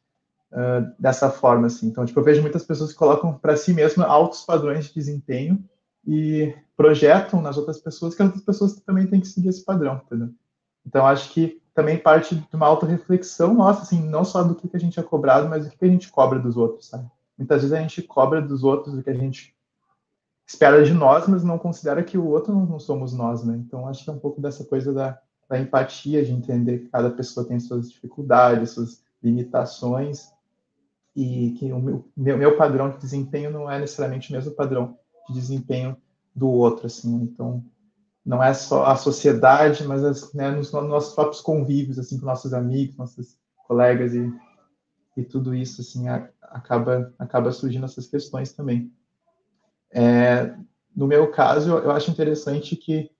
uh, 0.52 0.92
dessa 0.98 1.30
forma, 1.30 1.68
assim. 1.68 1.86
Então, 1.86 2.04
tipo, 2.04 2.18
eu 2.18 2.24
vejo 2.24 2.42
muitas 2.42 2.64
pessoas 2.64 2.92
que 2.92 2.98
colocam 2.98 3.32
para 3.34 3.56
si 3.56 3.72
mesmas 3.72 4.08
altos 4.08 4.42
padrões 4.42 4.86
de 4.86 4.94
desempenho 4.94 5.64
e 6.06 6.54
projetam 6.76 7.40
nas 7.40 7.56
outras 7.56 7.78
pessoas 7.78 8.14
que 8.14 8.22
as 8.22 8.28
outras 8.28 8.44
pessoas 8.44 8.80
também 8.80 9.06
têm 9.06 9.20
que 9.20 9.28
seguir 9.28 9.48
esse 9.48 9.64
padrão, 9.64 10.00
entendeu? 10.04 10.30
Então, 10.84 11.06
acho 11.06 11.32
que 11.32 11.60
também 11.74 11.98
parte 11.98 12.34
de 12.34 12.46
uma 12.52 12.66
autorreflexão 12.66 13.54
nossa, 13.54 13.82
assim, 13.82 14.02
não 14.08 14.24
só 14.24 14.42
do 14.42 14.54
que, 14.54 14.68
a 14.74 14.78
gente 14.78 14.98
é 14.98 15.02
cobrado, 15.02 15.48
mas 15.48 15.66
do 15.66 15.76
que 15.76 15.84
a 15.84 15.88
gente 15.88 16.10
cobra 16.10 16.38
dos 16.38 16.56
outros, 16.56 16.88
sabe? 16.88 17.08
Muitas 17.38 17.62
vezes 17.62 17.76
a 17.76 17.80
gente 17.80 18.02
cobra 18.02 18.42
dos 18.42 18.64
outros 18.64 18.94
o 18.94 19.02
que 19.02 19.10
a 19.10 19.14
gente 19.14 19.54
espera 20.50 20.82
de 20.84 20.92
nós, 20.92 21.28
mas 21.28 21.44
não 21.44 21.56
considera 21.56 22.02
que 22.02 22.18
o 22.18 22.26
outro 22.26 22.52
não, 22.52 22.80
somos 22.80 23.12
nós, 23.12 23.44
né? 23.44 23.56
Então, 23.56 23.86
acho 23.86 24.02
que 24.02 24.10
é 24.10 24.12
um 24.12 24.18
pouco 24.18 24.40
dessa 24.40 24.64
coisa 24.64 24.92
da, 24.92 25.16
da 25.48 25.60
empatia, 25.60 26.24
de 26.24 26.32
entender 26.32 26.80
que 26.80 26.88
cada 26.88 27.08
pessoa 27.08 27.46
tem 27.46 27.60
suas 27.60 27.88
dificuldades, 27.88 28.70
suas 28.70 29.00
limitações, 29.22 30.28
e 31.14 31.52
que 31.52 31.72
o 31.72 31.78
meu, 31.78 32.08
meu, 32.16 32.36
meu, 32.36 32.56
padrão 32.56 32.90
de 32.90 32.98
desempenho 32.98 33.52
não 33.52 33.70
é 33.70 33.78
necessariamente 33.78 34.30
o 34.30 34.32
mesmo 34.32 34.50
padrão 34.50 34.98
de 35.28 35.34
desempenho 35.34 35.96
do 36.34 36.48
outro, 36.48 36.86
assim. 36.86 37.14
Então, 37.22 37.64
não 38.26 38.42
é 38.42 38.52
só 38.52 38.86
a 38.86 38.96
sociedade, 38.96 39.84
mas 39.84 40.02
as, 40.02 40.34
né, 40.34 40.50
nos, 40.50 40.72
nos, 40.72 40.88
nossos 40.88 41.14
próprios 41.14 41.40
convívios, 41.40 41.96
assim, 41.96 42.18
com 42.18 42.26
nossos 42.26 42.52
amigos, 42.52 42.96
nossos 42.96 43.38
colegas 43.68 44.14
e, 44.14 44.32
e 45.16 45.22
tudo 45.22 45.54
isso, 45.54 45.80
assim, 45.80 46.08
a, 46.08 46.28
acaba 46.42 47.14
acaba 47.20 47.52
surgindo 47.52 47.84
essas 47.84 48.08
questões 48.08 48.52
também. 48.52 48.92
É, 49.92 50.54
no 50.94 51.06
meu 51.06 51.30
caso, 51.30 51.70
eu 51.70 51.90
acho 51.90 52.10
interessante 52.10 52.76
que 52.76 53.10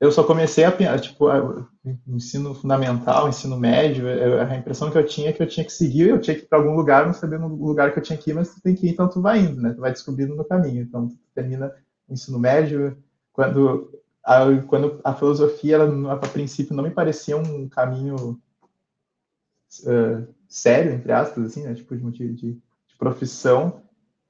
eu 0.00 0.10
só 0.10 0.24
comecei 0.24 0.64
a, 0.64 0.98
tipo, 0.98 1.28
a, 1.28 1.64
ensino 2.08 2.54
fundamental, 2.54 3.28
ensino 3.28 3.56
médio, 3.56 4.08
eu, 4.08 4.40
a 4.40 4.56
impressão 4.56 4.90
que 4.90 4.98
eu 4.98 5.06
tinha 5.06 5.30
é 5.30 5.32
que 5.32 5.40
eu 5.40 5.46
tinha 5.46 5.64
que 5.64 5.72
seguir, 5.72 6.08
eu 6.08 6.20
tinha 6.20 6.34
que 6.36 6.42
ir 6.42 6.48
para 6.48 6.58
algum 6.58 6.74
lugar, 6.74 7.06
não 7.06 7.12
sabia 7.12 7.38
no 7.38 7.46
lugar 7.48 7.92
que 7.92 8.00
eu 8.00 8.02
tinha 8.02 8.18
que 8.18 8.30
ir, 8.30 8.34
mas 8.34 8.52
tu 8.52 8.60
tem 8.60 8.74
que 8.74 8.86
ir, 8.86 8.90
então 8.90 9.08
tu 9.08 9.22
vai 9.22 9.38
indo, 9.38 9.60
né? 9.60 9.72
Tu 9.72 9.80
vai 9.80 9.92
descobrindo 9.92 10.34
no 10.34 10.44
caminho. 10.44 10.82
Então, 10.82 11.08
tu 11.08 11.16
termina 11.32 11.72
o 12.08 12.12
ensino 12.12 12.36
médio, 12.38 12.96
quando 13.32 13.92
a, 14.24 14.44
quando 14.66 15.00
a 15.04 15.14
filosofia, 15.14 15.76
ela, 15.76 16.14
a 16.14 16.16
princípio, 16.16 16.74
não 16.74 16.82
me 16.82 16.90
parecia 16.90 17.36
um 17.36 17.68
caminho 17.68 18.40
uh, 19.84 20.34
sério, 20.48 20.92
entre 20.94 21.12
aspas, 21.12 21.44
assim, 21.44 21.62
né? 21.62 21.74
Tipo, 21.74 21.96
de, 21.96 22.10
de, 22.10 22.52
de 22.54 22.96
profissão, 22.98 23.82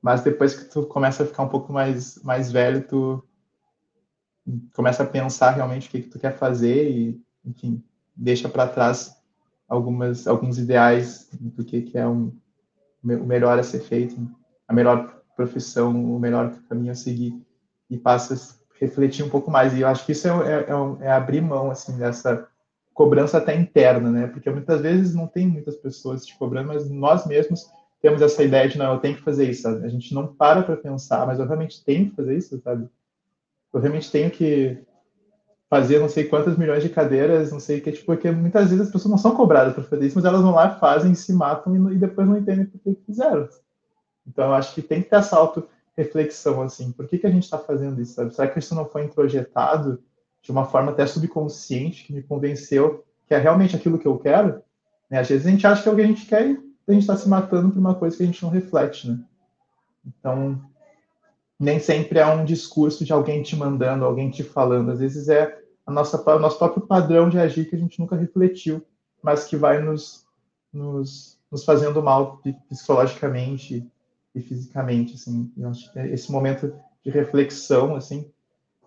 mas 0.03 0.23
depois 0.23 0.55
que 0.55 0.65
tu 0.65 0.85
começa 0.85 1.23
a 1.23 1.27
ficar 1.27 1.45
um 1.45 1.49
pouco 1.49 1.73
mais, 1.73 2.21
mais 2.25 2.51
velho, 2.51 2.83
tu 2.87 3.25
começa 4.75 5.05
a 5.05 5.07
pensar 5.07 5.51
realmente 5.51 5.89
o 5.89 5.91
que, 5.91 6.03
que 6.03 6.09
tu 6.09 6.19
quer 6.19 6.37
fazer 6.37 6.91
e, 6.91 7.23
enfim, 7.45 7.83
deixa 8.17 8.49
para 8.49 8.67
trás 8.67 9.17
algumas 9.69 10.27
alguns 10.27 10.59
ideais 10.59 11.29
do 11.33 11.65
que, 11.65 11.83
que 11.83 11.97
é 11.97 12.07
um, 12.07 12.37
o 13.05 13.25
melhor 13.25 13.59
a 13.59 13.63
ser 13.63 13.81
feito, 13.81 14.17
a 14.67 14.75
melhor 14.75 15.23
profissão, 15.37 16.15
o 16.15 16.19
melhor 16.19 16.53
caminho 16.69 16.93
a 16.93 16.97
seguir 16.97 17.41
e 17.89 17.97
passa 17.97 18.35
a 18.35 18.75
refletir 18.81 19.25
um 19.25 19.31
pouco 19.31 19.51
mais. 19.51 19.73
E 19.73 19.83
eu 19.83 19.89
acho 19.89 20.05
que 20.05 20.13
isso 20.13 20.27
é, 20.27 20.31
é, 20.31 20.67
é, 20.69 21.07
é 21.07 21.13
abrir 21.13 21.41
mão 21.41 21.71
assim 21.71 21.97
dessa 21.97 22.49
cobrança 22.93 23.39
até 23.39 23.55
interna, 23.55 24.11
né? 24.11 24.27
Porque 24.27 24.51
muitas 24.51 24.81
vezes 24.81 25.15
não 25.15 25.29
tem 25.29 25.47
muitas 25.47 25.77
pessoas 25.77 26.27
te 26.27 26.37
cobrando, 26.37 26.69
mas 26.69 26.91
nós 26.91 27.25
mesmos 27.25 27.71
temos 28.03 28.21
essa 28.21 28.43
ideia 28.43 28.69
de 28.69 28.77
não, 28.77 28.95
eu 28.95 29.01
tenho 29.01 29.17
que 29.17 29.23
fazer 29.23 29.49
isso. 29.49 29.63
Sabe? 29.63 29.87
A 29.87 29.89
gente 29.89 30.13
não 30.13 30.27
para 30.27 30.63
para 30.63 30.77
pensar, 30.77 31.27
mas 31.27 31.39
eu 31.39 31.47
realmente 31.47 31.83
tenho 31.85 32.11
que 32.11 32.17
fazer 32.17 32.37
isso, 32.37 32.61
sabe? 32.61 32.89
eu 33.73 33.81
realmente 33.81 34.11
tenho 34.11 34.31
que 34.31 34.79
fazer 35.71 35.99
não 35.99 36.09
sei 36.09 36.25
quantas 36.25 36.59
milhões 36.59 36.83
de 36.83 36.91
cadeiras, 36.91 37.51
não 37.51 37.59
sei 37.59 37.79
o 37.79 37.83
que, 37.83 37.93
tipo, 37.93 38.05
porque 38.05 38.31
muitas 38.31 38.69
vezes 38.69 38.87
as 38.87 38.93
pessoas 38.93 39.11
não 39.11 39.17
são 39.17 39.35
cobradas 39.35 39.73
para 39.73 39.83
fazer 39.83 40.07
isso, 40.07 40.17
mas 40.17 40.27
elas 40.27 40.43
vão 40.43 40.53
lá, 40.53 40.79
fazem, 40.79 41.15
se 41.15 41.33
matam 41.33 41.91
e, 41.91 41.95
e 41.95 41.99
depois 41.99 42.29
não 42.29 42.37
entendem 42.37 42.67
por 42.67 42.79
que 42.79 42.95
fizeram. 43.07 43.49
Então, 44.27 44.49
eu 44.49 44.55
acho 44.55 44.75
que 44.75 44.83
tem 44.83 45.01
que 45.03 45.09
ter 45.09 45.17
essa 45.17 45.37
auto-reflexão, 45.37 46.61
assim, 46.61 46.93
por 46.93 47.09
que, 47.09 47.17
que 47.17 47.27
a 47.27 47.31
gente 47.31 47.45
está 47.45 47.57
fazendo 47.57 48.01
isso, 48.03 48.15
sabe? 48.15 48.35
Será 48.35 48.49
que 48.49 48.59
isso 48.59 48.75
não 48.75 48.85
foi 48.85 49.05
introjetado 49.05 50.03
de 50.43 50.51
uma 50.51 50.67
forma 50.67 50.93
até 50.93 51.07
subconsciente, 51.07 52.05
que 52.05 52.13
me 52.13 52.23
convenceu 52.23 53.05
que 53.27 53.35
é 53.35 53.39
realmente 53.39 53.75
aquilo 53.75 53.99
que 53.99 54.07
eu 54.07 54.19
quero? 54.19 54.63
Né? 55.09 55.21
Às 55.21 55.29
vezes 55.31 55.47
a 55.47 55.51
gente 55.51 55.67
acha 55.67 55.83
que 55.83 55.89
é 55.89 55.93
o 55.93 55.97
que 55.97 56.03
a 56.03 56.07
gente 56.07 56.27
quer 56.27 56.51
e 56.51 56.72
a 56.89 56.93
gente 56.93 57.03
está 57.03 57.17
se 57.17 57.29
matando 57.29 57.71
por 57.71 57.79
uma 57.79 57.95
coisa 57.95 58.17
que 58.17 58.23
a 58.23 58.27
gente 58.27 58.43
não 58.43 58.51
reflete, 58.51 59.11
né? 59.11 59.21
Então, 60.05 60.61
nem 61.59 61.79
sempre 61.79 62.19
é 62.19 62.27
um 62.27 62.45
discurso 62.45 63.05
de 63.05 63.13
alguém 63.13 63.43
te 63.43 63.55
mandando, 63.55 64.05
alguém 64.05 64.31
te 64.31 64.43
falando. 64.43 64.91
Às 64.91 64.99
vezes 64.99 65.29
é 65.29 65.63
a 65.87 65.93
nossa, 65.93 66.21
o 66.29 66.39
nosso 66.39 66.59
próprio 66.59 66.87
padrão 66.87 67.29
de 67.29 67.39
agir 67.39 67.69
que 67.69 67.77
a 67.77 67.79
gente 67.79 68.01
nunca 68.01 68.17
refletiu, 68.17 68.85
mas 69.23 69.45
que 69.45 69.57
vai 69.57 69.81
nos, 69.81 70.27
nos, 70.73 71.39
nos 71.51 71.65
fazendo 71.65 72.03
mal 72.03 72.41
psicologicamente 72.69 73.89
e 74.35 74.41
fisicamente, 74.41 75.15
assim. 75.15 75.53
Eu 75.57 75.69
acho 75.69 75.93
que 75.93 75.99
esse 76.01 76.33
momento 76.33 76.75
de 77.05 77.11
reflexão, 77.11 77.95
assim, 77.95 78.31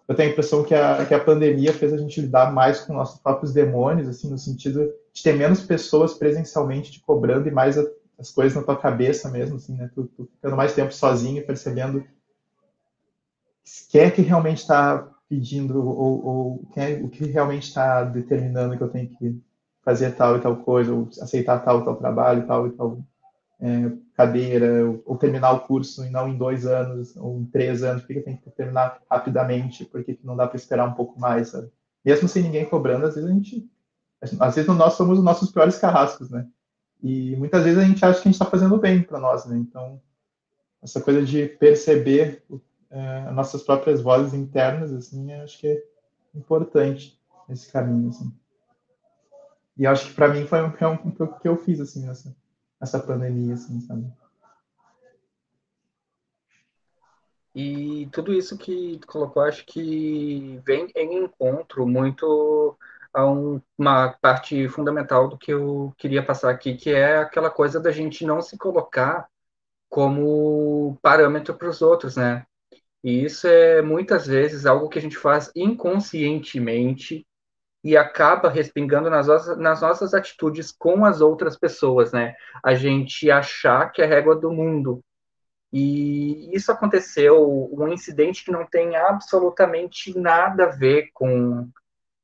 eu 0.07 0.15
tenho 0.15 0.29
a 0.29 0.31
impressão 0.31 0.63
que 0.63 0.75
a, 0.75 1.05
que 1.05 1.13
a 1.13 1.23
pandemia 1.23 1.73
fez 1.73 1.91
a 1.91 1.97
gente 1.97 2.21
lidar 2.21 2.53
mais 2.53 2.81
com 2.81 2.93
nossos 2.93 3.19
próprios 3.19 3.51
demônios, 3.51 4.07
assim, 4.07 4.29
no 4.29 4.37
sentido 4.37 4.91
de 5.11 5.23
ter 5.23 5.33
menos 5.33 5.61
pessoas 5.61 6.13
presencialmente 6.13 6.91
te 6.91 6.99
cobrando 6.99 7.47
e 7.47 7.51
mais 7.51 7.77
a, 7.77 7.83
as 8.19 8.29
coisas 8.31 8.55
na 8.55 8.63
tua 8.63 8.77
cabeça 8.77 9.29
mesmo, 9.29 9.55
assim, 9.55 9.75
né? 9.75 9.89
Tu, 9.93 10.03
tu 10.15 10.29
ficando 10.35 10.55
mais 10.55 10.73
tempo 10.73 10.93
sozinho, 10.93 11.45
percebendo 11.45 12.03
quem 13.89 14.01
é 14.01 14.11
que 14.11 14.21
realmente 14.21 14.59
está 14.59 15.09
pedindo 15.27 15.83
ou, 15.83 16.25
ou 16.25 16.67
quem 16.73 16.83
é, 16.83 17.01
o 17.03 17.09
que 17.09 17.25
realmente 17.25 17.63
está 17.63 18.03
determinando 18.03 18.77
que 18.77 18.83
eu 18.83 18.89
tenho 18.89 19.09
que 19.09 19.41
fazer 19.83 20.11
tal 20.11 20.37
e 20.37 20.41
tal 20.41 20.57
coisa, 20.57 20.93
ou 20.93 21.09
aceitar 21.19 21.59
tal 21.63 21.81
e 21.81 21.85
tal 21.85 21.95
trabalho, 21.95 22.45
tal 22.45 22.67
e 22.67 22.71
tal 22.71 22.99
é, 23.59 23.91
cadeira, 24.15 24.85
ou, 24.85 25.03
ou, 25.05 25.17
terminar 25.17 25.51
o 25.51 25.61
curso 25.61 26.05
e 26.05 26.09
não 26.09 26.27
em 26.27 26.37
dois 26.37 26.65
anos 26.65 27.15
ou 27.17 27.39
em 27.39 27.45
três 27.45 27.83
anos, 27.83 28.03
por 28.03 28.13
que 28.13 28.21
tenho 28.21 28.37
que 28.37 28.49
terminar 28.51 29.01
rapidamente, 29.09 29.85
por 29.85 30.03
que 30.03 30.17
não 30.23 30.35
dá 30.35 30.47
para 30.47 30.55
esperar 30.57 30.87
um 30.87 30.93
pouco 30.93 31.19
mais, 31.19 31.49
sabe? 31.49 31.69
Mesmo 32.03 32.27
sem 32.27 32.43
ninguém 32.43 32.65
cobrando, 32.65 33.05
às 33.05 33.15
vezes 33.15 33.29
a 33.29 33.33
gente, 33.33 33.69
às 34.21 34.55
vezes 34.55 34.73
nós 34.75 34.93
somos 34.93 35.19
os 35.19 35.25
nossos 35.25 35.51
piores 35.51 35.77
carrascos, 35.77 36.29
né? 36.29 36.47
E 37.03 37.35
muitas 37.35 37.63
vezes 37.63 37.77
a 37.77 37.85
gente 37.85 38.03
acha 38.05 38.21
que 38.21 38.27
a 38.27 38.31
gente 38.31 38.41
está 38.41 38.45
fazendo 38.45 38.77
bem 38.77 39.01
para 39.01 39.19
nós, 39.19 39.45
né? 39.45 39.57
Então, 39.57 40.01
essa 40.81 41.01
coisa 41.01 41.21
de 41.23 41.47
perceber 41.47 42.43
é, 42.89 43.31
nossas 43.31 43.63
próprias 43.63 44.01
vozes 44.01 44.33
internas, 44.33 44.93
assim, 44.93 45.33
acho 45.33 45.59
que 45.59 45.67
é 45.67 45.83
importante 46.33 47.19
nesse 47.49 47.71
caminho, 47.71 48.09
assim. 48.09 48.31
E 49.77 49.85
acho 49.85 50.07
que 50.07 50.13
para 50.13 50.29
mim 50.29 50.45
foi 50.45 50.61
um, 50.61 50.67
um, 50.67 51.09
um, 51.09 51.23
o 51.25 51.39
que 51.39 51.47
eu 51.47 51.57
fiz, 51.57 51.81
assim, 51.81 52.05
nessa, 52.05 52.33
nessa 52.85 52.99
pandemia, 52.99 53.55
assim, 53.55 53.81
sabe? 53.81 54.05
E 57.55 58.07
tudo 58.11 58.33
isso 58.33 58.57
que 58.57 58.99
tu 58.99 59.07
colocou, 59.07 59.41
acho 59.41 59.65
que 59.65 60.61
vem 60.65 60.87
em 60.95 61.23
encontro 61.23 61.87
muito 61.87 62.77
a 63.13 63.25
um, 63.25 63.61
uma 63.77 64.11
parte 64.21 64.67
fundamental 64.69 65.29
do 65.29 65.37
que 65.37 65.51
eu 65.51 65.93
queria 65.97 66.23
passar 66.23 66.51
aqui, 66.51 66.75
que 66.75 66.91
é 66.91 67.17
aquela 67.17 67.49
coisa 67.49 67.79
da 67.79 67.91
gente 67.91 68.25
não 68.25 68.41
se 68.41 68.57
colocar 68.57 69.27
como 69.89 70.97
parâmetro 71.01 71.55
para 71.55 71.69
os 71.69 71.81
outros, 71.81 72.17
né? 72.17 72.45
E 73.03 73.23
isso 73.23 73.47
é 73.47 73.81
muitas 73.81 74.27
vezes 74.27 74.65
algo 74.65 74.89
que 74.89 74.99
a 74.99 75.01
gente 75.01 75.17
faz 75.17 75.51
inconscientemente 75.55 77.25
e 77.85 77.95
acaba 77.95 78.49
respingando 78.49 79.11
nas 79.11 79.27
nossas, 79.27 79.57
nas 79.59 79.81
nossas 79.81 80.13
atitudes 80.15 80.71
com 80.71 81.05
as 81.05 81.21
outras 81.21 81.55
pessoas, 81.55 82.11
né? 82.11 82.35
A 82.63 82.73
gente 82.73 83.29
achar 83.29 83.91
que 83.91 84.01
é 84.01 84.05
régua 84.05 84.35
do 84.35 84.51
mundo. 84.51 85.03
E 85.71 86.49
isso 86.51 86.71
aconteceu, 86.71 87.69
um 87.71 87.87
incidente 87.89 88.43
que 88.43 88.51
não 88.51 88.65
tem 88.65 88.95
absolutamente 88.95 90.17
nada 90.17 90.63
a 90.63 90.69
ver 90.69 91.09
com 91.13 91.69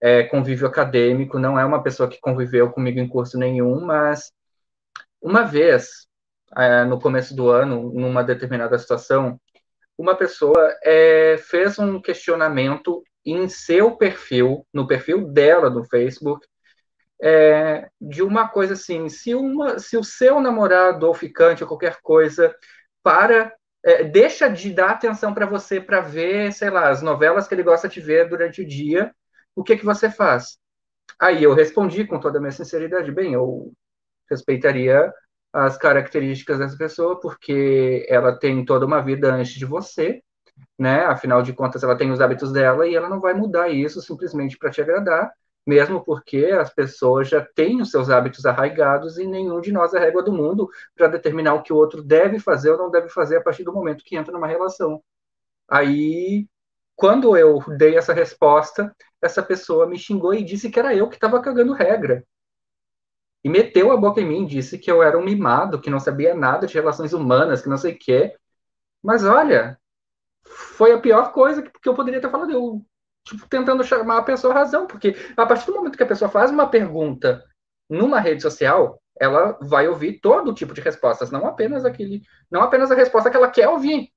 é, 0.02 0.24
convívio 0.24 0.66
acadêmico, 0.66 1.38
não 1.38 1.60
é 1.60 1.64
uma 1.64 1.84
pessoa 1.84 2.10
que 2.10 2.20
conviveu 2.20 2.72
comigo 2.72 2.98
em 2.98 3.08
curso 3.08 3.38
nenhum, 3.38 3.86
mas 3.86 4.32
uma 5.22 5.44
vez, 5.44 6.08
é, 6.58 6.84
no 6.86 7.00
começo 7.00 7.36
do 7.36 7.50
ano, 7.52 7.94
numa 7.94 8.24
determinada 8.24 8.80
situação, 8.80 9.40
uma 9.96 10.16
pessoa 10.16 10.76
é, 10.84 11.38
fez 11.38 11.78
um 11.78 12.02
questionamento 12.02 13.04
em 13.26 13.48
seu 13.48 13.96
perfil, 13.98 14.66
no 14.74 14.88
perfil 14.88 15.28
dela 15.28 15.70
no 15.70 15.84
Facebook, 15.84 16.46
é, 17.22 17.88
de 18.00 18.24
uma 18.24 18.48
coisa 18.48 18.74
assim, 18.74 19.08
se, 19.10 19.36
uma, 19.36 19.78
se 19.80 19.98
o 19.98 20.04
seu 20.04 20.42
namorado 20.42 21.08
ou 21.08 21.14
ficante 21.14 21.64
ou 21.64 21.68
qualquer 21.68 22.02
coisa 22.02 22.56
para 23.04 23.54
é, 23.84 24.04
deixa 24.04 24.48
de 24.50 24.72
dar 24.74 24.92
atenção 24.92 25.34
para 25.34 25.46
você 25.46 25.80
para 25.82 26.02
ver, 26.02 26.52
sei 26.54 26.70
lá, 26.70 26.90
as 26.90 27.02
novelas 27.02 27.48
que 27.48 27.56
ele 27.56 27.64
gosta 27.64 27.88
de 27.88 28.00
ver 28.00 28.30
durante 28.30 28.62
o 28.62 28.68
dia, 28.68 29.14
o 29.56 29.64
que 29.64 29.78
que 29.78 29.86
você 29.86 30.10
faz? 30.10 30.58
Aí 31.20 31.44
eu 31.44 31.54
respondi 31.54 32.06
com 32.06 32.20
toda 32.20 32.38
a 32.38 32.42
minha 32.42 32.52
sinceridade, 32.52 33.12
bem, 33.12 33.34
eu 33.34 33.72
respeitaria 34.30 35.12
as 35.54 35.78
características 35.78 36.60
dessa 36.60 36.78
pessoa, 36.78 37.20
porque 37.20 38.06
ela 38.10 38.38
tem 38.38 38.64
toda 38.66 38.86
uma 38.86 39.02
vida 39.02 39.34
antes 39.34 39.54
de 39.54 39.66
você, 39.66 40.22
né? 40.78 41.06
Afinal 41.06 41.42
de 41.42 41.54
contas, 41.54 41.84
ela 41.84 41.98
tem 41.98 42.12
os 42.12 42.22
hábitos 42.22 42.52
dela 42.52 42.88
e 42.88 42.96
ela 42.96 43.10
não 43.10 43.20
vai 43.20 43.34
mudar 43.34 43.70
isso 43.70 44.02
simplesmente 44.02 44.58
para 44.58 44.72
te 44.72 44.82
agradar, 44.82 45.32
mesmo 45.66 46.04
porque 46.04 46.46
as 46.60 46.74
pessoas 46.74 47.30
já 47.30 47.42
têm 47.56 47.82
os 47.82 47.92
seus 47.92 48.10
hábitos 48.10 48.46
arraigados 48.46 49.18
e 49.18 49.28
nenhum 49.28 49.62
de 49.62 49.72
nós 49.72 49.94
é 49.94 50.00
régua 50.00 50.24
do 50.24 50.34
mundo 50.34 50.70
para 50.96 51.08
determinar 51.08 51.54
o 51.56 51.64
que 51.64 51.74
o 51.74 51.76
outro 51.76 52.04
deve 52.04 52.40
fazer 52.40 52.72
ou 52.72 52.78
não 52.78 52.92
deve 52.92 53.10
fazer 53.10 53.38
a 53.38 53.42
partir 53.42 53.64
do 53.64 53.74
momento 53.74 54.04
que 54.04 54.16
entra 54.16 54.34
numa 54.34 54.48
relação. 54.48 55.04
Aí, 55.70 56.48
quando 56.96 57.38
eu 57.38 57.60
dei 57.78 57.98
essa 57.98 58.14
resposta, 58.14 58.96
essa 59.22 59.44
pessoa 59.44 59.88
me 59.88 59.98
xingou 59.98 60.34
e 60.34 60.44
disse 60.44 60.70
que 60.70 60.80
era 60.80 60.96
eu 60.96 61.10
que 61.10 61.16
estava 61.16 61.42
cagando 61.42 61.74
regra 61.74 62.26
e 63.44 63.50
meteu 63.50 63.92
a 63.92 63.98
boca 63.98 64.22
em 64.22 64.26
mim, 64.26 64.46
disse 64.46 64.78
que 64.78 64.92
eu 64.92 65.02
era 65.02 65.18
um 65.18 65.24
mimado, 65.24 65.82
que 65.82 65.90
não 65.90 66.00
sabia 66.00 66.34
nada 66.36 66.68
de 66.68 66.74
relações 66.74 67.14
humanas, 67.14 67.62
que 67.62 67.70
não 67.70 67.78
sei 67.78 67.94
o 67.94 67.98
quê. 68.00 68.36
Mas 69.04 69.26
olha, 69.26 69.80
foi 70.46 70.92
a 70.94 71.00
pior 71.00 71.32
coisa 71.32 71.62
que, 71.62 71.72
que 71.82 71.90
eu 71.90 71.96
poderia 71.96 72.22
ter 72.22 72.30
falado. 72.30 72.52
Eu, 72.52 72.82
tipo, 73.26 73.48
tentando 73.48 73.84
chamar 73.84 74.18
a 74.18 74.24
pessoa 74.24 74.54
a 74.54 74.58
razão, 74.58 74.88
porque 74.88 75.16
a 75.38 75.46
partir 75.46 75.66
do 75.68 75.76
momento 75.76 75.98
que 75.98 76.04
a 76.04 76.08
pessoa 76.08 76.30
faz 76.30 76.52
uma 76.52 76.70
pergunta 76.70 77.44
numa 77.90 78.20
rede 78.20 78.42
social, 78.42 79.02
ela 79.20 79.58
vai 79.62 79.88
ouvir 79.88 80.20
todo 80.20 80.54
tipo 80.54 80.74
de 80.74 80.82
respostas, 80.82 81.30
não 81.30 81.46
apenas 81.46 81.86
aquele, 81.86 82.22
não 82.50 82.62
apenas 82.62 82.92
a 82.92 82.96
resposta 82.96 83.30
que 83.30 83.38
ela 83.38 83.52
quer 83.52 83.68
ouvir. 83.68 84.12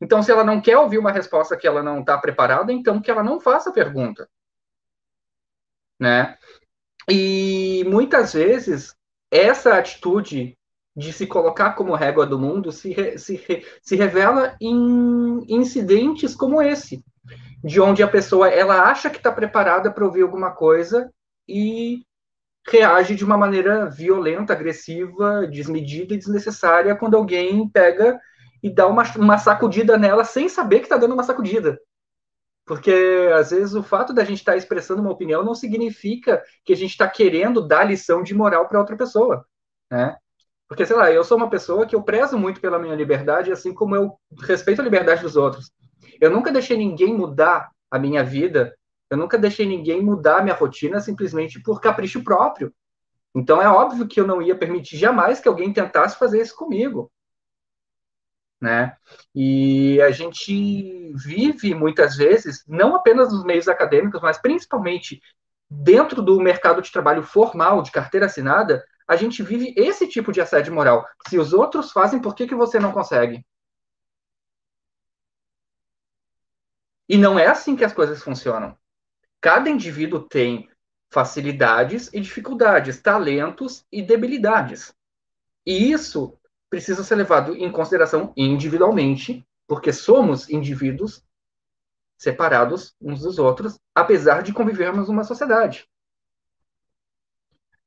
Então, 0.00 0.22
se 0.22 0.30
ela 0.30 0.44
não 0.44 0.60
quer 0.60 0.76
ouvir 0.76 0.98
uma 0.98 1.12
resposta 1.12 1.56
que 1.56 1.66
ela 1.66 1.82
não 1.82 2.00
está 2.00 2.18
preparada, 2.18 2.72
então 2.72 3.00
que 3.00 3.10
ela 3.10 3.22
não 3.22 3.40
faça 3.40 3.70
a 3.70 3.72
pergunta, 3.72 4.28
né? 5.98 6.36
E 7.08 7.84
muitas 7.86 8.34
vezes 8.34 8.94
essa 9.30 9.78
atitude 9.78 10.57
de 10.98 11.12
se 11.12 11.28
colocar 11.28 11.74
como 11.74 11.94
régua 11.94 12.26
do 12.26 12.36
mundo 12.36 12.72
se, 12.72 13.16
se, 13.16 13.64
se 13.80 13.94
revela 13.94 14.56
em 14.60 15.44
incidentes 15.48 16.34
como 16.34 16.60
esse, 16.60 17.04
de 17.62 17.80
onde 17.80 18.02
a 18.02 18.08
pessoa 18.08 18.48
ela 18.48 18.82
acha 18.82 19.08
que 19.08 19.18
está 19.18 19.30
preparada 19.30 19.92
para 19.92 20.04
ouvir 20.04 20.22
alguma 20.22 20.50
coisa 20.50 21.08
e 21.46 22.02
reage 22.68 23.14
de 23.14 23.24
uma 23.24 23.38
maneira 23.38 23.88
violenta, 23.88 24.52
agressiva, 24.52 25.46
desmedida 25.46 26.14
e 26.14 26.18
desnecessária 26.18 26.96
quando 26.96 27.16
alguém 27.16 27.68
pega 27.68 28.20
e 28.60 28.68
dá 28.68 28.88
uma, 28.88 29.04
uma 29.16 29.38
sacudida 29.38 29.96
nela 29.96 30.24
sem 30.24 30.48
saber 30.48 30.80
que 30.80 30.86
está 30.86 30.96
dando 30.96 31.14
uma 31.14 31.22
sacudida. 31.22 31.78
Porque, 32.66 32.92
às 33.36 33.52
vezes, 33.52 33.72
o 33.72 33.84
fato 33.84 34.12
da 34.12 34.24
gente 34.24 34.38
estar 34.38 34.52
tá 34.52 34.58
expressando 34.58 35.00
uma 35.00 35.12
opinião 35.12 35.44
não 35.44 35.54
significa 35.54 36.42
que 36.64 36.72
a 36.72 36.76
gente 36.76 36.90
está 36.90 37.08
querendo 37.08 37.64
dar 37.64 37.84
lição 37.84 38.20
de 38.20 38.34
moral 38.34 38.66
para 38.66 38.80
outra 38.80 38.96
pessoa, 38.96 39.46
né? 39.88 40.16
Porque, 40.68 40.84
sei 40.84 40.96
lá, 40.96 41.10
eu 41.10 41.24
sou 41.24 41.36
uma 41.36 41.48
pessoa 41.48 41.86
que 41.86 41.96
eu 41.96 42.02
prezo 42.02 42.36
muito 42.38 42.60
pela 42.60 42.78
minha 42.78 42.94
liberdade, 42.94 43.50
assim 43.50 43.72
como 43.72 43.96
eu 43.96 44.18
respeito 44.42 44.80
a 44.80 44.84
liberdade 44.84 45.22
dos 45.22 45.36
outros. 45.36 45.72
Eu 46.20 46.30
nunca 46.30 46.52
deixei 46.52 46.76
ninguém 46.76 47.14
mudar 47.14 47.70
a 47.90 47.98
minha 47.98 48.22
vida, 48.22 48.76
eu 49.08 49.16
nunca 49.16 49.38
deixei 49.38 49.66
ninguém 49.66 50.02
mudar 50.02 50.38
a 50.38 50.42
minha 50.42 50.54
rotina 50.54 51.00
simplesmente 51.00 51.60
por 51.60 51.80
capricho 51.80 52.22
próprio. 52.22 52.72
Então, 53.34 53.62
é 53.62 53.68
óbvio 53.68 54.06
que 54.06 54.20
eu 54.20 54.26
não 54.26 54.42
ia 54.42 54.54
permitir 54.54 54.98
jamais 54.98 55.40
que 55.40 55.48
alguém 55.48 55.72
tentasse 55.72 56.18
fazer 56.18 56.42
isso 56.42 56.54
comigo 56.54 57.10
né? 58.60 58.96
E 59.34 60.00
a 60.02 60.10
gente 60.10 61.12
vive 61.14 61.74
muitas 61.74 62.16
vezes, 62.16 62.64
não 62.66 62.94
apenas 62.94 63.32
nos 63.32 63.44
meios 63.44 63.68
acadêmicos, 63.68 64.20
mas 64.20 64.38
principalmente 64.38 65.20
dentro 65.70 66.22
do 66.22 66.40
mercado 66.40 66.82
de 66.82 66.90
trabalho 66.90 67.22
formal, 67.22 67.82
de 67.82 67.92
carteira 67.92 68.26
assinada, 68.26 68.82
a 69.08 69.16
gente 69.16 69.42
vive 69.42 69.72
esse 69.76 70.06
tipo 70.06 70.30
de 70.30 70.40
assédio 70.40 70.74
moral. 70.74 71.08
Se 71.28 71.38
os 71.38 71.54
outros 71.54 71.90
fazem, 71.90 72.20
por 72.20 72.34
que, 72.34 72.46
que 72.46 72.54
você 72.54 72.78
não 72.78 72.92
consegue? 72.92 73.44
E 77.08 77.16
não 77.16 77.38
é 77.38 77.46
assim 77.46 77.74
que 77.74 77.84
as 77.84 77.92
coisas 77.94 78.22
funcionam. 78.22 78.76
cada 79.40 79.70
indivíduo 79.70 80.28
tem 80.28 80.68
facilidades 81.10 82.12
e 82.12 82.20
dificuldades, 82.20 83.00
talentos 83.00 83.86
e 83.90 84.02
debilidades. 84.02 84.92
E 85.64 85.90
isso 85.92 86.38
precisa 86.68 87.02
ser 87.02 87.14
levado 87.14 87.54
em 87.56 87.72
consideração 87.72 88.32
individualmente, 88.36 89.46
porque 89.66 89.92
somos 89.92 90.50
indivíduos 90.50 91.24
separados 92.18 92.94
uns 93.00 93.20
dos 93.22 93.38
outros, 93.38 93.78
apesar 93.94 94.42
de 94.42 94.52
convivermos 94.52 95.08
numa 95.08 95.24
sociedade. 95.24 95.88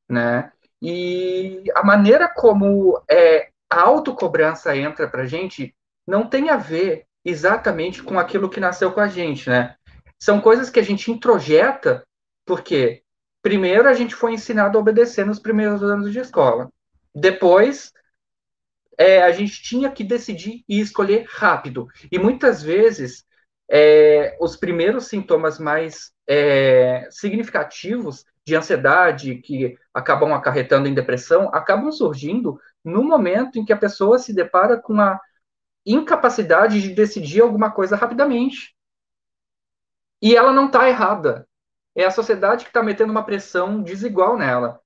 Né? 0.10 0.52
E 0.82 1.64
a 1.76 1.84
maneira 1.84 2.28
como 2.28 3.02
é, 3.10 3.50
a 3.70 3.82
autocobrança 3.82 4.76
entra 4.76 5.08
para 5.08 5.24
a 5.24 5.28
gente 5.28 5.76
não 6.08 6.28
tem 6.28 6.50
a 6.50 6.58
ver 6.58 7.06
exatamente 7.24 8.02
com 8.02 8.18
aquilo 8.18 8.50
que 8.50 8.60
nasceu 8.60 8.92
com 8.92 9.00
a 9.00 9.08
gente, 9.08 9.50
né? 9.50 9.76
São 10.20 10.42
coisas 10.42 10.70
que 10.70 10.80
a 10.80 10.84
gente 10.84 11.12
introjeta 11.12 12.04
porque, 12.46 13.04
primeiro, 13.42 13.88
a 13.88 13.94
gente 13.94 14.16
foi 14.16 14.34
ensinado 14.34 14.78
a 14.78 14.82
obedecer 14.82 15.26
nos 15.26 15.40
primeiros 15.40 15.84
anos 15.84 16.12
de 16.12 16.20
escola. 16.20 16.70
Depois, 17.14 17.94
é, 18.98 19.22
a 19.22 19.32
gente 19.32 19.62
tinha 19.62 19.90
que 19.90 20.04
decidir 20.04 20.64
e 20.68 20.80
escolher 20.80 21.26
rápido. 21.30 21.88
E 22.12 22.20
muitas 22.20 22.62
vezes, 22.62 23.24
é, 23.70 24.38
os 24.40 24.56
primeiros 24.56 25.08
sintomas 25.08 25.60
mais 25.60 26.12
é, 26.28 27.08
significativos 27.10 28.26
de 28.46 28.56
ansiedade, 28.56 29.36
que 29.36 29.78
acabam 29.94 30.34
acarretando 30.34 30.88
em 30.88 30.94
depressão, 30.94 31.50
acabam 31.54 31.92
surgindo 31.92 32.60
no 32.84 33.04
momento 33.04 33.60
em 33.60 33.66
que 33.66 33.74
a 33.74 33.78
pessoa 33.78 34.18
se 34.18 34.34
depara 34.34 34.78
com 34.78 35.00
a 35.00 35.20
incapacidade 35.86 36.82
de 36.82 36.94
decidir 36.94 37.42
alguma 37.42 37.72
coisa 37.72 37.96
rapidamente. 37.96 38.76
E 40.22 40.36
ela 40.36 40.54
não 40.54 40.68
está 40.68 40.88
errada. 40.88 41.48
É 41.96 42.06
a 42.06 42.12
sociedade 42.12 42.64
que 42.64 42.70
está 42.70 42.82
metendo 42.82 43.12
uma 43.12 43.26
pressão 43.26 43.82
desigual 43.82 44.38
nela. 44.38 44.80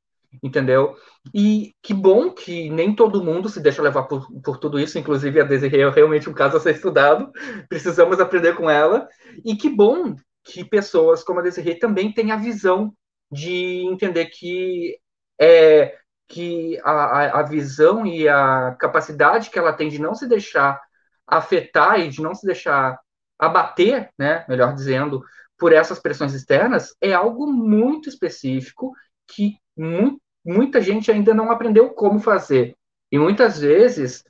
Entendeu? 0.43 0.95
E 1.33 1.73
que 1.81 1.93
bom 1.93 2.29
que 2.29 2.69
nem 2.69 2.93
todo 2.93 3.23
mundo 3.23 3.47
se 3.47 3.61
deixa 3.61 3.81
levar 3.81 4.03
por, 4.03 4.27
por 4.41 4.57
tudo 4.57 4.79
isso, 4.79 4.99
inclusive 4.99 5.39
a 5.39 5.45
Desiree 5.45 5.81
é 5.81 5.89
realmente 5.89 6.29
um 6.29 6.33
caso 6.33 6.57
a 6.57 6.59
ser 6.59 6.75
estudado, 6.75 7.31
precisamos 7.69 8.19
aprender 8.19 8.55
com 8.55 8.69
ela. 8.69 9.07
E 9.45 9.55
que 9.55 9.69
bom 9.69 10.15
que 10.43 10.65
pessoas 10.65 11.23
como 11.23 11.39
a 11.39 11.43
Desiree 11.43 11.79
também 11.79 12.11
têm 12.11 12.31
a 12.31 12.37
visão 12.37 12.93
de 13.31 13.85
entender 13.85 14.25
que 14.27 14.97
é, 15.39 15.97
que 16.27 16.79
a, 16.83 17.39
a 17.39 17.43
visão 17.43 18.05
e 18.05 18.27
a 18.27 18.75
capacidade 18.79 19.49
que 19.49 19.59
ela 19.59 19.73
tem 19.73 19.89
de 19.89 19.99
não 19.99 20.15
se 20.15 20.27
deixar 20.27 20.81
afetar 21.27 21.99
e 21.99 22.09
de 22.09 22.21
não 22.21 22.33
se 22.33 22.45
deixar 22.45 22.99
abater, 23.37 24.09
né, 24.17 24.45
melhor 24.47 24.73
dizendo, 24.73 25.23
por 25.57 25.73
essas 25.73 25.99
pressões 25.99 26.33
externas, 26.33 26.95
é 27.01 27.13
algo 27.13 27.47
muito 27.47 28.09
específico 28.09 28.93
que 29.27 29.57
mu 29.77 30.19
muita 30.45 30.79
gente 30.79 31.11
ainda 31.11 31.33
não 31.33 31.51
aprendeu 31.51 31.89
como 31.89 32.19
fazer. 32.19 32.77
E 33.11 33.17
muitas 33.17 33.59
vezes, 33.59 34.23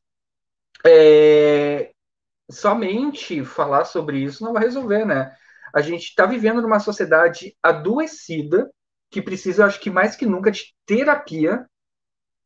é, 0.85 1.91
somente 2.49 3.43
falar 3.43 3.83
sobre 3.83 4.19
isso 4.19 4.43
não 4.43 4.53
vai 4.53 4.63
resolver, 4.63 5.05
né? 5.05 5.35
A 5.73 5.81
gente 5.81 6.03
está 6.03 6.25
vivendo 6.25 6.61
numa 6.61 6.79
sociedade 6.79 7.53
adoecida 7.61 8.71
que 9.15 9.21
precisa, 9.21 9.65
acho 9.65 9.79
que 9.79 9.89
mais 9.89 10.13
que 10.13 10.25
nunca, 10.25 10.51
de 10.51 10.75
terapia 10.85 11.65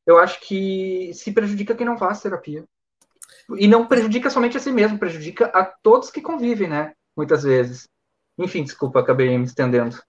eu 0.06 0.20
acho 0.20 0.40
que 0.42 1.12
se 1.16 1.32
prejudica 1.32 1.76
quem 1.76 1.86
não 1.86 1.98
faz 1.98 2.22
terapia. 2.22 2.64
E 3.58 3.68
não 3.68 3.88
prejudica 3.88 4.30
somente 4.30 4.56
a 4.56 4.60
si 4.60 4.72
mesmo, 4.72 5.00
prejudica 5.00 5.48
a 5.48 5.66
todos 5.66 6.12
que 6.12 6.22
convivem, 6.22 6.68
né? 6.68 6.94
Muitas 7.18 7.42
vezes. 7.42 7.88
Enfim, 8.38 8.64
desculpa, 8.64 9.00
acabei 9.00 9.36
me 9.36 9.46
estendendo. 9.46 10.00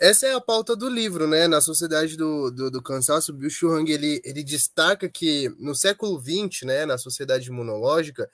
Essa 0.00 0.26
é 0.26 0.34
a 0.34 0.40
pauta 0.40 0.74
do 0.74 0.88
livro, 0.88 1.28
né? 1.28 1.46
Na 1.46 1.60
Sociedade 1.60 2.16
do, 2.16 2.50
do, 2.50 2.70
do 2.72 2.82
Cansaço, 2.82 3.32
o 3.36 3.50
Shuhang, 3.50 3.90
ele, 3.90 4.20
ele 4.24 4.42
destaca 4.42 5.08
que 5.08 5.48
no 5.58 5.74
século 5.74 6.20
XX, 6.20 6.62
né, 6.64 6.86
na 6.86 6.98
sociedade 6.98 7.48
imunológica, 7.48 8.28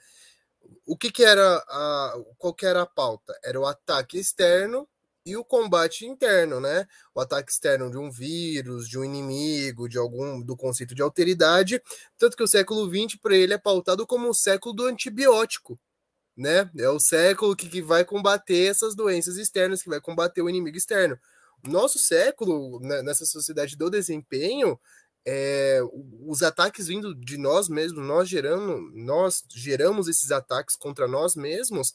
o 0.85 0.97
que, 0.97 1.11
que 1.11 1.23
era 1.23 1.57
a, 1.67 2.13
qual 2.37 2.53
que 2.53 2.65
era 2.65 2.81
a 2.81 2.87
pauta? 2.87 3.37
Era 3.43 3.59
o 3.59 3.65
ataque 3.65 4.17
externo 4.17 4.87
e 5.27 5.35
o 5.35 5.43
combate 5.43 6.05
interno, 6.05 6.61
né? 6.61 6.87
O 7.13 7.19
ataque 7.19 7.51
externo 7.51 7.91
de 7.91 7.97
um 7.97 8.09
vírus, 8.09 8.87
de 8.87 8.97
um 8.97 9.03
inimigo, 9.03 9.89
de 9.89 9.97
algum 9.97 10.41
do 10.41 10.55
conceito 10.55 10.95
de 10.95 11.01
alteridade, 11.01 11.81
tanto 12.17 12.37
que 12.37 12.43
o 12.43 12.47
século 12.47 12.89
XX 12.89 13.19
para 13.21 13.35
ele 13.35 13.53
é 13.53 13.57
pautado 13.57 14.07
como 14.07 14.29
o 14.29 14.33
século 14.33 14.73
do 14.73 14.85
antibiótico, 14.85 15.77
né? 16.35 16.71
É 16.77 16.89
o 16.89 16.99
século 16.99 17.55
que, 17.57 17.67
que 17.67 17.81
vai 17.81 18.05
combater 18.05 18.67
essas 18.67 18.95
doenças 18.95 19.37
externas, 19.37 19.83
que 19.83 19.89
vai 19.89 19.99
combater 19.99 20.41
o 20.41 20.49
inimigo 20.49 20.77
externo. 20.77 21.19
Nosso 21.67 21.99
século, 21.99 22.79
né, 22.79 23.01
nessa 23.01 23.25
sociedade 23.25 23.75
do 23.75 23.89
desempenho, 23.89 24.79
é, 25.25 25.81
os 26.25 26.41
ataques 26.41 26.87
vindo 26.87 27.13
de 27.13 27.37
nós 27.37 27.67
mesmos, 27.67 28.05
nós 28.05 28.29
gerando, 28.29 28.79
nós 28.93 29.43
geramos 29.53 30.07
esses 30.07 30.31
ataques 30.31 30.77
contra 30.77 31.05
nós 31.05 31.35
mesmos, 31.35 31.93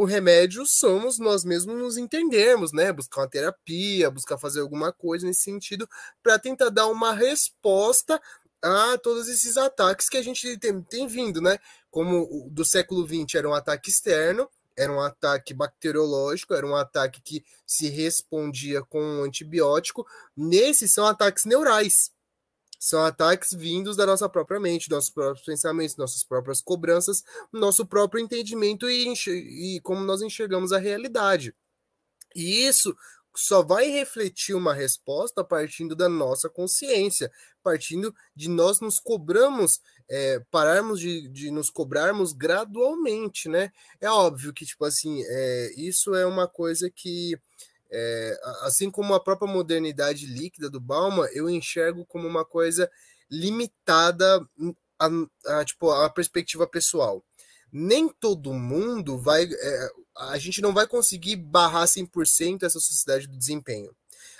o 0.00 0.06
remédio 0.06 0.64
somos 0.64 1.18
nós 1.18 1.44
mesmos 1.44 1.76
nos 1.76 1.98
entendermos, 1.98 2.72
né? 2.72 2.90
Buscar 2.90 3.20
uma 3.20 3.28
terapia, 3.28 4.10
buscar 4.10 4.38
fazer 4.38 4.60
alguma 4.60 4.94
coisa 4.94 5.26
nesse 5.26 5.42
sentido 5.42 5.86
para 6.22 6.38
tentar 6.38 6.70
dar 6.70 6.86
uma 6.86 7.12
resposta 7.12 8.18
a 8.62 8.96
todos 8.96 9.28
esses 9.28 9.58
ataques 9.58 10.08
que 10.08 10.16
a 10.16 10.22
gente 10.22 10.56
tem, 10.56 10.80
tem 10.80 11.06
vindo, 11.06 11.42
né? 11.42 11.58
Como 11.90 12.48
do 12.50 12.64
século 12.64 13.06
XX 13.06 13.34
era 13.34 13.48
um 13.50 13.52
ataque 13.52 13.90
externo, 13.90 14.48
era 14.74 14.90
um 14.90 15.02
ataque 15.02 15.52
bacteriológico, 15.52 16.54
era 16.54 16.66
um 16.66 16.76
ataque 16.76 17.20
que 17.20 17.44
se 17.66 17.90
respondia 17.90 18.82
com 18.82 19.02
um 19.02 19.24
antibiótico. 19.24 20.06
Nesses 20.34 20.94
são 20.94 21.06
ataques 21.06 21.44
neurais 21.44 22.10
são 22.80 23.04
ataques 23.04 23.52
vindos 23.52 23.94
da 23.94 24.06
nossa 24.06 24.26
própria 24.26 24.58
mente, 24.58 24.90
nossos 24.90 25.10
próprios 25.10 25.44
pensamentos, 25.44 25.96
nossas 25.96 26.24
próprias 26.24 26.62
cobranças, 26.62 27.22
nosso 27.52 27.84
próprio 27.84 28.22
entendimento 28.24 28.88
e, 28.88 29.06
e 29.76 29.80
como 29.82 30.00
nós 30.00 30.22
enxergamos 30.22 30.72
a 30.72 30.78
realidade. 30.78 31.54
E 32.34 32.66
isso 32.66 32.96
só 33.36 33.62
vai 33.62 33.88
refletir 33.88 34.54
uma 34.54 34.72
resposta 34.72 35.44
partindo 35.44 35.94
da 35.94 36.08
nossa 36.08 36.48
consciência, 36.48 37.30
partindo 37.62 38.14
de 38.34 38.48
nós 38.48 38.80
nos 38.80 38.98
cobramos, 38.98 39.82
é, 40.08 40.40
pararmos 40.50 40.98
de, 40.98 41.28
de, 41.28 41.50
nos 41.50 41.68
cobrarmos 41.68 42.32
gradualmente, 42.32 43.46
né? 43.46 43.70
É 44.00 44.08
óbvio 44.10 44.54
que, 44.54 44.64
tipo 44.64 44.86
assim, 44.86 45.22
é, 45.22 45.74
isso 45.76 46.14
é 46.14 46.24
uma 46.24 46.48
coisa 46.48 46.90
que 46.90 47.38
é, 47.90 48.40
assim 48.62 48.90
como 48.90 49.14
a 49.14 49.20
própria 49.20 49.50
modernidade 49.50 50.26
líquida 50.26 50.70
do 50.70 50.80
Bauman, 50.80 51.28
eu 51.32 51.50
enxergo 51.50 52.04
como 52.06 52.26
uma 52.26 52.44
coisa 52.44 52.90
limitada 53.30 54.46
a, 54.98 55.08
a, 55.46 55.64
tipo, 55.64 55.90
a 55.90 56.08
perspectiva 56.10 56.66
pessoal. 56.66 57.24
Nem 57.72 58.08
todo 58.08 58.52
mundo 58.52 59.18
vai. 59.18 59.44
É, 59.44 59.90
a 60.18 60.38
gente 60.38 60.60
não 60.60 60.72
vai 60.72 60.86
conseguir 60.86 61.36
barrar 61.36 61.86
100% 61.86 62.64
essa 62.64 62.80
sociedade 62.80 63.26
do 63.26 63.36
desempenho. 63.36 63.94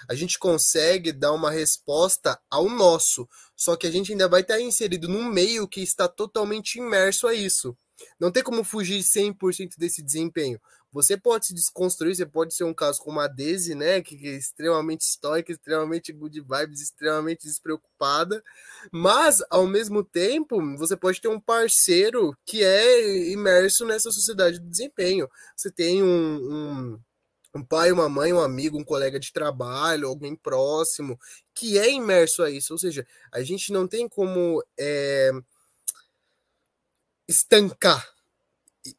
A 0.08 0.14
gente 0.14 0.38
consegue 0.38 1.12
dar 1.12 1.32
uma 1.32 1.50
resposta 1.50 2.38
ao 2.50 2.68
nosso, 2.68 3.28
só 3.56 3.76
que 3.76 3.86
a 3.86 3.90
gente 3.90 4.12
ainda 4.12 4.28
vai 4.28 4.40
estar 4.40 4.60
inserido 4.60 5.08
num 5.08 5.24
meio 5.24 5.68
que 5.68 5.80
está 5.80 6.08
totalmente 6.08 6.78
imerso 6.78 7.26
a 7.26 7.34
isso. 7.34 7.76
Não 8.18 8.30
tem 8.30 8.42
como 8.42 8.64
fugir 8.64 9.02
100% 9.02 9.76
desse 9.78 10.02
desempenho. 10.02 10.60
Você 10.92 11.16
pode 11.16 11.46
se 11.46 11.54
desconstruir, 11.54 12.16
você 12.16 12.26
pode 12.26 12.54
ser 12.54 12.64
um 12.64 12.74
caso 12.74 13.00
como 13.00 13.20
a 13.20 13.28
Daisy, 13.28 13.74
né, 13.74 14.00
que 14.00 14.16
é 14.26 14.36
extremamente 14.36 15.02
estoica, 15.02 15.52
extremamente 15.52 16.12
good 16.12 16.40
vibes, 16.40 16.80
extremamente 16.80 17.46
despreocupada, 17.46 18.42
mas 18.90 19.40
ao 19.50 19.66
mesmo 19.66 20.02
tempo, 20.02 20.60
você 20.76 20.96
pode 20.96 21.20
ter 21.20 21.28
um 21.28 21.40
parceiro 21.40 22.36
que 22.44 22.64
é 22.64 23.28
imerso 23.30 23.84
nessa 23.84 24.10
sociedade 24.10 24.58
do 24.58 24.68
desempenho. 24.68 25.28
Você 25.56 25.70
tem 25.70 26.02
um, 26.02 26.06
um 26.96 27.00
um 27.54 27.64
pai, 27.64 27.90
uma 27.90 28.08
mãe, 28.08 28.32
um 28.32 28.40
amigo, 28.40 28.78
um 28.78 28.84
colega 28.84 29.18
de 29.18 29.32
trabalho, 29.32 30.08
alguém 30.08 30.36
próximo, 30.36 31.18
que 31.54 31.78
é 31.78 31.90
imerso 31.90 32.42
a 32.42 32.50
isso. 32.50 32.72
Ou 32.72 32.78
seja, 32.78 33.04
a 33.32 33.42
gente 33.42 33.72
não 33.72 33.88
tem 33.88 34.08
como 34.08 34.62
é, 34.78 35.32
estancar 37.26 38.08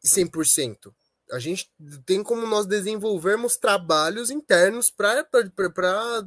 100% 0.04 0.94
a 1.32 1.40
gente 1.40 1.72
tem 2.06 2.22
como 2.22 2.46
nós 2.46 2.66
desenvolvermos 2.66 3.56
trabalhos 3.56 4.30
internos 4.30 4.92
para 4.92 5.26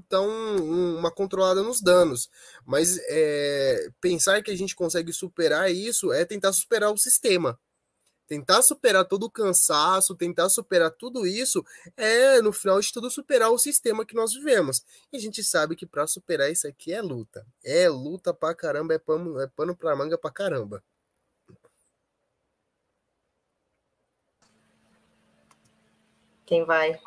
dar 0.08 0.22
um, 0.22 0.96
uma 0.98 1.10
controlada 1.10 1.62
nos 1.62 1.80
danos. 1.80 2.30
Mas 2.64 2.98
é, 3.08 3.88
pensar 4.00 4.42
que 4.42 4.50
a 4.50 4.56
gente 4.56 4.74
consegue 4.74 5.12
superar 5.12 5.70
isso 5.70 6.12
é 6.12 6.24
tentar 6.24 6.52
superar 6.52 6.90
o 6.90 6.96
sistema. 6.96 7.58
Tentar 8.26 8.62
superar 8.62 9.04
todo 9.04 9.24
o 9.24 9.30
cansaço, 9.30 10.14
tentar 10.16 10.48
superar 10.48 10.90
tudo 10.90 11.26
isso, 11.26 11.62
é, 11.94 12.40
no 12.40 12.52
final 12.52 12.80
de 12.80 12.90
tudo, 12.90 13.10
superar 13.10 13.50
o 13.50 13.58
sistema 13.58 14.06
que 14.06 14.14
nós 14.14 14.32
vivemos. 14.32 14.82
E 15.12 15.18
a 15.18 15.20
gente 15.20 15.44
sabe 15.44 15.76
que 15.76 15.84
para 15.84 16.06
superar 16.06 16.50
isso 16.50 16.66
aqui 16.66 16.92
é 16.92 17.02
luta. 17.02 17.46
É 17.62 17.86
luta 17.88 18.32
pra 18.32 18.54
caramba, 18.54 18.94
é 18.94 18.98
pano, 18.98 19.38
é 19.38 19.46
pano 19.48 19.76
pra 19.76 19.94
manga 19.94 20.16
pra 20.16 20.30
caramba. 20.30 20.82
Quem 26.46 26.64
vai? 26.64 27.00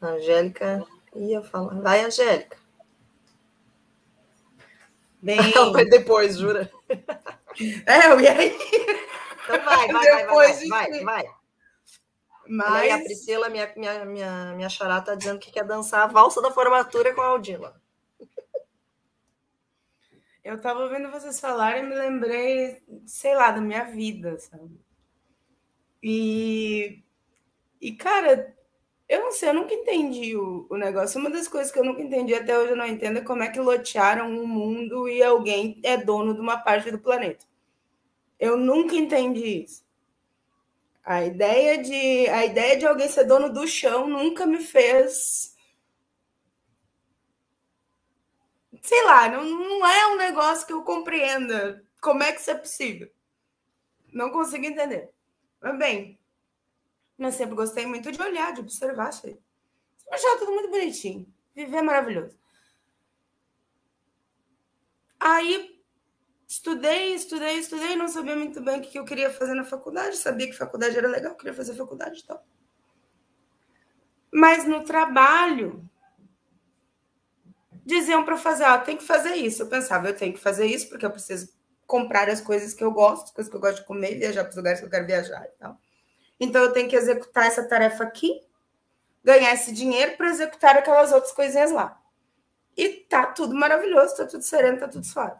A 0.00 0.06
Angélica 0.06 0.86
ia 1.14 1.42
falar. 1.42 1.80
Vai, 1.80 2.04
Angélica. 2.04 2.56
Bem, 5.22 5.38
Vai 5.72 5.84
depois, 5.86 6.36
jura? 6.36 6.70
é, 7.86 8.10
eu 8.10 8.20
ia 8.20 8.44
ir. 8.44 8.54
Então 9.44 9.64
vai, 9.64 9.88
vai, 9.88 10.10
vai, 10.10 10.22
Depois 10.22 10.68
vai, 10.68 10.68
vai, 10.68 10.90
vai, 10.90 11.04
vai. 11.04 11.24
Olha 11.24 11.34
Mas 12.46 12.72
aí, 12.74 12.90
a 12.90 12.98
Priscila, 12.98 13.48
minha, 13.48 13.72
minha, 13.74 14.04
minha, 14.04 14.52
minha 14.54 14.68
xará, 14.68 15.00
tá 15.00 15.14
dizendo 15.14 15.38
que 15.38 15.50
quer 15.50 15.64
dançar 15.64 16.02
a 16.02 16.06
valsa 16.06 16.42
da 16.42 16.50
formatura 16.50 17.14
com 17.14 17.22
a 17.22 17.26
Aldila. 17.28 17.80
eu 20.44 20.60
tava 20.60 20.80
ouvindo 20.80 21.10
vocês 21.10 21.40
falarem 21.40 21.84
e 21.84 21.86
me 21.86 21.94
lembrei, 21.94 22.82
sei 23.06 23.34
lá, 23.34 23.50
da 23.50 23.62
minha 23.62 23.84
vida, 23.84 24.38
sabe? 24.38 24.78
E, 26.06 27.02
e 27.80 27.92
cara, 27.96 28.54
eu 29.08 29.20
não 29.22 29.32
sei, 29.32 29.48
eu 29.48 29.54
nunca 29.54 29.72
entendi 29.74 30.36
o, 30.36 30.66
o 30.70 30.76
negócio. 30.76 31.18
Uma 31.18 31.30
das 31.30 31.48
coisas 31.48 31.72
que 31.72 31.78
eu 31.78 31.84
nunca 31.84 32.02
entendi 32.02 32.34
até 32.34 32.58
hoje 32.58 32.72
eu 32.72 32.76
não 32.76 32.86
entendo 32.86 33.18
é 33.18 33.22
como 33.22 33.42
é 33.42 33.50
que 33.50 33.58
lotearam 33.58 34.38
o 34.38 34.46
mundo 34.46 35.08
e 35.08 35.22
alguém 35.22 35.80
é 35.82 35.96
dono 35.96 36.34
de 36.34 36.40
uma 36.40 36.58
parte 36.58 36.90
do 36.90 36.98
planeta. 36.98 37.46
Eu 38.38 38.56
nunca 38.58 38.94
entendi 38.96 39.64
isso. 39.64 39.82
A 41.04 41.24
ideia 41.24 41.78
de 41.82 42.28
a 42.28 42.44
ideia 42.44 42.76
de 42.78 42.86
alguém 42.86 43.08
ser 43.08 43.24
dono 43.24 43.50
do 43.52 43.66
chão 43.66 44.06
nunca 44.08 44.46
me 44.46 44.58
fez 44.58 45.54
sei 48.82 49.02
lá, 49.04 49.28
não, 49.28 49.44
não 49.44 49.86
é 49.86 50.06
um 50.08 50.16
negócio 50.18 50.66
que 50.66 50.72
eu 50.72 50.82
compreenda. 50.82 51.82
Como 52.02 52.22
é 52.22 52.32
que 52.32 52.40
isso 52.40 52.50
é 52.50 52.54
possível? 52.54 53.10
Não 54.12 54.30
consigo 54.30 54.66
entender. 54.66 55.13
Mas 55.64 55.78
bem, 55.78 56.18
eu 57.18 57.32
sempre 57.32 57.54
gostei 57.54 57.86
muito 57.86 58.12
de 58.12 58.20
olhar, 58.20 58.52
de 58.52 58.60
observar, 58.60 59.08
achei. 59.08 59.40
Achava 60.12 60.38
tudo 60.38 60.52
muito 60.52 60.68
bonitinho. 60.68 61.26
Viver 61.54 61.78
é 61.78 61.82
maravilhoso. 61.82 62.38
Aí 65.18 65.82
estudei, 66.46 67.14
estudei, 67.14 67.58
estudei, 67.58 67.96
não 67.96 68.08
sabia 68.08 68.36
muito 68.36 68.60
bem 68.60 68.78
o 68.78 68.82
que 68.82 68.98
eu 68.98 69.06
queria 69.06 69.30
fazer 69.30 69.54
na 69.54 69.64
faculdade, 69.64 70.18
sabia 70.18 70.46
que 70.48 70.52
faculdade 70.52 70.98
era 70.98 71.08
legal, 71.08 71.34
queria 71.34 71.54
fazer 71.54 71.74
faculdade 71.74 72.20
e 72.20 72.24
tal. 72.24 72.46
Mas 74.30 74.66
no 74.66 74.84
trabalho, 74.84 75.88
diziam 77.86 78.22
para 78.22 78.36
fazer, 78.36 78.64
ah, 78.64 78.78
tem 78.78 78.98
que 78.98 79.04
fazer 79.04 79.34
isso. 79.36 79.62
Eu 79.62 79.68
pensava, 79.68 80.08
eu 80.08 80.16
tenho 80.16 80.34
que 80.34 80.40
fazer 80.40 80.66
isso 80.66 80.90
porque 80.90 81.06
eu 81.06 81.10
preciso 81.10 81.50
comprar 81.86 82.28
as 82.28 82.40
coisas 82.40 82.74
que 82.74 82.82
eu 82.82 82.90
gosto, 82.90 83.24
as 83.24 83.30
coisas 83.30 83.50
que 83.50 83.56
eu 83.56 83.60
gosto 83.60 83.80
de 83.80 83.86
comer, 83.86 84.18
viajar 84.18 84.42
para 84.44 84.50
os 84.50 84.56
lugares 84.56 84.80
que 84.80 84.86
eu 84.86 84.90
quero 84.90 85.06
viajar 85.06 85.44
e 85.44 85.58
tal. 85.58 85.78
Então 86.38 86.62
eu 86.62 86.72
tenho 86.72 86.88
que 86.88 86.96
executar 86.96 87.46
essa 87.46 87.64
tarefa 87.64 88.04
aqui, 88.04 88.40
ganhar 89.22 89.52
esse 89.52 89.72
dinheiro 89.72 90.16
para 90.16 90.28
executar 90.28 90.76
aquelas 90.76 91.12
outras 91.12 91.32
coisinhas 91.32 91.70
lá. 91.70 92.00
E 92.76 92.88
tá 92.88 93.26
tudo 93.26 93.54
maravilhoso, 93.54 94.16
tá 94.16 94.26
tudo 94.26 94.42
sereno, 94.42 94.78
tá 94.78 94.88
tudo 94.88 95.06
suave. 95.06 95.38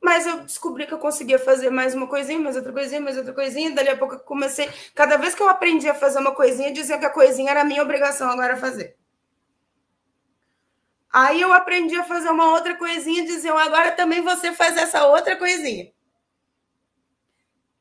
Mas 0.00 0.26
eu 0.26 0.40
descobri 0.40 0.86
que 0.86 0.94
eu 0.94 0.98
conseguia 0.98 1.38
fazer 1.38 1.70
mais 1.70 1.94
uma 1.94 2.06
coisinha, 2.06 2.38
mais 2.38 2.56
outra 2.56 2.72
coisinha, 2.72 3.00
mais 3.00 3.16
outra 3.16 3.32
coisinha. 3.32 3.74
Dali 3.74 3.88
a 3.88 3.96
pouco 3.96 4.14
eu 4.14 4.20
comecei. 4.20 4.68
Cada 4.94 5.16
vez 5.16 5.34
que 5.34 5.42
eu 5.42 5.48
aprendi 5.48 5.88
a 5.88 5.94
fazer 5.94 6.18
uma 6.18 6.34
coisinha, 6.34 6.72
diziam 6.72 6.98
que 6.98 7.06
a 7.06 7.10
coisinha 7.10 7.50
era 7.50 7.64
minha 7.64 7.82
obrigação 7.82 8.30
agora 8.30 8.56
fazer. 8.56 8.96
Aí 11.10 11.40
eu 11.40 11.52
aprendi 11.52 11.96
a 11.96 12.04
fazer 12.04 12.30
uma 12.30 12.52
outra 12.52 12.76
coisinha, 12.76 13.24
diziam 13.24 13.56
agora 13.56 13.92
também 13.92 14.20
você 14.22 14.52
faz 14.52 14.76
essa 14.76 15.06
outra 15.06 15.36
coisinha. 15.36 15.90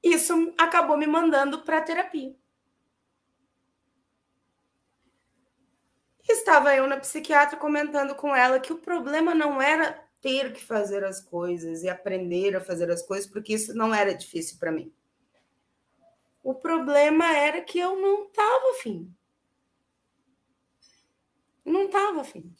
Isso 0.01 0.53
acabou 0.57 0.97
me 0.97 1.07
mandando 1.07 1.63
para 1.63 1.81
terapia. 1.81 2.33
Estava 6.27 6.75
eu 6.75 6.87
na 6.87 6.97
psiquiatra 6.97 7.57
comentando 7.57 8.15
com 8.15 8.35
ela 8.35 8.59
que 8.59 8.73
o 8.73 8.77
problema 8.77 9.33
não 9.33 9.61
era 9.61 9.93
ter 10.21 10.53
que 10.53 10.63
fazer 10.63 11.03
as 11.03 11.21
coisas 11.21 11.83
e 11.83 11.89
aprender 11.89 12.55
a 12.55 12.61
fazer 12.61 12.89
as 12.91 13.01
coisas, 13.01 13.29
porque 13.29 13.53
isso 13.53 13.73
não 13.73 13.93
era 13.93 14.13
difícil 14.13 14.57
para 14.57 14.71
mim. 14.71 14.93
O 16.43 16.53
problema 16.53 17.25
era 17.35 17.61
que 17.61 17.79
eu 17.79 17.99
não 17.99 18.25
estava 18.25 18.71
afim. 18.71 19.13
Não 21.65 21.85
estava 21.85 22.21
afim. 22.21 22.53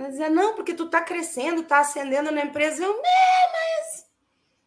Ela 0.00 0.08
dizia, 0.08 0.30
não, 0.30 0.54
porque 0.54 0.72
tu 0.72 0.88
tá 0.88 1.02
crescendo, 1.02 1.62
tá 1.62 1.80
ascendendo 1.80 2.30
na 2.30 2.40
empresa. 2.40 2.82
Eu, 2.82 2.90
é, 2.90 3.52
mas 3.52 4.06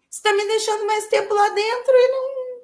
você 0.07 0.21
tá 0.21 0.31
me 0.31 0.45
deixando 0.45 0.85
mais 0.85 1.07
tempo 1.07 1.33
lá 1.33 1.49
dentro 1.49 1.91
e 1.91 2.07
não. 2.07 2.63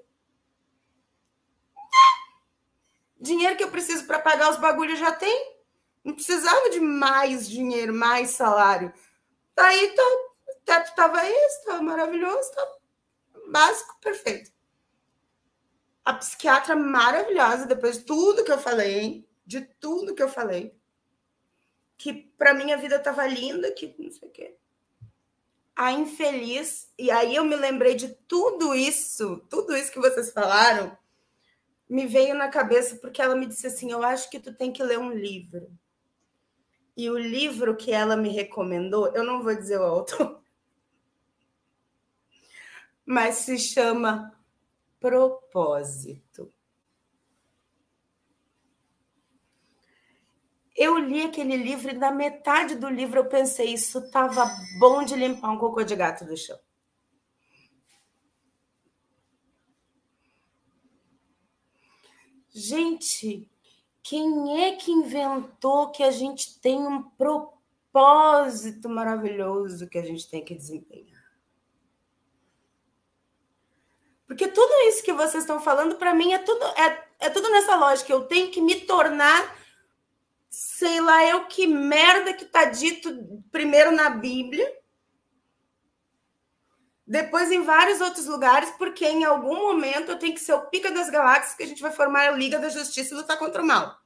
Dinheiro 3.20 3.58
que 3.58 3.64
eu 3.64 3.72
preciso 3.72 4.06
para 4.06 4.20
pagar 4.20 4.52
os 4.52 4.58
bagulhos 4.58 5.00
já 5.00 5.12
tem. 5.12 5.58
Não 6.04 6.14
precisava 6.14 6.70
de 6.70 6.80
mais 6.80 7.50
dinheiro, 7.50 7.92
mais 7.92 8.30
salário. 8.30 8.94
Daí 9.56 9.96
tá, 9.96 10.04
o 10.04 10.56
teto 10.64 10.94
tava 10.94 11.28
isso, 11.28 11.66
tava 11.66 11.82
maravilhoso, 11.82 12.52
tá 12.52 12.68
básico, 13.48 14.00
perfeito. 14.00 14.52
A 16.06 16.14
psiquiatra 16.14 16.76
maravilhosa, 16.76 17.66
depois 17.66 17.98
de 17.98 18.06
tudo 18.06 18.44
que 18.44 18.52
eu 18.52 18.60
falei, 18.60 19.28
de 19.44 19.62
tudo 19.62 20.14
que 20.14 20.22
eu 20.22 20.30
falei, 20.30 20.79
que 22.00 22.14
para 22.38 22.54
mim 22.54 22.72
a 22.72 22.78
vida 22.78 22.96
estava 22.96 23.28
linda, 23.28 23.74
que 23.74 23.94
não 24.00 24.10
sei 24.10 24.30
o 24.30 24.32
quê. 24.32 24.56
A 25.76 25.92
infeliz, 25.92 26.92
e 26.98 27.12
aí 27.12 27.36
eu 27.36 27.44
me 27.44 27.58
lembrei 27.58 27.94
de 27.94 28.08
tudo 28.26 28.74
isso, 28.74 29.46
tudo 29.50 29.76
isso 29.76 29.92
que 29.92 30.00
vocês 30.00 30.32
falaram, 30.32 30.98
me 31.90 32.08
veio 32.08 32.36
na 32.36 32.48
cabeça 32.48 32.96
porque 32.96 33.22
ela 33.22 33.36
me 33.36 33.46
disse 33.46 33.68
assim: 33.68 33.92
Eu 33.92 34.02
acho 34.02 34.30
que 34.30 34.40
tu 34.40 34.54
tem 34.54 34.72
que 34.72 34.82
ler 34.82 34.98
um 34.98 35.12
livro. 35.12 35.70
E 36.96 37.10
o 37.10 37.18
livro 37.18 37.76
que 37.76 37.92
ela 37.92 38.16
me 38.16 38.30
recomendou, 38.30 39.14
eu 39.14 39.24
não 39.24 39.44
vou 39.44 39.54
dizer 39.54 39.80
o 39.80 39.84
autor, 39.84 40.42
mas 43.06 43.36
se 43.36 43.58
chama 43.58 44.34
Propósito. 45.02 46.52
Eu 50.80 50.98
li 50.98 51.24
aquele 51.24 51.58
livro 51.58 51.92
e 51.92 51.98
na 51.98 52.10
metade 52.10 52.76
do 52.76 52.88
livro 52.88 53.20
eu 53.20 53.26
pensei, 53.26 53.74
isso 53.74 54.00
estava 54.00 54.50
bom 54.80 55.04
de 55.04 55.14
limpar 55.14 55.52
um 55.52 55.58
cocô 55.58 55.84
de 55.84 55.94
gato 55.94 56.24
do 56.24 56.38
chão. 56.38 56.58
Gente, 62.50 63.52
quem 64.02 64.64
é 64.64 64.78
que 64.78 64.90
inventou 64.90 65.92
que 65.92 66.02
a 66.02 66.12
gente 66.12 66.58
tem 66.62 66.80
um 66.80 67.04
propósito 67.04 68.88
maravilhoso 68.88 69.90
que 69.90 69.98
a 69.98 70.04
gente 70.04 70.30
tem 70.30 70.46
que 70.46 70.56
desempenhar? 70.56 71.20
Porque 74.26 74.48
tudo 74.48 74.88
isso 74.88 75.04
que 75.04 75.12
vocês 75.12 75.44
estão 75.44 75.60
falando, 75.60 75.98
para 75.98 76.14
mim, 76.14 76.32
é 76.32 76.38
tudo, 76.38 76.64
é, 76.68 77.06
é 77.20 77.30
tudo 77.30 77.52
nessa 77.52 77.76
lógica. 77.76 78.14
Eu 78.14 78.24
tenho 78.28 78.50
que 78.50 78.62
me 78.62 78.80
tornar 78.80 79.59
sei 80.50 81.00
lá 81.00 81.24
eu 81.26 81.46
que 81.46 81.68
merda 81.68 82.34
que 82.34 82.46
tá 82.46 82.66
dito 82.66 83.44
primeiro 83.52 83.92
na 83.92 84.10
Bíblia, 84.10 84.68
depois 87.06 87.52
em 87.52 87.64
vários 87.64 88.02
outros 88.02 88.26
lugares, 88.26 88.70
porque 88.72 89.06
em 89.06 89.24
algum 89.24 89.56
momento 89.56 90.12
eu 90.12 90.20
tenho 90.20 90.34
que 90.34 90.42
ser 90.42 90.54
o 90.54 90.66
pica 90.68 90.92
das 90.92 91.10
galáxias 91.10 91.56
que 91.56 91.64
a 91.64 91.68
gente 91.68 91.82
vai 91.82 91.92
formar 91.92 92.28
a 92.28 92.32
Liga 92.32 92.60
da 92.60 92.70
Justiça 92.70 93.14
e 93.14 93.18
lutar 93.18 93.38
contra 93.38 93.62
o 93.62 93.66
mal. 93.66 94.00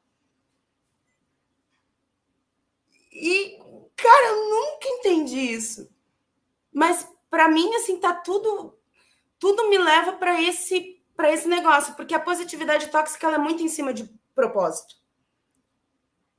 E, 3.12 3.60
cara, 3.96 4.28
eu 4.28 4.50
nunca 4.50 4.88
entendi 4.88 5.40
isso. 5.40 5.90
Mas 6.72 7.08
para 7.30 7.50
mim 7.50 7.74
assim 7.76 8.00
tá 8.00 8.14
tudo 8.14 8.78
tudo 9.40 9.70
me 9.70 9.78
leva 9.78 10.14
para 10.14 10.42
esse 10.42 11.02
para 11.16 11.32
esse 11.32 11.48
negócio, 11.48 11.94
porque 11.96 12.16
a 12.16 12.20
positividade 12.20 12.88
tóxica 12.88 13.28
ela 13.28 13.36
é 13.36 13.40
muito 13.40 13.62
em 13.62 13.68
cima 13.68 13.94
de 13.94 14.10
propósito 14.34 15.03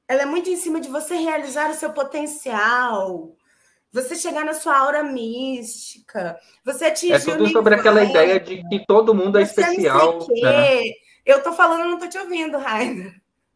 ela 0.06 0.22
é 0.22 0.26
muito 0.26 0.50
em 0.50 0.56
cima 0.56 0.80
de 0.80 0.88
você 0.88 1.16
realizar 1.16 1.70
o 1.70 1.74
seu 1.74 1.92
potencial, 1.92 3.36
você 3.90 4.14
chegar 4.16 4.44
na 4.44 4.54
sua 4.54 4.76
aura 4.76 5.02
mística, 5.02 6.38
você 6.64 6.86
atingir 6.86 7.12
É 7.12 7.18
tudo 7.18 7.48
sobre 7.48 7.74
aquela 7.74 8.02
ideia 8.02 8.40
de 8.40 8.62
que 8.68 8.84
todo 8.86 9.14
mundo 9.14 9.38
é 9.38 9.42
especial. 9.42 10.26
Né? 10.42 10.82
Eu 11.24 11.42
tô 11.42 11.52
falando, 11.52 11.88
não 11.88 11.98
tô 11.98 12.08
te 12.08 12.18
ouvindo, 12.18 12.58
Rainer. 12.58 13.14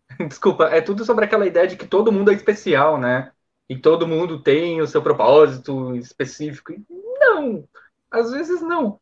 Desculpa, 0.29 0.67
é 0.67 0.81
tudo 0.81 1.05
sobre 1.05 1.25
aquela 1.25 1.47
ideia 1.47 1.67
de 1.67 1.77
que 1.77 1.87
todo 1.87 2.13
mundo 2.13 2.31
é 2.31 2.35
especial, 2.35 2.99
né? 2.99 3.31
E 3.69 3.77
todo 3.77 4.07
mundo 4.09 4.43
tem 4.43 4.81
o 4.81 4.87
seu 4.87 5.03
propósito 5.03 5.95
específico. 5.97 6.73
Não, 7.21 7.69
às 8.11 8.31
vezes 8.31 8.63
não. 8.63 8.99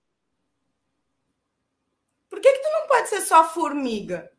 Por 2.29 2.41
que, 2.41 2.53
que 2.53 2.59
tu 2.59 2.73
não 2.73 2.89
pode 2.89 3.09
ser 3.09 3.21
só 3.21 3.45
formiga? 3.45 4.31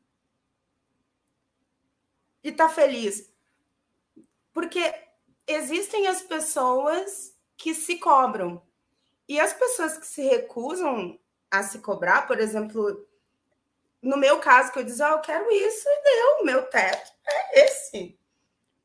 E 2.48 2.52
tá 2.52 2.70
feliz. 2.70 3.30
Porque 4.54 4.93
existem 5.45 6.08
as 6.08 6.22
pessoas 6.22 7.36
que 7.58 7.74
se 7.74 7.98
cobram. 7.98 8.62
E 9.28 9.39
as 9.39 9.54
pessoas 9.54 9.98
que 9.98 10.08
se 10.08 10.22
recusam 10.22 11.20
a 11.52 11.64
se 11.64 11.80
cobrar, 11.80 12.26
por 12.26 12.39
exemplo, 12.39 13.06
no 14.02 14.16
meu 14.16 14.39
caso, 14.39 14.72
que 14.72 14.80
eu 14.80 14.84
disse, 14.84 15.04
oh, 15.04 15.08
eu 15.08 15.20
quero 15.20 15.52
isso, 15.52 15.88
e 15.88 16.04
deu, 16.04 16.45
meu 16.45 16.64
teto 16.64 17.12
é 17.26 17.66
esse. 17.66 18.18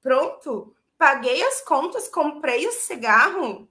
Pronto. 0.00 0.74
Paguei 0.98 1.42
as 1.44 1.60
contas, 1.60 2.08
comprei 2.08 2.66
o 2.66 2.72
cigarro, 2.72 3.68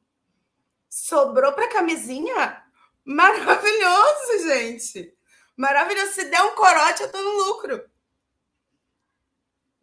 sobrou 0.90 1.52
para 1.54 1.70
camisinha. 1.70 2.64
Maravilhoso, 3.04 4.40
gente. 4.48 5.14
Maravilhoso. 5.58 6.14
Se 6.14 6.26
der 6.26 6.42
um 6.44 6.56
corote, 6.56 7.04
eu 7.04 7.12
tô 7.12 7.22
no 7.22 7.46
lucro. 7.46 7.91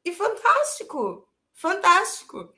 E 0.09 0.15
fantástico. 0.15 1.29
Fantástico. 1.53 2.55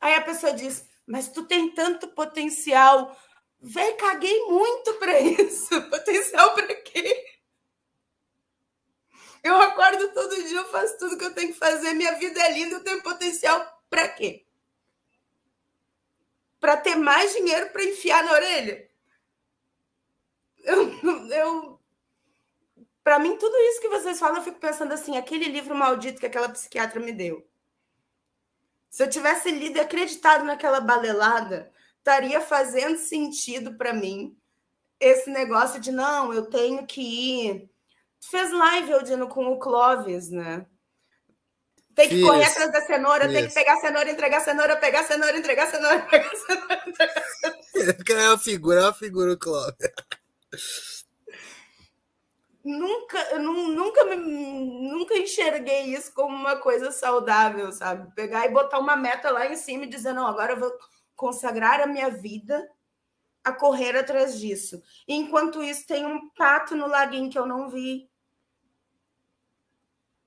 Aí 0.00 0.14
a 0.14 0.22
pessoa 0.22 0.54
diz: 0.54 0.88
Mas 1.06 1.28
tu 1.28 1.44
tem 1.44 1.70
tanto 1.74 2.08
potencial. 2.08 3.14
Véi, 3.60 3.92
caguei 3.94 4.46
muito 4.46 4.94
para 4.94 5.20
isso. 5.20 5.90
Potencial 5.90 6.54
para 6.54 6.74
quê? 6.76 7.26
Eu 9.42 9.56
acordo 9.56 10.08
todo 10.14 10.42
dia, 10.42 10.56
eu 10.56 10.68
faço 10.70 10.96
tudo 10.96 11.18
que 11.18 11.24
eu 11.24 11.34
tenho 11.34 11.52
que 11.52 11.58
fazer. 11.58 11.92
Minha 11.92 12.12
vida 12.12 12.40
é 12.40 12.50
linda, 12.52 12.76
eu 12.76 12.84
tenho 12.84 13.02
potencial 13.02 13.82
para 13.90 14.08
quê? 14.08 14.46
Para 16.58 16.78
ter 16.78 16.96
mais 16.96 17.34
dinheiro 17.34 17.68
para 17.70 17.84
enfiar 17.84 18.24
na 18.24 18.32
orelha? 18.32 18.90
Eu, 20.62 20.90
eu 21.30 21.80
para 23.04 23.18
mim, 23.18 23.36
tudo 23.36 23.54
isso 23.54 23.82
que 23.82 23.88
vocês 23.90 24.18
falam, 24.18 24.38
eu 24.38 24.42
fico 24.42 24.58
pensando 24.58 24.94
assim: 24.94 25.18
aquele 25.18 25.44
livro 25.44 25.74
maldito 25.74 26.18
que 26.18 26.26
aquela 26.26 26.48
psiquiatra 26.48 26.98
me 26.98 27.12
deu. 27.12 27.46
Se 28.88 29.02
eu 29.02 29.10
tivesse 29.10 29.50
lido 29.50 29.76
e 29.76 29.80
acreditado 29.80 30.44
naquela 30.44 30.80
balelada, 30.80 31.70
estaria 31.98 32.40
fazendo 32.40 32.96
sentido 32.96 33.74
para 33.74 33.92
mim 33.92 34.34
esse 34.98 35.28
negócio 35.28 35.78
de 35.80 35.92
não, 35.92 36.32
eu 36.32 36.46
tenho 36.46 36.86
que 36.86 37.02
ir. 37.02 37.70
Tu 38.20 38.30
fez 38.30 38.50
live, 38.50 38.92
Eudino, 38.92 39.28
com 39.28 39.48
o 39.48 39.58
Clóvis, 39.58 40.30
né? 40.30 40.64
Tem 41.94 42.08
que 42.08 42.16
Fiz. 42.16 42.24
correr 42.24 42.44
atrás 42.44 42.72
da 42.72 42.80
cenoura, 42.80 43.24
Fiz. 43.24 43.34
tem 43.34 43.48
que 43.48 43.54
pegar 43.54 43.74
a 43.74 43.80
cenoura, 43.80 44.10
entregar 44.10 44.38
a 44.38 44.40
cenoura, 44.40 44.76
pegar 44.76 45.00
a 45.00 45.04
cenoura, 45.04 45.36
entregar 45.36 45.64
a 45.64 45.70
cenoura, 45.70 46.02
pegar 46.08 46.30
a 46.30 46.36
cenoura, 46.36 46.84
entregar 46.86 47.12
a 47.12 47.26
cenoura. 47.26 47.64
É 48.24 48.28
uma 48.28 48.38
figura, 48.38 48.80
é 48.80 48.82
uma 48.84 48.94
figura 48.94 49.32
o 49.32 49.38
Clóvis 49.38 49.74
nunca, 52.64 53.38
nunca, 53.38 54.16
nunca 54.16 55.18
enxerguei 55.18 55.94
isso 55.94 56.12
como 56.14 56.34
uma 56.34 56.56
coisa 56.56 56.90
saudável, 56.90 57.70
sabe? 57.70 58.12
Pegar 58.14 58.46
e 58.46 58.52
botar 58.52 58.78
uma 58.78 58.96
meta 58.96 59.30
lá 59.30 59.46
em 59.46 59.56
cima 59.56 59.84
e 59.84 59.88
dizer, 59.88 60.14
não, 60.14 60.26
agora 60.26 60.54
eu 60.54 60.60
vou 60.60 60.72
consagrar 61.14 61.80
a 61.80 61.86
minha 61.86 62.10
vida 62.10 62.68
a 63.44 63.52
correr 63.52 63.96
atrás 63.96 64.40
disso. 64.40 64.82
E 65.06 65.14
enquanto 65.14 65.62
isso, 65.62 65.86
tem 65.86 66.06
um 66.06 66.30
pato 66.30 66.74
no 66.74 66.86
laguinho 66.86 67.30
que 67.30 67.38
eu 67.38 67.44
não 67.44 67.68
vi. 67.68 68.08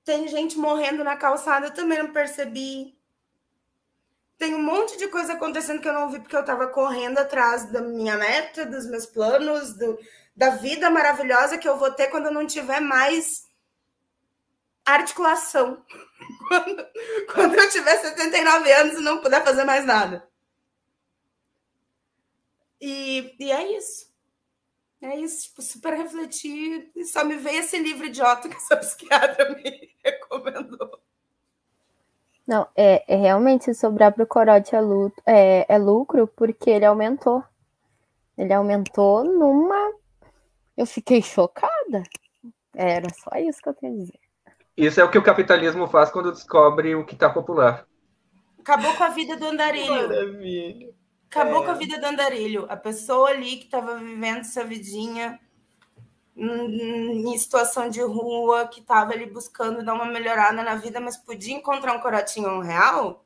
Tem 0.04 0.28
gente 0.28 0.56
morrendo 0.56 1.02
na 1.02 1.16
calçada, 1.16 1.66
eu 1.66 1.74
também 1.74 1.98
não 1.98 2.12
percebi. 2.12 2.96
Tem 4.38 4.54
um 4.54 4.62
monte 4.62 4.96
de 4.96 5.08
coisa 5.08 5.32
acontecendo 5.32 5.80
que 5.80 5.88
eu 5.88 5.92
não 5.92 6.08
vi 6.08 6.20
porque 6.20 6.36
eu 6.36 6.42
estava 6.42 6.68
correndo 6.68 7.18
atrás 7.18 7.68
da 7.72 7.82
minha 7.82 8.16
meta, 8.16 8.64
dos 8.64 8.86
meus 8.86 9.04
planos, 9.04 9.74
do, 9.74 9.98
da 10.38 10.50
vida 10.50 10.88
maravilhosa 10.88 11.58
que 11.58 11.68
eu 11.68 11.76
vou 11.76 11.90
ter 11.90 12.06
quando 12.06 12.26
eu 12.26 12.32
não 12.32 12.46
tiver 12.46 12.80
mais 12.80 13.48
articulação. 14.86 15.84
Quando, 16.48 16.86
quando 17.34 17.54
eu 17.54 17.70
tiver 17.70 17.96
79 17.96 18.72
anos 18.72 18.98
e 18.98 19.02
não 19.02 19.20
puder 19.20 19.44
fazer 19.44 19.64
mais 19.64 19.84
nada. 19.84 20.26
E, 22.80 23.34
e 23.38 23.52
é 23.52 23.76
isso. 23.76 24.10
É 25.02 25.16
isso, 25.16 25.48
tipo, 25.48 25.62
super 25.62 25.94
refletir. 25.94 26.90
E 26.96 27.04
só 27.04 27.22
me 27.24 27.36
veio 27.36 27.60
esse 27.60 27.78
livro 27.78 28.06
idiota 28.06 28.48
que 28.48 28.56
essa 28.56 28.76
psiquiatra 28.78 29.54
me 29.54 29.94
recomendou. 30.02 31.00
Não, 32.46 32.66
é, 32.74 33.04
é 33.06 33.16
realmente 33.16 33.74
sobrar 33.74 34.12
para 34.12 34.24
o 34.24 34.26
corote 34.26 34.74
é, 34.74 34.80
é, 35.26 35.66
é 35.68 35.78
lucro 35.78 36.26
porque 36.26 36.70
ele 36.70 36.86
aumentou. 36.86 37.44
Ele 38.36 38.52
aumentou 38.52 39.22
numa 39.22 39.92
eu 40.78 40.86
fiquei 40.86 41.20
chocada. 41.20 42.04
Era 42.72 43.08
só 43.12 43.36
isso 43.36 43.60
que 43.60 43.68
eu 43.68 43.74
tenho 43.74 43.94
a 43.94 43.96
dizer. 43.96 44.20
Isso 44.76 45.00
é 45.00 45.04
o 45.04 45.10
que 45.10 45.18
o 45.18 45.22
capitalismo 45.22 45.88
faz 45.88 46.08
quando 46.08 46.30
descobre 46.30 46.94
o 46.94 47.04
que 47.04 47.14
está 47.14 47.28
popular. 47.28 47.84
Acabou 48.60 48.94
com 48.94 49.02
a 49.02 49.08
vida 49.08 49.36
do 49.36 49.46
andarilho. 49.46 50.08
Maravilha. 50.08 50.94
Acabou 51.28 51.62
é. 51.62 51.64
com 51.66 51.70
a 51.72 51.74
vida 51.74 51.98
do 51.98 52.06
andarilho. 52.06 52.64
A 52.68 52.76
pessoa 52.76 53.30
ali 53.30 53.56
que 53.56 53.64
estava 53.64 53.96
vivendo 53.96 54.40
essa 54.40 54.62
vidinha 54.64 55.40
em 56.36 57.36
situação 57.36 57.88
de 57.88 58.00
rua, 58.00 58.68
que 58.68 58.78
estava 58.78 59.12
ali 59.12 59.26
buscando 59.26 59.84
dar 59.84 59.94
uma 59.94 60.04
melhorada 60.04 60.62
na 60.62 60.76
vida, 60.76 61.00
mas 61.00 61.16
podia 61.16 61.56
encontrar 61.56 61.92
um 61.94 62.00
corotinho 62.00 62.48
um 62.48 62.60
real. 62.60 63.24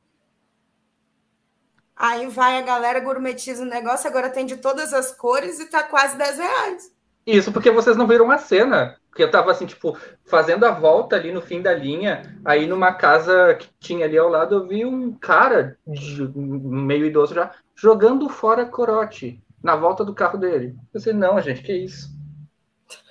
Aí 1.95 2.25
vai 2.25 2.57
a 2.57 2.61
galera, 2.63 2.99
gourmetiza 2.99 3.61
o 3.61 3.67
negócio, 3.67 4.09
agora 4.09 4.31
tem 4.31 4.47
de 4.47 4.57
todas 4.57 4.91
as 4.91 5.11
cores 5.11 5.59
e 5.59 5.67
tá 5.67 5.83
quase 5.83 6.17
10 6.17 6.37
reais. 6.39 6.92
Isso 7.25 7.51
porque 7.51 7.71
vocês 7.71 7.95
não 7.95 8.07
viram 8.07 8.29
a 8.31 8.37
cena. 8.37 8.97
Porque 9.09 9.23
eu 9.23 9.31
tava 9.31 9.51
assim, 9.51 9.65
tipo, 9.65 9.95
fazendo 10.25 10.65
a 10.65 10.71
volta 10.71 11.15
ali 11.15 11.31
no 11.31 11.41
fim 11.41 11.61
da 11.61 11.73
linha. 11.73 12.39
Aí 12.43 12.65
numa 12.65 12.93
casa 12.93 13.53
que 13.53 13.69
tinha 13.79 14.05
ali 14.05 14.17
ao 14.17 14.27
lado, 14.27 14.55
eu 14.55 14.67
vi 14.67 14.85
um 14.85 15.13
cara, 15.13 15.77
de, 15.85 16.27
meio 16.35 17.05
idoso 17.05 17.35
já, 17.35 17.51
jogando 17.75 18.27
fora 18.27 18.65
corote 18.65 19.41
na 19.61 19.75
volta 19.75 20.03
do 20.03 20.15
carro 20.15 20.37
dele. 20.37 20.75
Eu 20.75 20.85
pensei, 20.91 21.13
não, 21.13 21.39
gente, 21.39 21.61
que 21.61 21.73
isso? 21.73 22.09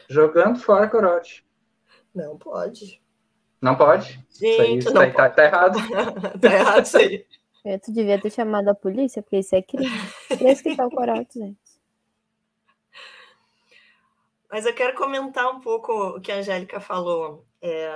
Jogando 0.08 0.58
fora 0.58 0.88
corote. 0.88 1.46
Não 2.14 2.36
pode. 2.36 3.00
Não 3.60 3.76
pode? 3.76 4.20
Gente, 4.28 4.50
isso 4.50 4.60
aí, 4.60 4.78
isso 4.78 4.98
aí 4.98 5.12
tá, 5.12 5.30
tá, 5.30 5.44
errado. 5.44 5.78
tá 6.40 6.52
errado 6.52 6.84
isso 6.84 6.98
aí. 6.98 7.24
Eu, 7.64 7.78
tu 7.78 7.92
devia 7.92 8.20
ter 8.20 8.30
chamado 8.30 8.68
a 8.68 8.74
polícia, 8.74 9.22
porque 9.22 9.38
isso 9.38 9.54
é 9.54 9.62
crime. 9.62 9.88
Esse 10.40 10.64
que 10.64 10.76
tá 10.76 10.84
o 10.84 10.90
corote, 10.90 11.38
gente. 11.38 11.61
Mas 14.52 14.66
eu 14.66 14.74
quero 14.74 14.94
comentar 14.94 15.50
um 15.50 15.60
pouco 15.60 15.90
o 15.90 16.20
que 16.20 16.30
a 16.30 16.36
Angélica 16.36 16.78
falou 16.78 17.46
é, 17.62 17.90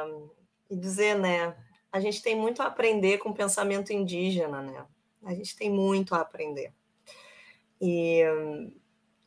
e 0.71 0.75
dizer, 0.75 1.15
né? 1.15 1.55
A 1.93 2.01
gente 2.01 2.23
tem 2.23 2.35
muito 2.35 2.63
a 2.63 2.67
aprender 2.67 3.19
com 3.19 3.29
o 3.29 3.35
pensamento 3.35 3.93
indígena, 3.93 4.63
né? 4.63 4.87
A 5.23 5.35
gente 5.35 5.55
tem 5.55 5.69
muito 5.69 6.15
a 6.15 6.23
aprender. 6.23 6.73
E 7.79 8.23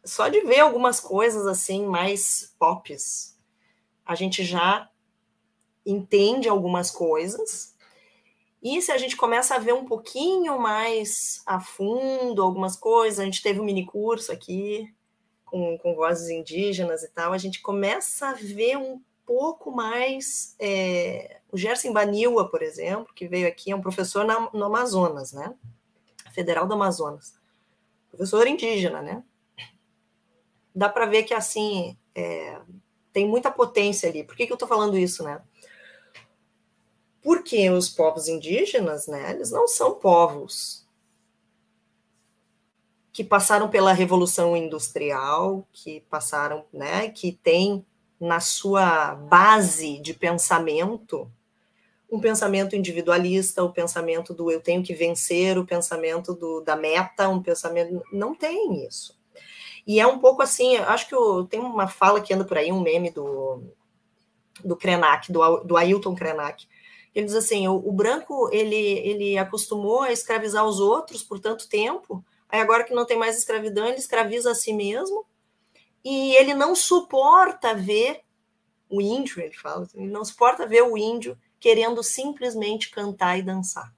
só 0.03 0.27
de 0.27 0.41
ver 0.41 0.61
algumas 0.61 0.99
coisas 0.99 1.45
assim 1.45 1.85
mais 1.85 2.55
pops, 2.57 3.39
a 4.03 4.15
gente 4.15 4.43
já 4.43 4.89
entende 5.85 6.49
algumas 6.49 6.89
coisas. 6.89 7.75
E 8.59 8.81
se 8.81 8.91
a 8.91 8.97
gente 8.97 9.15
começa 9.15 9.53
a 9.53 9.59
ver 9.59 9.75
um 9.75 9.85
pouquinho 9.85 10.57
mais 10.57 11.43
a 11.45 11.59
fundo 11.59 12.41
algumas 12.41 12.75
coisas, 12.75 13.19
a 13.19 13.25
gente 13.25 13.43
teve 13.43 13.59
um 13.59 13.65
mini 13.65 13.85
curso 13.85 14.31
aqui 14.31 14.91
com, 15.49 15.77
com 15.77 15.95
vozes 15.95 16.29
indígenas 16.29 17.03
e 17.03 17.09
tal, 17.09 17.33
a 17.33 17.37
gente 17.37 17.61
começa 17.61 18.29
a 18.29 18.33
ver 18.33 18.77
um 18.77 19.01
pouco 19.25 19.71
mais. 19.71 20.55
É, 20.59 21.39
o 21.51 21.57
Gerson 21.57 21.93
Baniwa, 21.93 22.49
por 22.49 22.61
exemplo, 22.61 23.13
que 23.13 23.27
veio 23.27 23.47
aqui, 23.47 23.71
é 23.71 23.75
um 23.75 23.81
professor 23.81 24.25
na, 24.25 24.49
no 24.51 24.65
Amazonas, 24.65 25.33
né? 25.33 25.53
Federal 26.31 26.67
do 26.67 26.73
Amazonas. 26.73 27.33
Professor 28.09 28.47
indígena, 28.47 29.01
né? 29.01 29.23
Dá 30.73 30.87
para 30.89 31.05
ver 31.05 31.23
que, 31.23 31.33
assim, 31.33 31.97
é, 32.15 32.59
tem 33.11 33.27
muita 33.27 33.51
potência 33.51 34.09
ali. 34.09 34.23
Por 34.23 34.35
que, 34.35 34.45
que 34.45 34.51
eu 34.51 34.55
estou 34.55 34.67
falando 34.67 34.97
isso, 34.97 35.23
né? 35.23 35.41
Porque 37.21 37.69
os 37.69 37.89
povos 37.89 38.27
indígenas, 38.27 39.07
né, 39.07 39.31
eles 39.31 39.51
não 39.51 39.67
são 39.67 39.95
povos 39.95 40.87
que 43.19 43.23
passaram 43.25 43.67
pela 43.67 43.91
revolução 43.91 44.55
industrial, 44.55 45.67
que 45.73 45.99
passaram, 46.09 46.63
né, 46.71 47.09
que 47.09 47.33
tem 47.33 47.85
na 48.17 48.39
sua 48.39 49.13
base 49.13 49.99
de 49.99 50.13
pensamento 50.13 51.29
um 52.09 52.17
pensamento 52.21 52.77
individualista, 52.77 53.61
o 53.61 53.73
pensamento 53.73 54.33
do 54.33 54.49
eu 54.49 54.61
tenho 54.61 54.81
que 54.81 54.93
vencer, 54.93 55.57
o 55.57 55.65
pensamento 55.65 56.33
do, 56.33 56.61
da 56.61 56.77
meta, 56.77 57.27
um 57.27 57.43
pensamento 57.43 58.01
não 58.09 58.33
tem 58.33 58.87
isso. 58.87 59.19
E 59.85 59.99
é 59.99 60.07
um 60.07 60.19
pouco 60.19 60.41
assim, 60.41 60.77
acho 60.77 61.09
que 61.09 61.13
eu, 61.13 61.43
tem 61.43 61.59
uma 61.59 61.89
fala 61.89 62.21
que 62.21 62.33
anda 62.33 62.45
por 62.45 62.57
aí, 62.57 62.71
um 62.71 62.79
meme 62.79 63.11
do 63.11 63.61
do 64.63 64.77
Krenak, 64.77 65.29
do, 65.29 65.57
do 65.65 65.75
Ailton 65.75 66.15
Krenak. 66.15 66.65
Ele 67.13 67.25
diz 67.25 67.35
assim: 67.35 67.67
o, 67.67 67.75
o 67.75 67.91
branco 67.91 68.49
ele 68.53 68.77
ele 68.77 69.37
acostumou 69.37 70.03
a 70.03 70.11
escravizar 70.13 70.63
os 70.63 70.79
outros 70.79 71.21
por 71.21 71.37
tanto 71.37 71.67
tempo 71.67 72.23
Aí 72.49 72.59
agora 72.59 72.83
que 72.83 72.93
não 72.93 73.05
tem 73.05 73.17
mais 73.17 73.37
escravidão, 73.37 73.85
ele 73.85 73.97
escraviza 73.97 74.51
a 74.51 74.55
si 74.55 74.73
mesmo 74.73 75.25
e 76.03 76.35
ele 76.35 76.53
não 76.53 76.75
suporta 76.75 77.73
ver 77.75 78.21
o 78.89 79.01
índio, 79.01 79.41
ele 79.41 79.53
fala, 79.53 79.87
ele 79.93 80.09
não 80.09 80.25
suporta 80.25 80.65
ver 80.65 80.81
o 80.83 80.97
índio 80.97 81.37
querendo 81.59 82.01
simplesmente 82.03 82.89
cantar 82.89 83.37
e 83.37 83.43
dançar. 83.43 83.93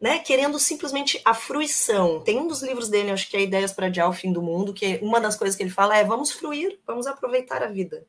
né, 0.00 0.18
querendo 0.18 0.58
simplesmente 0.58 1.20
a 1.24 1.32
fruição. 1.32 2.20
Tem 2.22 2.38
um 2.38 2.46
dos 2.46 2.62
livros 2.62 2.90
dele, 2.90 3.10
acho 3.10 3.28
que 3.30 3.36
é 3.38 3.42
Ideias 3.42 3.72
para 3.72 3.86
Adiar 3.86 4.08
o 4.08 4.12
Fim 4.12 4.32
do 4.32 4.42
Mundo, 4.42 4.74
que 4.74 4.98
uma 5.02 5.18
das 5.20 5.34
coisas 5.34 5.56
que 5.56 5.62
ele 5.62 5.70
fala 5.70 5.96
é 5.96 6.04
vamos 6.04 6.30
fruir, 6.30 6.78
vamos 6.86 7.06
aproveitar 7.06 7.62
a 7.62 7.68
vida. 7.68 8.06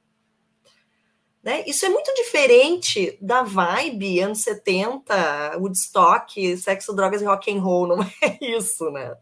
Né? 1.45 1.63
Isso 1.67 1.85
é 1.85 1.89
muito 1.89 2.11
diferente 2.15 3.19
da 3.21 3.43
vibe 3.43 4.19
anos 4.19 4.41
70, 4.41 5.57
Woodstock, 5.59 6.57
sexo, 6.57 6.91
drogas 6.91 7.21
e 7.21 7.25
rock 7.25 7.55
and 7.55 7.61
roll, 7.61 7.85
não 7.85 8.01
é 8.19 8.39
isso, 8.41 8.89
né? 8.89 9.15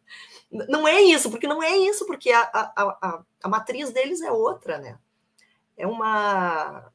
Não 0.49 0.87
é 0.87 1.01
isso, 1.01 1.29
porque 1.29 1.47
não 1.47 1.61
é 1.61 1.75
isso, 1.75 2.05
porque 2.05 2.31
a, 2.31 2.41
a, 2.43 2.71
a, 2.77 3.23
a 3.43 3.49
matriz 3.49 3.91
deles 3.91 4.21
é 4.21 4.31
outra, 4.31 4.77
né? 4.77 4.97
É 5.75 5.85
uma, 5.85 6.89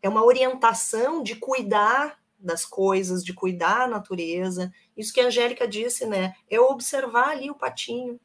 é 0.00 0.08
uma 0.08 0.22
orientação 0.22 1.20
de 1.20 1.34
cuidar 1.34 2.16
das 2.38 2.64
coisas, 2.64 3.24
de 3.24 3.32
cuidar 3.32 3.80
da 3.80 3.88
natureza. 3.88 4.72
Isso 4.96 5.12
que 5.12 5.20
a 5.20 5.26
Angélica 5.26 5.66
disse, 5.66 6.06
né? 6.06 6.32
É 6.48 6.60
observar 6.60 7.30
ali 7.30 7.50
o 7.50 7.56
patinho 7.56 8.20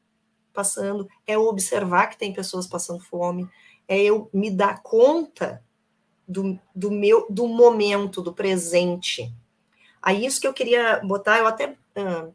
passando, 0.54 1.08
é 1.26 1.36
observar 1.36 2.06
que 2.06 2.20
tem 2.20 2.32
pessoas 2.32 2.68
passando 2.68 3.00
fome, 3.00 3.50
é 3.88 4.00
eu 4.00 4.30
me 4.32 4.52
dar 4.52 4.84
conta 4.84 5.64
do, 6.30 6.60
do 6.76 6.92
meu 6.92 7.26
do 7.28 7.48
momento, 7.48 8.22
do 8.22 8.32
presente. 8.32 9.34
Aí 10.00 10.24
isso 10.24 10.40
que 10.40 10.48
eu 10.48 10.54
queria 10.54 11.02
botar, 11.04 11.40
eu 11.40 11.48
até 11.48 11.72
uh, 11.72 12.34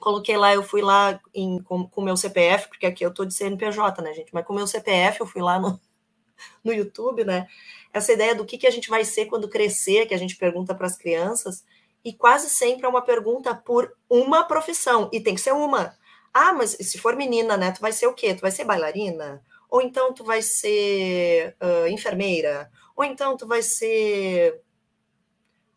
coloquei 0.00 0.36
lá, 0.36 0.52
eu 0.52 0.64
fui 0.64 0.82
lá 0.82 1.20
em, 1.32 1.62
com 1.62 1.88
o 1.94 2.02
meu 2.02 2.16
CPF, 2.16 2.68
porque 2.68 2.86
aqui 2.86 3.04
eu 3.04 3.14
tô 3.14 3.24
de 3.24 3.32
CNPJ, 3.32 4.02
né, 4.02 4.12
gente? 4.12 4.34
Mas 4.34 4.44
com 4.44 4.52
o 4.52 4.56
meu 4.56 4.66
CPF 4.66 5.20
eu 5.20 5.26
fui 5.26 5.40
lá 5.40 5.60
no, 5.60 5.80
no 6.64 6.72
YouTube, 6.72 7.24
né? 7.24 7.46
Essa 7.92 8.12
ideia 8.12 8.34
do 8.34 8.44
que, 8.44 8.58
que 8.58 8.66
a 8.66 8.70
gente 8.70 8.90
vai 8.90 9.04
ser 9.04 9.26
quando 9.26 9.48
crescer, 9.48 10.06
que 10.06 10.14
a 10.14 10.18
gente 10.18 10.36
pergunta 10.36 10.74
para 10.74 10.86
as 10.86 10.96
crianças, 10.96 11.64
e 12.04 12.12
quase 12.12 12.50
sempre 12.50 12.84
é 12.84 12.88
uma 12.88 13.02
pergunta 13.02 13.54
por 13.54 13.96
uma 14.08 14.42
profissão, 14.44 15.08
e 15.12 15.20
tem 15.20 15.34
que 15.36 15.40
ser 15.40 15.52
uma. 15.52 15.94
Ah, 16.34 16.52
mas 16.52 16.70
se 16.70 16.98
for 16.98 17.14
menina, 17.16 17.56
né, 17.56 17.72
tu 17.72 17.80
vai 17.80 17.92
ser 17.92 18.06
o 18.06 18.14
quê? 18.14 18.34
Tu 18.34 18.40
vai 18.40 18.50
ser 18.50 18.64
bailarina? 18.64 19.42
Ou 19.68 19.80
então 19.80 20.12
tu 20.12 20.24
vai 20.24 20.42
ser 20.42 21.56
uh, 21.60 21.86
enfermeira? 21.88 22.70
Ou 23.00 23.04
então 23.04 23.34
tu 23.34 23.46
vai 23.46 23.62
ser 23.62 24.62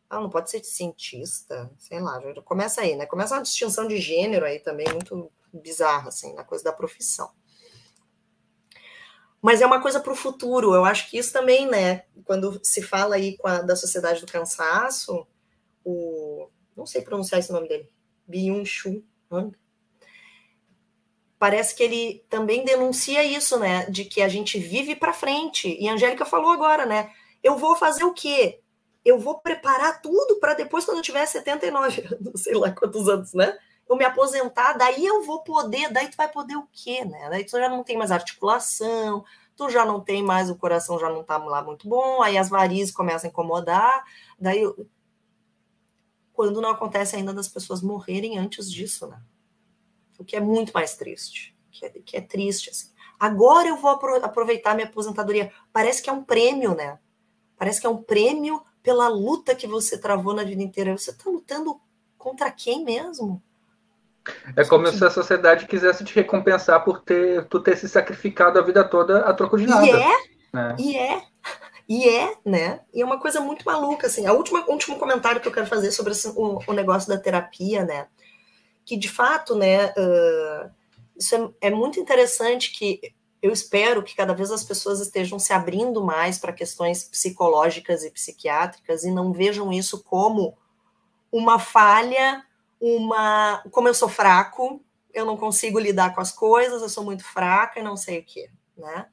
ah, 0.09 0.19
não 0.19 0.29
pode 0.29 0.51
ser 0.51 0.61
cientista, 0.61 1.71
sei 1.79 2.01
lá, 2.01 2.21
começa 2.43 2.81
aí, 2.81 2.97
né? 2.97 3.05
Começa 3.05 3.33
uma 3.33 3.41
distinção 3.41 3.87
de 3.87 3.97
gênero 3.97 4.45
aí 4.45 4.59
também 4.59 4.85
muito 4.91 5.31
bizarra, 5.53 6.09
assim, 6.09 6.33
na 6.33 6.43
coisa 6.43 6.65
da 6.65 6.73
profissão. 6.73 7.31
Mas 9.41 9.61
é 9.61 9.65
uma 9.65 9.81
coisa 9.81 10.01
para 10.01 10.11
o 10.11 10.17
futuro, 10.17 10.75
eu 10.75 10.83
acho 10.83 11.09
que 11.09 11.17
isso 11.17 11.31
também, 11.31 11.65
né? 11.65 12.03
Quando 12.25 12.59
se 12.61 12.81
fala 12.81 13.15
aí 13.15 13.37
a, 13.45 13.61
da 13.61 13.77
sociedade 13.77 14.19
do 14.19 14.29
cansaço, 14.29 15.25
o. 15.81 16.49
Não 16.75 16.85
sei 16.85 17.03
pronunciar 17.03 17.39
esse 17.39 17.53
nome 17.53 17.69
dele, 17.69 17.89
Byung-Chul 18.27 19.01
parece 21.43 21.75
que 21.75 21.83
ele 21.83 22.25
também 22.29 22.63
denuncia 22.63 23.21
isso, 23.23 23.59
né? 23.59 23.85
De 23.89 24.05
que 24.05 24.21
a 24.21 24.29
gente 24.29 24.57
vive 24.57 24.95
para 24.95 25.11
frente. 25.11 25.75
E 25.77 25.89
a 25.89 25.93
Angélica 25.93 26.25
falou 26.25 26.51
agora, 26.51 26.85
né? 26.85 27.11
Eu 27.43 27.57
vou 27.57 27.75
fazer 27.75 28.05
o 28.05 28.13
quê? 28.13 28.63
eu 29.05 29.19
vou 29.19 29.39
preparar 29.39 30.01
tudo 30.01 30.39
para 30.39 30.53
depois, 30.53 30.85
quando 30.85 30.97
eu 30.97 31.03
tiver 31.03 31.25
79 31.25 32.07
anos, 32.15 32.41
sei 32.41 32.53
lá 32.55 32.71
quantos 32.71 33.07
anos, 33.09 33.33
né? 33.33 33.57
Eu 33.87 33.97
me 33.97 34.05
aposentar, 34.05 34.73
daí 34.73 35.05
eu 35.05 35.23
vou 35.23 35.43
poder, 35.43 35.91
daí 35.91 36.09
tu 36.09 36.15
vai 36.15 36.31
poder 36.31 36.55
o 36.55 36.67
quê, 36.71 37.03
né? 37.03 37.29
Daí 37.29 37.43
tu 37.43 37.51
já 37.51 37.67
não 37.67 37.83
tem 37.83 37.97
mais 37.97 38.11
articulação, 38.11 39.25
tu 39.57 39.69
já 39.69 39.85
não 39.85 39.99
tem 39.99 40.23
mais, 40.23 40.49
o 40.49 40.55
coração 40.55 40.97
já 40.97 41.09
não 41.09 41.23
tá 41.23 41.37
lá 41.37 41.61
muito 41.61 41.87
bom, 41.87 42.21
aí 42.21 42.37
as 42.37 42.49
varizes 42.49 42.93
começam 42.93 43.27
a 43.27 43.31
incomodar, 43.31 44.05
daí 44.39 44.61
quando 46.31 46.61
não 46.61 46.69
acontece 46.69 47.15
ainda 47.15 47.33
das 47.33 47.49
pessoas 47.49 47.81
morrerem 47.81 48.39
antes 48.39 48.71
disso, 48.71 49.05
né? 49.07 49.21
O 50.19 50.25
que 50.25 50.35
é 50.35 50.39
muito 50.39 50.71
mais 50.73 50.95
triste, 50.95 51.55
que 51.71 51.85
é, 51.85 51.89
que 51.89 52.17
é 52.17 52.21
triste, 52.21 52.69
assim. 52.69 52.91
Agora 53.19 53.67
eu 53.67 53.77
vou 53.77 53.91
aproveitar 53.91 54.75
minha 54.75 54.87
aposentadoria. 54.87 55.51
Parece 55.71 56.01
que 56.01 56.09
é 56.09 56.13
um 56.13 56.23
prêmio, 56.23 56.75
né? 56.75 56.99
Parece 57.57 57.79
que 57.79 57.87
é 57.87 57.89
um 57.89 58.01
prêmio 58.01 58.61
pela 58.81 59.07
luta 59.07 59.55
que 59.55 59.65
você 59.65 59.97
travou 59.97 60.33
na 60.33 60.43
vida 60.43 60.61
inteira. 60.61 60.97
Você 60.97 61.11
está 61.11 61.29
lutando 61.29 61.79
contra 62.17 62.51
quem 62.51 62.83
mesmo? 62.83 63.41
É 64.55 64.63
como 64.63 64.87
se 64.87 65.03
a 65.03 65.09
sociedade 65.09 65.67
quisesse 65.67 66.03
te 66.03 66.15
recompensar 66.15 66.83
por 66.83 67.01
ter, 67.01 67.45
tu 67.47 67.59
ter 67.59 67.77
se 67.77 67.89
sacrificado 67.89 68.57
a 68.57 68.61
vida 68.61 68.83
toda 68.83 69.19
a 69.19 69.33
troco 69.33 69.57
de 69.57 69.67
nada. 69.67 69.85
E 69.85 69.89
é, 69.89 70.17
né? 70.53 70.75
e 70.79 70.97
é, 70.97 71.23
e 71.87 72.07
é, 72.07 72.37
né? 72.45 72.79
E 72.93 73.01
é 73.01 73.05
uma 73.05 73.19
coisa 73.19 73.41
muito 73.41 73.65
maluca, 73.65 74.07
assim. 74.07 74.25
A 74.25 74.33
última, 74.33 74.65
último 74.69 74.97
comentário 74.97 75.41
que 75.41 75.47
eu 75.47 75.51
quero 75.51 75.67
fazer 75.67 75.91
sobre 75.91 76.13
o, 76.35 76.59
o, 76.65 76.73
negócio 76.73 77.09
da 77.09 77.17
terapia, 77.17 77.83
né? 77.83 78.07
Que 78.85 78.97
de 78.97 79.09
fato, 79.09 79.55
né? 79.55 79.87
Uh, 79.91 80.71
isso 81.15 81.35
é, 81.61 81.67
é 81.67 81.69
muito 81.69 81.99
interessante 81.99 82.71
que 82.71 83.13
eu 83.41 83.51
espero 83.51 84.01
que 84.01 84.15
cada 84.15 84.33
vez 84.33 84.51
as 84.51 84.63
pessoas 84.63 85.01
estejam 85.01 85.37
se 85.37 85.51
abrindo 85.51 86.01
mais 86.01 86.39
para 86.39 86.53
questões 86.53 87.03
psicológicas 87.03 88.05
e 88.05 88.09
psiquiátricas 88.09 89.03
e 89.03 89.11
não 89.11 89.33
vejam 89.33 89.71
isso 89.73 90.01
como 90.01 90.57
uma 91.29 91.59
falha, 91.59 92.45
uma. 92.79 93.61
Como 93.69 93.89
eu 93.89 93.93
sou 93.93 94.07
fraco, 94.07 94.81
eu 95.13 95.25
não 95.25 95.35
consigo 95.35 95.77
lidar 95.77 96.15
com 96.15 96.21
as 96.21 96.31
coisas, 96.31 96.81
eu 96.81 96.87
sou 96.87 97.03
muito 97.03 97.25
fraca 97.25 97.79
e 97.79 97.83
não 97.83 97.97
sei 97.97 98.19
o 98.19 98.23
quê, 98.23 98.49
né? 98.77 99.07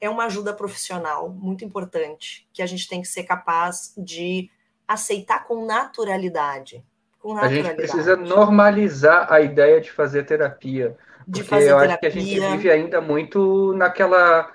É 0.00 0.10
uma 0.10 0.24
ajuda 0.24 0.52
profissional 0.52 1.28
muito 1.28 1.64
importante 1.64 2.48
que 2.52 2.62
a 2.62 2.66
gente 2.66 2.88
tem 2.88 3.00
que 3.00 3.08
ser 3.08 3.22
capaz 3.22 3.92
de 3.96 4.50
aceitar 4.88 5.44
com 5.46 5.64
naturalidade. 5.64 6.84
Com 7.20 7.34
naturalidade. 7.34 7.66
A 7.68 7.70
gente 7.70 7.76
precisa 7.76 8.16
normalizar 8.16 9.32
a 9.32 9.40
ideia 9.40 9.80
de 9.80 9.92
fazer 9.92 10.24
terapia 10.24 10.96
de 11.28 11.40
Porque 11.40 11.48
fazer 11.48 11.70
eu 11.70 11.78
terapia. 11.78 11.92
acho 11.92 12.00
que 12.00 12.06
a 12.06 12.10
gente 12.10 12.40
vive 12.40 12.70
ainda 12.70 13.00
muito 13.00 13.72
naquela 13.74 14.52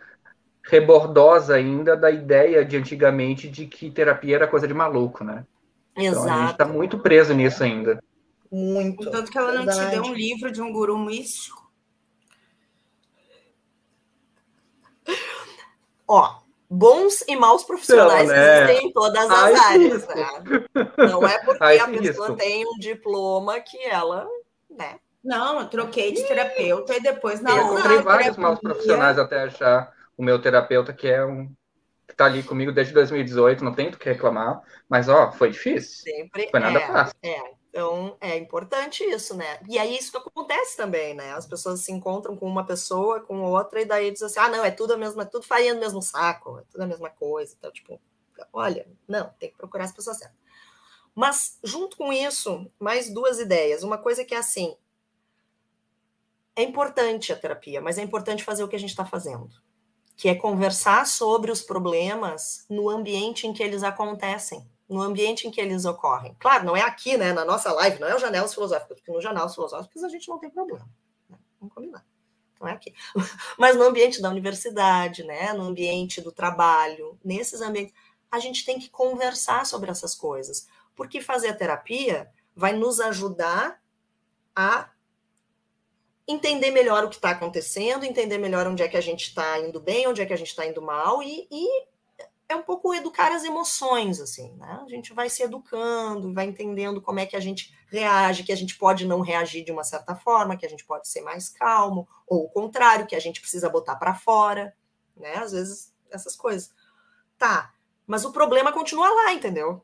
rebordosa 0.63 1.55
ainda 1.55 1.95
da 1.95 2.09
ideia 2.09 2.65
de 2.65 2.75
antigamente 2.75 3.47
de 3.47 3.67
que 3.67 3.89
terapia 3.91 4.35
era 4.35 4.47
coisa 4.47 4.67
de 4.67 4.73
maluco, 4.73 5.23
né? 5.23 5.45
Exato. 5.95 6.23
Então 6.25 6.33
a 6.33 6.41
gente 6.41 6.51
está 6.51 6.65
muito 6.65 6.99
preso 6.99 7.33
nisso 7.33 7.63
ainda. 7.63 8.03
Muito. 8.51 9.09
Tanto 9.09 9.31
que 9.31 9.37
ela 9.37 9.51
Verdade. 9.51 9.79
não 9.79 9.85
te 9.85 9.91
deu 9.91 10.03
um 10.03 10.13
livro 10.13 10.51
de 10.51 10.61
um 10.61 10.73
guru 10.73 10.97
místico. 10.97 11.71
Ó, 16.07 16.39
bons 16.69 17.23
e 17.27 17.35
maus 17.35 17.63
profissionais 17.63 18.29
então, 18.29 18.35
né? 18.35 18.63
existem 18.63 18.89
em 18.89 18.93
todas 18.93 19.29
as 19.29 19.31
Ai, 19.31 19.53
áreas, 19.55 20.07
né? 20.07 20.25
Não 21.09 21.27
é 21.27 21.39
porque 21.43 21.63
Ai, 21.63 21.79
a 21.79 21.87
pessoa 21.87 22.27
isso. 22.27 22.35
tem 22.35 22.65
um 22.65 22.77
diploma 22.79 23.59
que 23.59 23.81
ela, 23.85 24.27
né? 24.69 24.99
Não, 25.23 25.59
eu 25.59 25.67
troquei 25.67 26.11
de 26.11 26.23
terapeuta 26.23 26.95
e 26.95 27.01
depois 27.01 27.41
na 27.41 27.55
Eu 27.55 27.65
encontrei 27.65 27.97
vários 27.99 28.37
maus 28.37 28.59
profissionais 28.59 29.17
até 29.17 29.43
achar 29.43 29.91
o 30.15 30.23
meu 30.23 30.39
terapeuta, 30.39 30.93
que 30.93 31.07
é 31.07 31.25
um 31.25 31.51
que 32.07 32.13
está 32.13 32.25
ali 32.25 32.43
comigo 32.43 32.71
desde 32.71 32.93
2018, 32.93 33.63
não 33.63 33.73
tenho 33.73 33.89
do 33.89 33.97
que 33.97 34.07
reclamar, 34.07 34.61
mas 34.87 35.09
ó, 35.09 35.31
foi 35.31 35.49
difícil. 35.49 36.03
Sempre 36.03 36.49
foi 36.51 36.59
nada 36.59 36.77
é, 36.77 36.87
fácil. 36.87 37.15
É. 37.23 37.54
Então 37.75 38.15
é 38.21 38.37
importante 38.37 39.03
isso, 39.03 39.35
né? 39.35 39.59
E 39.67 39.77
aí 39.77 39.97
isso 39.97 40.17
acontece 40.17 40.77
também, 40.77 41.13
né? 41.13 41.33
As 41.33 41.45
pessoas 41.45 41.81
se 41.81 41.91
encontram 41.91 42.33
com 42.37 42.47
uma 42.47 42.65
pessoa, 42.65 43.19
com 43.19 43.41
outra, 43.41 43.81
e 43.81 43.85
daí 43.85 44.11
dizem 44.11 44.27
assim: 44.27 44.39
ah, 44.39 44.47
não, 44.47 44.63
é 44.63 44.71
tudo 44.71 44.93
a 44.93 44.97
mesma, 44.97 45.23
é 45.23 45.25
tudo 45.25 45.45
farinha 45.45 45.73
no 45.73 45.81
mesmo 45.81 46.01
saco, 46.01 46.59
é 46.59 46.63
tudo 46.71 46.83
a 46.83 46.87
mesma 46.87 47.09
coisa. 47.09 47.53
Então, 47.59 47.69
tipo, 47.73 47.99
olha, 48.53 48.87
não, 49.05 49.29
tem 49.37 49.49
que 49.49 49.57
procurar 49.57 49.83
as 49.83 49.91
pessoas 49.91 50.19
certas. 50.19 50.37
Mas, 51.13 51.59
junto 51.65 51.97
com 51.97 52.13
isso, 52.13 52.65
mais 52.79 53.13
duas 53.13 53.39
ideias. 53.39 53.83
Uma 53.83 53.97
coisa 53.97 54.23
que 54.23 54.33
é 54.33 54.37
assim: 54.37 54.73
é 56.55 56.63
importante 56.63 57.33
a 57.33 57.35
terapia, 57.35 57.81
mas 57.81 57.97
é 57.97 58.01
importante 58.01 58.41
fazer 58.41 58.63
o 58.63 58.69
que 58.69 58.77
a 58.77 58.79
gente 58.79 58.91
está 58.91 59.03
fazendo, 59.05 59.49
que 60.15 60.29
é 60.29 60.35
conversar 60.35 61.05
sobre 61.05 61.51
os 61.51 61.61
problemas 61.61 62.65
no 62.69 62.89
ambiente 62.89 63.45
em 63.45 63.51
que 63.51 63.61
eles 63.61 63.83
acontecem, 63.83 64.65
no 64.87 65.01
ambiente 65.01 65.47
em 65.47 65.51
que 65.51 65.59
eles 65.59 65.85
ocorrem. 65.85 66.35
Claro, 66.39 66.65
não 66.65 66.75
é 66.75 66.81
aqui, 66.81 67.17
né, 67.17 67.33
na 67.33 67.43
nossa 67.43 67.71
live, 67.71 67.99
não 67.99 68.07
é 68.07 68.15
o 68.15 68.19
Janelas 68.19 68.53
Filosóficas, 68.53 68.97
porque 68.97 69.11
no 69.11 69.21
Janelas 69.21 69.55
Filosóficas 69.55 70.03
a 70.03 70.09
gente 70.09 70.27
não 70.29 70.37
tem 70.37 70.49
problema. 70.49 70.87
Né? 71.29 71.37
Vamos 71.59 71.73
combinar. 71.73 72.05
Não 72.59 72.67
é 72.67 72.73
aqui. 72.73 72.93
Mas 73.57 73.75
no 73.75 73.83
ambiente 73.83 74.21
da 74.21 74.29
universidade, 74.29 75.23
né, 75.23 75.53
no 75.53 75.63
ambiente 75.63 76.21
do 76.21 76.31
trabalho, 76.31 77.19
nesses 77.23 77.61
ambientes, 77.61 77.93
a 78.31 78.39
gente 78.39 78.65
tem 78.65 78.79
que 78.79 78.89
conversar 78.89 79.65
sobre 79.65 79.89
essas 79.89 80.13
coisas, 80.13 80.67
porque 80.95 81.21
fazer 81.21 81.49
a 81.49 81.55
terapia 81.55 82.29
vai 82.55 82.73
nos 82.73 82.99
ajudar 82.99 83.81
a 84.55 84.89
entender 86.27 86.71
melhor 86.71 87.03
o 87.03 87.09
que 87.09 87.15
está 87.15 87.31
acontecendo, 87.31 88.03
entender 88.03 88.37
melhor 88.37 88.65
onde 88.67 88.81
é 88.81 88.87
que 88.87 88.97
a 88.97 89.01
gente 89.01 89.27
está 89.27 89.59
indo 89.59 89.79
bem, 89.79 90.07
onde 90.07 90.21
é 90.21 90.25
que 90.25 90.33
a 90.33 90.37
gente 90.37 90.49
está 90.49 90.65
indo 90.65 90.81
mal, 90.81 91.21
e, 91.21 91.47
e, 91.51 91.87
é 92.47 92.55
um 92.55 92.61
pouco 92.61 92.93
educar 92.93 93.31
as 93.31 93.43
emoções, 93.43 94.19
assim, 94.19 94.53
né? 94.53 94.81
A 94.85 94.89
gente 94.89 95.13
vai 95.13 95.29
se 95.29 95.41
educando, 95.41 96.33
vai 96.33 96.45
entendendo 96.45 97.01
como 97.01 97.19
é 97.19 97.25
que 97.25 97.35
a 97.35 97.39
gente 97.39 97.73
reage, 97.87 98.43
que 98.43 98.51
a 98.51 98.55
gente 98.55 98.77
pode 98.77 99.05
não 99.05 99.21
reagir 99.21 99.63
de 99.63 99.71
uma 99.71 99.83
certa 99.83 100.15
forma, 100.15 100.55
que 100.55 100.65
a 100.65 100.69
gente 100.69 100.85
pode 100.85 101.07
ser 101.07 101.21
mais 101.21 101.49
calmo, 101.49 102.07
ou 102.27 102.45
o 102.45 102.49
contrário, 102.49 103.07
que 103.07 103.15
a 103.15 103.19
gente 103.19 103.41
precisa 103.41 103.69
botar 103.69 103.95
para 103.95 104.13
fora, 104.13 104.75
né? 105.17 105.37
Às 105.37 105.51
vezes, 105.53 105.93
essas 106.11 106.35
coisas. 106.35 106.71
Tá, 107.37 107.73
mas 108.05 108.23
o 108.23 108.31
problema 108.31 108.71
continua 108.71 109.09
lá, 109.09 109.33
entendeu? 109.33 109.83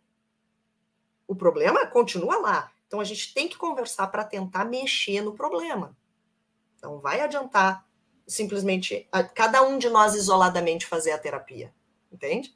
O 1.27 1.35
problema 1.35 1.85
continua 1.87 2.37
lá. 2.37 2.71
Então 2.87 2.99
a 2.99 3.03
gente 3.03 3.33
tem 3.33 3.47
que 3.47 3.57
conversar 3.57 4.07
para 4.07 4.23
tentar 4.23 4.65
mexer 4.65 5.21
no 5.21 5.33
problema. 5.33 5.95
Não 6.81 6.99
vai 6.99 7.21
adiantar 7.21 7.85
simplesmente 8.27 9.09
cada 9.33 9.61
um 9.63 9.77
de 9.77 9.89
nós 9.89 10.13
isoladamente 10.13 10.85
fazer 10.85 11.11
a 11.11 11.17
terapia, 11.17 11.73
entende? 12.11 12.55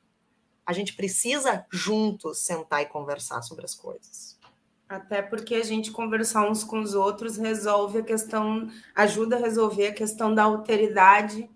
A 0.66 0.74
gente 0.74 0.94
precisa 0.94 1.66
juntos 1.72 2.40
sentar 2.40 2.82
e 2.82 2.88
conversar 2.88 3.42
sobre 3.42 3.66
as 3.66 3.76
coisas. 3.76 4.36
Até 4.88 5.22
porque 5.22 5.56
a 5.56 5.64
gente 5.64 5.92
conversar 5.92 6.48
uns 6.48 6.64
com 6.64 6.80
os 6.80 6.94
outros 6.94 7.38
resolve 7.38 8.00
a 8.00 8.04
questão, 8.04 8.70
ajuda 8.94 9.36
a 9.36 9.40
resolver 9.40 9.88
a 9.88 9.94
questão 9.94 10.34
da 10.34 10.44
alteridade. 10.44 11.50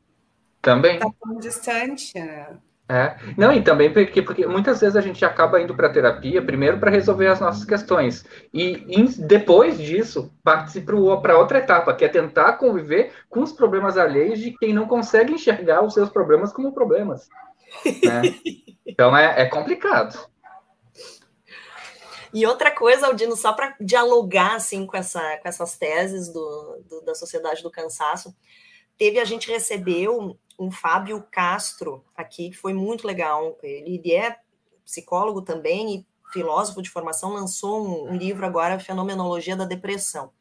Também. 0.61 0.95
Está 0.95 1.11
tão 1.21 1.37
distante, 1.37 2.19
né? 2.19 2.57
É. 2.91 3.15
Não, 3.37 3.53
e 3.53 3.61
também 3.61 3.93
porque, 3.93 4.19
porque 4.19 4.47
muitas 4.47 4.81
vezes 4.81 4.95
a 4.95 5.01
gente 5.01 5.23
acaba 5.23 5.61
indo 5.61 5.75
para 5.75 5.91
terapia 5.91 6.41
primeiro 6.41 6.79
para 6.79 6.89
resolver 6.89 7.27
as 7.27 7.39
nossas 7.39 7.63
questões. 7.63 8.25
E, 8.51 8.83
e 8.87 9.07
depois 9.21 9.77
disso, 9.77 10.33
parte 10.43 10.81
para 10.81 11.37
outra 11.37 11.59
etapa, 11.59 11.93
que 11.93 12.03
é 12.03 12.07
tentar 12.07 12.53
conviver 12.53 13.11
com 13.29 13.41
os 13.43 13.51
problemas 13.51 13.95
alheios 13.95 14.39
de 14.39 14.57
quem 14.57 14.73
não 14.73 14.87
consegue 14.87 15.33
enxergar 15.33 15.85
os 15.85 15.93
seus 15.93 16.09
problemas 16.09 16.51
como 16.51 16.73
problemas. 16.73 17.29
Né? 18.03 18.21
então 18.85 19.15
é, 19.15 19.43
é 19.43 19.45
complicado. 19.45 20.29
E 22.33 22.45
outra 22.45 22.69
coisa, 22.69 23.07
Aldino, 23.07 23.35
só 23.35 23.53
para 23.53 23.75
dialogar 23.79 24.55
assim 24.55 24.85
com, 24.85 24.95
essa, 24.95 25.37
com 25.37 25.47
essas 25.47 25.77
teses 25.77 26.31
do, 26.31 26.83
do, 26.87 27.01
da 27.01 27.15
sociedade 27.15 27.63
do 27.63 27.71
cansaço, 27.71 28.35
teve 28.97 29.19
a 29.19 29.25
gente 29.25 29.49
recebeu 29.49 30.37
um 30.59 30.69
Fábio 30.69 31.25
Castro 31.31 32.03
aqui, 32.15 32.51
que 32.51 32.57
foi 32.57 32.73
muito 32.73 33.07
legal. 33.07 33.57
Ele, 33.63 33.95
ele 33.95 34.13
é 34.13 34.37
psicólogo 34.85 35.41
também 35.41 35.95
e 35.95 36.05
filósofo 36.31 36.81
de 36.81 36.89
formação, 36.89 37.33
lançou 37.33 37.83
um, 37.83 38.11
um 38.11 38.15
livro 38.15 38.45
agora, 38.45 38.79
Fenomenologia 38.79 39.55
da 39.55 39.65
Depressão. 39.65 40.31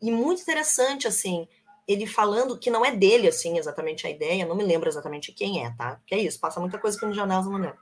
E 0.00 0.12
muito 0.12 0.42
interessante, 0.42 1.08
assim, 1.08 1.48
ele 1.88 2.06
falando 2.06 2.58
que 2.58 2.70
não 2.70 2.84
é 2.84 2.94
dele, 2.94 3.26
assim, 3.26 3.58
exatamente 3.58 4.06
a 4.06 4.10
ideia, 4.10 4.46
não 4.46 4.54
me 4.54 4.62
lembro 4.62 4.88
exatamente 4.88 5.32
quem 5.32 5.64
é, 5.64 5.70
tá? 5.70 6.00
Que 6.06 6.14
é 6.14 6.18
isso, 6.18 6.38
passa 6.38 6.60
muita 6.60 6.78
coisa 6.78 6.96
aqui 6.96 7.06
no 7.06 7.14
jornal, 7.14 7.42
não 7.42 7.56
lembro 7.56 7.78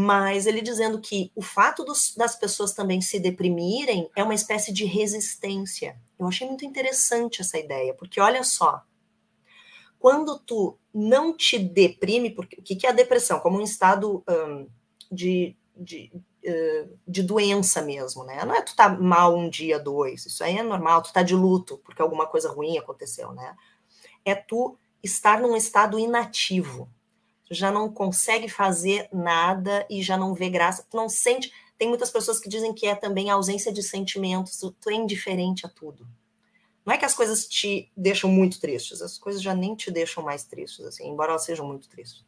mas 0.00 0.46
ele 0.46 0.60
dizendo 0.60 1.00
que 1.00 1.32
o 1.34 1.42
fato 1.42 1.84
dos, 1.84 2.14
das 2.16 2.36
pessoas 2.36 2.72
também 2.72 3.00
se 3.00 3.18
deprimirem 3.18 4.08
é 4.14 4.22
uma 4.22 4.32
espécie 4.32 4.72
de 4.72 4.84
resistência. 4.84 6.00
Eu 6.16 6.28
achei 6.28 6.46
muito 6.46 6.64
interessante 6.64 7.40
essa 7.40 7.58
ideia, 7.58 7.92
porque 7.94 8.20
olha 8.20 8.44
só, 8.44 8.80
quando 9.98 10.38
tu 10.38 10.78
não 10.94 11.36
te 11.36 11.58
deprime, 11.58 12.30
porque 12.30 12.60
o 12.60 12.62
que 12.62 12.86
é 12.86 12.90
a 12.90 12.92
depressão? 12.92 13.40
Como 13.40 13.58
um 13.58 13.64
estado 13.64 14.22
um, 14.28 14.68
de, 15.10 15.56
de, 15.76 16.12
de 17.06 17.22
doença 17.22 17.82
mesmo, 17.82 18.24
né? 18.24 18.44
Não 18.44 18.54
é 18.54 18.62
tu 18.62 18.74
tá 18.74 18.88
mal 18.88 19.36
um 19.36 19.48
dia, 19.48 19.78
dois, 19.78 20.26
isso 20.26 20.42
aí 20.42 20.58
é 20.58 20.62
normal, 20.62 21.02
tu 21.02 21.12
tá 21.12 21.22
de 21.22 21.34
luto 21.34 21.78
porque 21.78 22.02
alguma 22.02 22.26
coisa 22.26 22.50
ruim 22.50 22.78
aconteceu, 22.78 23.32
né? 23.32 23.56
É 24.24 24.34
tu 24.34 24.76
estar 25.02 25.40
num 25.40 25.56
estado 25.56 25.98
inativo, 25.98 26.88
já 27.50 27.70
não 27.70 27.90
consegue 27.90 28.48
fazer 28.48 29.08
nada 29.12 29.86
e 29.88 30.02
já 30.02 30.16
não 30.16 30.34
vê 30.34 30.50
graça, 30.50 30.86
tu 30.90 30.96
não 30.96 31.08
sente. 31.08 31.52
Tem 31.78 31.88
muitas 31.88 32.10
pessoas 32.10 32.40
que 32.40 32.48
dizem 32.48 32.74
que 32.74 32.86
é 32.86 32.94
também 32.94 33.30
a 33.30 33.34
ausência 33.34 33.72
de 33.72 33.82
sentimentos, 33.82 34.58
tu, 34.58 34.72
tu 34.72 34.90
é 34.90 34.94
indiferente 34.94 35.64
a 35.64 35.68
tudo. 35.68 36.06
Não 36.84 36.94
é 36.94 36.98
que 36.98 37.04
as 37.04 37.14
coisas 37.14 37.46
te 37.46 37.90
deixam 37.96 38.30
muito 38.30 38.60
tristes, 38.60 39.02
as 39.02 39.18
coisas 39.18 39.42
já 39.42 39.54
nem 39.54 39.74
te 39.74 39.90
deixam 39.90 40.24
mais 40.24 40.44
tristes, 40.44 40.84
assim, 40.84 41.08
embora 41.08 41.32
elas 41.32 41.44
sejam 41.44 41.66
muito 41.66 41.88
tristes. 41.88 42.24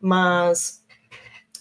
Mas 0.00 0.81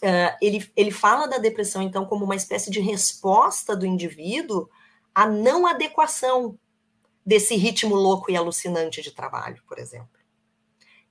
uh, 0.04 0.38
ele, 0.42 0.72
ele 0.76 0.92
fala 0.92 1.28
da 1.28 1.38
depressão, 1.38 1.82
então, 1.82 2.06
como 2.06 2.26
uma 2.26 2.36
espécie 2.36 2.70
de 2.70 2.80
resposta 2.80 3.76
do 3.76 3.86
indivíduo 3.86 4.70
à 5.14 5.28
não 5.28 5.68
adequação 5.68 6.58
desse 7.26 7.56
ritmo 7.56 7.96
louco 7.96 8.32
e 8.32 8.36
alucinante 8.36 9.02
de 9.02 9.12
trabalho, 9.12 9.62
por 9.68 9.78
exemplo. 9.78 10.10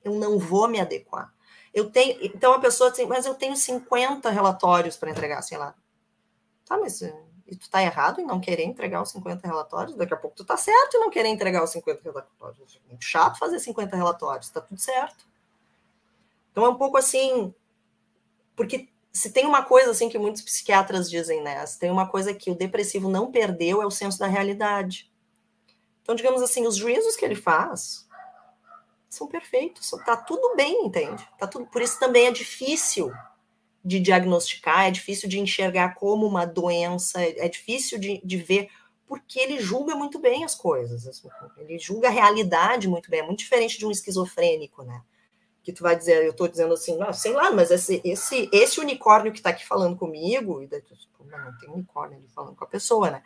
Eu 0.02 0.14
não 0.14 0.38
vou 0.38 0.68
me 0.68 0.80
adequar. 0.80 1.32
Eu 1.72 1.90
tenho, 1.90 2.18
então 2.20 2.52
a 2.52 2.58
pessoa 2.58 2.90
assim, 2.90 3.06
mas 3.06 3.26
eu 3.26 3.34
tenho 3.34 3.56
50 3.56 4.28
relatórios 4.30 4.96
para 4.96 5.10
entregar, 5.10 5.40
sei 5.42 5.56
lá. 5.56 5.74
Tá, 6.64 6.76
mas 6.78 7.00
eh, 7.02 7.14
e 7.46 7.56
tu 7.56 7.68
tá 7.70 7.82
errado 7.82 8.20
em 8.20 8.26
não 8.26 8.40
querer 8.40 8.64
entregar 8.64 9.02
os 9.02 9.10
50 9.10 9.46
relatórios? 9.46 9.96
Daqui 9.96 10.14
a 10.14 10.16
pouco 10.16 10.36
tu 10.36 10.44
tá 10.44 10.56
certo 10.56 10.96
em 10.96 11.00
não 11.00 11.10
querer 11.10 11.28
entregar 11.28 11.62
os 11.62 11.70
50 11.70 12.02
relatórios. 12.02 12.80
É 12.84 12.88
muito 12.88 13.04
chato 13.04 13.38
fazer 13.38 13.58
50 13.58 13.96
relatórios, 13.96 14.50
tá 14.50 14.60
tudo 14.60 14.80
certo. 14.80 15.28
Então 16.50 16.64
é 16.64 16.68
um 16.68 16.76
pouco 16.76 16.96
assim, 16.96 17.54
porque 18.60 18.90
se 19.10 19.32
tem 19.32 19.46
uma 19.46 19.64
coisa 19.64 19.90
assim 19.90 20.10
que 20.10 20.18
muitos 20.18 20.42
psiquiatras 20.42 21.08
dizem, 21.08 21.42
né? 21.42 21.64
Se 21.64 21.78
tem 21.78 21.90
uma 21.90 22.06
coisa 22.06 22.34
que 22.34 22.50
o 22.50 22.54
depressivo 22.54 23.08
não 23.08 23.32
perdeu 23.32 23.80
é 23.80 23.86
o 23.86 23.90
senso 23.90 24.18
da 24.18 24.26
realidade. 24.26 25.10
Então, 26.02 26.14
digamos 26.14 26.42
assim, 26.42 26.66
os 26.66 26.76
juízos 26.76 27.16
que 27.16 27.24
ele 27.24 27.34
faz, 27.34 28.06
são 29.08 29.26
perfeitos, 29.26 29.90
tá 30.04 30.14
tudo 30.14 30.54
bem, 30.56 30.84
entende? 30.84 31.26
Tá 31.38 31.46
tudo, 31.46 31.64
por 31.68 31.80
isso 31.80 31.98
também 31.98 32.26
é 32.26 32.30
difícil 32.30 33.10
de 33.82 33.98
diagnosticar, 33.98 34.88
é 34.88 34.90
difícil 34.90 35.26
de 35.26 35.40
enxergar 35.40 35.94
como 35.94 36.26
uma 36.26 36.44
doença, 36.44 37.18
é 37.22 37.48
difícil 37.48 37.98
de, 37.98 38.20
de 38.22 38.36
ver, 38.36 38.68
porque 39.06 39.40
ele 39.40 39.58
julga 39.58 39.94
muito 39.94 40.18
bem 40.18 40.44
as 40.44 40.54
coisas, 40.54 41.06
assim, 41.06 41.30
ele 41.56 41.78
julga 41.78 42.08
a 42.08 42.12
realidade 42.12 42.88
muito 42.88 43.10
bem, 43.10 43.20
é 43.20 43.26
muito 43.26 43.38
diferente 43.38 43.78
de 43.78 43.86
um 43.86 43.90
esquizofrênico, 43.90 44.82
né? 44.82 45.00
Que 45.62 45.72
tu 45.72 45.82
vai 45.82 45.94
dizer, 45.94 46.24
eu 46.24 46.32
tô 46.32 46.48
dizendo 46.48 46.72
assim, 46.72 46.96
não, 46.96 47.12
sei 47.12 47.32
lá, 47.32 47.50
mas 47.50 47.70
esse, 47.70 48.00
esse, 48.04 48.48
esse 48.52 48.80
unicórnio 48.80 49.32
que 49.32 49.42
tá 49.42 49.50
aqui 49.50 49.66
falando 49.66 49.96
comigo, 49.96 50.62
e 50.62 50.66
daí 50.66 50.80
tu, 50.80 50.96
tipo, 50.96 51.24
não, 51.24 51.58
tem 51.58 51.68
unicórnio 51.68 52.16
ali 52.16 52.28
falando 52.28 52.56
com 52.56 52.64
a 52.64 52.68
pessoa, 52.68 53.10
né? 53.10 53.22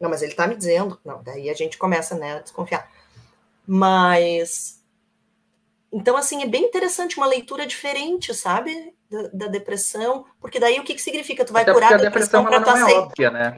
Não, 0.00 0.08
mas 0.08 0.22
ele 0.22 0.34
tá 0.34 0.46
me 0.46 0.54
dizendo, 0.54 1.00
não, 1.04 1.22
daí 1.22 1.50
a 1.50 1.54
gente 1.54 1.76
começa, 1.76 2.14
né, 2.14 2.36
a 2.36 2.40
desconfiar. 2.40 2.88
Mas. 3.66 4.82
Então, 5.92 6.16
assim, 6.16 6.42
é 6.42 6.46
bem 6.46 6.64
interessante 6.64 7.16
uma 7.16 7.26
leitura 7.26 7.66
diferente, 7.66 8.32
sabe? 8.34 8.94
Da, 9.10 9.22
da 9.32 9.46
depressão, 9.46 10.26
porque 10.40 10.60
daí 10.60 10.78
o 10.78 10.84
que, 10.84 10.94
que 10.94 11.02
significa? 11.02 11.44
Tu 11.44 11.52
vai 11.52 11.62
Até 11.62 11.72
curar 11.72 11.94
a 11.94 11.96
depressão, 11.96 12.44
para 12.44 12.60
tu 12.60 12.70
é 12.70 12.72
aceitar. 12.72 13.00
Óbvia, 13.00 13.30
né? 13.30 13.56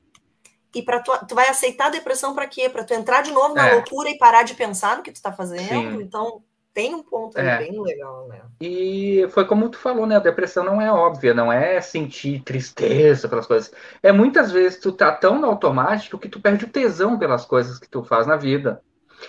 E 0.72 0.82
para 0.82 1.00
tu, 1.00 1.12
tu 1.26 1.34
vai 1.34 1.48
aceitar 1.48 1.86
a 1.86 1.90
depressão 1.90 2.34
para 2.34 2.46
quê? 2.46 2.68
Para 2.68 2.84
tu 2.84 2.94
entrar 2.94 3.22
de 3.22 3.32
novo 3.32 3.54
na 3.54 3.68
É. 3.68 3.74
loucura 3.74 4.08
e 4.08 4.16
parar 4.16 4.44
de 4.44 4.54
pensar 4.54 4.96
no 4.96 5.02
que 5.02 5.10
tu 5.10 5.20
tá 5.20 5.32
fazendo. 5.32 5.68
Sim. 5.68 6.02
Então, 6.02 6.44
tem 6.72 6.94
um 6.94 7.02
ponto 7.02 7.38
É. 7.38 7.58
bem 7.58 7.80
legal, 7.82 8.28
né? 8.28 8.40
E 8.60 9.26
foi 9.30 9.44
como 9.44 9.68
tu 9.68 9.78
falou, 9.78 10.06
né? 10.06 10.16
A 10.16 10.20
depressão 10.20 10.64
não 10.64 10.80
é 10.80 10.92
óbvia, 10.92 11.34
não 11.34 11.52
é 11.52 11.80
sentir 11.80 12.42
tristeza 12.42 13.28
pelas 13.28 13.46
coisas. 13.46 13.72
É 14.02 14.12
muitas 14.12 14.52
vezes 14.52 14.78
tu 14.78 14.92
tá 14.92 15.12
tão 15.12 15.40
no 15.40 15.46
automático 15.46 16.18
que 16.18 16.28
tu 16.28 16.40
perde 16.40 16.64
o 16.64 16.68
tesão 16.70 17.18
pelas 17.18 17.44
coisas 17.44 17.78
que 17.78 17.88
tu 17.88 18.02
faz 18.04 18.26
na 18.26 18.36
vida. 18.36 18.80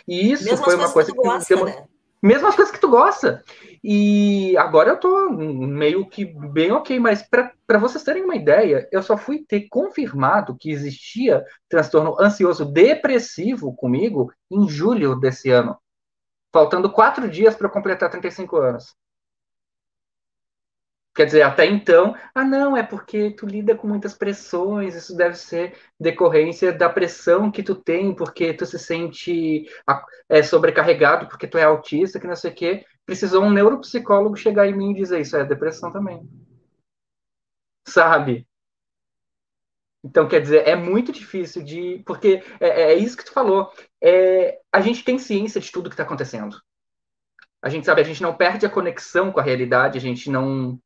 E 0.08 0.32
isso 0.32 0.46
Mesmo 0.46 0.64
foi 0.64 0.76
uma 0.76 0.92
coisa 0.92 1.12
que 1.12 1.18
tu 1.18 1.24
gosta, 1.24 1.56
demo- 1.56 1.66
né? 1.66 1.86
Mesmo 2.24 2.48
as 2.48 2.56
coisas 2.56 2.72
que 2.72 2.80
tu 2.80 2.88
gosta. 2.88 3.44
E 3.84 4.56
agora 4.56 4.92
eu 4.92 4.98
tô 4.98 5.32
meio 5.32 6.08
que 6.08 6.24
bem 6.24 6.72
ok, 6.72 7.00
mas 7.00 7.24
para 7.28 7.80
vocês 7.80 8.04
terem 8.04 8.24
uma 8.24 8.36
ideia, 8.36 8.88
eu 8.92 9.02
só 9.02 9.18
fui 9.18 9.44
ter 9.44 9.68
confirmado 9.70 10.56
que 10.56 10.70
existia 10.70 11.44
transtorno 11.68 12.16
ansioso 12.22 12.64
depressivo 12.64 13.76
comigo 13.76 14.32
em 14.52 14.70
julho 14.70 15.16
desse 15.16 15.50
ano, 15.50 15.76
faltando 16.52 16.92
quatro 16.92 17.30
dias 17.30 17.56
para 17.56 17.70
completar 17.70 18.10
35 18.10 18.58
anos. 18.58 18.96
Quer 21.14 21.26
dizer, 21.26 21.42
até 21.42 21.66
então, 21.66 22.16
ah, 22.34 22.44
não, 22.46 22.76
é 22.76 22.84
porque 22.84 23.32
tu 23.32 23.46
lida 23.46 23.76
com 23.76 23.86
muitas 23.86 24.14
pressões, 24.14 24.96
isso 24.96 25.16
deve 25.16 25.36
ser 25.36 25.78
decorrência 26.00 26.72
da 26.72 26.90
pressão 26.90 27.52
que 27.52 27.62
tu 27.62 27.76
tem, 27.76 28.16
porque 28.16 28.54
tu 28.54 28.66
se 28.66 28.80
sente 28.80 29.66
é, 30.30 30.42
sobrecarregado, 30.42 31.28
porque 31.28 31.48
tu 31.48 31.58
é 31.58 31.64
autista, 31.64 32.18
que 32.20 32.28
não 32.28 32.36
sei 32.36 32.52
o 32.52 32.56
quê. 32.56 32.86
Precisou 33.06 33.44
um 33.44 33.52
neuropsicólogo 33.52 34.38
chegar 34.38 34.68
em 34.68 34.76
mim 34.76 34.92
e 34.92 34.96
dizer 34.96 35.20
isso 35.20 35.36
é 35.36 35.44
depressão 35.44 35.92
também. 35.92 36.22
Sabe? 37.86 38.48
Então, 40.04 40.28
quer 40.28 40.42
dizer, 40.42 40.68
é 40.68 40.76
muito 40.76 41.12
difícil 41.12 41.64
de. 41.64 42.02
Porque 42.06 42.44
é, 42.60 42.94
é 42.94 42.96
isso 42.96 43.16
que 43.16 43.26
tu 43.26 43.34
falou. 43.34 43.72
É, 44.02 44.60
a 44.72 44.82
gente 44.82 45.04
tem 45.04 45.20
ciência 45.20 45.62
de 45.62 45.72
tudo 45.72 45.90
que 45.90 45.94
está 45.94 46.04
acontecendo. 46.04 46.60
A 47.62 47.70
gente 47.70 47.86
sabe, 47.86 48.02
a 48.02 48.04
gente 48.04 48.24
não 48.24 48.36
perde 48.36 48.66
a 48.66 48.70
conexão 48.70 49.32
com 49.32 49.40
a 49.40 49.44
realidade, 49.44 49.98
a 49.98 50.02
gente 50.02 50.30
não. 50.30 50.80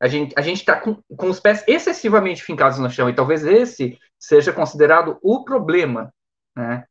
A 0.00 0.06
gente 0.06 0.34
a 0.36 0.40
está 0.40 0.78
com, 0.78 1.00
com 1.16 1.28
os 1.28 1.40
pés 1.40 1.64
excessivamente 1.66 2.42
fincados 2.42 2.78
no 2.78 2.90
chão, 2.90 3.08
e 3.08 3.14
talvez 3.14 3.44
esse 3.44 3.98
seja 4.18 4.52
considerado 4.52 5.18
o 5.22 5.44
problema, 5.44 6.12
né? 6.56 6.84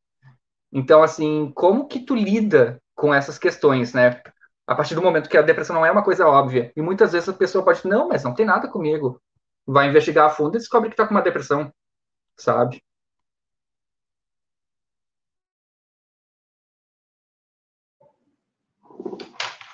Então, 0.71 1.03
assim, 1.03 1.51
como 1.53 1.87
que 1.87 1.99
tu 1.99 2.15
lida 2.15 2.81
com 2.95 3.13
essas 3.13 3.37
questões, 3.37 3.93
né? 3.93 4.21
A 4.65 4.75
partir 4.75 4.95
do 4.95 5.01
momento 5.01 5.29
que 5.29 5.37
a 5.37 5.41
depressão 5.41 5.75
não 5.75 5.85
é 5.85 5.91
uma 5.91 6.03
coisa 6.03 6.27
óbvia, 6.27 6.71
e 6.75 6.81
muitas 6.81 7.11
vezes 7.11 7.29
a 7.29 7.33
pessoa 7.33 7.63
pode, 7.63 7.85
não, 7.87 8.07
mas 8.07 8.23
não 8.23 8.33
tem 8.33 8.45
nada 8.45 8.67
comigo. 8.67 9.21
Vai 9.65 9.89
investigar 9.89 10.27
a 10.27 10.29
fundo 10.29 10.55
e 10.55 10.59
descobre 10.59 10.89
que 10.89 10.93
está 10.93 11.07
com 11.07 11.13
uma 11.13 11.21
depressão, 11.21 11.73
sabe? 12.37 12.81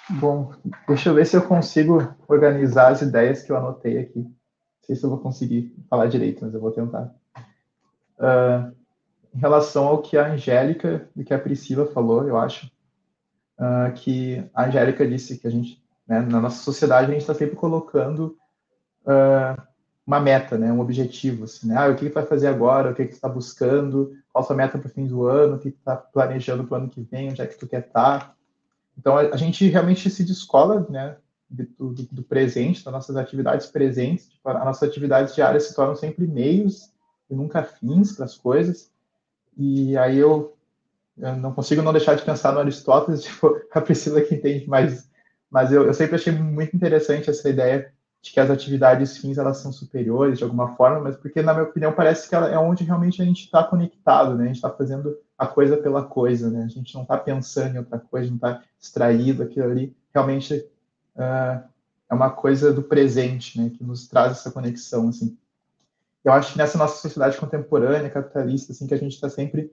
Bom, 0.10 0.53
deixa 0.88 1.10
eu 1.10 1.14
ver 1.16 1.26
se 1.26 1.38
eu 1.38 1.48
consigo 1.48 1.99
organizar 2.28 2.91
as 2.91 3.02
ideias 3.02 3.44
que 3.44 3.52
eu 3.52 3.57
anotei 3.57 3.99
aqui. 3.99 4.20
Não 4.20 4.34
sei 4.84 4.95
se 4.95 5.03
eu 5.03 5.10
vou 5.10 5.20
conseguir 5.20 5.76
falar 5.90 6.07
direito, 6.07 6.44
mas 6.44 6.53
eu 6.53 6.60
vou 6.61 6.72
tentar. 6.72 7.14
uh, 8.20 8.76
em 9.34 9.40
relação 9.40 9.88
ao 9.88 10.02
que 10.02 10.18
a 10.18 10.28
Angélica 10.32 11.10
e 11.16 11.24
que 11.24 11.34
a 11.34 11.40
Priscila 11.40 11.86
falou, 11.88 12.28
eu 12.28 12.38
acho, 12.38 12.68
uh, 13.60 13.94
que 13.95 14.44
a 14.53 14.66
Angélica 14.66 15.07
disse 15.07 15.38
que 15.40 15.48
a 15.48 15.52
gente, 15.52 15.84
né, 16.07 16.22
na 16.22 16.41
nossa 16.41 16.64
sociedade, 16.64 17.10
a 17.10 17.14
gente 17.14 17.22
está 17.22 17.34
sempre 17.34 17.56
colocando 17.56 18.38
uh, 19.03 19.68
uma 20.10 20.19
meta, 20.19 20.57
né, 20.57 20.73
um 20.73 20.80
objetivo, 20.80 21.44
assim, 21.44 21.68
né? 21.68 21.76
Ah, 21.77 21.88
o 21.88 21.95
que, 21.95 22.10
vai 22.10 22.26
fazer 22.26 22.48
agora, 22.48 22.90
o 22.90 22.95
que, 22.95 23.06
que 23.06 23.14
está 23.14 23.30
buscando, 23.30 24.18
qual 24.34 24.44
a 24.44 24.48
sua 24.48 24.56
meta 24.56 24.76
para 24.80 24.88
o 24.88 24.91
fim 24.91 25.06
do 25.06 25.27
ano, 25.27 25.56
o 25.56 25.60
que 25.60 25.68
está 25.69 25.95
planejando 25.95 26.64
para 26.64 26.80
o 26.80 26.81
ano 26.81 26.90
que 26.90 27.02
vem, 27.02 27.30
onde 27.30 27.40
é 27.40 27.45
que 27.45 27.60
tu 27.60 27.68
quer 27.68 27.81
estar. 27.81 28.19
Tá. 28.19 28.36
Então, 28.98 29.15
a, 29.15 29.22
a, 29.22 29.38
gente 29.38 29.68
realmente 29.68 30.10
se 30.10 30.23
descola, 30.23 30.84
né, 30.90 31.15
do, 31.48 31.94
do, 31.94 32.07
do, 32.11 32.23
presente, 32.23 32.84
das 32.84 32.91
nossas 32.91 33.15
atividades 33.18 33.68
presentes, 33.68 34.30
tipo, 34.30 34.49
as 34.49 34.65
nossas 34.65 34.90
atividades 34.90 35.36
diárias 35.36 35.65
se 35.65 35.76
tornam 35.76 35.95
sempre 35.95 36.26
meios 36.26 36.91
e 37.30 37.36
nunca 37.36 37.61
fins 37.61 38.14
para 38.14 38.26
as 38.26 38.36
coisas, 38.36 38.91
e 39.56 39.95
aí 39.95 40.18
eu, 40.18 40.57
eu, 41.19 41.36
não 41.36 41.53
consigo 41.53 41.84
não 41.84 41.94
deixar 41.94 42.15
de 42.15 42.23
pensar 42.23 42.52
no 42.52 42.60
Aristóteles, 42.60 43.22
tipo, 43.26 43.61
a 43.72 43.80
Priscila 43.80 44.22
que 44.22 44.34
entende 44.34 44.68
mais, 44.68 45.07
mas 45.52 45.72
eu, 45.72 45.86
eu 45.86 45.94
sempre 45.94 46.15
achei 46.15 46.34
muito 46.34 46.76
interessante 46.76 47.30
essa 47.30 47.48
ideia 47.48 47.94
de 48.21 48.31
que 48.31 48.39
as 48.39 48.49
atividades 48.49 49.17
fins 49.17 49.37
elas 49.37 49.57
são 49.57 49.71
superiores 49.71 50.37
de 50.37 50.43
alguma 50.43 50.75
forma, 50.75 50.99
mas 50.99 51.15
porque 51.15 51.41
na 51.41 51.53
minha 51.53 51.65
opinião 51.65 51.93
parece 51.93 52.27
que 52.27 52.35
é 52.35 52.57
onde 52.57 52.83
realmente 52.83 53.21
a 53.21 53.25
gente 53.25 53.45
está 53.45 53.63
conectado, 53.63 54.35
né? 54.35 54.43
A 54.43 54.47
gente 54.47 54.57
está 54.57 54.69
fazendo 54.69 55.17
a 55.37 55.47
coisa 55.47 55.77
pela 55.77 56.03
coisa, 56.03 56.49
né? 56.49 56.63
A 56.63 56.67
gente 56.67 56.93
não 56.93 57.03
está 57.03 57.17
pensando 57.17 57.75
em 57.75 57.79
outra 57.79 57.97
coisa, 57.97 58.27
não 58.27 58.35
está 58.35 58.61
distraído, 58.77 59.43
aquilo 59.43 59.71
ali 59.71 59.95
realmente 60.13 60.53
uh, 61.15 61.63
é 62.09 62.13
uma 62.13 62.29
coisa 62.29 62.73
do 62.73 62.83
presente, 62.83 63.59
né? 63.59 63.69
Que 63.69 63.83
nos 63.83 64.07
traz 64.07 64.33
essa 64.33 64.51
conexão, 64.51 65.07
assim. 65.07 65.37
Eu 66.23 66.33
acho 66.33 66.51
que 66.51 66.57
nessa 66.57 66.77
nossa 66.77 67.01
sociedade 67.01 67.37
contemporânea, 67.37 68.09
capitalista, 68.09 68.73
assim, 68.73 68.85
que 68.85 68.93
a 68.93 68.97
gente 68.97 69.13
está 69.13 69.29
sempre 69.29 69.71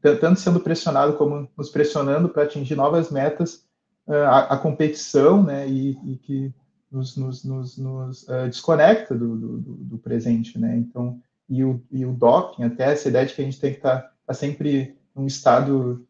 tanto 0.00 0.38
sendo 0.38 0.60
pressionado 0.60 1.14
como 1.14 1.48
nos 1.56 1.70
pressionando 1.70 2.28
para 2.28 2.42
atingir 2.42 2.76
novas 2.76 3.10
metas, 3.10 3.64
uh, 4.06 4.12
a, 4.12 4.38
a, 4.54 4.58
competição, 4.58 5.42
né? 5.42 5.66
E, 5.68 5.98
e 6.04 6.16
que 6.18 6.54
nos, 6.90 7.16
nos, 7.16 7.44
nos, 7.44 7.76
nos 7.76 8.22
uh, 8.24 8.46
desconecta 8.46 9.14
do, 9.14 9.36
do, 9.36 9.58
do, 9.60 9.98
presente, 9.98 10.58
né? 10.58 10.76
Então, 10.76 11.20
e 11.48 11.64
o, 11.64 11.82
e 11.90 12.04
o 12.04 12.12
doping, 12.12 12.64
até 12.64 12.92
essa 12.92 13.08
ideia 13.08 13.26
de 13.26 13.34
que 13.34 13.42
a 13.42 13.44
gente 13.44 13.60
tem 13.60 13.72
que 13.72 13.78
estar 13.78 14.02
tá, 14.02 14.12
tá 14.26 14.34
sempre 14.34 14.96
num 15.14 15.26
estado 15.26 16.06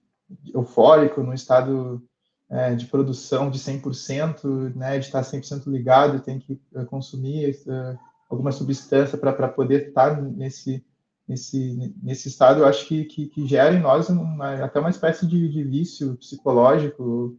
eufórico, 0.54 1.22
num 1.22 1.32
estado 1.32 2.02
é, 2.50 2.74
de 2.74 2.86
produção 2.86 3.50
de 3.50 3.58
100%, 3.58 4.74
né, 4.74 4.98
de 4.98 5.06
estar 5.06 5.22
100% 5.22 5.66
ligado, 5.66 6.20
tem 6.20 6.38
que 6.38 6.60
uh, 6.72 6.84
consumir 6.86 7.50
uh, 7.66 7.98
alguma 8.28 8.52
substância 8.52 9.18
para 9.18 9.48
poder 9.48 9.88
estar 9.88 10.16
tá 10.16 10.22
nesse, 10.22 10.84
nesse, 11.26 11.94
nesse 12.02 12.28
estado, 12.28 12.60
eu 12.60 12.66
acho 12.66 12.86
que, 12.86 13.04
que, 13.04 13.26
que 13.26 13.46
gera 13.46 13.74
em 13.74 13.80
nós 13.80 14.08
uma, 14.08 14.64
até 14.64 14.80
uma 14.80 14.90
espécie 14.90 15.26
de, 15.26 15.48
de 15.48 15.62
vício 15.62 16.16
psicológico, 16.16 17.38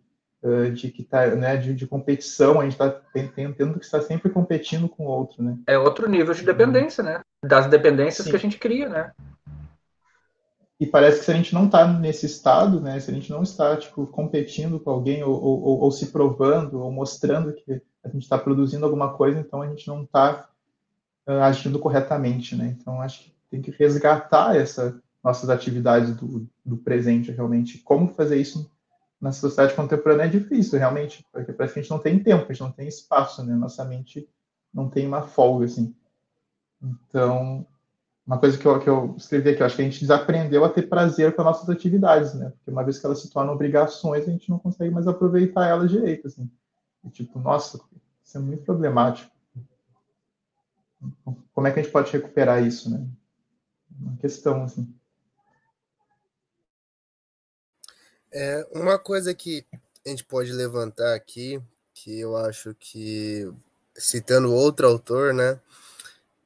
de 0.73 0.89
que 0.89 1.03
tá, 1.03 1.27
né, 1.35 1.57
de, 1.57 1.73
de 1.73 1.85
competição, 1.85 2.59
a 2.59 2.63
gente 2.63 2.73
está 2.73 2.89
tendo 3.13 3.77
que 3.77 3.85
estar 3.85 4.01
sempre 4.01 4.29
competindo 4.29 4.87
com 4.87 5.05
o 5.05 5.09
outro, 5.09 5.43
né? 5.43 5.57
É 5.67 5.77
outro 5.77 6.09
nível 6.09 6.33
de 6.33 6.43
dependência, 6.43 7.03
né? 7.03 7.21
Das 7.43 7.67
dependências 7.67 8.25
Sim. 8.25 8.31
que 8.31 8.37
a 8.37 8.39
gente 8.39 8.57
cria, 8.57 8.87
né? 8.87 9.11
E 10.79 10.85
parece 10.85 11.19
que 11.19 11.25
se 11.25 11.31
a 11.31 11.33
gente 11.33 11.53
não 11.53 11.65
está 11.65 11.85
nesse 11.85 12.25
estado, 12.25 12.79
né, 12.79 12.97
se 13.01 13.11
a 13.11 13.13
gente 13.13 13.29
não 13.29 13.43
está 13.43 13.75
tipo 13.75 14.07
competindo 14.07 14.79
com 14.79 14.89
alguém 14.89 15.21
ou, 15.23 15.33
ou, 15.33 15.79
ou 15.81 15.91
se 15.91 16.07
provando 16.07 16.79
ou 16.79 16.89
mostrando 16.89 17.51
que 17.51 17.81
a 18.01 18.07
gente 18.07 18.23
está 18.23 18.37
produzindo 18.37 18.85
alguma 18.85 19.13
coisa, 19.13 19.39
então 19.39 19.61
a 19.61 19.67
gente 19.67 19.85
não 19.89 20.03
está 20.03 20.47
uh, 21.27 21.31
agindo 21.41 21.79
corretamente, 21.79 22.55
né? 22.55 22.77
Então 22.79 23.01
acho 23.01 23.25
que 23.25 23.33
tem 23.51 23.61
que 23.61 23.71
resgatar 23.71 24.55
essa 24.55 24.97
nossas 25.21 25.49
atividades 25.49 26.15
do, 26.15 26.47
do 26.65 26.77
presente 26.77 27.29
realmente. 27.29 27.79
Como 27.79 28.13
fazer 28.13 28.39
isso 28.39 28.71
na 29.21 29.31
sociedade 29.31 29.75
contemporânea 29.75 30.25
é 30.25 30.29
difícil, 30.29 30.79
realmente, 30.79 31.25
porque 31.31 31.51
que 31.51 31.61
a 31.61 31.67
gente 31.67 31.89
não 31.89 31.99
tem 31.99 32.21
tempo, 32.21 32.45
a 32.45 32.53
gente 32.53 32.61
não 32.61 32.71
tem 32.71 32.87
espaço, 32.87 33.43
né? 33.43 33.53
Nossa 33.55 33.83
mente 33.83 34.29
não 34.73 34.89
tem 34.89 35.05
uma 35.05 35.23
folga, 35.23 35.65
assim. 35.65 35.93
Então, 36.81 37.65
uma 38.25 38.37
coisa 38.37 38.57
que 38.57 38.65
eu, 38.65 38.79
que 38.79 38.89
eu 38.89 39.15
escrevi 39.17 39.49
aqui, 39.49 39.61
eu 39.61 39.65
acho 39.65 39.75
que 39.75 39.81
a 39.81 39.85
gente 39.85 39.99
desaprendeu 39.99 40.63
a 40.63 40.69
ter 40.69 40.83
prazer 40.83 41.35
com 41.35 41.41
as 41.41 41.47
nossas 41.47 41.69
atividades, 41.69 42.33
né? 42.33 42.51
Porque 42.51 42.71
uma 42.71 42.83
vez 42.83 42.99
que 42.99 43.05
elas 43.05 43.21
se 43.21 43.29
tornam 43.29 43.53
obrigações, 43.53 44.27
a 44.27 44.31
gente 44.31 44.49
não 44.49 44.59
consegue 44.59 44.93
mais 44.93 45.07
aproveitar 45.07 45.67
elas 45.67 45.89
direito, 45.89 46.27
assim. 46.27 46.49
E, 47.03 47.09
tipo, 47.09 47.39
nossa, 47.39 47.79
isso 48.23 48.37
é 48.37 48.41
muito 48.41 48.63
problemático. 48.63 49.31
Como 51.53 51.67
é 51.67 51.71
que 51.71 51.79
a 51.79 51.83
gente 51.83 51.91
pode 51.91 52.11
recuperar 52.11 52.63
isso, 52.63 52.89
né? 52.89 53.05
Uma 53.99 54.15
questão, 54.17 54.63
assim. 54.63 54.93
É, 58.31 58.67
uma 58.71 58.99
coisa 58.99 59.33
que 59.33 59.65
a 60.05 60.09
gente 60.09 60.23
pode 60.23 60.51
levantar 60.51 61.15
aqui, 61.15 61.61
que 61.93 62.19
eu 62.19 62.37
acho 62.37 62.75
que, 62.79 63.51
citando 63.95 64.53
outro 64.53 64.87
autor, 64.87 65.33
né, 65.33 65.59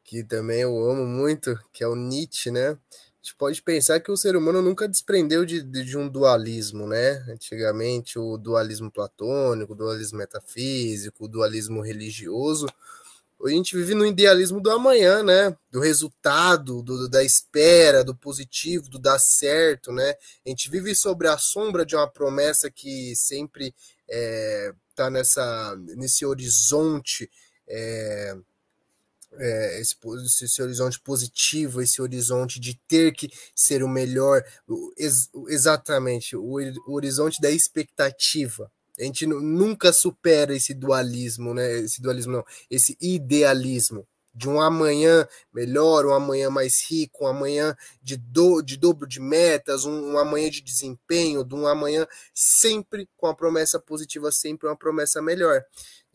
que 0.03 0.23
também 0.23 0.61
eu 0.61 0.89
amo 0.89 1.05
muito, 1.05 1.59
que 1.71 1.83
é 1.83 1.87
o 1.87 1.95
Nietzsche, 1.95 2.51
né, 2.51 2.69
a 3.23 3.25
gente 3.25 3.35
pode 3.37 3.61
pensar 3.61 4.01
que 4.01 4.11
o 4.11 4.17
ser 4.17 4.35
humano 4.35 4.61
nunca 4.61 4.87
desprendeu 4.87 5.45
de, 5.45 5.63
de 5.63 5.97
um 5.97 6.09
dualismo, 6.09 6.85
né? 6.85 7.23
Antigamente, 7.29 8.19
o 8.19 8.37
dualismo 8.37 8.91
platônico, 8.91 9.71
o 9.71 9.75
dualismo 9.77 10.17
metafísico, 10.17 11.23
o 11.23 11.27
dualismo 11.29 11.81
religioso, 11.81 12.67
a 13.45 13.49
gente 13.49 13.75
vive 13.75 13.93
no 13.93 14.05
idealismo 14.05 14.61
do 14.61 14.71
amanhã, 14.71 15.21
né? 15.23 15.55
Do 15.69 15.79
resultado, 15.79 16.81
do, 16.81 17.09
da 17.09 17.23
espera, 17.23 18.03
do 18.03 18.15
positivo, 18.15 18.89
do 18.89 18.97
dar 18.97 19.19
certo, 19.19 19.91
né? 19.91 20.15
A 20.45 20.49
gente 20.49 20.69
vive 20.69 20.95
sobre 20.95 21.27
a 21.27 21.37
sombra 21.37 21.85
de 21.85 21.95
uma 21.95 22.07
promessa 22.07 22.71
que 22.71 23.15
sempre 23.15 23.75
é, 24.09 24.73
tá 24.95 25.09
nessa, 25.09 25.75
nesse 25.95 26.25
horizonte. 26.25 27.29
É, 27.67 28.35
é, 29.39 29.81
esse, 29.81 29.95
esse, 30.43 30.61
horizonte 30.61 30.99
positivo, 30.99 31.81
esse 31.81 32.01
horizonte 32.01 32.59
de 32.59 32.79
ter 32.87 33.13
que 33.13 33.29
ser 33.55 33.83
o 33.83 33.89
melhor, 33.89 34.43
ex, 34.97 35.29
exatamente, 35.47 36.35
o, 36.35 36.59
o 36.87 36.93
horizonte 36.93 37.41
da 37.41 37.49
expectativa, 37.49 38.71
a 38.99 39.03
gente 39.03 39.25
nunca 39.25 39.91
supera 39.91 40.55
esse 40.55 40.73
dualismo, 40.73 41.53
né? 41.53 41.79
Esse 41.79 42.01
dualismo 42.01 42.33
não, 42.33 42.45
esse 42.69 42.97
idealismo 43.01 44.07
de 44.35 44.49
um 44.49 44.59
amanhã 44.59 45.27
melhor, 45.53 46.05
um 46.05 46.13
amanhã 46.13 46.49
mais 46.49 46.83
rico, 46.89 47.25
um 47.25 47.27
amanhã 47.27 47.75
de, 48.01 48.17
do, 48.17 48.61
de 48.61 48.77
dobro 48.77 49.07
de 49.07 49.19
metas, 49.19 49.85
um, 49.85 50.13
um 50.13 50.17
amanhã 50.17 50.49
de 50.49 50.61
desempenho, 50.61 51.43
de 51.43 51.53
um 51.53 51.67
amanhã 51.67 52.07
sempre 52.33 53.07
com 53.15 53.27
a 53.27 53.35
promessa 53.35 53.79
positiva, 53.79 54.31
sempre 54.31 54.67
uma 54.67 54.75
promessa 54.75 55.21
melhor. 55.21 55.63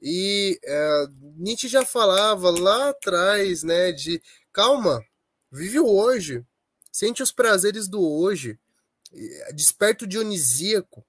E 0.03 0.59
uh, 0.65 1.33
Nietzsche 1.37 1.69
já 1.69 1.85
falava 1.85 2.51
lá 2.51 2.91
atrás, 2.91 3.63
né, 3.63 3.93
de 3.93 4.21
calma, 4.53 5.05
vive 5.51 5.79
o 5.79 5.87
hoje, 5.87 6.45
sente 6.91 7.23
os 7.23 7.31
prazeres 7.31 7.89
do 7.89 8.01
hoje, 8.01 8.59
desperta 9.55 10.05
o 10.05 10.09
dionisíaco, 10.09 11.05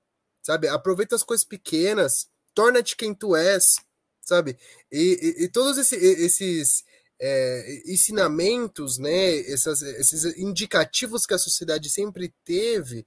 sabe? 0.50 0.68
Aproveita 0.68 1.16
as 1.16 1.22
coisas 1.22 1.46
pequenas, 1.46 2.28
torna-te 2.56 2.96
quem 2.96 3.14
tu 3.14 3.36
és, 3.36 3.76
sabe? 4.20 4.58
E, 4.92 5.36
e, 5.38 5.44
e 5.44 5.48
todos 5.48 5.78
esses, 5.78 6.02
esses 6.02 6.84
é, 7.22 7.84
ensinamentos, 7.86 8.98
né? 8.98 9.42
Essas, 9.42 9.84
esses 9.84 10.26
indicativos 10.40 11.28
que 11.28 11.36
a 11.36 11.38
sociedade 11.38 11.88
sempre 11.88 12.34
teve, 12.44 13.06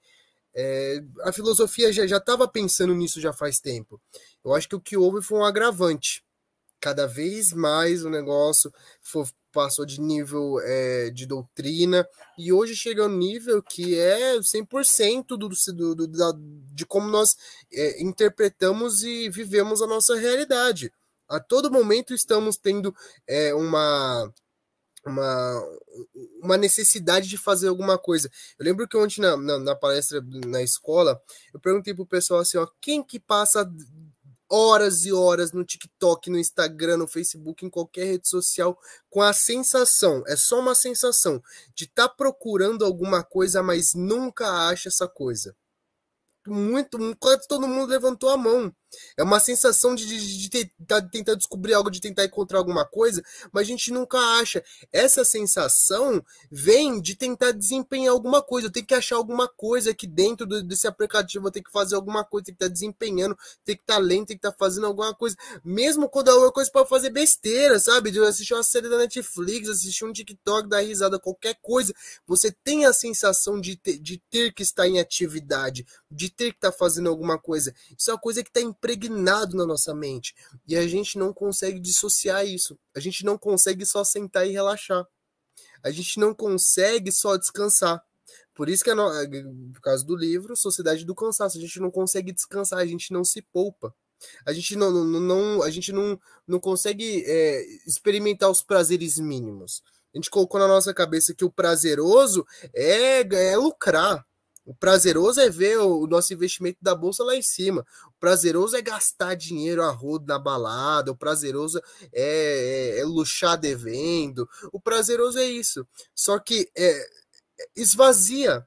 é, 0.54 1.02
a 1.22 1.32
filosofia 1.32 1.92
já 1.92 2.16
estava 2.16 2.46
pensando 2.46 2.94
nisso 2.94 3.20
já 3.20 3.32
faz 3.32 3.58
tempo. 3.58 4.00
Eu 4.44 4.54
acho 4.54 4.68
que 4.68 4.76
o 4.76 4.80
que 4.80 4.96
houve 4.96 5.20
foi 5.20 5.38
um 5.38 5.44
agravante. 5.44 6.22
Cada 6.78 7.08
vez 7.08 7.52
mais 7.52 8.04
o 8.04 8.10
negócio 8.10 8.72
passou 9.52 9.84
de 9.84 10.00
nível 10.00 10.58
é, 10.60 11.10
de 11.10 11.26
doutrina 11.26 12.06
e 12.38 12.52
hoje 12.52 12.74
chega 12.74 13.02
ao 13.02 13.08
nível 13.08 13.62
que 13.62 13.98
é 13.98 14.38
100% 14.38 15.26
do, 15.28 15.48
do, 15.48 15.94
do, 15.94 16.06
da, 16.08 16.32
de 16.72 16.86
como 16.86 17.08
nós 17.08 17.36
é, 17.72 18.02
interpretamos 18.02 19.02
e 19.02 19.28
vivemos 19.28 19.82
a 19.82 19.86
nossa 19.86 20.16
realidade. 20.16 20.92
A 21.28 21.38
todo 21.38 21.70
momento 21.70 22.12
estamos 22.12 22.56
tendo 22.56 22.94
é, 23.26 23.54
uma, 23.54 24.32
uma, 25.06 25.62
uma 26.42 26.56
necessidade 26.56 27.28
de 27.28 27.38
fazer 27.38 27.68
alguma 27.68 27.98
coisa. 27.98 28.30
Eu 28.58 28.64
lembro 28.64 28.86
que 28.86 28.96
ontem 28.96 29.20
na, 29.20 29.36
na, 29.36 29.58
na 29.58 29.74
palestra 29.74 30.22
na 30.46 30.62
escola, 30.62 31.20
eu 31.52 31.60
perguntei 31.60 31.94
pro 31.94 32.06
pessoal 32.06 32.40
assim, 32.40 32.58
ó, 32.58 32.66
quem 32.80 33.02
que 33.02 33.18
passa 33.18 33.70
horas 34.52 35.06
e 35.06 35.12
horas 35.12 35.50
no 35.50 35.64
TikTok, 35.64 36.28
no 36.28 36.38
Instagram, 36.38 36.98
no 36.98 37.08
Facebook, 37.08 37.64
em 37.64 37.70
qualquer 37.70 38.04
rede 38.04 38.28
social, 38.28 38.78
com 39.08 39.22
a 39.22 39.32
sensação, 39.32 40.22
é 40.26 40.36
só 40.36 40.60
uma 40.60 40.74
sensação, 40.74 41.42
de 41.74 41.84
estar 41.84 42.08
tá 42.08 42.14
procurando 42.14 42.84
alguma 42.84 43.24
coisa, 43.24 43.62
mas 43.62 43.94
nunca 43.94 44.68
acha 44.68 44.90
essa 44.90 45.08
coisa. 45.08 45.56
Muito, 46.46 46.98
quase 47.18 47.48
todo 47.48 47.66
mundo 47.66 47.88
levantou 47.88 48.28
a 48.28 48.36
mão. 48.36 48.74
É 49.16 49.22
uma 49.22 49.40
sensação 49.40 49.94
de, 49.94 50.06
de, 50.06 50.38
de 50.38 50.50
tentar, 50.50 51.00
de 51.00 51.10
tentar 51.10 51.34
descobrir 51.34 51.74
algo, 51.74 51.90
de 51.90 52.00
tentar 52.00 52.24
encontrar 52.24 52.58
alguma 52.58 52.84
coisa, 52.84 53.22
mas 53.52 53.62
a 53.62 53.66
gente 53.66 53.92
nunca 53.92 54.18
acha. 54.38 54.62
Essa 54.92 55.24
sensação 55.24 56.24
vem 56.50 57.00
de 57.00 57.16
tentar 57.16 57.52
desempenhar 57.52 58.12
alguma 58.12 58.42
coisa. 58.42 58.68
Eu 58.68 58.72
tenho 58.72 58.86
que 58.86 58.94
achar 58.94 59.16
alguma 59.16 59.48
coisa 59.48 59.90
aqui 59.90 60.06
dentro 60.06 60.46
do, 60.46 60.62
desse 60.62 60.86
aplicativo, 60.86 61.46
eu 61.46 61.50
tenho 61.50 61.64
que 61.64 61.72
fazer 61.72 61.94
alguma 61.94 62.24
coisa, 62.24 62.46
tem 62.46 62.54
que 62.54 62.64
estar 62.64 62.68
tá 62.68 62.72
desempenhando, 62.72 63.36
tem 63.64 63.76
que 63.76 63.82
estar 63.82 63.94
tá 63.94 64.00
lendo, 64.00 64.26
tem 64.26 64.36
que 64.36 64.46
estar 64.46 64.52
tá 64.52 64.56
fazendo 64.58 64.86
alguma 64.86 65.14
coisa. 65.14 65.36
Mesmo 65.64 66.08
quando 66.08 66.30
é 66.30 66.34
uma 66.34 66.52
coisa 66.52 66.70
para 66.70 66.86
fazer 66.86 67.10
besteira, 67.10 67.78
sabe? 67.78 68.10
De 68.10 68.20
assistir 68.20 68.54
uma 68.54 68.62
série 68.62 68.88
da 68.88 68.98
Netflix, 68.98 69.68
assistir 69.68 70.04
um 70.04 70.12
TikTok, 70.12 70.68
dar 70.68 70.80
risada, 70.80 71.18
qualquer 71.18 71.56
coisa. 71.60 71.92
Você 72.26 72.52
tem 72.64 72.84
a 72.84 72.92
sensação 72.92 73.60
de 73.60 73.76
ter, 73.76 73.98
de 73.98 74.22
ter 74.30 74.52
que 74.52 74.62
estar 74.62 74.86
em 74.86 75.00
atividade, 75.00 75.86
de 76.10 76.30
ter 76.30 76.50
que 76.50 76.58
estar 76.58 76.72
fazendo 76.72 77.08
alguma 77.08 77.38
coisa. 77.38 77.74
Isso 77.98 78.10
é 78.10 78.14
uma 78.14 78.20
coisa 78.20 78.42
que 78.42 78.50
está 78.50 78.60
impregnado 78.82 79.56
na 79.56 79.64
nossa 79.64 79.94
mente. 79.94 80.34
E 80.66 80.76
a 80.76 80.86
gente 80.86 81.16
não 81.16 81.32
consegue 81.32 81.78
dissociar 81.78 82.44
isso. 82.44 82.76
A 82.94 83.00
gente 83.00 83.24
não 83.24 83.38
consegue 83.38 83.86
só 83.86 84.02
sentar 84.02 84.46
e 84.46 84.50
relaxar. 84.50 85.06
A 85.84 85.90
gente 85.90 86.18
não 86.18 86.34
consegue 86.34 87.12
só 87.12 87.36
descansar. 87.36 88.02
Por 88.54 88.68
isso 88.68 88.84
que, 88.84 88.92
no, 88.92 89.08
por 89.72 89.80
causa 89.80 90.04
do 90.04 90.16
livro, 90.16 90.56
Sociedade 90.56 91.04
do 91.04 91.14
Cansaço, 91.14 91.56
a 91.56 91.60
gente 91.60 91.80
não 91.80 91.90
consegue 91.90 92.32
descansar, 92.32 92.80
a 92.80 92.86
gente 92.86 93.12
não 93.12 93.24
se 93.24 93.40
poupa. 93.40 93.94
A 94.46 94.52
gente 94.52 94.76
não, 94.76 94.90
não, 94.90 95.20
não 95.20 95.62
a 95.62 95.70
gente 95.70 95.92
não, 95.92 96.18
não 96.46 96.60
consegue 96.60 97.24
é, 97.26 97.64
experimentar 97.86 98.50
os 98.50 98.62
prazeres 98.62 99.18
mínimos. 99.18 99.82
A 100.14 100.18
gente 100.18 100.30
colocou 100.30 100.60
na 100.60 100.68
nossa 100.68 100.92
cabeça 100.92 101.34
que 101.34 101.44
o 101.44 101.50
prazeroso 101.50 102.44
é, 102.74 103.20
é 103.20 103.56
lucrar. 103.56 104.24
O 104.64 104.74
prazeroso 104.74 105.40
é 105.40 105.50
ver 105.50 105.78
o 105.78 106.06
nosso 106.06 106.32
investimento 106.32 106.78
da 106.80 106.94
bolsa 106.94 107.24
lá 107.24 107.34
em 107.34 107.42
cima. 107.42 107.84
O 108.06 108.12
prazeroso 108.20 108.76
é 108.76 108.82
gastar 108.82 109.34
dinheiro 109.34 109.82
a 109.82 109.90
rodo 109.90 110.26
na 110.26 110.38
balada. 110.38 111.10
O 111.10 111.16
prazeroso 111.16 111.80
é, 112.12 112.94
é, 112.94 112.98
é 113.00 113.04
luxar 113.04 113.58
devendo. 113.58 114.48
O 114.72 114.80
prazeroso 114.80 115.38
é 115.38 115.44
isso. 115.44 115.86
Só 116.14 116.38
que 116.38 116.70
é, 116.76 117.06
esvazia. 117.74 118.66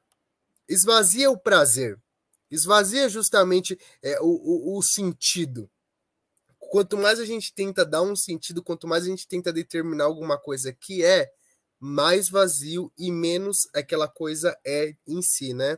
Esvazia 0.68 1.32
o 1.32 1.38
prazer. 1.38 1.98
Esvazia 2.52 3.08
justamente 3.08 3.80
é, 4.04 4.20
o, 4.20 4.26
o, 4.26 4.78
o 4.78 4.82
sentido. 4.84 5.70
Quanto 6.60 6.98
mais 6.98 7.20
a 7.20 7.26
gente 7.26 7.54
tenta 7.54 7.86
dar 7.86 8.02
um 8.02 8.16
sentido, 8.16 8.62
quanto 8.62 8.88
mais 8.88 9.04
a 9.04 9.08
gente 9.08 9.28
tenta 9.28 9.54
determinar 9.54 10.06
alguma 10.06 10.38
coisa 10.38 10.74
que 10.74 11.06
é, 11.06 11.32
mais 11.86 12.28
vazio 12.28 12.92
e 12.98 13.12
menos 13.12 13.70
aquela 13.74 14.08
coisa 14.08 14.58
é 14.66 14.96
em 15.08 15.22
si, 15.22 15.54
né? 15.54 15.78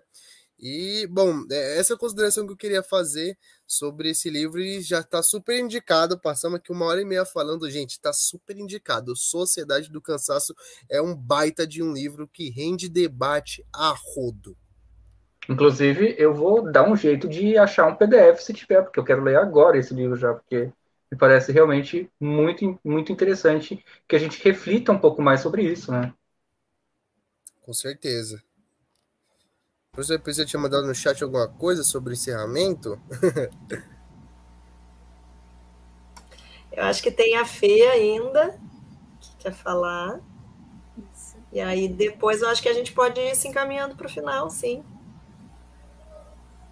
E, 0.58 1.06
bom, 1.12 1.44
é 1.52 1.78
essa 1.78 1.98
consideração 1.98 2.48
que 2.48 2.54
eu 2.54 2.58
queria 2.58 2.82
fazer 2.82 3.38
sobre 3.68 4.10
esse 4.10 4.30
livro 4.30 4.60
e 4.60 4.82
já 4.82 5.02
está 5.02 5.22
super 5.22 5.60
indicado. 5.60 6.20
Passamos 6.20 6.58
aqui 6.58 6.72
uma 6.72 6.86
hora 6.86 7.02
e 7.02 7.06
meia 7.06 7.26
falando, 7.26 7.70
gente, 7.70 7.92
está 7.92 8.14
super 8.14 8.58
indicado. 8.58 9.16
Sociedade 9.16 9.92
do 9.92 10.02
Cansaço 10.02 10.56
é 10.90 11.02
um 11.02 11.14
baita 11.14 11.68
de 11.68 11.84
um 11.84 11.92
livro 11.92 12.28
que 12.28 12.50
rende 12.50 12.90
debate 12.90 13.64
a 13.72 13.94
rodo. 14.16 14.58
Inclusive, 15.50 16.16
eu 16.18 16.34
vou 16.34 16.72
dar 16.72 16.90
um 16.90 16.96
jeito 16.96 17.28
de 17.28 17.58
achar 17.58 17.86
um 17.86 17.96
PDF 17.96 18.40
se 18.40 18.54
tiver, 18.54 18.82
porque 18.82 19.00
eu 19.00 19.04
quero 19.04 19.24
ler 19.24 19.38
agora 19.38 19.78
esse 19.78 19.94
livro 19.94 20.16
já, 20.16 20.34
porque 20.34 20.72
me 21.12 21.18
parece 21.18 21.52
realmente 21.52 22.12
muito, 22.20 22.80
muito 22.84 23.12
interessante 23.12 23.84
que 24.08 24.16
a 24.16 24.20
gente 24.20 24.44
reflita 24.44 24.92
um 24.92 25.00
pouco 25.00 25.22
mais 25.22 25.42
sobre 25.42 25.64
isso, 25.64 25.92
né? 25.92 26.14
Com 27.62 27.74
certeza. 27.74 28.42
Professor, 29.92 30.22
você 30.24 30.46
tinha 30.46 30.62
mandado 30.62 30.88
no 30.88 30.96
chat 30.96 31.24
alguma 31.24 31.48
coisa 31.48 31.84
sobre 31.84 32.14
encerramento? 32.14 33.00
Eu 36.72 36.84
acho 36.84 37.02
que 37.02 37.12
tem 37.12 37.36
a 37.36 37.46
Fê 37.46 37.88
ainda, 37.88 38.58
que 39.20 39.36
quer 39.40 39.54
falar. 39.54 40.20
Isso. 41.14 41.38
E 41.52 41.60
aí 41.60 41.88
depois 41.88 42.42
eu 42.42 42.50
acho 42.50 42.62
que 42.62 42.70
a 42.70 42.74
gente 42.74 42.94
pode 42.94 43.20
ir 43.20 43.36
se 43.36 43.48
encaminhando 43.48 43.96
para 43.96 44.08
o 44.08 44.10
final, 44.10 44.50
sim. 44.50 44.84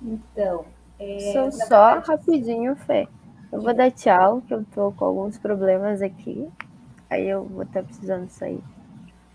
Então. 0.01 0.65
É, 0.99 1.19
só, 1.33 1.51
só 1.51 1.57
verdade... 1.57 2.07
rapidinho, 2.07 2.75
Fê. 2.75 3.07
Eu 3.55 3.61
vou 3.61 3.73
dar 3.73 3.89
tchau, 3.89 4.41
que 4.41 4.53
eu 4.53 4.65
tô 4.75 4.91
com 4.91 5.05
alguns 5.05 5.37
problemas 5.37 6.01
aqui. 6.01 6.45
Aí 7.09 7.29
eu 7.29 7.45
vou 7.45 7.63
estar 7.63 7.83
precisando 7.83 8.27
sair. 8.27 8.61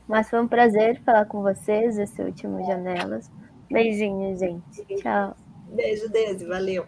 Mas 0.07 0.29
foi 0.29 0.43
um 0.43 0.47
prazer 0.47 1.01
falar 1.01 1.25
com 1.25 1.41
vocês, 1.41 1.97
esse 1.97 2.21
último 2.21 2.63
Janelas. 2.67 3.31
Beijinho, 3.71 4.37
gente. 4.37 4.85
Tchau. 4.97 5.35
Beijo, 5.69 6.07
Desi. 6.11 6.45
Valeu. 6.45 6.87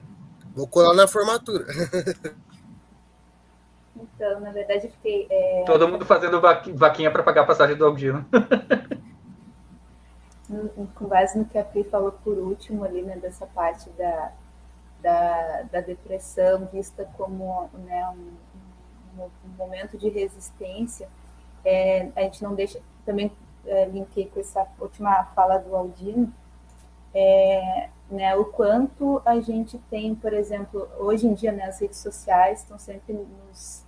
Vou 0.54 0.68
colar 0.68 0.94
na 0.94 1.08
formatura. 1.08 1.64
Então, 3.94 4.40
na 4.40 4.50
verdade, 4.50 4.88
fiquei. 4.88 5.28
É... 5.30 5.64
Todo 5.66 5.86
mundo 5.86 6.04
fazendo 6.04 6.40
vaquinha 6.40 7.10
para 7.10 7.22
pagar 7.22 7.42
a 7.42 7.46
passagem 7.46 7.76
do 7.76 7.84
Aldino. 7.84 8.24
com 10.94 11.06
base 11.06 11.38
no 11.38 11.44
que 11.44 11.58
a 11.58 11.62
Pri 11.62 11.84
falou 11.84 12.10
por 12.10 12.38
último 12.38 12.84
ali, 12.84 13.02
né, 13.02 13.16
dessa 13.16 13.46
parte 13.46 13.90
da, 13.90 14.32
da, 15.02 15.62
da 15.70 15.80
depressão 15.80 16.66
vista 16.72 17.08
como 17.16 17.68
né, 17.84 18.08
um, 18.10 19.22
um, 19.22 19.28
momento 19.58 19.98
de 19.98 20.08
resistência, 20.08 21.08
é, 21.64 22.08
a 22.14 22.22
gente 22.22 22.42
não 22.42 22.54
deixa, 22.54 22.80
também 23.04 23.30
é, 23.66 23.86
linkei 23.86 24.26
com 24.26 24.40
essa 24.40 24.66
última 24.80 25.24
fala 25.34 25.58
do 25.58 25.74
Aldino, 25.74 26.32
é, 27.14 27.88
né, 28.10 28.34
o 28.36 28.44
quanto 28.44 29.20
a 29.24 29.40
gente 29.40 29.78
tem, 29.90 30.14
por 30.14 30.32
exemplo, 30.32 30.88
hoje 30.98 31.26
em 31.26 31.34
dia 31.34 31.52
né, 31.52 31.64
as 31.64 31.80
redes 31.80 31.98
sociais 31.98 32.60
estão 32.60 32.78
sempre 32.78 33.12
nos, 33.12 33.84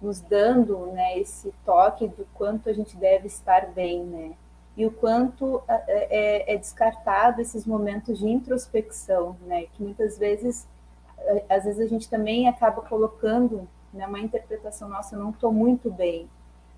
nos 0.00 0.20
dando 0.20 0.86
né, 0.86 1.18
esse 1.18 1.52
toque 1.64 2.08
do 2.08 2.26
quanto 2.34 2.68
a 2.68 2.72
gente 2.72 2.96
deve 2.96 3.26
estar 3.26 3.66
bem, 3.66 4.02
né? 4.02 4.32
E 4.76 4.84
o 4.84 4.90
quanto 4.90 5.62
é, 5.66 5.84
é, 5.88 6.54
é, 6.54 6.56
descartado 6.58 7.40
esses 7.40 7.64
momentos 7.64 8.18
de 8.18 8.28
introspecção, 8.28 9.36
né? 9.46 9.66
Que 9.72 9.82
muitas 9.82 10.18
vezes, 10.18 10.68
às 11.48 11.64
vezes 11.64 11.80
a 11.80 11.86
gente 11.86 12.08
também 12.10 12.46
acaba 12.46 12.82
colocando 12.82 13.66
né, 13.92 14.06
uma 14.06 14.20
interpretação 14.20 14.88
nossa, 14.88 15.14
eu 15.14 15.20
não 15.20 15.30
estou 15.30 15.50
muito 15.50 15.90
bem. 15.90 16.28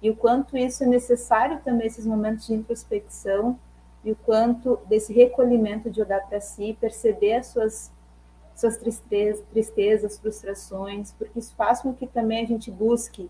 E 0.00 0.10
o 0.10 0.16
quanto 0.16 0.56
isso 0.56 0.84
é 0.84 0.86
necessário 0.86 1.60
também, 1.64 1.88
esses 1.88 2.06
momentos 2.06 2.46
de 2.46 2.54
introspecção, 2.54 3.58
e 4.04 4.12
o 4.12 4.16
quanto 4.16 4.78
desse 4.86 5.12
recolhimento 5.12 5.90
de 5.90 6.00
olhar 6.00 6.20
para 6.28 6.40
si, 6.40 6.76
perceber 6.80 7.34
as 7.34 7.48
suas, 7.48 7.92
suas 8.54 8.76
tristezas, 8.76 9.44
tristezas, 9.50 10.18
frustrações, 10.18 11.12
porque 11.12 11.38
isso 11.38 11.52
faz 11.56 11.80
com 11.80 11.92
que 11.92 12.06
também 12.06 12.44
a 12.44 12.46
gente 12.46 12.70
busque 12.70 13.28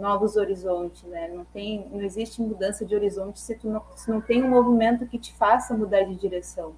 novos 0.00 0.36
horizontes, 0.36 1.02
né? 1.04 1.28
Não 1.28 1.44
tem, 1.44 1.86
não 1.90 2.00
existe 2.00 2.40
mudança 2.40 2.84
de 2.84 2.94
horizonte 2.94 3.38
se 3.38 3.54
tu 3.54 3.68
não, 3.68 3.82
se 3.94 4.10
não 4.10 4.20
tem 4.20 4.42
um 4.42 4.48
movimento 4.48 5.06
que 5.06 5.18
te 5.18 5.32
faça 5.34 5.76
mudar 5.76 6.02
de 6.02 6.16
direção, 6.16 6.74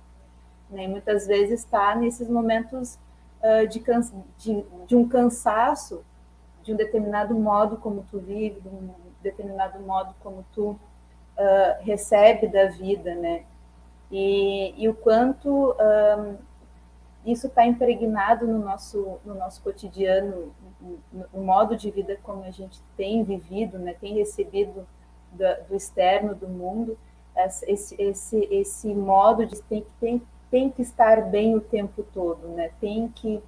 né? 0.69 0.85
E 0.85 0.89
muitas 0.89 1.27
vezes 1.27 1.61
está 1.61 1.95
nesses 1.95 2.29
momentos 2.29 2.99
uh, 3.41 3.67
de, 3.69 3.83
de, 4.39 4.67
de, 4.87 4.97
um 4.97 5.09
cansaço 5.09 6.05
de 6.63 6.73
um 6.73 6.77
determinado 6.77 7.35
modo 7.35 7.77
como 7.77 8.05
tu 8.11 8.19
vive, 8.19 8.61
de 8.61 8.69
um 8.69 8.91
determinado 9.23 9.81
modo 9.81 10.15
como 10.21 10.45
tu 10.53 10.71
uh, 10.71 10.79
recebe 11.81 12.49
da 12.49 12.67
vida, 12.67 13.15
né? 13.15 13.45
E, 14.11 14.75
e 14.77 14.89
o 14.89 14.95
quanto 14.95 15.73
um, 15.73 16.37
isso 17.25 17.47
está 17.47 17.65
impregnado 17.65 18.47
no 18.47 18.59
nosso, 18.59 19.19
no 19.25 19.35
nosso 19.35 19.63
cotidiano, 19.63 20.53
no, 21.13 21.43
modo 21.43 21.77
de 21.77 21.91
vida 21.91 22.19
como 22.23 22.45
a 22.45 22.51
gente 22.51 22.81
tem 22.97 23.23
vivido, 23.23 23.79
né, 23.79 23.95
tem 24.01 24.15
recebido 24.15 24.87
do, 25.33 25.69
do 25.69 25.77
externo, 25.77 26.35
do 26.35 26.49
mundo, 26.49 26.99
esse, 27.67 27.95
esse, 28.01 28.49
esse 28.51 28.95
modo 28.95 29.47
de 29.47 29.61
tem, 29.63 29.87
tem, 30.01 30.23
tem 30.51 30.71
que 30.71 30.83
estar 30.83 31.23
bem 31.23 31.55
o 31.55 31.61
tempo 31.61 32.05
todo, 32.13 32.49
né, 32.49 32.71
tem 32.81 33.09
que, 33.09 33.43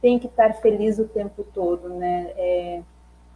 tem 0.00 0.18
que 0.18 0.26
estar 0.26 0.54
feliz 0.54 0.98
o 0.98 1.08
tempo 1.08 1.44
todo, 1.52 1.88
né, 1.88 2.32
é, 2.36 2.82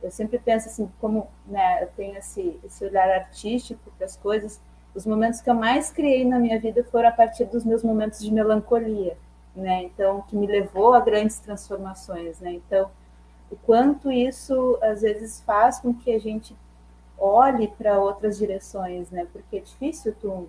eu 0.02 0.10
sempre 0.10 0.38
penso 0.38 0.68
assim, 0.68 0.90
como 1.00 1.28
né, 1.46 1.82
eu 1.82 1.88
tenho 1.96 2.16
esse, 2.16 2.58
esse 2.64 2.84
olhar 2.84 3.08
artístico 3.08 3.90
para 3.96 4.06
as 4.06 4.16
coisas, 4.16 4.60
os 4.94 5.06
momentos 5.06 5.40
que 5.40 5.48
eu 5.48 5.54
mais 5.54 5.90
criei 5.90 6.24
na 6.24 6.38
minha 6.38 6.60
vida 6.60 6.84
foram 6.84 7.08
a 7.08 7.12
partir 7.12 7.46
dos 7.46 7.64
meus 7.64 7.82
momentos 7.82 8.20
de 8.20 8.30
melancolia, 8.30 9.16
né? 9.56 9.84
Então, 9.84 10.22
que 10.22 10.36
me 10.36 10.46
levou 10.46 10.92
a 10.92 11.00
grandes 11.00 11.38
transformações, 11.38 12.40
né? 12.40 12.52
Então, 12.52 12.90
o 13.52 13.56
quanto 13.66 14.10
isso 14.10 14.78
às 14.80 15.02
vezes 15.02 15.42
faz 15.42 15.78
com 15.78 15.92
que 15.92 16.10
a 16.10 16.18
gente 16.18 16.56
olhe 17.18 17.68
para 17.68 18.00
outras 18.00 18.38
direções, 18.38 19.10
né? 19.10 19.28
Porque 19.30 19.58
é 19.58 19.60
difícil 19.60 20.14
tu 20.18 20.48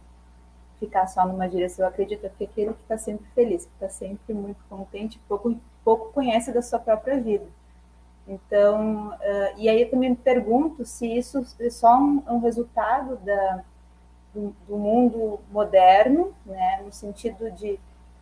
ficar 0.80 1.08
só 1.08 1.26
numa 1.26 1.48
direção. 1.50 1.84
Eu 1.84 1.90
acredito 1.90 2.22
que 2.38 2.46
aquele 2.46 2.74
que 2.74 2.82
está 2.82 2.98
sempre 2.98 3.26
feliz, 3.36 3.66
que 3.66 3.74
está 3.74 3.90
sempre 3.90 4.34
muito 4.34 4.64
contente, 4.70 5.20
pouco, 5.28 5.54
pouco 5.84 6.14
conhece 6.14 6.54
da 6.54 6.62
sua 6.62 6.80
própria 6.80 7.20
vida. 7.20 7.46
Então, 8.26 9.10
uh, 9.10 9.58
e 9.58 9.68
aí 9.68 9.82
eu 9.82 9.92
também 9.92 10.12
me 10.12 10.16
pergunto 10.16 10.86
se 10.86 11.06
isso 11.06 11.46
é 11.60 11.70
só 11.70 11.98
um, 11.98 12.24
um 12.26 12.40
resultado 12.40 13.18
da, 13.18 13.64
do, 14.34 14.56
do, 14.66 14.78
mundo 14.78 15.42
moderno, 15.52 16.34
né? 16.46 16.82
No 16.86 16.92
sentido 16.94 17.52
de 17.52 17.78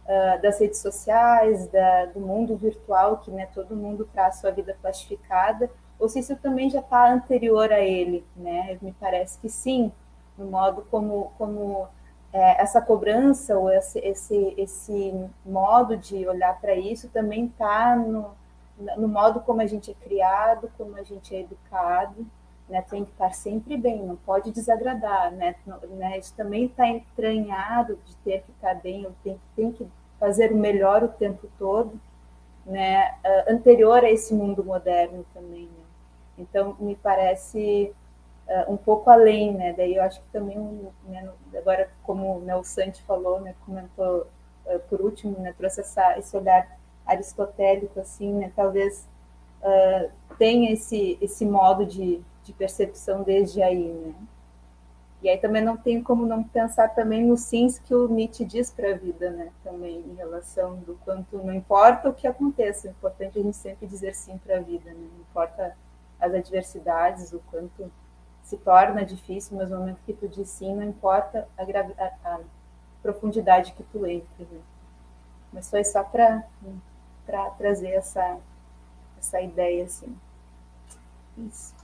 uh, 0.06 0.42
das 0.42 0.60
redes 0.60 0.80
sociais, 0.80 1.68
da, 1.68 2.06
do 2.08 2.20
mundo 2.20 2.56
virtual, 2.56 3.18
que 3.18 3.32
né, 3.32 3.48
todo 3.54 3.76
mundo 3.76 4.08
traz 4.14 4.38
sua 4.40 4.52
vida 4.52 4.76
plastificada, 4.82 5.70
ou 6.00 6.10
se 6.10 6.20
isso 6.20 6.36
também 6.36 6.70
já 6.70 6.80
está 6.80 7.12
anterior 7.12 7.72
a 7.72 7.80
ele, 7.80 8.26
né? 8.36 8.78
Me 8.82 8.92
parece 9.00 9.38
que 9.38 9.48
sim, 9.48 9.92
no 10.36 10.46
modo 10.46 10.84
como, 10.90 11.32
como 11.38 11.88
é, 12.34 12.62
essa 12.62 12.82
cobrança 12.82 13.58
ou 13.58 13.70
esse, 13.70 14.00
esse, 14.00 14.54
esse 14.58 15.30
modo 15.46 15.96
de 15.98 16.28
olhar 16.28 16.60
para 16.60 16.74
isso 16.76 17.08
também 17.10 17.46
está 17.46 17.96
no, 17.96 18.32
no 18.98 19.08
modo 19.08 19.42
como 19.42 19.62
a 19.62 19.68
gente 19.68 19.92
é 19.92 19.94
criado, 19.94 20.72
como 20.78 20.96
a 20.96 21.04
gente 21.04 21.36
é 21.36 21.42
educado, 21.42 22.26
né? 22.72 22.82
Tem 22.90 23.04
que 23.04 23.12
estar 23.12 23.34
sempre 23.34 23.76
bem, 23.76 24.02
não 24.02 24.16
pode 24.16 24.50
desagradar, 24.50 25.32
né? 25.32 25.56
né? 25.90 26.18
Isso 26.18 26.34
também 26.36 26.66
está 26.66 26.88
entranhado 26.88 28.00
de 28.06 28.16
ter 28.18 28.42
que 28.44 28.52
estar 28.52 28.76
bem, 28.76 29.06
tenho, 29.24 29.42
tenho 29.56 29.74
que 29.74 29.86
fazer 30.18 30.54
o 30.54 30.58
melhor 30.58 31.04
o 31.04 31.10
tempo 31.10 31.50
todo, 31.60 32.00
né? 32.66 33.12
Uh, 33.26 33.54
anterior 33.54 34.04
a 34.06 34.10
esse 34.10 34.34
mundo 34.34 34.64
moderno 34.64 35.26
também, 35.34 35.66
né? 35.66 35.84
Então, 36.38 36.76
me 36.80 36.96
parece 36.96 37.94
uh, 38.48 38.72
um 38.72 38.78
pouco 38.78 39.10
além, 39.10 39.54
né? 39.54 39.74
Daí 39.74 39.96
eu 39.96 40.04
acho 40.04 40.22
que 40.22 40.30
também, 40.30 40.58
né, 41.06 41.30
agora, 41.58 41.90
como 42.04 42.40
né, 42.40 42.56
o 42.56 42.64
Santi 42.64 43.04
falou, 43.04 43.42
né, 43.42 43.54
comentou 43.66 44.28
uh, 44.66 44.80
por 44.90 45.02
último, 45.02 45.38
né, 45.40 45.54
trouxe 45.58 45.82
essa, 45.82 46.18
esse 46.18 46.36
olhar 46.38 46.80
aristotélico, 47.06 48.00
assim, 48.00 48.34
né? 48.34 48.52
Talvez 48.56 49.10
uh, 49.62 50.10
tenha 50.38 50.72
esse, 50.72 51.18
esse 51.22 51.46
modo 51.46 51.86
de, 51.86 52.24
de 52.52 52.58
percepção 52.58 53.24
desde 53.24 53.64
aí, 53.64 53.88
né? 53.88 54.14
E 55.22 55.30
aí 55.30 55.38
também 55.38 55.64
não 55.64 55.78
tem 55.78 56.02
como 56.02 56.26
não 56.26 56.44
pensar 56.44 56.90
também 56.90 57.24
nos 57.24 57.42
sims 57.42 57.78
que 57.78 57.94
o 57.94 58.08
Nietzsche 58.08 58.44
diz 58.44 58.72
para 58.72 58.92
a 58.92 58.98
vida, 58.98 59.30
né? 59.30 59.52
Também 59.64 60.00
em 60.00 60.16
relação 60.16 60.78
do 60.78 60.96
quanto 61.06 61.38
não 61.38 61.54
importa 61.54 62.10
o 62.10 62.14
que 62.14 62.28
aconteça, 62.28 62.88
é 62.88 62.92
importante 62.92 63.38
a 63.40 63.42
gente 63.42 63.56
sempre 63.56 63.88
dizer 63.88 64.16
sim 64.16 64.38
para 64.40 64.58
a 64.58 64.62
vida, 64.62 64.90
né? 64.90 65.08
Não 65.14 65.22
importa 65.22 65.78
as 66.20 66.34
adversidades, 66.34 67.32
o 67.34 67.40
quanto 67.52 67.92
se 68.44 68.58
torna 68.58 69.06
difícil, 69.06 69.58
mas 69.58 69.70
no 69.70 69.80
momento 69.80 70.02
que 70.06 70.14
tu 70.14 70.28
diz 70.28 70.50
sim, 70.50 70.76
não 70.76 70.84
importa 70.84 71.48
a, 71.58 71.64
a, 71.64 72.36
a 72.36 72.40
profundidade 73.02 73.74
que 73.74 73.84
tu 73.84 74.06
entra. 74.06 74.28
Né? 74.40 74.60
Mas 75.54 75.70
foi 75.70 75.84
só 75.84 76.04
para 76.04 76.44
trazer 77.58 77.92
essa, 77.92 78.40
essa 79.20 79.40
ideia, 79.40 79.86
assim. 79.86 80.16
Isso. 81.38 81.81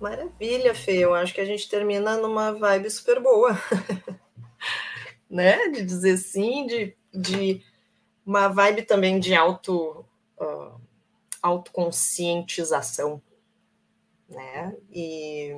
Maravilha, 0.00 0.74
Fê. 0.74 0.98
Eu 0.98 1.14
acho 1.14 1.34
que 1.34 1.40
a 1.40 1.44
gente 1.44 1.68
termina 1.68 2.16
numa 2.16 2.52
vibe 2.52 2.90
super 2.90 3.20
boa. 3.20 3.56
né? 5.28 5.68
De 5.68 5.84
dizer 5.84 6.16
sim, 6.16 6.66
de, 6.66 6.96
de 7.12 7.62
uma 8.24 8.48
vibe 8.48 8.82
também 8.82 9.20
de 9.20 9.34
auto. 9.34 10.04
Uh, 10.38 10.80
autoconscientização, 11.42 13.22
né? 14.28 14.76
E 14.92 15.56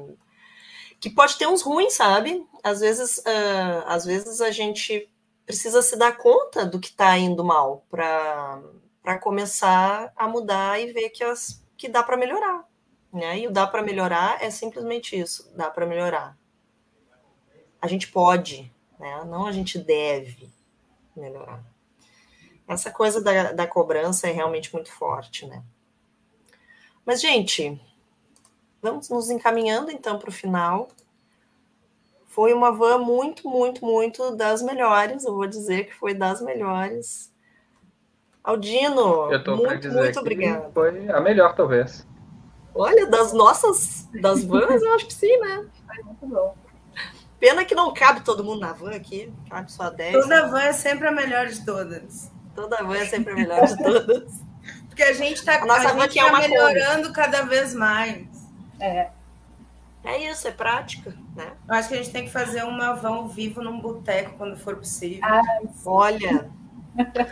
que 1.01 1.11
pode 1.11 1.37
ter 1.37 1.47
uns 1.47 1.63
ruins, 1.63 1.95
sabe? 1.95 2.47
Às 2.63 2.81
vezes, 2.81 3.19
uh, 3.19 3.85
às 3.87 4.05
vezes 4.05 4.41
a 4.41 4.51
gente 4.51 5.11
precisa 5.45 5.83
se 5.83 5.97
dar 5.97 6.17
conta 6.17 6.65
do 6.65 6.79
que 6.79 6.89
está 6.89 7.19
indo 7.19 7.45
mal 7.45 7.85
para 7.91 9.19
começar 9.21 10.13
a 10.17 10.29
mudar 10.29 10.81
e 10.81 10.93
ver 10.93 11.11
que, 11.11 11.25
as, 11.25 11.65
que 11.77 11.89
dá 11.89 12.03
para 12.03 12.17
melhorar. 12.17 12.62
Né? 13.13 13.41
E 13.41 13.47
o 13.47 13.51
dá 13.51 13.67
para 13.67 13.83
melhorar 13.83 14.43
é 14.43 14.51
simplesmente 14.51 15.19
isso: 15.19 15.53
dá 15.55 15.71
para 15.71 15.85
melhorar. 15.85 16.37
A 17.81 17.87
gente 17.87 18.09
pode, 18.09 18.73
né? 18.99 19.25
não 19.27 19.47
a 19.47 19.53
gente 19.53 19.79
deve 19.79 20.51
melhorar. 21.15 21.63
Essa 22.67 22.91
coisa 22.91 23.21
da, 23.21 23.53
da 23.53 23.67
cobrança 23.67 24.29
é 24.29 24.33
realmente 24.33 24.73
muito 24.73 24.91
forte, 24.91 25.47
né? 25.47 25.63
Mas, 27.05 27.21
gente, 27.21 27.79
vamos 28.81 29.11
nos 29.11 29.29
encaminhando 29.29 29.91
então 29.91 30.19
para 30.19 30.31
o 30.31 30.33
final. 30.33 30.89
Foi 32.29 32.55
uma 32.55 32.73
van 32.73 32.99
muito, 32.99 33.49
muito, 33.49 33.85
muito 33.85 34.35
das 34.37 34.63
melhores. 34.63 35.25
Eu 35.25 35.35
vou 35.35 35.47
dizer 35.47 35.85
que 35.85 35.95
foi 35.95 36.15
das 36.15 36.41
melhores. 36.41 37.31
Aldino, 38.43 39.29
muito, 39.29 39.93
muito 39.93 40.21
obrigada. 40.21 40.71
Foi 40.73 41.09
a 41.11 41.21
melhor, 41.21 41.55
talvez. 41.55 42.07
Olha, 42.75 43.07
das 43.07 43.33
nossas, 43.33 44.09
das 44.21 44.45
vans, 44.45 44.83
eu 44.83 44.95
acho 44.95 45.07
que 45.07 45.15
sim, 45.15 45.37
né? 45.39 45.67
Foi 45.87 46.05
muito 46.05 46.27
bom. 46.27 46.55
Pena 47.39 47.65
que 47.65 47.75
não 47.75 47.93
cabe 47.93 48.21
todo 48.21 48.45
mundo 48.45 48.61
na 48.61 48.73
van 48.73 48.95
aqui, 48.95 49.33
cabe 49.51 49.71
só 49.71 49.91
10. 49.91 50.13
Toda 50.13 50.43
né? 50.43 50.49
van 50.49 50.63
é 50.63 50.73
sempre 50.73 51.09
a 51.09 51.13
melhor 51.13 51.47
de 51.49 51.65
todas. 51.65 52.31
Toda 52.55 52.83
van 52.83 52.97
é 52.97 53.07
sempre 53.07 53.33
a 53.33 53.35
melhor 53.35 53.67
de 53.67 53.77
todas. 53.77 54.33
Porque 54.89 55.03
a 55.03 55.13
gente 55.13 55.39
está 55.39 55.55
é 55.55 55.59
tá 55.59 56.39
melhorando 56.39 57.13
cada 57.13 57.43
vez 57.43 57.75
mais. 57.75 58.27
É. 58.79 59.09
É 60.05 60.31
isso, 60.31 60.49
é 60.49 60.51
prática, 60.51 61.15
né? 61.35 61.53
Eu 61.69 61.75
acho 61.75 61.89
que 61.89 61.95
a 61.95 61.97
gente 61.97 62.11
tem 62.11 62.25
que 62.25 62.31
fazer 62.31 62.65
uma 62.65 62.99
ao 63.07 63.29
vivo 63.29 63.63
num 63.63 63.81
boteco 63.81 64.37
quando 64.37 64.57
for 64.57 64.77
possível. 64.77 65.21
Ah, 65.23 65.41
olha. 65.87 66.51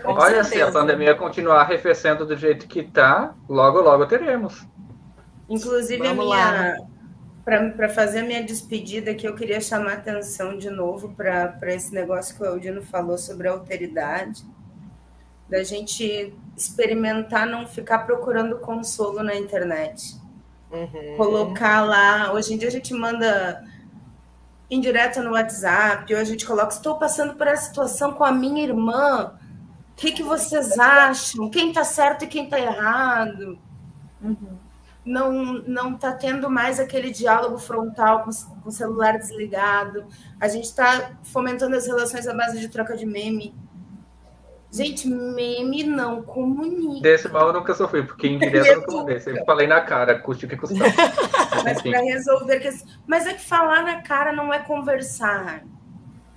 Olha, 0.04 0.42
certeza. 0.42 0.44
se 0.44 0.62
a 0.62 0.72
pandemia 0.72 1.14
continuar 1.14 1.60
arrefecendo 1.60 2.24
do 2.24 2.36
jeito 2.36 2.66
que 2.66 2.80
está, 2.80 3.34
logo, 3.48 3.80
logo 3.80 4.06
teremos. 4.06 4.66
Inclusive, 5.50 6.02
Vamos 6.02 6.32
a 6.32 6.52
minha. 6.52 7.70
Para 7.76 7.88
fazer 7.88 8.20
a 8.20 8.22
minha 8.22 8.44
despedida 8.44 9.10
aqui, 9.10 9.26
eu 9.26 9.34
queria 9.34 9.60
chamar 9.60 9.94
atenção 9.94 10.56
de 10.56 10.70
novo 10.70 11.12
para 11.16 11.74
esse 11.74 11.92
negócio 11.92 12.36
que 12.36 12.42
o 12.42 12.46
Eudino 12.46 12.80
falou 12.80 13.18
sobre 13.18 13.48
a 13.48 13.52
alteridade 13.52 14.44
da 15.48 15.64
gente 15.64 16.32
experimentar 16.56 17.44
não 17.46 17.66
ficar 17.66 18.00
procurando 18.00 18.58
consolo 18.58 19.22
na 19.22 19.34
internet. 19.34 20.16
Uhum. 20.70 21.16
Colocar 21.16 21.80
lá. 21.80 22.32
Hoje 22.32 22.54
em 22.54 22.56
dia 22.56 22.68
a 22.68 22.70
gente 22.70 22.94
manda 22.94 23.64
indireta 24.70 25.20
no 25.20 25.32
WhatsApp, 25.32 26.14
ou 26.14 26.20
a 26.20 26.24
gente 26.24 26.46
coloca: 26.46 26.72
estou 26.72 26.96
passando 26.96 27.34
por 27.34 27.48
essa 27.48 27.66
situação 27.66 28.12
com 28.12 28.22
a 28.22 28.30
minha 28.30 28.62
irmã. 28.62 29.34
O 29.90 29.94
que, 29.96 30.12
que 30.12 30.22
vocês 30.22 30.78
acham? 30.78 31.50
Quem 31.50 31.70
está 31.70 31.82
certo 31.82 32.24
e 32.24 32.28
quem 32.28 32.44
está 32.44 32.60
errado? 32.60 33.58
Uhum. 34.22 34.59
Não 35.04 35.32
não 35.66 35.94
está 35.94 36.12
tendo 36.12 36.50
mais 36.50 36.78
aquele 36.78 37.10
diálogo 37.10 37.58
frontal 37.58 38.22
com, 38.22 38.30
com 38.62 38.68
o 38.68 38.72
celular 38.72 39.18
desligado. 39.18 40.06
A 40.38 40.46
gente 40.46 40.64
está 40.64 41.12
fomentando 41.24 41.74
as 41.74 41.86
relações 41.86 42.26
à 42.26 42.34
base 42.34 42.60
de 42.60 42.68
troca 42.68 42.96
de 42.96 43.06
meme. 43.06 43.54
Gente, 44.72 45.08
meme 45.08 45.82
não 45.82 46.22
comunica. 46.22 47.02
Desse 47.02 47.28
mal 47.28 47.48
eu 47.48 47.52
nunca 47.52 47.74
sofri, 47.74 48.04
porque 48.04 48.28
em 48.28 48.38
direto 48.38 48.66
eu 48.66 48.80
nunca 48.80 48.92
mandei. 48.92 49.18
Sempre 49.18 49.44
falei 49.44 49.66
na 49.66 49.80
cara, 49.80 50.18
custe 50.20 50.46
o 50.46 50.48
que 50.48 50.56
custar. 50.56 50.86
Mas 51.64 51.82
para 51.82 52.00
resolver. 52.00 52.60
Que... 52.60 52.70
Mas 53.06 53.26
é 53.26 53.34
que 53.34 53.44
falar 53.44 53.82
na 53.82 54.02
cara 54.02 54.32
não 54.32 54.54
é 54.54 54.60
conversar. 54.60 55.64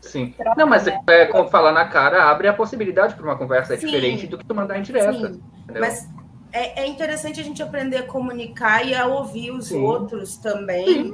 Sim. 0.01 0.33
Troca, 0.35 0.55
não, 0.57 0.67
mas 0.67 0.83
né? 0.83 0.99
é, 1.07 1.25
como 1.27 1.47
falar 1.47 1.71
na 1.71 1.87
cara 1.87 2.25
abre 2.29 2.47
a 2.49 2.53
possibilidade 2.53 3.15
para 3.15 3.23
uma 3.23 3.37
conversa. 3.37 3.73
É 3.73 3.77
Sim. 3.77 3.85
diferente 3.85 4.27
do 4.27 4.37
que 4.37 4.45
tu 4.45 4.53
mandar 4.53 4.77
em 4.77 4.81
direta. 4.81 5.39
Mas 5.79 6.09
é, 6.53 6.83
é, 6.83 6.87
interessante 6.87 7.41
a 7.41 7.43
gente 7.43 7.61
aprender 7.61 7.97
a 7.97 8.03
comunicar 8.03 8.85
e 8.85 8.95
a 8.95 9.05
ouvir 9.07 9.51
os 9.51 9.67
Sim. 9.67 9.81
outros 9.81 10.37
também. 10.37 11.13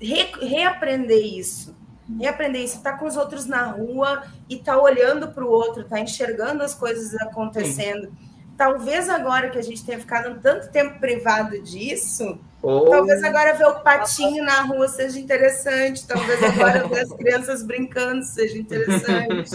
Re, 0.00 0.30
reaprender 0.40 1.26
isso 1.26 1.74
reaprender 2.18 2.62
isso, 2.62 2.82
tá 2.82 2.92
com 2.94 3.06
os 3.06 3.16
outros 3.16 3.46
na 3.46 3.66
rua 3.66 4.24
e 4.48 4.56
tá 4.56 4.80
olhando 4.80 5.28
para 5.28 5.44
o 5.44 5.48
outro, 5.48 5.84
tá 5.84 6.00
enxergando 6.00 6.62
as 6.62 6.74
coisas 6.74 7.14
acontecendo. 7.20 8.06
Sim. 8.06 8.30
Talvez 8.56 9.08
agora 9.08 9.48
que 9.48 9.58
a 9.58 9.62
gente 9.62 9.84
tenha 9.84 9.98
ficado 9.98 10.38
tanto 10.40 10.70
tempo 10.70 10.98
privado 10.98 11.60
disso, 11.62 12.38
oh. 12.62 12.90
talvez 12.90 13.22
agora 13.24 13.54
ver 13.54 13.66
o 13.66 13.80
patinho 13.80 14.44
na 14.44 14.62
rua 14.62 14.86
seja 14.86 15.18
interessante, 15.18 16.06
talvez 16.06 16.42
agora 16.42 16.86
ver 16.86 17.00
as 17.00 17.12
crianças 17.16 17.62
brincando 17.62 18.22
seja 18.24 18.58
interessante. 18.58 19.50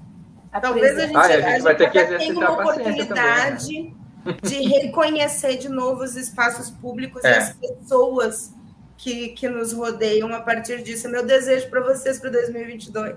talvez 0.60 0.98
a 0.98 1.06
gente, 1.06 1.16
ah, 1.16 1.20
a 1.20 1.30
gente, 1.30 1.44
a 1.44 1.50
gente 1.50 1.62
vai 1.62 1.76
ter 1.76 1.90
que 1.90 2.04
tenha 2.04 2.34
uma 2.34 2.52
oportunidade 2.52 3.94
de 4.42 4.62
reconhecer 4.68 5.56
de 5.56 5.68
novo 5.68 6.02
os 6.02 6.16
espaços 6.16 6.70
públicos 6.70 7.24
é. 7.24 7.30
e 7.30 7.36
as 7.36 7.52
pessoas 7.54 8.54
que, 8.96 9.28
que 9.28 9.48
nos 9.48 9.72
rodeiam 9.72 10.32
a 10.34 10.40
partir 10.40 10.82
disso. 10.82 11.06
É 11.06 11.10
meu 11.10 11.24
desejo 11.24 11.68
para 11.70 11.80
vocês 11.80 12.18
para 12.18 12.30
2022. 12.30 13.16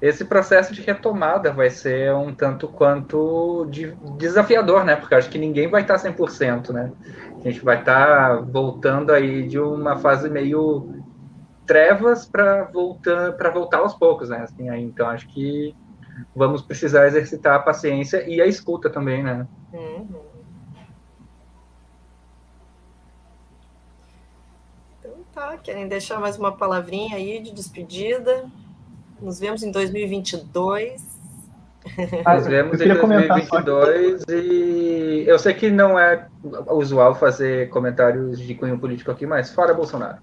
Esse 0.00 0.24
processo 0.24 0.72
de 0.72 0.80
retomada 0.80 1.52
vai 1.52 1.68
ser 1.68 2.14
um 2.14 2.32
tanto 2.34 2.68
quanto 2.68 3.66
de, 3.70 3.92
desafiador, 4.16 4.84
né? 4.84 4.96
Porque 4.96 5.14
acho 5.14 5.28
que 5.28 5.38
ninguém 5.38 5.68
vai 5.68 5.82
estar 5.82 5.96
100%, 5.96 6.70
né? 6.70 6.92
A 7.44 7.48
gente 7.48 7.62
vai 7.62 7.80
estar 7.80 8.40
voltando 8.42 9.12
aí 9.12 9.46
de 9.46 9.58
uma 9.58 9.98
fase 9.98 10.30
meio 10.30 11.02
trevas 11.66 12.26
para 12.26 12.64
voltar 12.64 13.32
para 13.32 13.50
voltar 13.50 13.78
aos 13.78 13.94
poucos, 13.94 14.28
né? 14.28 14.38
Assim, 14.38 14.68
aí, 14.70 14.82
então 14.82 15.08
acho 15.08 15.26
que 15.28 15.74
vamos 16.34 16.62
precisar 16.62 17.06
exercitar 17.06 17.56
a 17.56 17.58
paciência 17.58 18.28
e 18.28 18.40
a 18.40 18.46
escuta 18.46 18.90
também, 18.90 19.22
né? 19.22 19.46
Uhum. 19.72 20.34
Tá, 25.34 25.58
querem 25.58 25.88
deixar 25.88 26.20
mais 26.20 26.38
uma 26.38 26.52
palavrinha 26.52 27.16
aí 27.16 27.40
de 27.40 27.52
despedida? 27.52 28.44
Nos 29.20 29.40
vemos 29.40 29.64
em 29.64 29.70
2022. 29.72 31.02
Nos 32.24 32.46
vemos 32.46 32.80
em 32.80 32.88
2022 32.88 34.22
e 34.28 35.24
eu 35.26 35.38
sei 35.38 35.52
que 35.52 35.70
não 35.70 35.98
é 35.98 36.28
usual 36.68 37.14
fazer 37.16 37.68
comentários 37.68 38.38
de 38.38 38.54
cunho 38.54 38.78
político 38.78 39.10
aqui, 39.10 39.26
mas 39.26 39.50
fora 39.50 39.74
Bolsonaro. 39.74 40.18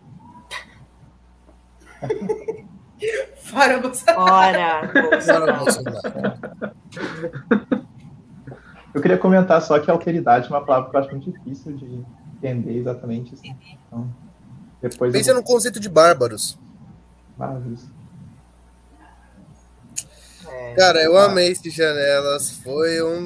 Fora 3.52 3.80
Bolsonaro. 3.80 4.28
Fora 4.28 4.88
Fora 4.88 5.10
Bolsonaro. 5.10 5.66
Bolsonaro. 5.66 6.76
Eu 8.94 9.02
queria 9.02 9.18
comentar 9.18 9.62
só 9.62 9.80
que 9.80 9.90
alteridade 9.90 10.48
é 10.48 10.50
uma 10.50 10.66
palavra 10.66 10.90
que 10.90 10.96
eu 10.96 11.00
acho 11.00 11.12
muito 11.12 11.32
difícil 11.32 11.76
de 11.76 12.04
entender 12.38 12.78
exatamente. 12.78 13.34
Assim. 13.34 13.56
Então, 13.88 14.10
depois 14.82 15.14
Pensa 15.14 15.32
eu... 15.32 15.36
no 15.36 15.44
conceito 15.44 15.80
de 15.80 15.90
bárbaros. 15.90 16.58
Bárbaros. 17.38 17.86
É. 20.62 20.76
Cara, 20.76 21.04
eu 21.04 21.18
amei 21.18 21.50
esse 21.50 21.70
Janelas. 21.70 22.52
Foi 22.52 23.02
um 23.02 23.22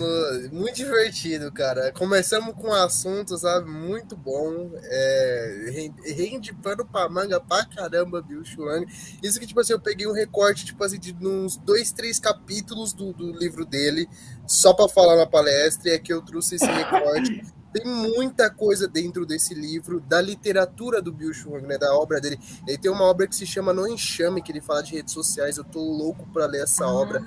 muito 0.51 0.75
divertido, 0.75 1.51
cara. 1.51 1.91
Começamos 1.91 2.55
com 2.55 2.69
um 2.69 2.73
assunto, 2.73 3.37
sabe, 3.37 3.69
muito 3.69 4.15
bom. 4.15 4.71
É, 4.83 5.69
rende, 5.71 6.13
rende 6.13 6.53
pano 6.53 6.85
pra 6.85 7.09
manga 7.09 7.39
pra 7.39 7.65
caramba, 7.65 8.21
Bill 8.21 8.43
Chuang. 8.45 8.85
Isso 9.21 9.39
que, 9.39 9.45
tipo 9.47 9.59
assim, 9.59 9.73
eu 9.73 9.79
peguei 9.79 10.07
um 10.07 10.13
recorte, 10.13 10.65
tipo 10.65 10.83
assim, 10.83 10.99
de 10.99 11.13
uns 11.21 11.57
dois, 11.57 11.91
três 11.91 12.19
capítulos 12.19 12.93
do, 12.93 13.11
do 13.11 13.31
livro 13.33 13.65
dele, 13.65 14.07
só 14.47 14.73
pra 14.73 14.87
falar 14.87 15.15
na 15.17 15.25
palestra, 15.27 15.91
e 15.91 15.93
aqui 15.93 16.13
eu 16.13 16.21
trouxe 16.21 16.55
esse 16.55 16.65
recorte. 16.65 17.43
Tem 17.75 17.85
muita 17.85 18.49
coisa 18.49 18.87
dentro 18.87 19.25
desse 19.25 19.53
livro, 19.53 19.99
da 19.99 20.21
literatura 20.21 21.01
do 21.01 21.11
Bill 21.11 21.33
Chuang, 21.33 21.67
né, 21.67 21.77
da 21.77 21.93
obra 21.93 22.21
dele. 22.21 22.39
Ele 22.65 22.77
tem 22.77 22.89
uma 22.89 23.03
obra 23.03 23.27
que 23.27 23.35
se 23.35 23.45
chama 23.45 23.73
No 23.73 23.85
Enxame, 23.85 24.41
que 24.41 24.49
ele 24.49 24.61
fala 24.61 24.81
de 24.81 24.93
redes 24.93 25.13
sociais. 25.13 25.57
Eu 25.57 25.65
tô 25.65 25.81
louco 25.81 26.25
pra 26.31 26.45
ler 26.45 26.63
essa 26.63 26.87
obra. 26.87 27.21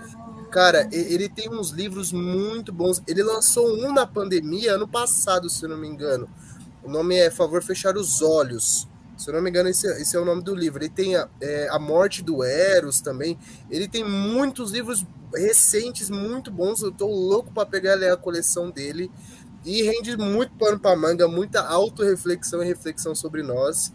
Cara, 0.50 0.88
ele 0.90 1.28
tem 1.28 1.50
uns 1.50 1.68
livros 1.68 2.12
muito 2.12 2.72
bons. 2.72 3.02
Ele 3.06 3.22
lançou 3.22 3.68
um 3.76 3.92
na 3.92 4.06
pandemia 4.06 4.76
ano 4.76 4.88
passado, 4.88 5.50
se 5.50 5.62
eu 5.62 5.68
não 5.68 5.76
me 5.76 5.86
engano. 5.86 6.26
O 6.82 6.88
nome 6.88 7.14
é 7.16 7.30
Favor 7.30 7.62
Fechar 7.62 7.98
os 7.98 8.22
Olhos. 8.22 8.88
Se 9.18 9.28
eu 9.28 9.34
não 9.34 9.42
me 9.42 9.50
engano, 9.50 9.68
esse, 9.68 9.86
esse 10.00 10.16
é 10.16 10.18
o 10.18 10.24
nome 10.24 10.42
do 10.42 10.54
livro. 10.54 10.82
Ele 10.82 10.88
tem 10.88 11.14
a, 11.14 11.28
é, 11.42 11.68
a 11.70 11.78
Morte 11.78 12.22
do 12.22 12.42
Eros 12.42 13.02
também. 13.02 13.38
Ele 13.68 13.86
tem 13.86 14.02
muitos 14.02 14.70
livros 14.70 15.04
recentes, 15.34 16.08
muito 16.08 16.50
bons. 16.50 16.82
Eu 16.82 16.92
tô 16.92 17.06
louco 17.06 17.52
pra 17.52 17.66
pegar 17.66 17.92
e 17.92 17.96
ler 17.96 18.12
a 18.12 18.16
coleção 18.16 18.70
dele. 18.70 19.10
E 19.64 19.82
rende 19.82 20.16
muito 20.16 20.55
pano 20.55 20.78
pra 20.78 20.97
manga, 20.97 21.28
muita 21.28 21.60
autorreflexão 21.60 22.62
e 22.62 22.66
reflexão 22.66 23.14
sobre 23.14 23.43
nós. 23.43 23.93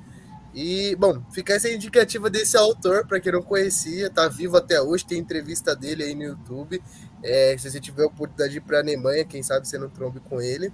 E, 0.53 0.95
bom, 0.98 1.19
fica 1.31 1.53
essa 1.53 1.68
indicativa 1.69 2.30
desse 2.30 2.56
autor, 2.56 3.07
para 3.07 3.19
quem 3.19 3.31
não 3.31 3.41
conhecia, 3.41 4.10
tá 4.10 4.27
vivo 4.27 4.56
até 4.56 4.80
hoje, 4.80 5.06
tem 5.06 5.18
entrevista 5.18 5.76
dele 5.76 6.03
aí 6.03 6.14
no 6.14 6.23
YouTube. 6.23 6.81
É, 7.23 7.56
se 7.57 7.72
você 7.72 7.80
tiver 7.80 8.03
a 8.03 8.07
oportunidade 8.07 8.52
de 8.52 8.57
ir 8.57 8.61
para 8.61 8.77
a 8.77 8.81
Alemanha, 8.81 9.26
quem 9.26 9.41
sabe 9.41 9.68
você 9.68 9.77
não 9.80 9.90
trombe 9.90 10.19
com 10.19 10.40
ele. 10.40 10.72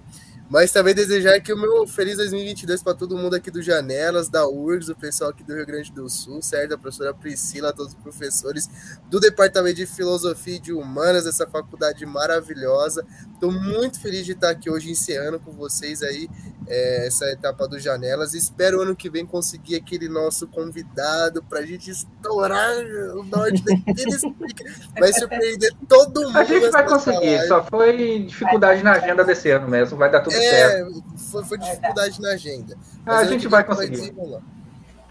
Mas 0.50 0.72
também 0.72 0.92
desejar 0.92 1.36
aqui 1.36 1.52
o 1.52 1.56
meu 1.56 1.86
feliz 1.86 2.16
2022 2.16 2.82
para 2.82 2.92
todo 2.92 3.16
mundo 3.16 3.36
aqui 3.36 3.52
do 3.52 3.62
Janelas, 3.62 4.28
da 4.28 4.48
URGS, 4.48 4.88
o 4.88 4.96
pessoal 4.96 5.30
aqui 5.30 5.44
do 5.44 5.54
Rio 5.54 5.64
Grande 5.64 5.92
do 5.92 6.10
Sul, 6.10 6.42
certo? 6.42 6.74
A 6.74 6.78
professora 6.78 7.14
Priscila, 7.14 7.72
todos 7.72 7.92
os 7.92 7.98
professores 8.00 8.68
do 9.08 9.20
Departamento 9.20 9.76
de 9.76 9.86
Filosofia 9.86 10.56
e 10.56 10.58
de 10.58 10.72
Humanas, 10.72 11.22
dessa 11.22 11.46
faculdade 11.46 12.04
maravilhosa. 12.04 13.06
Estou 13.32 13.52
muito 13.52 14.00
feliz 14.00 14.26
de 14.26 14.32
estar 14.32 14.50
aqui 14.50 14.68
hoje 14.68 14.90
encerrando 14.90 15.38
com 15.38 15.52
vocês 15.52 16.02
aí 16.02 16.28
é, 16.70 17.06
essa 17.08 17.26
etapa 17.26 17.66
do 17.66 17.78
Janelas. 17.78 18.32
Espero 18.32 18.80
ano 18.80 18.94
que 18.94 19.10
vem 19.10 19.26
conseguir 19.26 19.74
aquele 19.74 20.08
nosso 20.08 20.46
convidado 20.46 21.42
para 21.42 21.58
a 21.58 21.66
gente 21.66 21.90
estourar 21.90 22.76
o 23.16 23.24
norte 23.24 23.62
daquele 23.64 24.16
Vai 24.98 25.12
surpreender 25.12 25.74
todo 25.88 26.22
mundo. 26.22 26.38
A 26.38 26.44
gente 26.44 26.70
vai 26.70 26.86
conseguir, 26.86 27.36
live. 27.36 27.48
só 27.48 27.64
foi 27.64 28.20
dificuldade 28.20 28.84
na 28.84 28.92
agenda 28.92 29.24
desse 29.24 29.50
ano 29.50 29.68
mesmo, 29.68 29.98
vai 29.98 30.10
dar 30.10 30.20
tudo 30.20 30.32
certo. 30.32 30.88
É, 30.88 31.18
foi, 31.18 31.44
foi 31.44 31.58
dificuldade 31.58 32.20
na 32.20 32.30
agenda. 32.30 32.78
Ah, 33.04 33.18
a 33.18 33.24
gente 33.24 33.48
vai 33.48 33.64
conseguir. 33.64 33.96
desenrolar. 33.96 34.42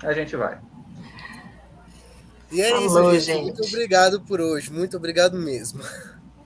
A 0.01 0.13
gente 0.13 0.35
vai. 0.37 0.57
E 2.51 2.61
é 2.61 2.69
Falou, 2.69 3.13
isso, 3.13 3.25
gente. 3.25 3.37
gente. 3.37 3.43
Muito 3.43 3.63
obrigado 3.65 4.21
por 4.21 4.39
hoje. 4.39 4.71
Muito 4.71 4.95
obrigado 4.95 5.37
mesmo. 5.37 5.83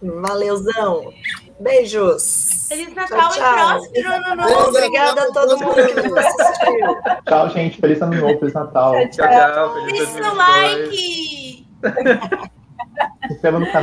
Valeuzão. 0.02 1.14
Beijos. 1.60 2.66
Feliz 2.70 2.94
Natal 2.96 3.30
Tchau, 3.30 3.32
e 3.32 3.36
tchau. 3.36 3.68
próspero 3.80 4.14
ano 4.14 4.36
novo. 4.36 4.50
Feliz 4.50 4.68
Obrigada 4.68 5.22
a 5.22 5.32
todo 5.32 5.58
mundo 5.60 5.76
que 5.76 6.08
nos 6.10 6.18
assistiu. 6.18 6.98
Tchau, 7.26 7.50
gente. 7.50 7.80
Feliz 7.82 8.02
ano 8.02 8.16
novo, 8.22 8.40
feliz 8.40 8.54
Natal. 8.54 8.94
Tchau, 9.10 9.28
tchau. 9.28 9.74
Feliz 9.86 9.92
Deixe 10.00 10.06
seu 10.14 10.24
2022. 10.24 10.38
like. 10.38 11.68
Se 13.28 13.34
inscreva 13.34 13.60
no 13.60 13.66
canal. 13.68 13.82